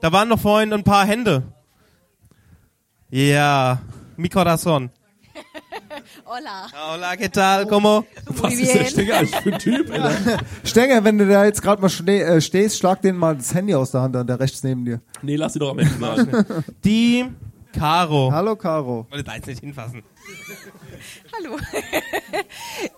Da 0.00 0.10
waren 0.10 0.30
noch 0.30 0.40
vorhin 0.40 0.72
ein 0.72 0.82
paar 0.82 1.04
Hände. 1.04 1.52
Ja, 3.10 3.80
mi 4.16 4.28
corazón. 4.28 4.90
Hola. 6.24 6.66
Hola, 6.92 7.16
¿qué 7.16 7.28
tal? 7.28 7.66
¿Cómo? 7.68 8.04
Was 8.26 8.54
ist 8.54 8.74
der 8.74 8.84
Stenger 8.86 9.18
eigentlich 9.18 9.36
für 9.36 9.52
ein 9.52 9.58
Typ, 9.60 9.90
Alter? 9.92 10.38
Stenger, 10.64 11.04
wenn 11.04 11.18
du 11.18 11.28
da 11.28 11.44
jetzt 11.44 11.62
gerade 11.62 11.80
mal 11.80 12.08
äh, 12.08 12.40
stehst, 12.40 12.78
schlag 12.78 13.00
den 13.02 13.16
mal 13.16 13.36
das 13.36 13.54
Handy 13.54 13.74
aus 13.74 13.92
der 13.92 14.00
Hand 14.02 14.16
an, 14.16 14.26
der 14.26 14.40
rechts 14.40 14.62
neben 14.64 14.84
dir. 14.84 15.00
Nee, 15.22 15.36
lass 15.36 15.52
sie 15.52 15.60
doch 15.60 15.70
am 15.70 15.78
Ende 15.78 15.94
sagen. 15.94 16.44
Die 16.84 17.26
Caro. 17.72 18.32
Hallo, 18.32 18.56
Caro. 18.56 19.06
Wollte 19.10 19.24
da 19.24 19.34
jetzt 19.36 19.46
nicht 19.46 19.60
hinfassen. 19.60 20.02
Hallo. 21.36 21.56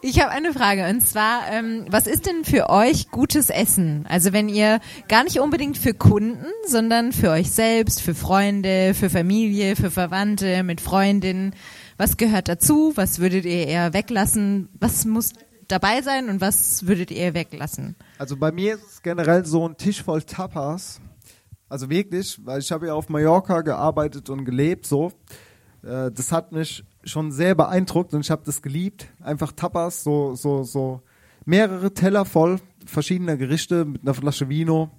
Ich 0.02 0.20
habe 0.20 0.30
eine 0.30 0.52
Frage 0.52 0.88
und 0.88 1.06
zwar, 1.06 1.50
ähm, 1.50 1.86
was 1.88 2.06
ist 2.06 2.26
denn 2.26 2.44
für 2.44 2.70
euch 2.70 3.10
gutes 3.10 3.50
Essen? 3.50 4.06
Also 4.08 4.32
wenn 4.32 4.48
ihr 4.48 4.80
gar 5.08 5.24
nicht 5.24 5.40
unbedingt 5.40 5.78
für 5.78 5.94
Kunden, 5.94 6.46
sondern 6.66 7.12
für 7.12 7.30
euch 7.30 7.50
selbst, 7.50 8.00
für 8.02 8.14
Freunde, 8.14 8.94
für 8.94 9.10
Familie, 9.10 9.76
für 9.76 9.90
Verwandte, 9.90 10.62
mit 10.62 10.80
Freundinnen, 10.80 11.54
was 11.96 12.16
gehört 12.16 12.48
dazu? 12.48 12.92
Was 12.94 13.18
würdet 13.18 13.44
ihr 13.44 13.66
eher 13.66 13.92
weglassen? 13.92 14.68
Was 14.78 15.04
muss 15.04 15.32
dabei 15.66 16.00
sein 16.02 16.28
und 16.28 16.40
was 16.40 16.86
würdet 16.86 17.10
ihr 17.10 17.34
weglassen? 17.34 17.96
Also 18.18 18.36
bei 18.36 18.52
mir 18.52 18.76
ist 18.76 18.86
es 18.86 19.02
generell 19.02 19.44
so 19.44 19.68
ein 19.68 19.76
Tisch 19.76 20.02
voll 20.02 20.22
Tapas. 20.22 21.00
Also 21.68 21.90
wirklich, 21.90 22.38
weil 22.44 22.60
ich 22.60 22.72
habe 22.72 22.86
ja 22.86 22.94
auf 22.94 23.10
Mallorca 23.10 23.60
gearbeitet 23.60 24.30
und 24.30 24.44
gelebt 24.44 24.86
so. 24.86 25.12
Äh, 25.82 26.10
das 26.10 26.32
hat 26.32 26.52
mich 26.52 26.84
schon 27.08 27.32
sehr 27.32 27.54
beeindruckt 27.54 28.14
und 28.14 28.20
ich 28.20 28.30
habe 28.30 28.42
das 28.44 28.62
geliebt. 28.62 29.06
Einfach 29.22 29.52
Tapas, 29.52 30.02
so, 30.04 30.34
so, 30.34 30.62
so 30.64 31.02
mehrere 31.44 31.92
Teller 31.92 32.24
voll 32.24 32.60
verschiedener 32.86 33.36
Gerichte 33.36 33.84
mit 33.84 34.02
einer 34.02 34.14
Flasche 34.14 34.48
Vino. 34.48 34.90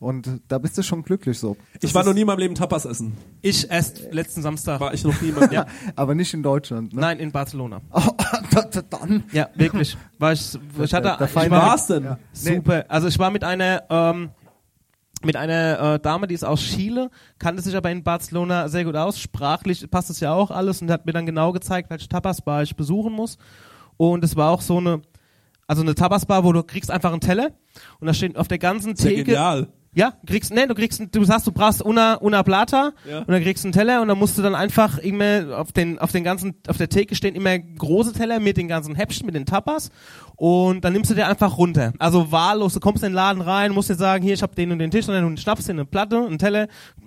Und 0.00 0.40
da 0.48 0.58
bist 0.58 0.76
du 0.76 0.82
schon 0.82 1.02
glücklich 1.02 1.38
so. 1.38 1.56
Das 1.80 1.84
Ich 1.90 1.94
war 1.94 2.04
noch 2.04 2.12
nie 2.12 2.22
in 2.22 2.26
meinem 2.26 2.40
Leben 2.40 2.54
Tapas 2.54 2.84
essen. 2.84 3.14
Ich 3.40 3.70
erst 3.70 4.12
letzten 4.12 4.42
Samstag. 4.42 4.78
War 4.80 4.92
ich 4.92 5.02
noch 5.04 5.18
nie 5.22 5.28
in 5.30 5.34
meinem 5.34 5.50
ja. 5.52 5.66
Aber 5.96 6.14
nicht 6.14 6.34
in 6.34 6.42
Deutschland. 6.42 6.92
Ne? 6.92 7.00
Nein, 7.00 7.18
in 7.20 7.32
Barcelona. 7.32 7.80
Dann. 8.90 9.24
Ja, 9.32 9.48
wirklich. 9.54 9.96
War 10.18 10.32
ich, 10.32 10.58
ich 10.82 10.92
hatte, 10.94 11.08
Der- 11.08 11.16
der 11.16 11.26
ich 11.44 11.50
war 11.50 11.86
denn? 11.88 12.04
Ja. 12.04 12.18
Super. 12.32 12.84
Also 12.88 13.08
ich 13.08 13.18
war 13.18 13.30
mit 13.30 13.44
einer, 13.44 13.82
ähm, 13.88 14.30
mit 15.24 15.36
einer 15.36 15.94
äh, 15.94 16.00
Dame, 16.00 16.26
die 16.26 16.34
ist 16.34 16.44
aus 16.44 16.60
Chile, 16.60 17.10
kannte 17.38 17.62
sich 17.62 17.76
aber 17.76 17.90
in 17.90 18.02
Barcelona 18.02 18.68
sehr 18.68 18.84
gut 18.84 18.96
aus. 18.96 19.18
Sprachlich 19.18 19.88
passt 19.90 20.10
es 20.10 20.20
ja 20.20 20.32
auch 20.32 20.50
alles 20.50 20.82
und 20.82 20.90
hat 20.90 21.06
mir 21.06 21.12
dann 21.12 21.26
genau 21.26 21.52
gezeigt, 21.52 21.90
welche 21.90 22.08
Tapas-Bar 22.08 22.62
ich 22.62 22.76
besuchen 22.76 23.12
muss. 23.12 23.38
Und 23.96 24.24
es 24.24 24.36
war 24.36 24.50
auch 24.50 24.60
so 24.60 24.78
eine, 24.78 25.02
also 25.66 25.82
eine 25.82 25.94
Tapas-Bar, 25.94 26.44
wo 26.44 26.52
du 26.52 26.62
kriegst 26.62 26.90
einfach 26.90 27.12
einen 27.12 27.20
Teller 27.20 27.50
und 28.00 28.06
da 28.06 28.14
steht 28.14 28.36
auf 28.36 28.48
der 28.48 28.58
ganzen 28.58 28.96
Sehr 28.96 29.10
Theke. 29.10 29.24
genial. 29.24 29.68
Ja, 29.94 30.14
du 30.22 30.32
kriegst, 30.32 30.52
nee, 30.52 30.66
du 30.66 30.74
kriegst, 30.74 31.02
du 31.12 31.24
sagst, 31.24 31.46
du 31.46 31.52
brauchst 31.52 31.80
una, 31.82 32.14
una 32.16 32.42
plata 32.42 32.92
Ja. 33.08 33.20
und 33.20 33.28
dann 33.28 33.42
kriegst 33.42 33.64
du 33.64 33.68
einen 33.68 33.72
Teller 33.72 34.02
und 34.02 34.08
dann 34.08 34.18
musst 34.18 34.36
du 34.36 34.42
dann 34.42 34.54
einfach 34.54 34.98
immer 34.98 35.58
auf 35.58 35.72
den, 35.72 35.98
auf 35.98 36.10
den 36.12 36.24
ganzen, 36.24 36.54
auf 36.68 36.76
der 36.76 36.88
Theke 36.88 37.14
stehen 37.14 37.34
immer 37.34 37.58
große 37.58 38.12
Teller 38.12 38.40
mit 38.40 38.56
den 38.56 38.68
ganzen 38.68 38.94
Häppchen, 38.94 39.26
mit 39.26 39.34
den 39.34 39.46
Tapas 39.46 39.90
und 40.36 40.84
dann 40.84 40.92
nimmst 40.92 41.10
du 41.10 41.14
dir 41.14 41.28
einfach 41.28 41.58
runter. 41.58 41.92
Also 42.00 42.32
wahllos, 42.32 42.74
du 42.74 42.80
kommst 42.80 43.04
in 43.04 43.10
den 43.10 43.14
Laden 43.14 43.40
rein, 43.40 43.70
musst 43.72 43.88
dir 43.88 43.94
sagen, 43.94 44.24
hier, 44.24 44.34
ich 44.34 44.42
hab 44.42 44.56
den 44.56 44.72
und 44.72 44.80
den 44.80 44.90
Tisch, 44.90 45.06
sondern 45.06 45.32
du 45.36 45.40
schnappst 45.40 45.68
dir 45.68 45.72
eine 45.72 45.84
Platte, 45.84 46.16
einen 46.18 46.38
Teller, 46.38 46.66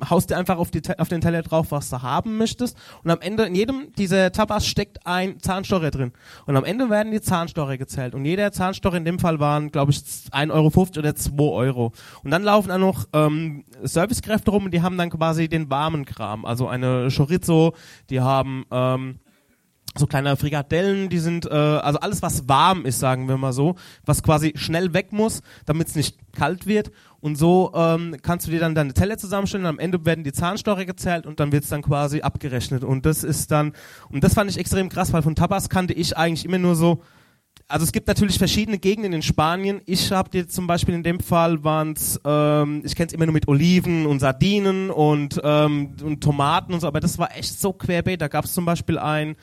haust 0.09 0.29
dir 0.29 0.38
einfach 0.38 0.57
auf, 0.57 0.71
die, 0.71 0.81
auf 0.97 1.09
den 1.09 1.19
Teller 1.19 1.41
drauf, 1.41 1.67
was 1.71 1.89
du 1.89 2.01
haben 2.01 2.38
möchtest 2.38 2.77
und 3.03 3.11
am 3.11 3.19
Ende, 3.19 3.43
in 3.43 3.55
jedem 3.55 3.91
dieser 3.97 4.31
Tapas 4.31 4.65
steckt 4.65 5.05
ein 5.05 5.39
Zahnstocher 5.41 5.91
drin 5.91 6.13
und 6.45 6.55
am 6.55 6.63
Ende 6.63 6.89
werden 6.89 7.11
die 7.11 7.19
Zahnstocher 7.21 7.77
gezählt 7.77 8.15
und 8.15 8.23
jeder 8.23 8.51
Zahnstocher 8.53 8.95
in 8.97 9.03
dem 9.05 9.19
Fall 9.19 9.39
waren, 9.41 9.71
glaube 9.71 9.91
ich, 9.91 9.97
1,50 9.97 10.51
Euro 10.51 10.88
oder 10.97 11.15
2 11.15 11.43
Euro 11.43 11.91
und 12.23 12.31
dann 12.31 12.43
laufen 12.43 12.71
dann 12.78 12.82
noch 12.82 13.07
ähm, 13.13 13.65
Servicekräfte 13.84 14.51
rum 14.51 14.65
und 14.65 14.73
die 14.73 14.82
haben 14.82 14.97
dann 14.97 15.09
quasi 15.09 15.47
den 15.47 15.69
warmen 15.69 16.05
Kram, 16.05 16.45
also 16.45 16.67
eine 16.67 17.09
Chorizo, 17.15 17.73
die 18.09 18.21
haben 18.21 18.65
ähm, 18.71 19.19
so 19.95 20.05
kleine 20.05 20.38
Frikadellen, 20.38 21.09
die 21.09 21.17
sind, 21.17 21.45
äh, 21.45 21.53
also 21.53 21.99
alles, 21.99 22.21
was 22.21 22.47
warm 22.47 22.86
ist, 22.86 22.99
sagen 22.99 23.28
wir 23.28 23.38
mal 23.38 23.53
so, 23.53 23.75
was 24.05 24.21
quasi 24.21 24.53
schnell 24.55 24.93
weg 24.93 25.11
muss, 25.11 25.41
damit 25.65 25.88
es 25.88 25.95
nicht 25.95 26.17
kalt 26.34 26.67
wird. 26.67 26.91
Und 27.19 27.36
so 27.36 27.71
ähm, 27.73 28.15
kannst 28.21 28.45
du 28.45 28.51
dir 28.51 28.59
dann 28.59 28.75
deine 28.75 28.93
Teller 28.93 29.17
zusammenstellen 29.17 29.65
am 29.65 29.80
Ende 29.80 30.05
werden 30.05 30.23
die 30.23 30.32
Zahnstocher 30.32 30.86
gezählt 30.86 31.25
und 31.25 31.39
dann 31.39 31.51
wird's 31.51 31.69
dann 31.69 31.82
quasi 31.82 32.21
abgerechnet. 32.21 32.84
Und 32.84 33.07
das 33.07 33.23
ist 33.23 33.49
dann, 33.49 33.73
und 34.09 34.23
das 34.23 34.36
fand 34.36 34.51
ich 34.51 34.59
extrem 34.59 34.89
krass, 34.89 35.13
weil 35.13 35.23
von 35.23 35.36
Tapas 35.36 35.67
kannte 35.67 35.93
ich 35.93 36.15
eigentlich 36.15 36.45
immer 36.45 36.59
nur 36.59 36.75
so, 36.75 37.01
also 37.68 37.84
es 37.84 37.91
gibt 37.91 38.07
natürlich 38.07 38.38
verschiedene 38.38 38.78
Gegenden 38.78 39.13
in 39.13 39.22
Spanien. 39.22 39.82
Ich 39.86 40.11
habe 40.11 40.30
jetzt 40.38 40.55
zum 40.55 40.68
Beispiel 40.68 40.95
in 40.95 41.03
dem 41.03 41.20
Fall 41.20 41.63
waren's, 41.63 42.20
ähm, 42.26 42.82
ich 42.86 42.95
kenne 42.95 43.07
es 43.07 43.13
immer 43.13 43.26
nur 43.26 43.34
mit 43.34 43.47
Oliven 43.47 44.05
und 44.05 44.20
Sardinen 44.20 44.89
und, 44.89 45.41
ähm, 45.43 45.95
und 46.01 46.22
Tomaten 46.22 46.74
und 46.74 46.80
so, 46.80 46.88
aber 46.88 47.01
das 47.01 47.18
war 47.18 47.36
echt 47.36 47.59
so 47.59 47.74
querbeet. 47.74 48.22
Da 48.22 48.30
gab's 48.30 48.53
zum 48.53 48.63
Beispiel 48.63 48.97
ein, 48.97 49.36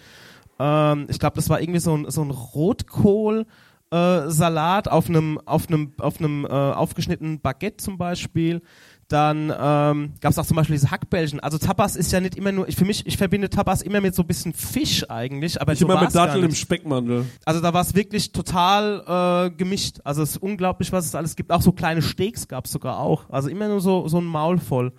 ähm, 0.59 1.07
ich 1.11 1.19
glaube, 1.19 1.37
das 1.37 1.51
war 1.51 1.61
irgendwie 1.61 1.81
so 1.81 1.97
ein, 1.97 2.11
so 2.11 2.23
ein 2.23 2.31
Rotkohl. 2.31 3.47
Äh, 3.91 4.31
Salat 4.31 4.89
auf 4.89 5.09
einem 5.09 5.39
auf 5.45 5.69
einem 5.69 5.93
auf 5.99 6.19
einem 6.19 6.47
äh, 6.47 6.49
aufgeschnittenen 6.49 7.41
Baguette 7.41 7.77
zum 7.77 7.99
Beispiel. 7.99 8.63
Dann 9.09 9.53
ähm, 9.57 10.13
gab 10.21 10.31
es 10.33 10.39
auch 10.39 10.47
zum 10.47 10.57
Beispiel 10.57 10.77
diese 10.77 10.91
Hackbällchen. 10.91 11.41
Also 11.41 11.59
Tapas 11.59 11.95
ist 11.95 12.11
ja 12.13 12.21
nicht 12.21 12.37
immer 12.37 12.53
nur, 12.53 12.67
ich, 12.69 12.77
für 12.77 12.85
mich, 12.87 13.07
ich 13.07 13.17
verbinde 13.19 13.51
Tapas 13.51 13.83
immer 13.83 14.01
mit 14.01 14.15
so 14.15 14.23
ein 14.23 14.27
bisschen 14.27 14.55
Fisch 14.55 15.09
eigentlich, 15.11 15.61
aber 15.61 15.73
Ich 15.75 15.79
so 15.81 15.85
immer 15.87 16.01
mit 16.01 16.15
Datteln 16.15 16.45
im. 16.45 16.55
Speckmantel. 16.55 17.27
Also 17.45 17.61
da 17.61 17.75
war 17.75 17.83
es 17.83 17.95
wirklich 17.95 18.33
total 18.33 19.47
äh, 19.47 19.57
gemischt. 19.57 19.99
Also 20.05 20.23
es 20.23 20.31
ist 20.31 20.37
unglaublich, 20.39 20.91
was 20.93 21.05
es 21.05 21.15
alles 21.15 21.37
gibt. 21.37 21.53
Auch 21.53 21.63
so 21.63 21.73
kleine 21.73 22.01
Steaks 22.03 22.49
gab 22.49 22.65
es 22.65 22.73
sogar 22.73 22.99
auch. 22.99 23.29
Also 23.31 23.49
immer 23.51 23.69
nur 23.69 23.81
so, 23.81 24.09
so 24.09 24.19
ein 24.21 24.25
Maul 24.25 24.59
voll. 24.59 24.93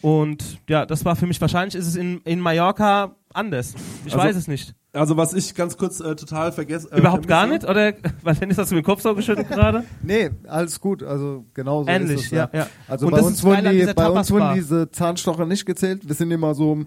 Und 0.00 0.58
ja, 0.68 0.86
das 0.86 1.04
war 1.04 1.16
für 1.16 1.26
mich, 1.26 1.40
wahrscheinlich 1.40 1.74
ist 1.74 1.86
es 1.86 1.96
in, 1.96 2.18
in 2.24 2.40
Mallorca 2.40 3.16
anders. 3.34 3.74
Ich 4.06 4.14
Also- 4.14 4.24
weiß 4.26 4.36
es 4.36 4.48
nicht. 4.48 4.74
Also 4.92 5.16
was 5.16 5.34
ich 5.34 5.54
ganz 5.54 5.76
kurz 5.76 6.00
äh, 6.00 6.16
total 6.16 6.50
vergesse. 6.50 6.90
Äh, 6.90 6.98
Überhaupt 6.98 7.28
gar 7.28 7.46
nicht? 7.46 7.64
Oder 7.64 7.92
weil 8.22 8.34
Dennis 8.34 8.58
hast 8.58 8.70
du 8.72 8.74
mit 8.74 8.84
dem 8.84 8.86
Kopf 8.86 9.02
so 9.02 9.14
geschüttelt 9.14 9.48
gerade? 9.48 9.84
Nee, 10.02 10.30
alles 10.48 10.80
gut. 10.80 11.02
Also 11.02 11.44
genau 11.54 11.84
so 11.84 11.88
Ähnlich, 11.88 12.20
ist 12.20 12.24
es. 12.26 12.30
ja, 12.30 12.50
ja. 12.52 12.66
Also 12.88 13.06
Und 13.06 13.12
bei 13.12 13.20
uns, 13.20 13.42
wurden 13.44 13.70
die, 13.70 13.92
bei 13.94 14.08
uns 14.08 14.30
wurden 14.30 14.54
diese 14.54 14.90
Zahnstocher 14.90 15.46
nicht 15.46 15.64
gezählt. 15.64 16.06
Wir 16.08 16.14
sind 16.14 16.30
immer 16.32 16.54
so 16.54 16.84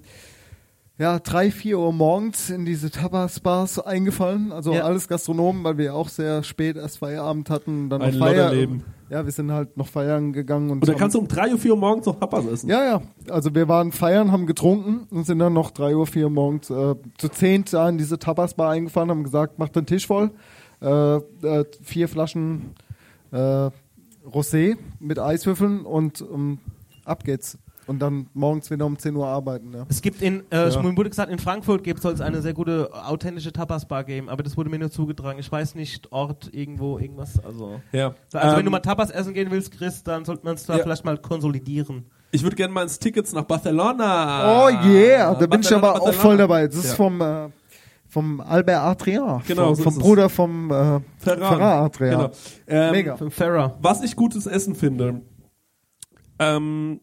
ja, 0.99 1.19
drei, 1.19 1.49
vier 1.51 1.79
Uhr 1.79 1.91
morgens 1.91 2.49
in 2.49 2.65
diese 2.65 2.91
Tapas-Bars 2.91 3.79
eingefallen. 3.79 4.51
Also 4.51 4.73
Ja. 4.73 4.83
alles 4.83 5.07
Gastronomen, 5.07 5.63
weil 5.63 5.77
wir 5.77 5.95
auch 5.95 6.07
sehr 6.09 6.43
spät 6.43 6.75
erst 6.77 6.99
Feierabend 6.99 7.49
hatten. 7.49 7.89
Dann 7.89 8.01
Ein 8.01 8.13
noch 8.13 8.19
Feier 8.27 8.43
Lodderleben. 8.49 8.83
Ja, 9.09 9.25
wir 9.25 9.31
sind 9.31 9.51
halt 9.51 9.75
noch 9.77 9.87
feiern 9.87 10.33
gegangen. 10.33 10.69
Und, 10.71 10.77
Und 10.79 10.87
dann 10.87 10.95
haben- 10.95 10.99
kannst 10.99 11.15
du 11.15 11.19
um 11.19 11.27
drei 11.27 11.51
Uhr, 11.51 11.57
vier 11.59 11.71
Uhr 11.71 11.77
morgens 11.79 12.05
noch 12.05 12.19
Tapas 12.19 12.45
essen. 12.45 12.69
ja, 12.69 12.83
ja. 12.83 13.01
Also 13.29 13.53
wir 13.53 13.67
waren 13.67 13.91
feiern, 13.91 14.31
haben 14.31 14.45
getrunken 14.47 15.07
und 15.11 15.25
sind 15.25 15.39
dann 15.39 15.53
noch 15.53 15.71
drei 15.71 15.95
Uhr, 15.95 16.07
vier 16.07 16.25
Uhr 16.25 16.31
morgens 16.31 16.69
äh, 16.69 16.95
zu 17.17 17.29
zehnt 17.29 17.73
da 17.73 17.89
in 17.89 17.97
diese 17.97 18.17
Tapas-Bar 18.17 18.71
eingefahren, 18.71 19.09
haben 19.09 19.23
gesagt, 19.23 19.59
macht 19.59 19.75
den 19.75 19.85
Tisch 19.85 20.07
voll. 20.07 20.31
Äh, 20.81 21.15
äh, 21.17 21.65
vier 21.81 22.07
Flaschen 22.07 22.73
äh, 23.31 23.69
Rosé 24.25 24.77
mit 24.99 25.19
Eiswürfeln 25.19 25.81
und 25.85 26.21
ähm, 26.21 26.59
ab 27.05 27.23
geht's. 27.23 27.57
Und 27.85 27.99
dann 27.99 28.27
morgens 28.33 28.71
wieder 28.71 28.85
um 28.85 28.97
10 28.97 29.15
Uhr 29.15 29.27
arbeiten. 29.27 29.73
Ja. 29.73 29.85
Es 29.89 30.01
gibt 30.01 30.21
in, 30.21 30.43
äh, 30.51 30.69
Ja. 30.69 30.81
mir 30.81 30.95
wurde 30.95 31.09
gesagt, 31.09 31.29
in 31.31 31.37
Frankfurt 31.39 31.83
gibt 31.83 32.01
soll 32.01 32.13
es 32.13 32.21
eine 32.21 32.41
sehr 32.41 32.53
gute 32.53 32.89
authentische 32.93 33.51
Tapas-Bar 33.51 34.05
geben, 34.05 34.29
aber 34.29 34.41
das 34.43 34.55
wurde 34.55 34.69
mir 34.69 34.79
nur 34.79 34.89
zugetragen. 34.91 35.37
Ich 35.39 35.51
weiß 35.51 35.75
nicht, 35.75 36.11
Ort, 36.13 36.49
irgendwo, 36.53 36.97
irgendwas. 36.97 37.43
Also, 37.43 37.81
Ja. 37.91 38.13
also 38.33 38.51
wenn 38.53 38.59
Ähm, 38.59 38.65
du 38.65 38.71
mal 38.71 38.79
Tapas 38.79 39.09
essen 39.09 39.33
gehen 39.33 39.51
willst, 39.51 39.71
Chris, 39.77 40.01
dann 40.03 40.23
sollte 40.23 40.45
man 40.45 40.55
es 40.55 40.65
da 40.65 40.77
Ja. 40.77 40.83
vielleicht 40.83 41.03
mal 41.03 41.17
konsolidieren. 41.17 42.05
Ich 42.31 42.41
würde 42.41 42.55
gerne 42.55 42.73
mal 42.73 42.83
ins 42.83 42.97
Tickets 42.97 43.33
nach 43.33 43.43
Barcelona. 43.43 44.63
Oh 44.65 44.69
yeah, 44.69 45.33
da 45.33 45.39
bin 45.45 45.59
ich 45.61 45.69
Barcelona, 45.69 45.87
aber 45.89 45.89
auch 46.01 46.05
Barcelona. 46.05 46.21
voll 46.21 46.37
dabei. 46.37 46.67
Das 46.67 46.75
ist 46.77 46.93
vom, 46.93 47.21
äh, 47.21 47.49
vom 48.07 48.41
Albert 48.41 48.77
Adria. 48.81 49.41
Genau, 49.45 49.65
vom, 49.67 49.75
so 49.75 49.83
vom 49.83 49.91
ist 49.93 49.97
es. 49.97 50.03
Bruder 50.03 50.29
vom 50.29 50.71
äh, 50.71 50.73
Ferran. 50.73 51.01
Ferran 51.19 51.61
Adria. 51.85 52.11
Genau. 52.11 52.31
Ähm, 52.67 52.91
Mega. 52.91 53.17
Farah. 53.29 53.77
Was 53.81 54.01
ich 54.03 54.15
gutes 54.15 54.45
Essen 54.47 54.73
finde. 54.73 55.21
Ähm, 56.39 56.99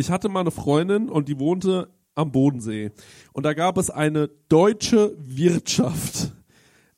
ich 0.00 0.10
hatte 0.10 0.28
mal 0.28 0.40
eine 0.40 0.50
Freundin 0.50 1.08
und 1.08 1.28
die 1.28 1.38
wohnte 1.38 1.90
am 2.14 2.32
Bodensee. 2.32 2.90
Und 3.32 3.44
da 3.44 3.52
gab 3.52 3.78
es 3.78 3.90
eine 3.90 4.28
deutsche 4.48 5.14
Wirtschaft. 5.18 6.32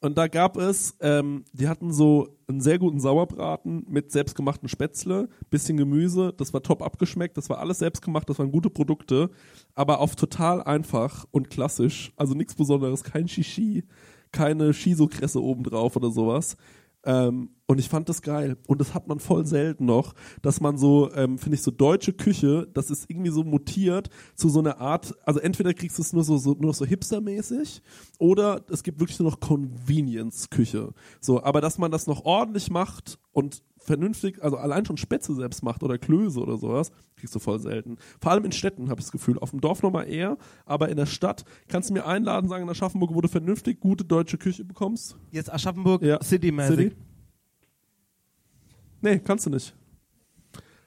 Und 0.00 0.18
da 0.18 0.26
gab 0.26 0.57
es, 0.57 0.96
ähm, 1.00 1.44
die 1.53 1.68
hatten 1.68 1.92
so 1.92 2.28
einen 2.48 2.61
sehr 2.61 2.78
guten 2.78 2.98
Sauerbraten 2.98 3.84
mit 3.88 4.11
selbstgemachten 4.11 4.68
Spätzle, 4.68 5.28
bisschen 5.48 5.76
Gemüse, 5.76 6.32
das 6.36 6.53
war 6.53 6.62
top 6.62 6.82
abgeschmeckt, 6.82 7.36
das 7.36 7.48
war 7.48 7.59
alles 7.59 7.78
selbstgemacht, 7.78 8.28
das 8.28 8.38
waren 8.40 8.50
gute 8.50 8.68
Produkte, 8.68 9.30
aber 9.76 10.00
auf 10.00 10.16
total 10.16 10.61
einfach 10.62 11.24
und 11.30 11.50
klassisch, 11.50 12.12
also 12.16 12.34
nichts 12.34 12.57
Besonderes, 12.57 13.05
kein 13.05 13.28
Shishi, 13.28 13.84
keine 14.32 14.72
Shiso-Kresse 14.74 15.40
obendrauf 15.40 15.94
oder 15.94 16.11
sowas. 16.11 16.57
Ähm, 17.05 17.50
und 17.66 17.78
ich 17.78 17.88
fand 17.88 18.09
das 18.09 18.22
geil. 18.22 18.59
Und 18.66 18.80
das 18.80 18.92
hat 18.92 19.09
man 19.09 19.18
voll 19.18 19.46
selten 19.46 19.86
noch, 19.86 20.14
dass 20.42 20.61
man 20.61 20.76
so, 20.76 21.11
ähm, 21.14 21.38
finde 21.38 21.57
ich, 21.57 21.62
so 21.62 21.70
deutsche 21.70 22.12
Küche, 22.12 22.68
das 22.74 22.90
ist 22.90 23.09
irgendwie 23.09 23.30
so 23.30 23.44
mutiert 23.44 24.11
zu 24.34 24.48
so 24.48 24.59
einer 24.59 24.78
Art, 24.78 25.14
also 25.24 25.40
entweder 25.40 25.72
kriegst 25.72 25.98
du 25.98 26.03
es 26.03 26.12
nur 26.12 26.22
so, 26.22 26.36
so 26.36 26.50
nur 26.50 26.66
noch 26.66 26.74
so 26.74 26.84
hipstermäßig 26.84 27.82
oder 28.18 28.64
es 28.68 28.82
gibt 28.82 29.00
wirklich 29.00 29.18
nur 29.18 29.30
noch 29.30 29.40
Convenience-Küche. 29.40 30.92
So, 31.20 31.42
aber 31.42 31.61
dass 31.61 31.78
man 31.78 31.90
das 31.90 32.07
noch 32.07 32.24
ordentlich 32.24 32.70
macht 32.70 33.18
und 33.32 33.62
vernünftig, 33.85 34.43
also 34.43 34.57
allein 34.57 34.85
schon 34.87 34.97
Spätzle 34.97 35.35
selbst 35.35 35.62
macht 35.62 35.83
oder 35.83 35.99
Klöße 35.99 36.41
oder 36.41 36.57
sowas, 36.57 36.93
kriegst 37.16 37.35
du 37.35 37.39
voll 37.39 37.59
selten. 37.59 37.99
Vor 38.20 38.33
allem 38.33 38.45
in 38.45 38.53
Städten 38.53 38.89
habe 38.91 39.01
ich 39.01 39.07
das 39.07 39.12
Gefühl. 39.12 39.39
Auf 39.39 39.51
dem 39.51 39.61
Dorf 39.61 39.83
nochmal 39.83 40.09
eher, 40.09 40.37
aber 40.64 40.89
in 40.89 40.97
der 40.97 41.07
Stadt 41.07 41.45
kannst 41.68 41.91
du 41.91 41.95
mir 41.95 42.07
einladen, 42.07 42.49
sagen 42.49 42.64
in 42.64 42.70
Aschaffenburg, 42.70 43.14
wo 43.14 43.20
du 43.20 43.28
vernünftig 43.28 43.80
gute 43.80 44.05
deutsche 44.05 44.39
Küche 44.39 44.64
bekommst. 44.64 45.16
Jetzt 45.30 45.53
Aschaffenburg 45.53 46.03
Ja. 46.03 46.22
City-mäßig. 46.22 46.76
City? 46.91 46.97
Nee, 49.01 49.18
kannst 49.18 49.47
du 49.47 49.51
nicht. 49.51 49.74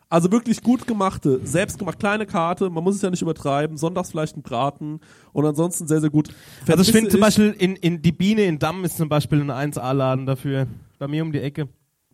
Also 0.07 0.31
wirklich 0.31 0.61
gut 0.61 0.85
gemachte, 0.85 1.41
selbstgemacht, 1.43 1.99
kleine 1.99 2.25
Karte, 2.27 2.69
man 2.69 2.83
muss 2.83 2.95
es 2.95 3.01
ja 3.01 3.09
nicht 3.09 3.23
übertreiben, 3.23 3.75
sonntags 3.75 4.11
vielleicht 4.11 4.37
ein 4.37 4.43
Braten 4.43 4.99
und 5.33 5.45
ansonsten 5.45 5.87
sehr, 5.87 5.99
sehr 5.99 6.11
gut. 6.11 6.29
Also 6.67 6.83
ich 6.83 6.91
finde 6.91 7.09
zum 7.09 7.19
Beispiel 7.19 7.55
in, 7.57 7.75
in 7.75 8.01
die 8.01 8.11
Biene 8.11 8.43
in 8.43 8.59
Damm 8.59 8.85
ist 8.85 8.97
zum 8.97 9.09
Beispiel 9.09 9.41
ein 9.41 9.73
1A-Laden 9.73 10.25
dafür. 10.27 10.67
Bei 10.99 11.07
mir 11.07 11.23
um 11.23 11.31
die 11.31 11.39
Ecke. 11.41 11.67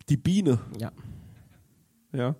Die 0.08 0.16
Biene. 0.16 0.58
Ja. 0.78 0.92
Ja. 2.12 2.36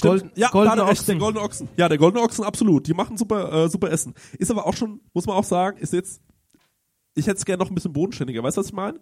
Golden- 0.00 0.30
ja, 0.34 0.48
Goldene 0.50 0.76
da 0.76 0.88
Ochsen. 0.88 1.06
Der 1.06 1.16
goldene 1.18 1.44
Ochsen. 1.44 1.68
Ja, 1.76 1.88
der 1.88 1.98
goldene 1.98 2.22
Ochsen, 2.24 2.44
absolut. 2.44 2.86
Die 2.86 2.94
machen 2.94 3.16
super, 3.18 3.52
äh, 3.52 3.68
super 3.68 3.90
Essen. 3.90 4.14
Ist 4.38 4.50
aber 4.50 4.66
auch 4.66 4.74
schon, 4.74 5.00
muss 5.12 5.26
man 5.26 5.36
auch 5.36 5.44
sagen, 5.44 5.78
ist 5.78 5.92
jetzt, 5.92 6.22
ich 7.14 7.26
hätte 7.26 7.36
es 7.36 7.44
gerne 7.44 7.62
noch 7.62 7.70
ein 7.70 7.74
bisschen 7.74 7.92
bodenständiger. 7.92 8.42
Weißt 8.42 8.56
du, 8.56 8.60
was 8.60 8.68
ich 8.68 8.72
meine? 8.72 8.98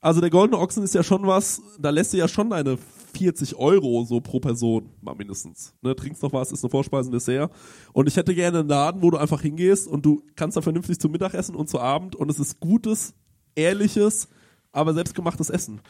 Also 0.00 0.20
der 0.20 0.30
goldene 0.30 0.58
Ochsen 0.58 0.82
ist 0.82 0.94
ja 0.94 1.02
schon 1.04 1.26
was, 1.26 1.62
da 1.78 1.90
lässt 1.90 2.12
du 2.12 2.16
ja 2.16 2.26
schon 2.26 2.50
deine 2.50 2.76
40 3.14 3.54
Euro 3.56 4.04
so 4.04 4.20
pro 4.20 4.40
Person, 4.40 4.88
mal 5.00 5.14
mindestens. 5.14 5.74
Ne, 5.82 5.94
trinkst 5.94 6.22
noch 6.22 6.32
was, 6.32 6.50
ist 6.50 6.64
eine 6.64 6.70
Vorspeise, 6.70 7.10
ein 7.10 7.12
Dessert. 7.12 7.52
Und 7.92 8.08
ich 8.08 8.16
hätte 8.16 8.34
gerne 8.34 8.60
einen 8.60 8.68
Laden, 8.68 9.02
wo 9.02 9.10
du 9.10 9.18
einfach 9.18 9.42
hingehst 9.42 9.86
und 9.86 10.04
du 10.04 10.22
kannst 10.34 10.56
da 10.56 10.62
vernünftig 10.62 10.98
zum 10.98 11.12
Mittagessen 11.12 11.54
und 11.54 11.68
zu 11.68 11.78
Abend 11.78 12.16
und 12.16 12.30
es 12.30 12.40
ist 12.40 12.58
gutes, 12.58 13.14
ehrliches, 13.54 14.28
aber 14.72 14.92
selbstgemachtes 14.94 15.50
Essen. 15.50 15.80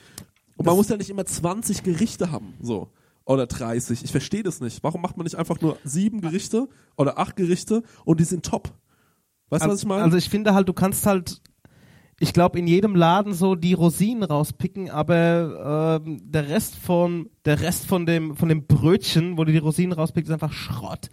Und 0.63 0.67
man 0.67 0.77
muss 0.77 0.89
ja 0.89 0.97
nicht 0.97 1.11
immer 1.11 1.25
20 1.25 1.83
Gerichte 1.83 2.31
haben, 2.31 2.55
so. 2.61 2.89
Oder 3.25 3.47
30. 3.47 4.05
Ich 4.05 4.11
verstehe 4.11 4.43
das 4.43 4.61
nicht. 4.61 4.83
Warum 4.83 5.01
macht 5.01 5.17
man 5.17 5.25
nicht 5.25 5.37
einfach 5.37 5.61
nur 5.61 5.77
sieben 5.85 6.21
Gerichte 6.21 6.69
oder 6.97 7.19
acht 7.19 7.37
Gerichte 7.37 7.83
und 8.05 8.21
die 8.21 8.25
sind 8.25 8.45
top? 8.45 8.73
Weißt 9.51 9.65
du, 9.65 9.69
was 9.69 9.81
ich 9.81 9.87
meine? 9.87 10.03
Also 10.03 10.17
ich 10.17 10.29
finde 10.29 10.55
halt, 10.55 10.69
du 10.69 10.73
kannst 10.73 11.07
halt, 11.07 11.41
ich 12.19 12.33
glaube, 12.33 12.59
in 12.59 12.67
jedem 12.67 12.97
Laden 12.97 13.35
so 13.35 13.55
die 13.55 13.75
Rosinen 13.75 14.25
rauspicken, 14.25 14.91
aber 14.91 16.01
ähm, 16.05 16.21
der 16.25 16.49
Rest 16.49 16.75
von 16.77 17.29
der 17.45 17.61
Rest 17.61 17.87
von 17.87 18.07
dem 18.07 18.35
von 18.37 18.49
dem 18.49 18.67
Brötchen, 18.67 19.37
wo 19.37 19.45
du 19.45 19.53
die 19.53 19.59
Rosinen 19.59 19.93
rauspickst, 19.93 20.31
ist 20.31 20.35
einfach 20.35 20.53
Schrott. 20.53 21.11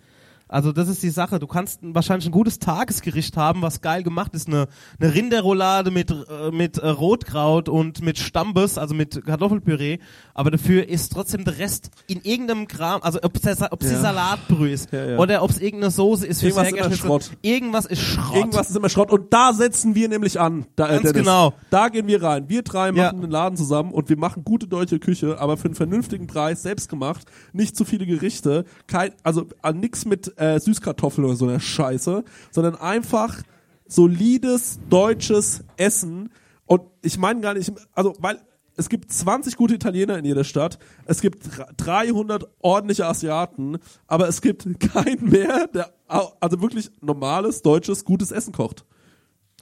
Also 0.49 0.71
das 0.71 0.87
ist 0.89 1.03
die 1.03 1.11
Sache. 1.11 1.37
Du 1.37 1.45
kannst 1.45 1.83
ein, 1.83 1.93
wahrscheinlich 1.93 2.27
ein 2.27 2.31
gutes 2.31 2.57
Tagesgericht 2.57 3.37
haben, 3.37 3.61
was 3.61 3.81
geil 3.81 4.01
gemacht 4.01 4.33
ist. 4.33 4.47
Eine, 4.47 4.67
eine 4.99 5.13
Rinderroulade 5.13 5.91
mit, 5.91 6.09
äh, 6.11 6.49
mit 6.51 6.79
äh, 6.79 6.87
Rotkraut 6.89 7.69
und 7.69 8.01
mit 8.01 8.17
Stambes, 8.17 8.79
also 8.79 8.95
mit 8.95 9.23
Kartoffelpüree. 9.25 9.99
Aber 10.33 10.49
dafür 10.49 10.89
ist 10.89 11.13
trotzdem 11.13 11.45
der 11.45 11.59
Rest 11.59 11.91
in 12.07 12.21
irgendeinem 12.23 12.67
Kram, 12.67 13.01
also 13.03 13.19
ob 13.21 13.35
es 13.37 13.43
Ja. 13.43 13.99
Salatbrühe 13.99 14.71
ist 14.71 14.91
Ja, 14.91 15.05
ja. 15.05 15.17
oder 15.19 15.43
ob 15.43 15.51
es 15.51 15.59
irgendeine 15.59 15.91
Soße 15.91 16.25
ist 16.25 16.41
Irgendwas 16.41 16.67
ist 16.71 16.77
immer. 16.77 16.95
Schrott. 16.95 17.31
Irgendwas 17.43 17.85
ist 17.85 18.01
Schrott. 18.01 18.35
Irgendwas 18.35 18.69
ist 18.71 18.75
immer 18.75 18.89
Schrott. 18.89 19.11
Und 19.11 19.31
da 19.31 19.53
setzen 19.53 19.93
wir 19.93 20.09
nämlich 20.09 20.39
an. 20.39 20.65
Da, 20.75 20.87
äh, 20.87 20.89
Ganz 20.93 21.01
Dennis. 21.03 21.17
genau. 21.23 21.53
Da 21.69 21.89
gehen 21.89 22.07
wir 22.07 22.23
rein. 22.23 22.49
Wir 22.49 22.63
drei 22.63 22.91
machen 22.91 23.21
den 23.21 23.29
Laden 23.29 23.55
zusammen 23.55 23.91
und 23.91 24.09
wir 24.09 24.17
machen 24.17 24.43
gute 24.43 24.67
deutsche 24.67 24.97
Küche, 24.97 25.39
aber 25.39 25.57
für 25.57 25.65
einen 25.65 25.75
vernünftigen 25.75 26.25
Preis, 26.25 26.63
selbst 26.63 26.89
gemacht. 26.89 27.27
Nicht 27.53 27.75
zu 27.77 27.85
viele 27.85 28.07
Gerichte. 28.07 28.65
Kein, 28.87 29.11
also 29.21 29.45
nix 29.73 30.05
mit 30.05 30.38
äh, 30.39 30.59
Süßkartoffeln 30.59 31.25
oder 31.25 31.35
so 31.35 31.47
einer 31.47 31.59
Scheiße, 31.59 32.23
sondern 32.51 32.75
einfach 32.75 33.41
solides 33.87 34.79
deutsches 34.89 35.63
Essen. 35.77 36.29
Und 36.65 36.81
ich 37.01 37.17
meine 37.17 37.41
gar 37.41 37.53
nicht, 37.53 37.71
also 37.93 38.13
weil 38.19 38.39
es 38.75 38.87
gibt 38.87 39.11
20 39.11 39.57
gute 39.57 39.75
Italiener 39.75 40.17
in 40.17 40.23
jeder 40.25 40.43
Stadt, 40.45 40.79
es 41.05 41.19
gibt 41.19 41.45
dr- 41.45 41.67
300 41.75 42.47
ordentliche 42.59 43.05
Asiaten, 43.05 43.77
aber 44.07 44.27
es 44.29 44.41
gibt 44.41 44.79
keinen 44.93 45.29
mehr, 45.29 45.67
der 45.67 45.91
also 46.07 46.61
wirklich 46.61 46.89
normales, 47.01 47.61
deutsches, 47.61 48.05
gutes 48.05 48.31
Essen 48.31 48.53
kocht. 48.53 48.85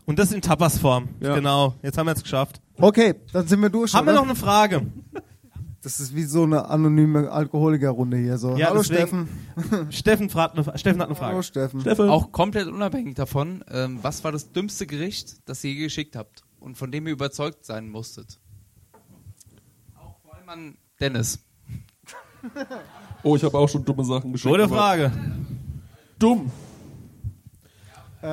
Und 0.05 0.19
das 0.19 0.31
in 0.31 0.41
Tapas-Form. 0.41 1.09
Ja. 1.19 1.35
Genau. 1.35 1.75
Jetzt 1.81 1.97
haben 1.97 2.05
wir 2.05 2.13
es 2.13 2.23
geschafft. 2.23 2.61
Okay, 2.79 3.15
dann 3.33 3.45
sind 3.47 3.61
wir 3.61 3.69
durch. 3.69 3.93
Haben 3.93 4.05
wir 4.05 4.13
oder? 4.13 4.21
noch 4.21 4.27
eine 4.29 4.35
Frage? 4.37 4.85
Das 5.87 6.01
ist 6.01 6.13
wie 6.13 6.23
so 6.25 6.43
eine 6.43 6.65
anonyme 6.67 7.31
Alkoholikerrunde 7.31 8.17
hier. 8.17 8.37
So. 8.37 8.57
Ja, 8.57 8.67
Hallo 8.71 8.81
deswegen- 8.81 9.29
Steffen. 9.55 9.91
Steffen, 9.93 10.29
fragt 10.29 10.57
eine, 10.57 10.77
Steffen 10.77 10.99
hat 10.99 11.07
eine 11.07 11.15
Frage. 11.15 11.31
Hallo 11.31 11.41
Steffen. 11.41 11.79
Steffen. 11.79 12.09
Auch 12.09 12.33
komplett 12.33 12.67
unabhängig 12.67 13.15
davon, 13.15 13.63
ähm, 13.71 13.99
was 14.01 14.21
war 14.25 14.33
das 14.33 14.51
dümmste 14.51 14.85
Gericht, 14.85 15.37
das 15.47 15.63
ihr 15.63 15.71
je 15.71 15.83
geschickt 15.83 16.17
habt 16.17 16.43
und 16.59 16.77
von 16.77 16.91
dem 16.91 17.07
ihr 17.07 17.13
überzeugt 17.13 17.63
sein 17.65 17.87
musstet? 17.87 18.37
Auch 19.97 20.19
vor 20.23 20.35
allem 20.35 20.49
an 20.49 20.77
Dennis. 20.99 21.39
Oh, 23.23 23.37
ich 23.37 23.43
habe 23.45 23.57
auch 23.57 23.69
schon 23.69 23.85
dumme 23.85 24.03
Sachen 24.03 24.33
geschickt. 24.33 24.51
Gute 24.53 24.67
Frage. 24.67 25.09
Dumm. 26.19 26.51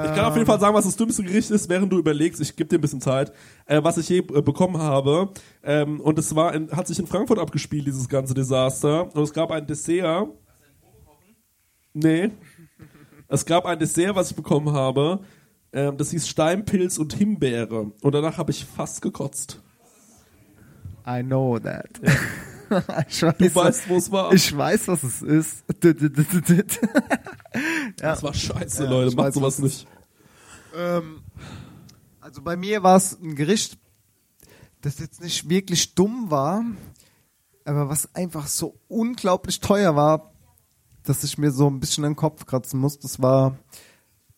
Ich 0.02 0.14
kann 0.14 0.24
auf 0.24 0.34
jeden 0.34 0.46
Fall 0.46 0.58
sagen, 0.58 0.74
was 0.74 0.84
das 0.84 0.96
dümmste 0.96 1.22
Gericht 1.22 1.50
ist, 1.50 1.68
während 1.68 1.92
du 1.92 1.98
überlegst. 1.98 2.40
Ich 2.40 2.56
gebe 2.56 2.68
dir 2.68 2.78
ein 2.78 2.80
bisschen 2.80 3.00
Zeit, 3.00 3.32
äh, 3.66 3.82
was 3.82 3.96
ich 3.96 4.08
je 4.08 4.18
äh, 4.18 4.42
bekommen 4.42 4.78
habe. 4.78 5.30
Ähm, 5.62 6.00
und 6.00 6.18
es 6.18 6.34
war 6.34 6.54
in, 6.54 6.70
hat 6.70 6.86
sich 6.86 6.98
in 6.98 7.06
Frankfurt 7.06 7.38
abgespielt, 7.38 7.86
dieses 7.86 8.08
ganze 8.08 8.34
Desaster. 8.34 9.14
Und 9.14 9.22
es 9.22 9.32
gab 9.32 9.50
ein 9.50 9.66
Dessert. 9.66 10.28
Nee. 11.92 12.30
Es 13.28 13.46
gab 13.46 13.66
ein 13.66 13.78
Dessert, 13.78 14.16
was 14.16 14.30
ich 14.30 14.36
bekommen 14.36 14.72
habe. 14.72 15.20
Ähm, 15.72 15.96
das 15.96 16.10
hieß 16.10 16.28
Steinpilz 16.28 16.98
und 16.98 17.14
Himbeere. 17.14 17.92
Und 18.00 18.14
danach 18.14 18.38
habe 18.38 18.50
ich 18.50 18.64
fast 18.64 19.02
gekotzt. 19.02 19.60
I 21.06 21.22
know 21.22 21.58
that. 21.58 21.88
ich 23.08 23.22
weiß, 23.22 23.36
Du 23.38 23.54
weißt, 23.54 23.88
wo 23.88 23.96
es 23.96 24.10
war. 24.10 24.32
Ich 24.32 24.56
weiß, 24.56 24.88
was 24.88 25.02
es 25.02 25.22
ist. 25.22 25.64
Das 27.96 28.22
war 28.22 28.34
scheiße, 28.34 28.84
Ja, 28.84 28.90
Leute. 28.90 29.16
Macht 29.16 29.26
weiß, 29.28 29.34
sowas 29.34 29.54
was 29.54 29.58
nicht. 29.60 29.86
Ähm, 30.76 31.22
also 32.20 32.42
bei 32.42 32.56
mir 32.56 32.82
war 32.82 32.96
es 32.96 33.18
ein 33.20 33.34
Gericht, 33.36 33.78
das 34.80 34.98
jetzt 34.98 35.22
nicht 35.22 35.48
wirklich 35.48 35.94
dumm 35.94 36.30
war, 36.30 36.64
aber 37.64 37.88
was 37.88 38.14
einfach 38.14 38.46
so 38.46 38.78
unglaublich 38.88 39.60
teuer 39.60 39.94
war, 39.96 40.32
dass 41.04 41.22
ich 41.24 41.38
mir 41.38 41.50
so 41.52 41.68
ein 41.68 41.80
bisschen 41.80 42.02
den 42.04 42.16
Kopf 42.16 42.44
kratzen 42.46 42.80
muss. 42.80 42.98
Das 42.98 43.22
war, 43.22 43.56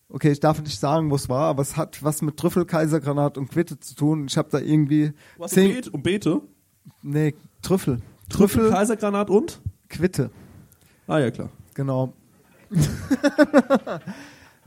okay, 0.08 0.30
ich 0.32 0.40
darf 0.40 0.60
nicht 0.60 0.78
sagen, 0.78 1.10
wo 1.10 1.14
es 1.16 1.28
war, 1.28 1.44
aber 1.46 1.62
es 1.62 1.76
hat 1.76 2.02
was 2.02 2.22
mit 2.22 2.36
Trüffel, 2.36 2.66
Kaisergranat 2.66 3.38
und 3.38 3.50
Quitte 3.50 3.80
zu 3.80 3.94
tun. 3.94 4.26
Ich 4.28 4.36
habe 4.36 4.50
da 4.50 4.58
irgendwie 4.58 5.12
Was, 5.38 5.52
zehn, 5.52 5.76
um? 5.88 5.94
Um 5.94 6.02
Beete? 6.02 6.42
nee, 7.02 7.34
Trüffel, 7.62 8.02
Trüffel, 8.28 8.70
Kaisergranat 8.70 9.30
und? 9.30 9.60
Quitte, 9.88 10.30
Ah 11.06 11.18
ja, 11.18 11.30
klar. 11.30 11.50
genau. 11.74 12.12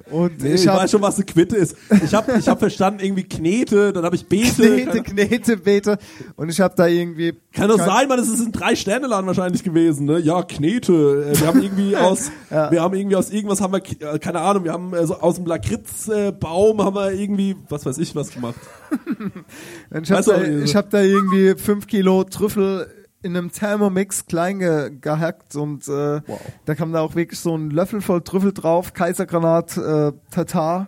und 0.10 0.41
Nee, 0.41 0.53
ich 0.53 0.62
ich 0.62 0.68
weiß 0.68 0.89
schon, 0.89 1.01
was 1.01 1.16
eine 1.18 1.26
Quitte 1.26 1.57
ist. 1.57 1.76
Ich 2.03 2.14
habe 2.14 2.32
ich 2.39 2.47
hab 2.47 2.57
verstanden, 2.60 3.01
irgendwie 3.03 3.24
Knete, 3.26 3.91
dann 3.91 4.05
habe 4.05 4.16
ich 4.16 4.26
Beete. 4.26 4.53
Knete, 4.86 5.03
Knete, 5.03 5.57
Beete 5.57 5.97
und 6.38 6.47
ich 6.49 6.62
habe 6.62 6.74
da 6.78 6.88
irgendwie 6.88 7.34
Kann 7.51 7.68
doch 7.68 7.78
sein, 7.78 8.07
man, 8.07 8.18
es 8.20 8.30
ist 8.30 8.39
ein 8.39 8.53
Drei-Sterne-Laden 8.53 9.28
wahrscheinlich 9.28 9.62
gewesen, 9.64 10.05
ne? 10.05 10.20
Ja, 10.20 10.41
Knete. 10.43 11.32
Äh, 11.34 11.39
Wir 11.41 11.47
haben 11.47 11.62
irgendwie 11.62 11.95
aus, 11.97 12.32
Ja. 12.49 12.72
wir 12.72 12.82
haben 12.82 12.95
irgendwie 12.95 13.18
aus 13.18 13.30
irgendwas 13.30 13.60
haben 13.60 13.74
wir, 13.74 13.82
äh, 14.14 14.18
keine 14.20 14.39
Ahnung, 14.39 14.64
wir 14.64 14.72
haben 14.72 14.93
äh, 14.93 15.05
so 15.05 15.16
aus 15.20 15.36
dem 15.36 15.45
Lakritzbaum 15.45 16.82
haben 16.82 16.95
wir 16.95 17.12
irgendwie, 17.12 17.57
was 17.68 17.86
weiß 17.86 17.97
ich, 17.97 18.16
was 18.16 18.32
gemacht. 18.32 18.55
Ich 20.01 20.12
habe 20.12 20.24
da, 20.24 20.32
also- 20.32 20.64
ich 20.64 20.76
hab 20.76 20.89
da 20.89 21.01
irgendwie 21.01 21.55
fünf 21.62 21.86
Kilo 21.88 22.24
Trüffel 22.24 22.88
in 23.22 23.36
einem 23.36 23.51
Thermomix 23.51 24.26
klein 24.26 24.59
ge 24.59 24.91
gehackt 25.01 25.55
und 25.55 25.88
äh, 25.88 26.22
da 26.65 26.76
kam 26.76 26.93
da 26.93 27.01
auch 27.01 27.15
wirklich 27.15 27.39
so 27.39 27.55
ein 27.55 27.70
Löffel 27.70 28.01
voll 28.01 28.22
Trüffel 28.22 28.53
drauf, 28.53 28.93
Kaisergranat, 28.93 29.78
äh, 29.78 30.11
Tatar 30.32 30.88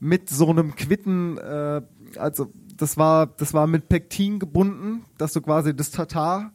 mit 0.00 0.30
so 0.30 0.48
einem 0.48 0.74
Quitten, 0.76 1.38
äh, 1.38 1.82
also 2.16 2.52
das 2.76 2.96
war 2.96 3.26
das 3.26 3.52
war 3.54 3.66
mit 3.66 3.88
Pektin 3.88 4.38
gebunden, 4.38 5.04
dass 5.18 5.32
du 5.32 5.40
quasi 5.40 5.74
das 5.74 5.90
Tatar 5.90 6.52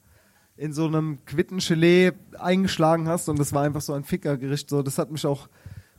in 0.56 0.74
so 0.74 0.86
einem 0.86 1.24
Quittengelee 1.26 2.12
eingeschlagen 2.38 3.08
hast 3.08 3.28
und 3.28 3.40
das 3.40 3.54
war 3.54 3.64
einfach 3.64 3.82
so 3.82 3.94
ein 3.94 4.04
Fickergericht. 4.04 4.70
So, 4.70 4.82
das 4.84 4.98
hat 4.98 5.12
mich 5.12 5.26
auch 5.26 5.50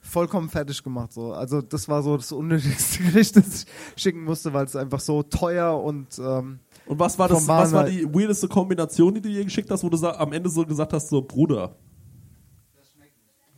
vollkommen 0.00 0.48
fertig 0.48 0.82
gemacht. 0.82 1.12
So, 1.12 1.32
also 1.32 1.60
das 1.60 1.88
war 1.88 2.02
so 2.02 2.16
das 2.16 2.30
unnötigste 2.30 3.02
Gericht, 3.04 3.36
das 3.36 3.64
ich 3.96 4.02
schicken 4.02 4.24
musste, 4.24 4.52
weil 4.52 4.66
es 4.66 4.76
einfach 4.76 5.00
so 5.00 5.22
teuer 5.22 5.82
und 5.82 6.18
ähm, 6.18 6.60
Und 6.87 6.99
was 6.99 7.18
war 7.18 7.28
das, 7.28 7.49
was 7.49 7.72
war 7.72 7.85
die 7.85 8.05
weirdeste 8.12 8.49
Kombination, 8.49 9.14
die 9.14 9.20
du 9.20 9.28
ihr 9.28 9.45
geschickt 9.45 9.70
hast, 9.70 9.82
wo 9.82 9.89
du 9.89 10.07
am 10.07 10.32
Ende 10.32 10.51
so 10.51 10.64
gesagt 10.64 10.93
hast, 10.93 11.09
so 11.09 11.22
Bruder? 11.22 11.76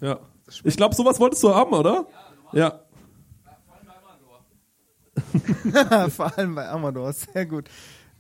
Ja. 0.00 0.20
Ich 0.62 0.76
glaube, 0.76 0.94
sowas 0.94 1.18
wolltest 1.18 1.42
du 1.42 1.54
haben, 1.54 1.72
oder? 1.72 2.06
Ja. 2.52 2.80
Vor 6.10 6.38
allem 6.38 6.54
bei 6.54 6.68
Amador, 6.68 7.12
sehr 7.12 7.46
gut. 7.46 7.68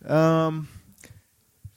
Ähm, 0.04 0.66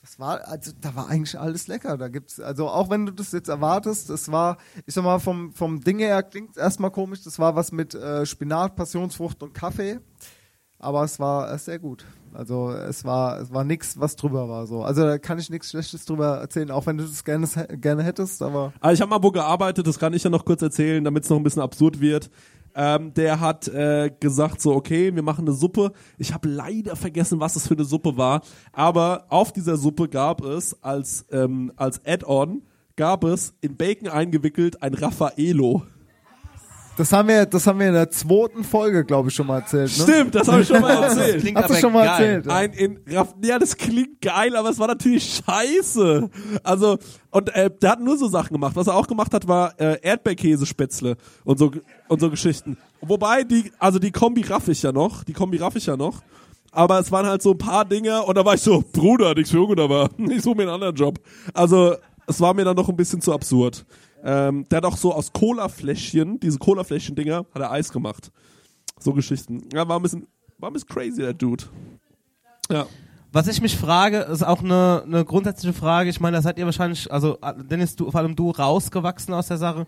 das 0.01 0.17
war, 0.17 0.47
also 0.47 0.71
da 0.79 0.95
war 0.95 1.07
eigentlich 1.07 1.37
alles 1.37 1.67
lecker. 1.67 1.97
Da 1.97 2.07
gibt's, 2.07 2.39
also 2.39 2.67
auch 2.67 2.89
wenn 2.89 3.05
du 3.05 3.11
das 3.11 3.31
jetzt 3.31 3.49
erwartest, 3.49 4.09
das 4.09 4.31
war, 4.31 4.57
ich 4.85 4.93
sag 4.95 5.03
mal, 5.03 5.19
vom, 5.19 5.53
vom 5.53 5.81
Ding 5.81 5.99
her 5.99 6.23
klingt 6.23 6.57
erstmal 6.57 6.89
komisch, 6.89 7.21
das 7.23 7.37
war 7.37 7.55
was 7.55 7.71
mit 7.71 7.93
äh, 7.93 8.25
Spinat, 8.25 8.75
Passionsfrucht 8.75 9.43
und 9.43 9.53
Kaffee. 9.53 9.99
Aber 10.79 11.03
es 11.03 11.19
war 11.19 11.53
äh, 11.53 11.59
sehr 11.59 11.77
gut. 11.77 12.05
Also 12.33 12.71
es 12.71 13.05
war, 13.05 13.39
es 13.39 13.51
war 13.51 13.63
nichts, 13.63 13.99
was 13.99 14.15
drüber 14.15 14.49
war 14.49 14.67
so. 14.67 14.83
Also 14.83 15.03
da 15.03 15.17
kann 15.17 15.39
ich 15.39 15.49
nichts 15.49 15.69
Schlechtes 15.69 16.05
drüber 16.05 16.37
erzählen, 16.37 16.71
auch 16.71 16.85
wenn 16.85 16.97
du 16.97 17.03
das 17.03 17.23
gerne, 17.23 17.47
gerne 17.77 18.03
hättest, 18.03 18.41
aber. 18.41 18.73
Also 18.79 18.93
ich 18.93 19.01
habe 19.01 19.09
mal 19.09 19.23
wo 19.23 19.31
gearbeitet, 19.31 19.87
das 19.87 19.99
kann 19.99 20.13
ich 20.13 20.23
ja 20.23 20.29
noch 20.29 20.45
kurz 20.45 20.61
erzählen, 20.61 21.03
damit 21.03 21.23
es 21.23 21.29
noch 21.29 21.37
ein 21.37 21.43
bisschen 21.43 21.61
absurd 21.61 21.99
wird. 21.99 22.29
Ähm, 22.75 23.13
der 23.13 23.39
hat 23.39 23.67
äh, 23.67 24.11
gesagt 24.19 24.61
so, 24.61 24.73
okay, 24.73 25.13
wir 25.13 25.23
machen 25.23 25.47
eine 25.47 25.55
Suppe. 25.55 25.91
Ich 26.17 26.33
habe 26.33 26.47
leider 26.47 26.95
vergessen, 26.95 27.39
was 27.39 27.55
das 27.55 27.67
für 27.67 27.73
eine 27.73 27.83
Suppe 27.83 28.15
war. 28.15 28.41
Aber 28.71 29.25
auf 29.29 29.51
dieser 29.51 29.77
Suppe 29.77 30.07
gab 30.07 30.43
es 30.43 30.81
als, 30.83 31.25
ähm, 31.31 31.71
als 31.75 32.05
Add-on, 32.05 32.61
gab 32.95 33.23
es 33.23 33.53
in 33.61 33.75
Bacon 33.75 34.07
eingewickelt 34.07 34.81
ein 34.83 34.93
Raffaello. 34.93 35.83
Das 36.99 37.13
haben 37.13 37.29
wir, 37.29 37.45
das 37.45 37.65
haben 37.65 37.79
wir 37.79 37.87
in 37.87 37.93
der 37.93 38.09
zweiten 38.09 38.61
Folge, 38.61 39.05
glaube 39.05 39.29
ich, 39.29 39.33
schon 39.33 39.47
mal 39.47 39.59
erzählt. 39.59 39.97
Ne? 39.97 40.03
Stimmt, 40.03 40.35
das 40.35 40.49
habe 40.49 40.63
ich 40.63 40.67
schon 40.67 40.81
mal 40.81 41.01
erzählt. 41.03 41.55
Hast 41.55 41.69
du 41.69 41.75
schon 41.75 41.93
mal 41.93 42.05
erzählt? 42.05 42.45
ja. 42.45 42.53
Ein 42.53 42.73
in 42.73 42.99
Raff 43.07 43.35
ja, 43.41 43.57
das 43.57 43.77
klingt 43.77 44.19
geil, 44.19 44.53
aber 44.53 44.69
es 44.69 44.79
war 44.79 44.87
natürlich 44.87 45.41
scheiße. 45.47 46.29
Also 46.61 46.97
und 47.31 47.55
äh, 47.55 47.71
der 47.71 47.91
hat 47.91 48.01
nur 48.01 48.17
so 48.17 48.27
Sachen 48.27 48.51
gemacht. 48.51 48.75
Was 48.75 48.87
er 48.87 48.95
auch 48.95 49.07
gemacht 49.07 49.33
hat, 49.33 49.47
war 49.47 49.79
äh, 49.79 49.97
Erdbeerkäsespätzle 50.01 51.15
und 51.45 51.57
so 51.57 51.71
und 52.09 52.19
so 52.19 52.29
Geschichten. 52.29 52.75
Wobei 52.99 53.45
die, 53.45 53.71
also 53.79 53.97
die 53.97 54.11
Kombi 54.11 54.41
raff 54.41 54.67
ich 54.67 54.83
ja 54.83 54.91
noch, 54.91 55.23
die 55.23 55.31
Kombi 55.31 55.55
raff 55.55 55.77
ich 55.77 55.85
ja 55.85 55.95
noch. 55.95 56.21
Aber 56.73 56.99
es 56.99 57.09
waren 57.13 57.25
halt 57.25 57.41
so 57.41 57.51
ein 57.51 57.57
paar 57.57 57.85
Dinge 57.85 58.23
und 58.23 58.35
da 58.37 58.43
war 58.43 58.55
ich 58.55 58.61
so, 58.61 58.83
Bruder, 58.91 59.33
nichts 59.35 59.51
für 59.51 59.57
Junge, 59.59 59.81
aber 59.81 60.09
ich 60.17 60.41
suche 60.41 60.57
mir 60.57 60.63
einen 60.63 60.73
anderen 60.73 60.95
Job. 60.95 61.17
Also 61.53 61.95
es 62.27 62.41
war 62.41 62.53
mir 62.53 62.65
dann 62.65 62.75
noch 62.75 62.89
ein 62.89 62.97
bisschen 62.97 63.21
zu 63.21 63.31
absurd. 63.31 63.85
Ähm, 64.23 64.67
der 64.69 64.77
hat 64.77 64.85
auch 64.85 64.97
so 64.97 65.13
aus 65.13 65.31
Cola-Fläschchen, 65.31 66.39
diese 66.39 66.59
Cola-Fläschchen-Dinger, 66.59 67.45
hat 67.53 67.61
er 67.61 67.71
Eis 67.71 67.91
gemacht. 67.91 68.31
So 68.99 69.13
Geschichten. 69.13 69.67
Ja, 69.73 69.87
war 69.87 69.97
ein 69.99 70.01
bisschen, 70.01 70.27
war 70.57 70.69
ein 70.69 70.73
bisschen 70.73 70.89
crazy, 70.89 71.21
der 71.21 71.33
Dude. 71.33 71.65
Ja. 72.69 72.85
Was 73.31 73.47
ich 73.47 73.61
mich 73.61 73.77
frage, 73.77 74.21
ist 74.21 74.43
auch 74.43 74.63
eine, 74.63 75.03
eine 75.05 75.23
grundsätzliche 75.23 75.73
Frage. 75.73 76.09
Ich 76.09 76.19
meine, 76.19 76.37
da 76.37 76.41
seid 76.41 76.57
ihr 76.57 76.65
wahrscheinlich, 76.65 77.11
also 77.11 77.37
Dennis, 77.69 77.95
du, 77.95 78.09
vor 78.09 78.19
allem 78.19 78.35
du, 78.35 78.49
rausgewachsen 78.49 79.33
aus 79.35 79.47
der 79.47 79.57
Sache. 79.57 79.85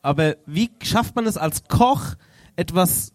Aber 0.00 0.36
wie 0.46 0.70
schafft 0.82 1.16
man 1.16 1.26
es 1.26 1.36
als 1.36 1.64
Koch, 1.64 2.14
etwas 2.54 3.12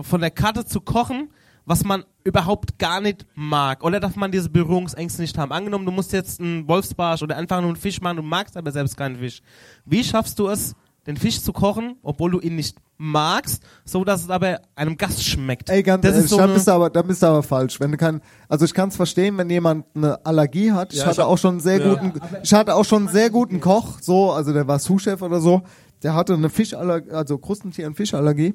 von 0.00 0.20
der 0.20 0.32
Karte 0.32 0.64
zu 0.64 0.80
kochen, 0.80 1.30
was 1.66 1.84
man 1.84 2.04
überhaupt 2.24 2.78
gar 2.78 3.00
nicht 3.00 3.26
mag? 3.34 3.84
Oder 3.84 4.00
darf 4.00 4.16
man 4.16 4.30
diese 4.32 4.48
Berührungsängste 4.48 5.20
nicht 5.20 5.36
haben? 5.36 5.52
Angenommen, 5.52 5.84
du 5.84 5.92
musst 5.92 6.12
jetzt 6.12 6.40
einen 6.40 6.66
Wolfsbarsch 6.68 7.22
oder 7.22 7.36
einfach 7.36 7.60
nur 7.60 7.70
einen 7.70 7.76
Fisch 7.76 8.00
machen, 8.00 8.16
du 8.16 8.22
magst 8.22 8.56
aber 8.56 8.70
selbst 8.72 8.96
keinen 8.96 9.16
Fisch. 9.16 9.42
Wie 9.84 10.02
schaffst 10.04 10.38
du 10.38 10.48
es, 10.48 10.74
den 11.06 11.16
Fisch 11.16 11.40
zu 11.40 11.52
kochen, 11.52 11.96
obwohl 12.02 12.30
du 12.32 12.40
ihn 12.40 12.56
nicht 12.56 12.78
magst, 12.98 13.62
so 13.84 14.02
dass 14.04 14.22
es 14.24 14.30
aber 14.30 14.60
einem 14.74 14.96
Gast 14.96 15.22
schmeckt? 15.22 15.68
Ey, 15.70 15.82
ganz 15.82 16.02
das 16.02 16.12
ehrlich, 16.12 16.24
ist 16.24 16.30
so 16.30 16.38
da 16.38 16.46
bist 16.48 16.66
du 16.66 16.72
aber, 16.72 16.90
da 16.90 17.02
bist 17.02 17.22
du 17.22 17.26
aber 17.26 17.42
falsch. 17.42 17.78
Wenn 17.78 17.92
du 17.92 17.96
kann, 17.96 18.20
also 18.48 18.64
ich 18.64 18.72
kann 18.74 18.88
es 18.88 18.96
verstehen, 18.96 19.36
wenn 19.38 19.50
jemand 19.50 19.84
eine 19.94 20.24
Allergie 20.24 20.72
hat. 20.72 20.92
Ich 20.92 20.98
Ja, 20.98 21.04
ich 21.04 21.10
hatte 21.10 21.22
hab- 21.22 21.28
auch 21.28 21.38
schon 21.38 21.50
einen 21.52 21.60
sehr 21.60 21.78
Ja. 21.84 21.94
guten, 21.94 22.12
ich 22.42 22.52
hatte 22.54 22.74
auch 22.74 22.84
schon 22.84 23.04
einen 23.04 23.12
sehr 23.12 23.30
guten 23.30 23.60
Koch, 23.60 23.98
so, 24.00 24.30
also 24.32 24.52
der 24.52 24.66
war 24.66 24.78
Sous-Chef 24.78 25.20
oder 25.22 25.40
so. 25.40 25.62
Der 26.02 26.14
hatte 26.14 26.34
eine 26.34 26.48
Fischallergie, 26.50 27.10
also 27.10 27.38
Krustentier- 27.38 27.86
und 27.86 27.94
Fischallergie. 27.96 28.54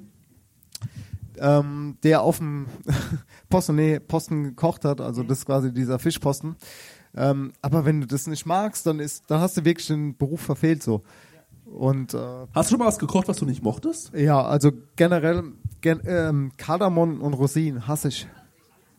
Ähm, 1.43 1.97
der 2.03 2.21
auf 2.21 2.37
dem 2.37 2.67
Posten, 3.49 3.75
nee, 3.75 3.99
Posten 3.99 4.43
gekocht 4.43 4.85
hat, 4.85 5.01
also 5.01 5.23
das 5.23 5.39
ist 5.39 5.45
quasi 5.47 5.73
dieser 5.73 5.97
Fischposten. 5.97 6.55
Ähm, 7.15 7.51
aber 7.63 7.83
wenn 7.83 7.99
du 7.99 8.05
das 8.07 8.27
nicht 8.27 8.45
magst, 8.45 8.85
dann 8.85 8.99
ist, 8.99 9.23
dann 9.27 9.41
hast 9.41 9.57
du 9.57 9.65
wirklich 9.65 9.87
den 9.87 10.15
Beruf 10.15 10.39
verfehlt 10.41 10.83
so. 10.83 11.01
Und 11.65 12.13
äh, 12.13 12.17
Hast 12.53 12.69
du 12.69 12.73
schon 12.73 12.79
mal 12.79 12.85
was 12.87 12.99
gekocht, 12.99 13.27
was 13.27 13.37
du 13.37 13.45
nicht 13.45 13.63
mochtest? 13.63 14.13
ja, 14.13 14.41
also 14.41 14.71
generell 14.95 15.43
gen, 15.81 16.01
ähm, 16.05 16.51
Kardamom 16.57 17.21
und 17.21 17.33
Rosinen 17.33 17.87
hasse 17.87 18.09
ich. 18.09 18.27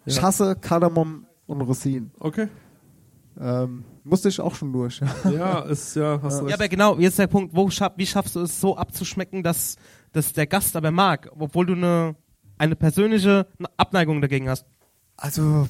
Ich 0.05 0.16
Ja. 0.16 0.22
hasse 0.22 0.57
Kardamom 0.57 1.26
und 1.47 1.61
Rosinen. 1.61 2.11
Okay. 2.18 2.49
Ähm, 3.40 3.84
musste 4.05 4.28
ich 4.28 4.40
auch 4.40 4.55
schon 4.55 4.72
durch. 4.72 5.01
Ja, 5.30 5.61
ist 5.61 5.95
ja, 5.97 6.20
hast 6.22 6.38
du 6.40 6.45
Ja, 6.45 6.49
recht. 6.49 6.55
aber 6.61 6.68
genau, 6.68 6.99
jetzt 6.99 7.18
der 7.18 7.28
Punkt, 7.28 7.55
wo 7.55 7.70
schaff, 7.70 7.93
wie 7.97 8.07
schaffst 8.07 8.36
du 8.36 8.40
es 8.40 8.61
so 8.61 8.76
abzuschmecken, 8.76 9.43
dass, 9.43 9.76
dass 10.12 10.32
der 10.32 10.47
Gast 10.47 10.76
aber 10.76 10.90
mag, 10.90 11.30
obwohl 11.38 11.66
du 11.66 11.72
eine, 11.74 12.14
eine 12.63 12.77
persönliche 12.77 13.49
Abneigung 13.77 14.21
dagegen 14.21 14.49
hast? 14.49 14.65
Also, 15.17 15.67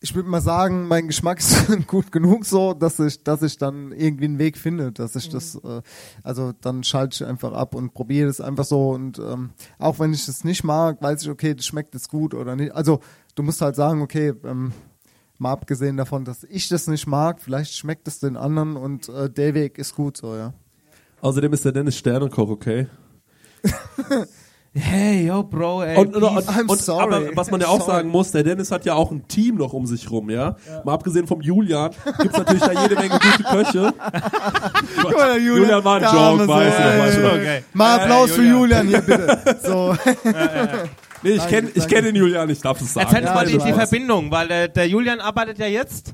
ich 0.00 0.12
würde 0.16 0.28
mal 0.28 0.40
sagen, 0.40 0.88
mein 0.88 1.06
Geschmack 1.06 1.38
ist 1.40 1.86
gut 1.86 2.10
genug 2.10 2.44
so, 2.44 2.74
dass 2.74 2.98
ich, 2.98 3.22
dass 3.22 3.42
ich 3.42 3.58
dann 3.58 3.92
irgendwie 3.92 4.24
einen 4.24 4.38
Weg 4.40 4.58
finde, 4.58 4.90
dass 4.90 5.14
ich 5.14 5.28
das, 5.28 5.54
äh, 5.54 5.82
also 6.24 6.52
dann 6.60 6.82
schalte 6.82 7.14
ich 7.14 7.28
einfach 7.28 7.52
ab 7.52 7.76
und 7.76 7.94
probiere 7.94 8.26
das 8.26 8.40
einfach 8.40 8.64
so 8.64 8.90
und 8.90 9.20
ähm, 9.20 9.50
auch 9.78 10.00
wenn 10.00 10.12
ich 10.12 10.26
das 10.26 10.42
nicht 10.42 10.64
mag, 10.64 11.00
weiß 11.00 11.22
ich, 11.22 11.30
okay, 11.30 11.54
das 11.54 11.64
schmeckt 11.64 11.94
jetzt 11.94 12.10
gut 12.10 12.34
oder 12.34 12.56
nicht. 12.56 12.72
Also 12.72 13.00
du 13.36 13.44
musst 13.44 13.60
halt 13.60 13.76
sagen, 13.76 14.02
okay, 14.02 14.34
ähm, 14.44 14.72
mal 15.38 15.52
abgesehen 15.52 15.96
davon, 15.96 16.24
dass 16.24 16.42
ich 16.42 16.68
das 16.68 16.88
nicht 16.88 17.06
mag, 17.06 17.40
vielleicht 17.40 17.72
schmeckt 17.72 18.08
es 18.08 18.18
den 18.18 18.36
anderen 18.36 18.76
und 18.76 19.08
äh, 19.08 19.30
der 19.30 19.54
Weg 19.54 19.78
ist 19.78 19.94
gut 19.94 20.16
so, 20.16 20.34
ja. 20.34 20.52
Außerdem 21.20 21.52
ist 21.52 21.64
der 21.64 21.72
Dennis 21.72 21.96
Sternekoch, 21.96 22.48
okay? 22.48 22.88
Hey, 24.78 25.26
yo, 25.26 25.42
Bro, 25.42 25.82
ey. 25.84 25.96
Und, 25.96 26.14
und, 26.16 26.22
und, 26.22 26.48
I'm 26.48 26.68
und 26.70 26.78
sorry. 26.80 27.02
aber 27.14 27.36
was 27.36 27.50
man 27.50 27.60
ja 27.62 27.68
auch 27.68 27.80
Sorry. 27.80 27.92
sagen 27.92 28.08
muss, 28.10 28.30
der 28.32 28.42
Dennis 28.42 28.70
hat 28.70 28.84
ja 28.84 28.94
auch 28.94 29.10
ein 29.10 29.26
Team 29.26 29.56
noch 29.56 29.72
um 29.72 29.86
sich 29.86 30.10
rum, 30.10 30.28
ja. 30.28 30.56
Mal 30.84 30.92
abgesehen 30.92 31.26
vom 31.26 31.40
Julian, 31.40 31.92
gibt's 32.20 32.36
natürlich 32.36 32.62
da 32.62 32.82
jede 32.82 32.94
Menge 32.96 33.18
gute 33.18 33.42
Köche. 33.42 33.94
Guck 35.02 35.16
mal, 35.16 35.34
der 35.34 35.38
Julian 35.42 35.82
war 35.82 35.96
ein 35.96 36.02
Joke, 36.02 36.46
du. 36.46 36.52
ey. 36.52 37.26
Okay. 37.26 37.64
Mal 37.72 37.98
Äh, 37.98 38.02
Applaus 38.02 38.32
für 38.32 38.42
Julian. 38.42 38.86
Julian 38.86 38.88
hier, 38.88 39.00
bitte. 39.00 39.56
So. 39.64 39.96
Nee, 41.22 41.30
ich 41.30 41.46
kenne 41.48 41.70
ich 41.74 41.88
kenn 41.88 42.04
den 42.04 42.14
Julian, 42.14 42.48
ich 42.50 42.60
darf 42.60 42.80
es 42.80 42.92
sagen. 42.92 43.06
Erzähl 43.08 43.22
uns 43.22 43.28
Ja, 43.30 43.34
mal 43.34 43.46
die, 43.46 43.56
ich 43.56 43.62
die 43.62 43.70
weiß. 43.70 43.88
Verbindung, 43.88 44.30
weil 44.30 44.48
der, 44.48 44.68
der 44.68 44.86
Julian 44.86 45.18
arbeitet 45.20 45.58
ja 45.58 45.66
jetzt. 45.66 46.12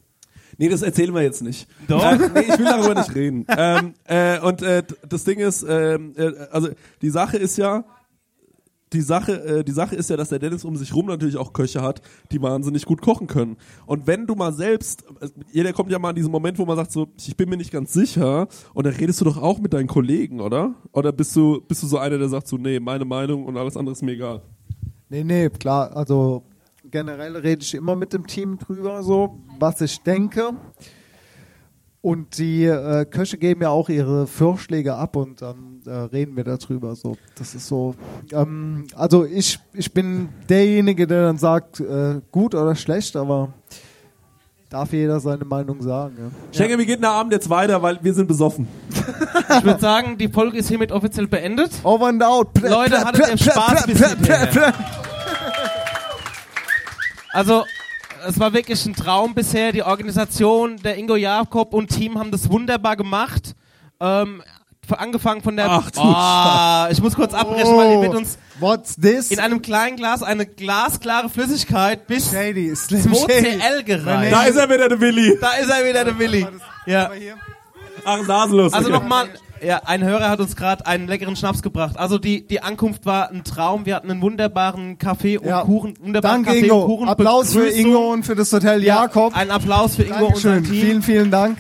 Nee, 0.59 0.69
das 0.69 0.81
erzählen 0.83 1.13
wir 1.13 1.23
jetzt 1.23 1.43
nicht. 1.43 1.67
Doch. 1.89 2.03
Äh, 2.05 2.17
nee, 2.33 2.41
ich 2.49 2.57
will 2.59 2.65
darüber 2.65 2.95
nicht 2.95 3.13
reden. 3.15 3.45
ähm, 3.49 3.95
äh, 4.05 4.39
und 4.39 4.63
äh, 4.63 4.85
das 5.07 5.25
Ding 5.25 5.41
ist, 5.41 5.67
ähm, 5.69 6.15
äh, 6.17 6.31
also 6.53 6.69
die 7.03 7.11
Sache 7.11 7.37
ist 7.37 7.59
ja, 7.59 7.85
die 8.93 9.01
Sache, 9.01 9.32
äh, 9.45 9.64
die 9.64 9.72
Sache 9.72 9.97
ist 9.97 10.11
ja, 10.11 10.16
dass 10.16 10.28
der 10.28 10.38
Dennis 10.38 10.64
um 10.64 10.76
sich 10.76 10.95
rum 10.95 11.07
natürlich 11.07 11.36
auch 11.36 11.53
Köche 11.53 11.82
hat, 11.82 12.03
die 12.30 12.40
wahnsinnig 12.43 12.84
gut 12.84 13.01
kochen 13.01 13.26
können. 13.26 13.57
Und 13.86 14.07
wenn 14.07 14.26
du 14.26 14.34
mal 14.34 14.53
selbst, 14.53 15.05
äh, 15.20 15.28
jeder 15.53 15.72
kommt 15.72 15.90
ja 15.90 15.99
mal 15.99 16.11
an 16.11 16.14
diesen 16.14 16.30
Moment, 16.30 16.59
wo 16.59 16.64
man 16.64 16.76
sagt 16.76 16.93
so, 16.93 17.09
ich 17.16 17.36
bin 17.36 17.49
mir 17.49 17.57
nicht 17.57 17.72
ganz 17.72 17.93
sicher, 17.93 18.49
und 18.74 18.86
dann 18.86 18.95
redest 18.95 19.20
du 19.20 19.24
doch 19.24 19.36
auch 19.36 19.59
mit 19.59 19.72
deinen 19.72 19.88
Kollegen, 19.88 20.40
oder? 20.40 20.74
Oder 20.93 21.12
bist 21.12 21.34
du, 21.36 21.61
bist 21.61 21.82
du 21.82 21.86
so 21.86 21.99
einer, 21.99 22.18
der 22.18 22.28
sagt 22.28 22.49
so, 22.49 22.57
nee, 22.57 22.80
meine 22.80 23.05
Meinung 23.05 23.45
und 23.47 23.57
alles 23.57 23.76
andere 23.76 23.93
ist 23.93 24.03
mir 24.03 24.12
egal. 24.12 24.43
Nee, 25.09 25.24
nee, 25.24 25.51
klar, 25.51 25.95
also 25.97 26.45
generell 26.84 27.36
rede 27.36 27.62
ich 27.62 27.74
immer 27.74 27.97
mit 27.97 28.12
dem 28.12 28.26
Team 28.26 28.59
drüber, 28.59 29.03
so, 29.03 29.40
was 29.59 29.80
ich 29.80 30.01
denke. 30.03 30.53
Und 32.03 32.37
die 32.39 32.65
äh, 32.65 33.05
Köche 33.05 33.39
geben 33.39 33.63
ja 33.63 33.71
auch 33.71 33.89
ihre 33.89 34.27
Vorschläge 34.27 34.97
ab 34.97 35.15
und 35.15 35.41
dann 35.41 35.83
äh, 35.87 35.91
reden 35.91 36.37
wir 36.37 36.43
darüber. 36.43 36.97
So, 36.97 37.17
das 37.37 37.55
ist 37.55 37.69
so. 37.69 37.95
Ähm, 38.33 38.89
also 38.97 39.25
ich, 39.25 39.61
ich 39.73 39.93
bin 39.93 40.29
derjenige, 40.49 41.07
der 41.07 41.27
dann 41.27 41.39
sagt, 41.39 41.79
äh, 41.79 42.21
gut 42.33 42.57
oder 42.57 42.75
schlecht, 42.75 43.15
aber 43.15 43.53
darf 44.69 44.93
jeder 44.93 45.21
seine 45.21 45.45
Meinung 45.45 45.81
sagen. 45.81 46.17
Ja. 46.19 46.59
Schenke, 46.59 46.77
wie 46.79 46.87
geht 46.87 47.01
der 47.01 47.11
Abend 47.11 47.33
jetzt 47.33 47.49
weiter, 47.49 47.81
weil 47.83 47.99
wir 48.03 48.15
sind 48.15 48.27
besoffen. 48.27 48.67
Ich 49.59 49.65
würde 49.65 49.81
sagen, 49.81 50.17
die 50.17 50.29
Folge 50.29 50.59
ist 50.59 50.69
hiermit 50.69 50.93
offiziell 50.93 51.27
beendet. 51.27 51.73
Over 51.83 52.07
and 52.07 52.23
out. 52.23 52.55
Plä, 52.55 52.69
Leute, 52.71 53.05
hattet 53.05 53.29
ihr 53.29 53.37
Spaß 53.37 53.85
plä, 53.85 53.93
bis 53.93 53.99
plä, 53.99 54.17
plä, 54.17 54.37
hierher? 54.39 54.47
plä. 54.47 54.73
Also, 57.33 57.65
es 58.27 58.39
war 58.39 58.53
wirklich 58.53 58.85
ein 58.87 58.95
Traum 58.95 59.35
bisher. 59.35 59.73
Die 59.73 59.83
Organisation, 59.83 60.77
der 60.79 60.97
Ingo 60.97 61.16
Jakob 61.16 61.75
und 61.75 61.89
Team 61.89 62.18
haben 62.18 62.31
das 62.31 62.51
wunderbar 62.51 62.97
gemacht. 62.97 63.55
Ähm, 64.01 64.43
angefangen 64.91 65.43
von 65.43 65.57
der. 65.57 65.70
Ach 65.70 65.91
du 65.91 66.01
oh, 66.01 66.93
ich 66.93 67.01
muss 67.03 67.14
kurz 67.14 67.35
abbrechen, 67.35 67.77
weil 67.77 67.93
ihr 67.93 67.99
mit 67.99 68.14
uns 68.14 68.39
What's 68.61 68.97
this? 68.97 69.31
in 69.31 69.41
einem 69.41 69.62
kleinen 69.62 69.97
Glas 69.97 70.23
eine 70.23 70.47
glasklare 70.47 71.29
Flüssigkeit 71.29 72.07
bis 72.07 72.31
Shady, 72.31 72.75
Slim 72.77 73.12
2CL 73.12 73.83
gereicht. 73.85 74.33
Da 74.33 74.45
ist 74.45 74.57
er 74.57 74.68
wieder, 74.68 74.89
der 74.89 75.01
Willi. 75.01 75.39
Da 75.41 75.53
ist 75.53 75.70
er 75.70 75.85
wieder, 75.87 76.05
der 76.05 76.18
Willi. 76.18 76.47
Ja. 76.87 77.11
Ach, 78.05 78.27
nasenlos. 78.27 78.73
Also 78.73 78.91
nochmal, 78.91 79.29
ja, 79.65 79.83
ein 79.85 80.03
Hörer 80.05 80.29
hat 80.29 80.41
uns 80.41 80.57
gerade 80.57 80.87
einen 80.87 81.07
leckeren 81.09 81.37
Schnaps 81.37 81.63
gebracht. 81.63 81.97
Also 81.99 82.19
die, 82.19 82.47
die 82.47 82.63
Ankunft 82.63 83.07
war 83.07 83.31
ein 83.31 83.45
Traum. 83.45 83.87
Wir 83.87 83.95
hatten 83.97 84.11
einen 84.11 84.21
wunderbaren 84.23 84.99
Kaffee 84.99 85.39
und 85.39 85.47
Ja. 85.49 85.63
Kuchen, 85.63 85.95
wunderbaren 86.01 86.43
Danke, 86.45 86.51
Kaffee 86.59 86.67
Ingo. 86.67 86.81
und 86.83 86.87
Kuchen. 86.87 87.09
Applaus 87.09 87.53
für 87.53 87.61
Begrüßung. 87.61 87.81
Ingo 87.81 88.13
und 88.13 88.23
für 88.27 88.35
das 88.35 88.53
Hotel 88.53 88.83
Ja, 88.83 89.03
Jakob. 89.03 89.37
Ein 89.37 89.51
Applaus 89.51 89.97
für 89.97 90.03
Ingo 90.03 90.27
und 90.27 90.37
sein 90.37 90.53
Dankeschön. 90.55 90.65
Team. 90.65 90.83
Vielen, 90.83 91.03
vielen 91.03 91.31
Dank. 91.31 91.59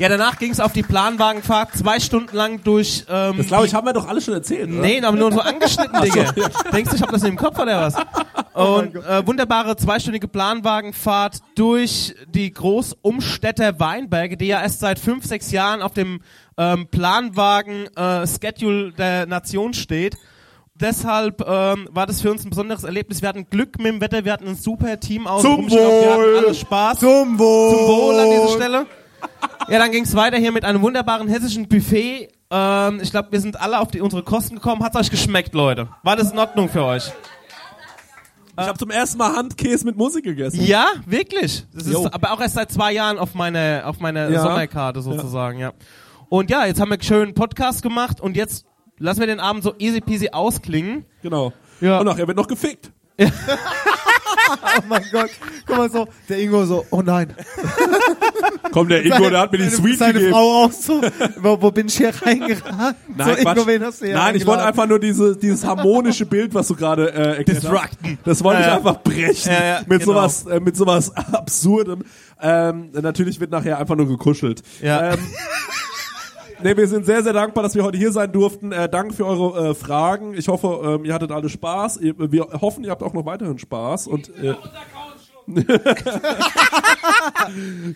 Ja, 0.00 0.08
danach 0.08 0.38
ging 0.38 0.50
es 0.50 0.60
auf 0.60 0.72
die 0.72 0.82
Planwagenfahrt 0.82 1.76
zwei 1.76 2.00
Stunden 2.00 2.34
lang 2.34 2.64
durch. 2.64 3.04
Ähm, 3.06 3.36
Das 3.36 3.48
glaube 3.48 3.66
ich, 3.66 3.74
haben 3.74 3.86
wir 3.86 3.92
doch 3.92 4.08
alle 4.08 4.22
schon 4.22 4.32
erzählt, 4.32 4.70
oder? 4.70 4.80
Nee, 4.80 5.02
aber 5.02 5.14
nur 5.14 5.30
so 5.30 5.40
angeschnitten, 5.40 6.00
Digga. 6.00 6.32
Denkst 6.72 6.88
du, 6.90 6.96
ich 6.96 7.02
hab 7.02 7.10
das 7.12 7.22
im 7.22 7.36
Kopf 7.36 7.58
oder 7.58 7.82
was? 7.82 7.94
Oh 8.52 8.78
Und 8.80 8.96
äh, 8.96 9.24
wunderbare 9.26 9.76
zweistündige 9.76 10.26
Planwagenfahrt 10.26 11.38
durch 11.54 12.14
die 12.34 12.52
Großumstädter 12.52 13.78
Weinberge, 13.78 14.36
die 14.36 14.48
ja 14.48 14.60
erst 14.60 14.80
seit 14.80 14.98
fünf, 14.98 15.24
sechs 15.24 15.52
Jahren 15.52 15.82
auf 15.82 15.92
dem 15.92 16.20
ähm, 16.58 16.88
Planwagen-Schedule 16.88 18.92
der 18.92 19.26
Nation 19.26 19.72
steht. 19.72 20.16
Deshalb 20.74 21.42
ähm, 21.46 21.88
war 21.92 22.06
das 22.06 22.20
für 22.22 22.30
uns 22.30 22.44
ein 22.44 22.50
besonderes 22.50 22.82
Erlebnis. 22.84 23.22
Wir 23.22 23.28
hatten 23.28 23.48
Glück 23.48 23.78
mit 23.78 23.86
dem 23.86 24.00
Wetter, 24.00 24.24
wir 24.24 24.32
hatten 24.32 24.48
ein 24.48 24.56
super 24.56 24.98
Team 24.98 25.26
aus 25.28 25.42
Zum 25.42 25.54
Rumstehen, 25.56 25.80
wir 25.80 26.10
hatten 26.10 26.22
Wohl. 26.22 26.36
alle 26.38 26.54
Spaß. 26.54 26.98
Zum 26.98 27.38
Wohl. 27.38 27.70
Zum 27.70 27.78
Wohl 27.86 28.18
an 28.18 28.30
dieser 28.30 28.48
Stelle. 28.48 28.86
Ja, 29.68 29.78
dann 29.78 29.92
ging's 29.92 30.14
weiter 30.14 30.36
hier 30.36 30.52
mit 30.52 30.64
einem 30.64 30.82
wunderbaren 30.82 31.28
hessischen 31.28 31.68
Buffet. 31.68 32.28
Ähm, 32.50 33.00
ich 33.02 33.10
glaube, 33.10 33.30
wir 33.30 33.40
sind 33.40 33.60
alle 33.60 33.78
auf 33.78 33.90
die, 33.90 34.00
unsere 34.00 34.22
Kosten 34.22 34.56
gekommen. 34.56 34.82
Hat's 34.82 34.96
euch 34.96 35.10
geschmeckt, 35.10 35.54
Leute? 35.54 35.88
War 36.02 36.16
das 36.16 36.32
in 36.32 36.38
Ordnung 36.38 36.68
für 36.68 36.84
euch? 36.84 37.12
Ich 38.58 38.66
habe 38.66 38.78
zum 38.78 38.90
ersten 38.90 39.16
Mal 39.18 39.36
Handkäse 39.36 39.86
mit 39.86 39.96
Musik 39.96 40.24
gegessen. 40.24 40.62
Ja, 40.62 40.86
wirklich. 41.06 41.64
Das 41.72 41.86
ist 41.86 41.96
aber 42.12 42.32
auch 42.32 42.40
erst 42.40 42.54
seit 42.54 42.70
zwei 42.70 42.92
Jahren 42.92 43.18
auf 43.18 43.34
meine 43.34 43.82
auf 43.86 44.00
meine 44.00 44.30
Ja. 44.30 44.42
Sommerkarte 44.42 45.00
sozusagen, 45.00 45.58
ja. 45.58 45.72
Und 46.28 46.50
ja, 46.50 46.66
jetzt 46.66 46.80
haben 46.80 46.88
wir 46.90 46.94
einen 46.94 47.02
schönen 47.02 47.34
Podcast 47.34 47.82
gemacht 47.82 48.20
und 48.20 48.36
jetzt 48.36 48.66
lassen 48.98 49.20
wir 49.20 49.26
den 49.26 49.40
Abend 49.40 49.62
so 49.62 49.74
easy 49.78 50.00
peasy 50.00 50.30
ausklingen. 50.30 51.06
Genau. 51.22 51.52
Ja. 51.80 52.00
Und 52.00 52.06
nachher 52.06 52.26
wird 52.26 52.36
noch 52.36 52.48
gefickt. 52.48 52.90
Oh 54.78 54.82
mein 54.88 55.04
Gott. 55.12 55.30
Guck 55.66 55.76
mal 55.76 55.90
so, 55.90 56.08
der 56.28 56.38
Ingo 56.38 56.64
so, 56.64 56.84
oh 56.90 57.02
nein. 57.02 57.34
Komm, 58.72 58.88
der 58.88 59.04
Ingo, 59.04 59.28
der 59.30 59.40
hat 59.40 59.52
mir 59.52 59.58
die 59.58 59.64
Seine- 59.64 59.76
Suite 59.76 59.98
Seine 59.98 60.12
gegeben. 60.14 60.32
Frau 60.32 60.64
auch 60.64 60.72
so, 60.72 61.00
wo, 61.38 61.60
wo 61.60 61.70
bin 61.70 61.86
ich 61.88 61.96
hier 61.96 62.12
reingeraten? 62.22 63.14
Nein, 63.16 63.36
so. 63.42 63.48
Ingo, 63.50 63.66
wen 63.66 63.84
hast 63.84 64.00
du 64.00 64.06
hier 64.06 64.14
Nein 64.14 64.36
ich 64.36 64.46
wollte 64.46 64.64
einfach 64.64 64.86
nur 64.86 64.98
diese, 64.98 65.36
dieses 65.36 65.64
harmonische 65.64 66.26
Bild, 66.26 66.54
was 66.54 66.68
du 66.68 66.74
gerade 66.76 67.12
äh, 67.12 67.36
erklärt 67.38 67.64
hast. 67.68 67.98
Das 68.24 68.44
wollte 68.44 68.62
Ja, 68.62 68.68
ich 68.68 68.74
einfach 68.74 69.02
brechen. 69.02 69.52
Ja, 69.52 69.80
mit 69.86 70.00
genau. 70.00 70.12
sowas, 70.12 70.46
äh, 70.46 70.60
mit 70.60 70.76
sowas 70.76 71.14
absurdem. 71.32 72.04
Ähm, 72.40 72.90
natürlich 72.92 73.38
wird 73.40 73.50
nachher 73.50 73.78
einfach 73.78 73.96
nur 73.96 74.08
gekuschelt. 74.08 74.62
Ja. 74.80 75.12
Ähm, 75.12 75.18
Nee, 76.62 76.76
wir 76.76 76.86
sind 76.86 77.06
sehr, 77.06 77.22
sehr 77.22 77.32
dankbar, 77.32 77.62
dass 77.62 77.74
wir 77.74 77.84
heute 77.84 77.96
hier 77.96 78.12
sein 78.12 78.30
durften. 78.32 78.72
Äh, 78.72 78.88
danke 78.88 79.14
für 79.14 79.26
eure 79.26 79.70
äh, 79.70 79.74
Fragen. 79.74 80.34
Ich 80.34 80.48
hoffe, 80.48 80.98
ähm, 80.98 81.04
ihr 81.04 81.14
hattet 81.14 81.32
alle 81.32 81.48
Spaß. 81.48 81.98
Ihr, 81.98 82.14
wir 82.18 82.46
hoffen, 82.60 82.84
ihr 82.84 82.90
habt 82.90 83.02
auch 83.02 83.14
noch 83.14 83.24
weiterhin 83.24 83.58
Spaß. 83.58 84.06
Und, 84.06 84.28
äh, 84.36 84.54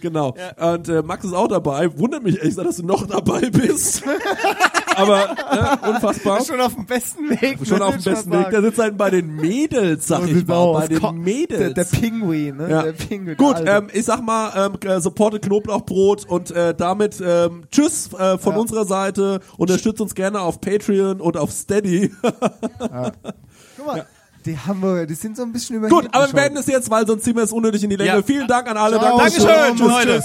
genau. 0.01 0.35
Und 0.59 0.89
äh, 0.89 1.03
Max 1.03 1.25
ist 1.25 1.33
auch 1.35 1.49
dabei. 1.49 1.97
Wundert 1.99 2.23
mich 2.23 2.43
echt, 2.43 2.59
dass 2.59 2.77
du 2.77 2.87
noch 2.87 3.07
dabei 3.07 3.51
bist. 3.51 4.03
Aber 4.97 5.31
äh, 5.31 5.89
unfassbar. 5.91 6.45
Schon 6.45 6.61
auf 6.61 6.75
dem 6.75 6.87
besten 6.87 7.31
Weg. 7.31 7.59
Schon 7.67 7.79
ne, 7.79 7.85
auf 7.85 7.97
dem 7.97 8.05
besten 8.05 8.31
Weg. 8.33 8.45
Der 8.45 8.53
sagen. 8.53 8.65
sitzt 8.67 8.79
halt 8.79 8.97
bei 8.97 9.11
den 9.11 9.35
Mädels, 9.37 10.07
sag 10.07 10.27
ich 10.29 10.47
mal. 10.47 10.73
Bei 10.73 10.89
den 10.89 11.01
Ko- 11.01 11.13
Mädels. 11.13 11.75
Der, 11.75 11.85
der 11.85 11.85
Pinguin, 11.85 12.57
ne? 12.57 12.71
Ja. 12.71 12.83
Der 12.83 12.93
Pinguin. 12.93 13.37
Gut, 13.37 13.59
der 13.59 13.79
ähm, 13.79 13.89
ich 13.93 14.05
sag 14.05 14.23
mal, 14.23 14.71
ähm, 14.85 14.89
äh, 14.89 15.01
supportet 15.01 15.43
Knoblauchbrot 15.43 16.27
und 16.27 16.51
äh, 16.53 16.75
damit 16.75 17.21
ähm, 17.25 17.65
tschüss 17.71 18.13
äh, 18.13 18.39
von 18.39 18.55
Ja. 18.55 18.61
unserer 18.61 18.85
Seite. 18.85 19.41
Unterstützt 19.57 20.01
uns 20.01 20.15
gerne 20.15 20.41
auf 20.41 20.61
Patreon 20.61 21.21
und 21.21 21.37
auf 21.37 21.51
Steady. 21.51 22.13
Guck 22.23 23.87
mal, 23.87 24.07
die 24.47 24.59
Hamburger, 24.59 25.07
die 25.07 25.15
sind 25.15 25.37
so 25.37 25.43
ein 25.43 25.53
bisschen 25.53 25.77
über. 25.77 25.89
Gut, 25.89 26.09
aber 26.13 26.27
wir 26.27 26.35
werden 26.35 26.57
es 26.59 26.67
jetzt, 26.67 26.91
weil 26.91 27.07
sonst 27.07 27.25
ziehen 27.25 27.37
wir 27.37 27.43
es 27.43 27.53
unnötig 27.53 27.83
in 27.83 27.91
die 27.91 27.97
Länge. 27.97 28.11
Ja. 28.11 28.23
Vielen 28.23 28.47
Dank 28.47 28.69
an 28.69 28.77
alle. 28.77 28.99
Ciao, 28.99 29.19
Dankeschön. 29.19 29.77
ciao, 29.77 30.01
Tschüss, 30.01 30.05
tschüss. 30.05 30.25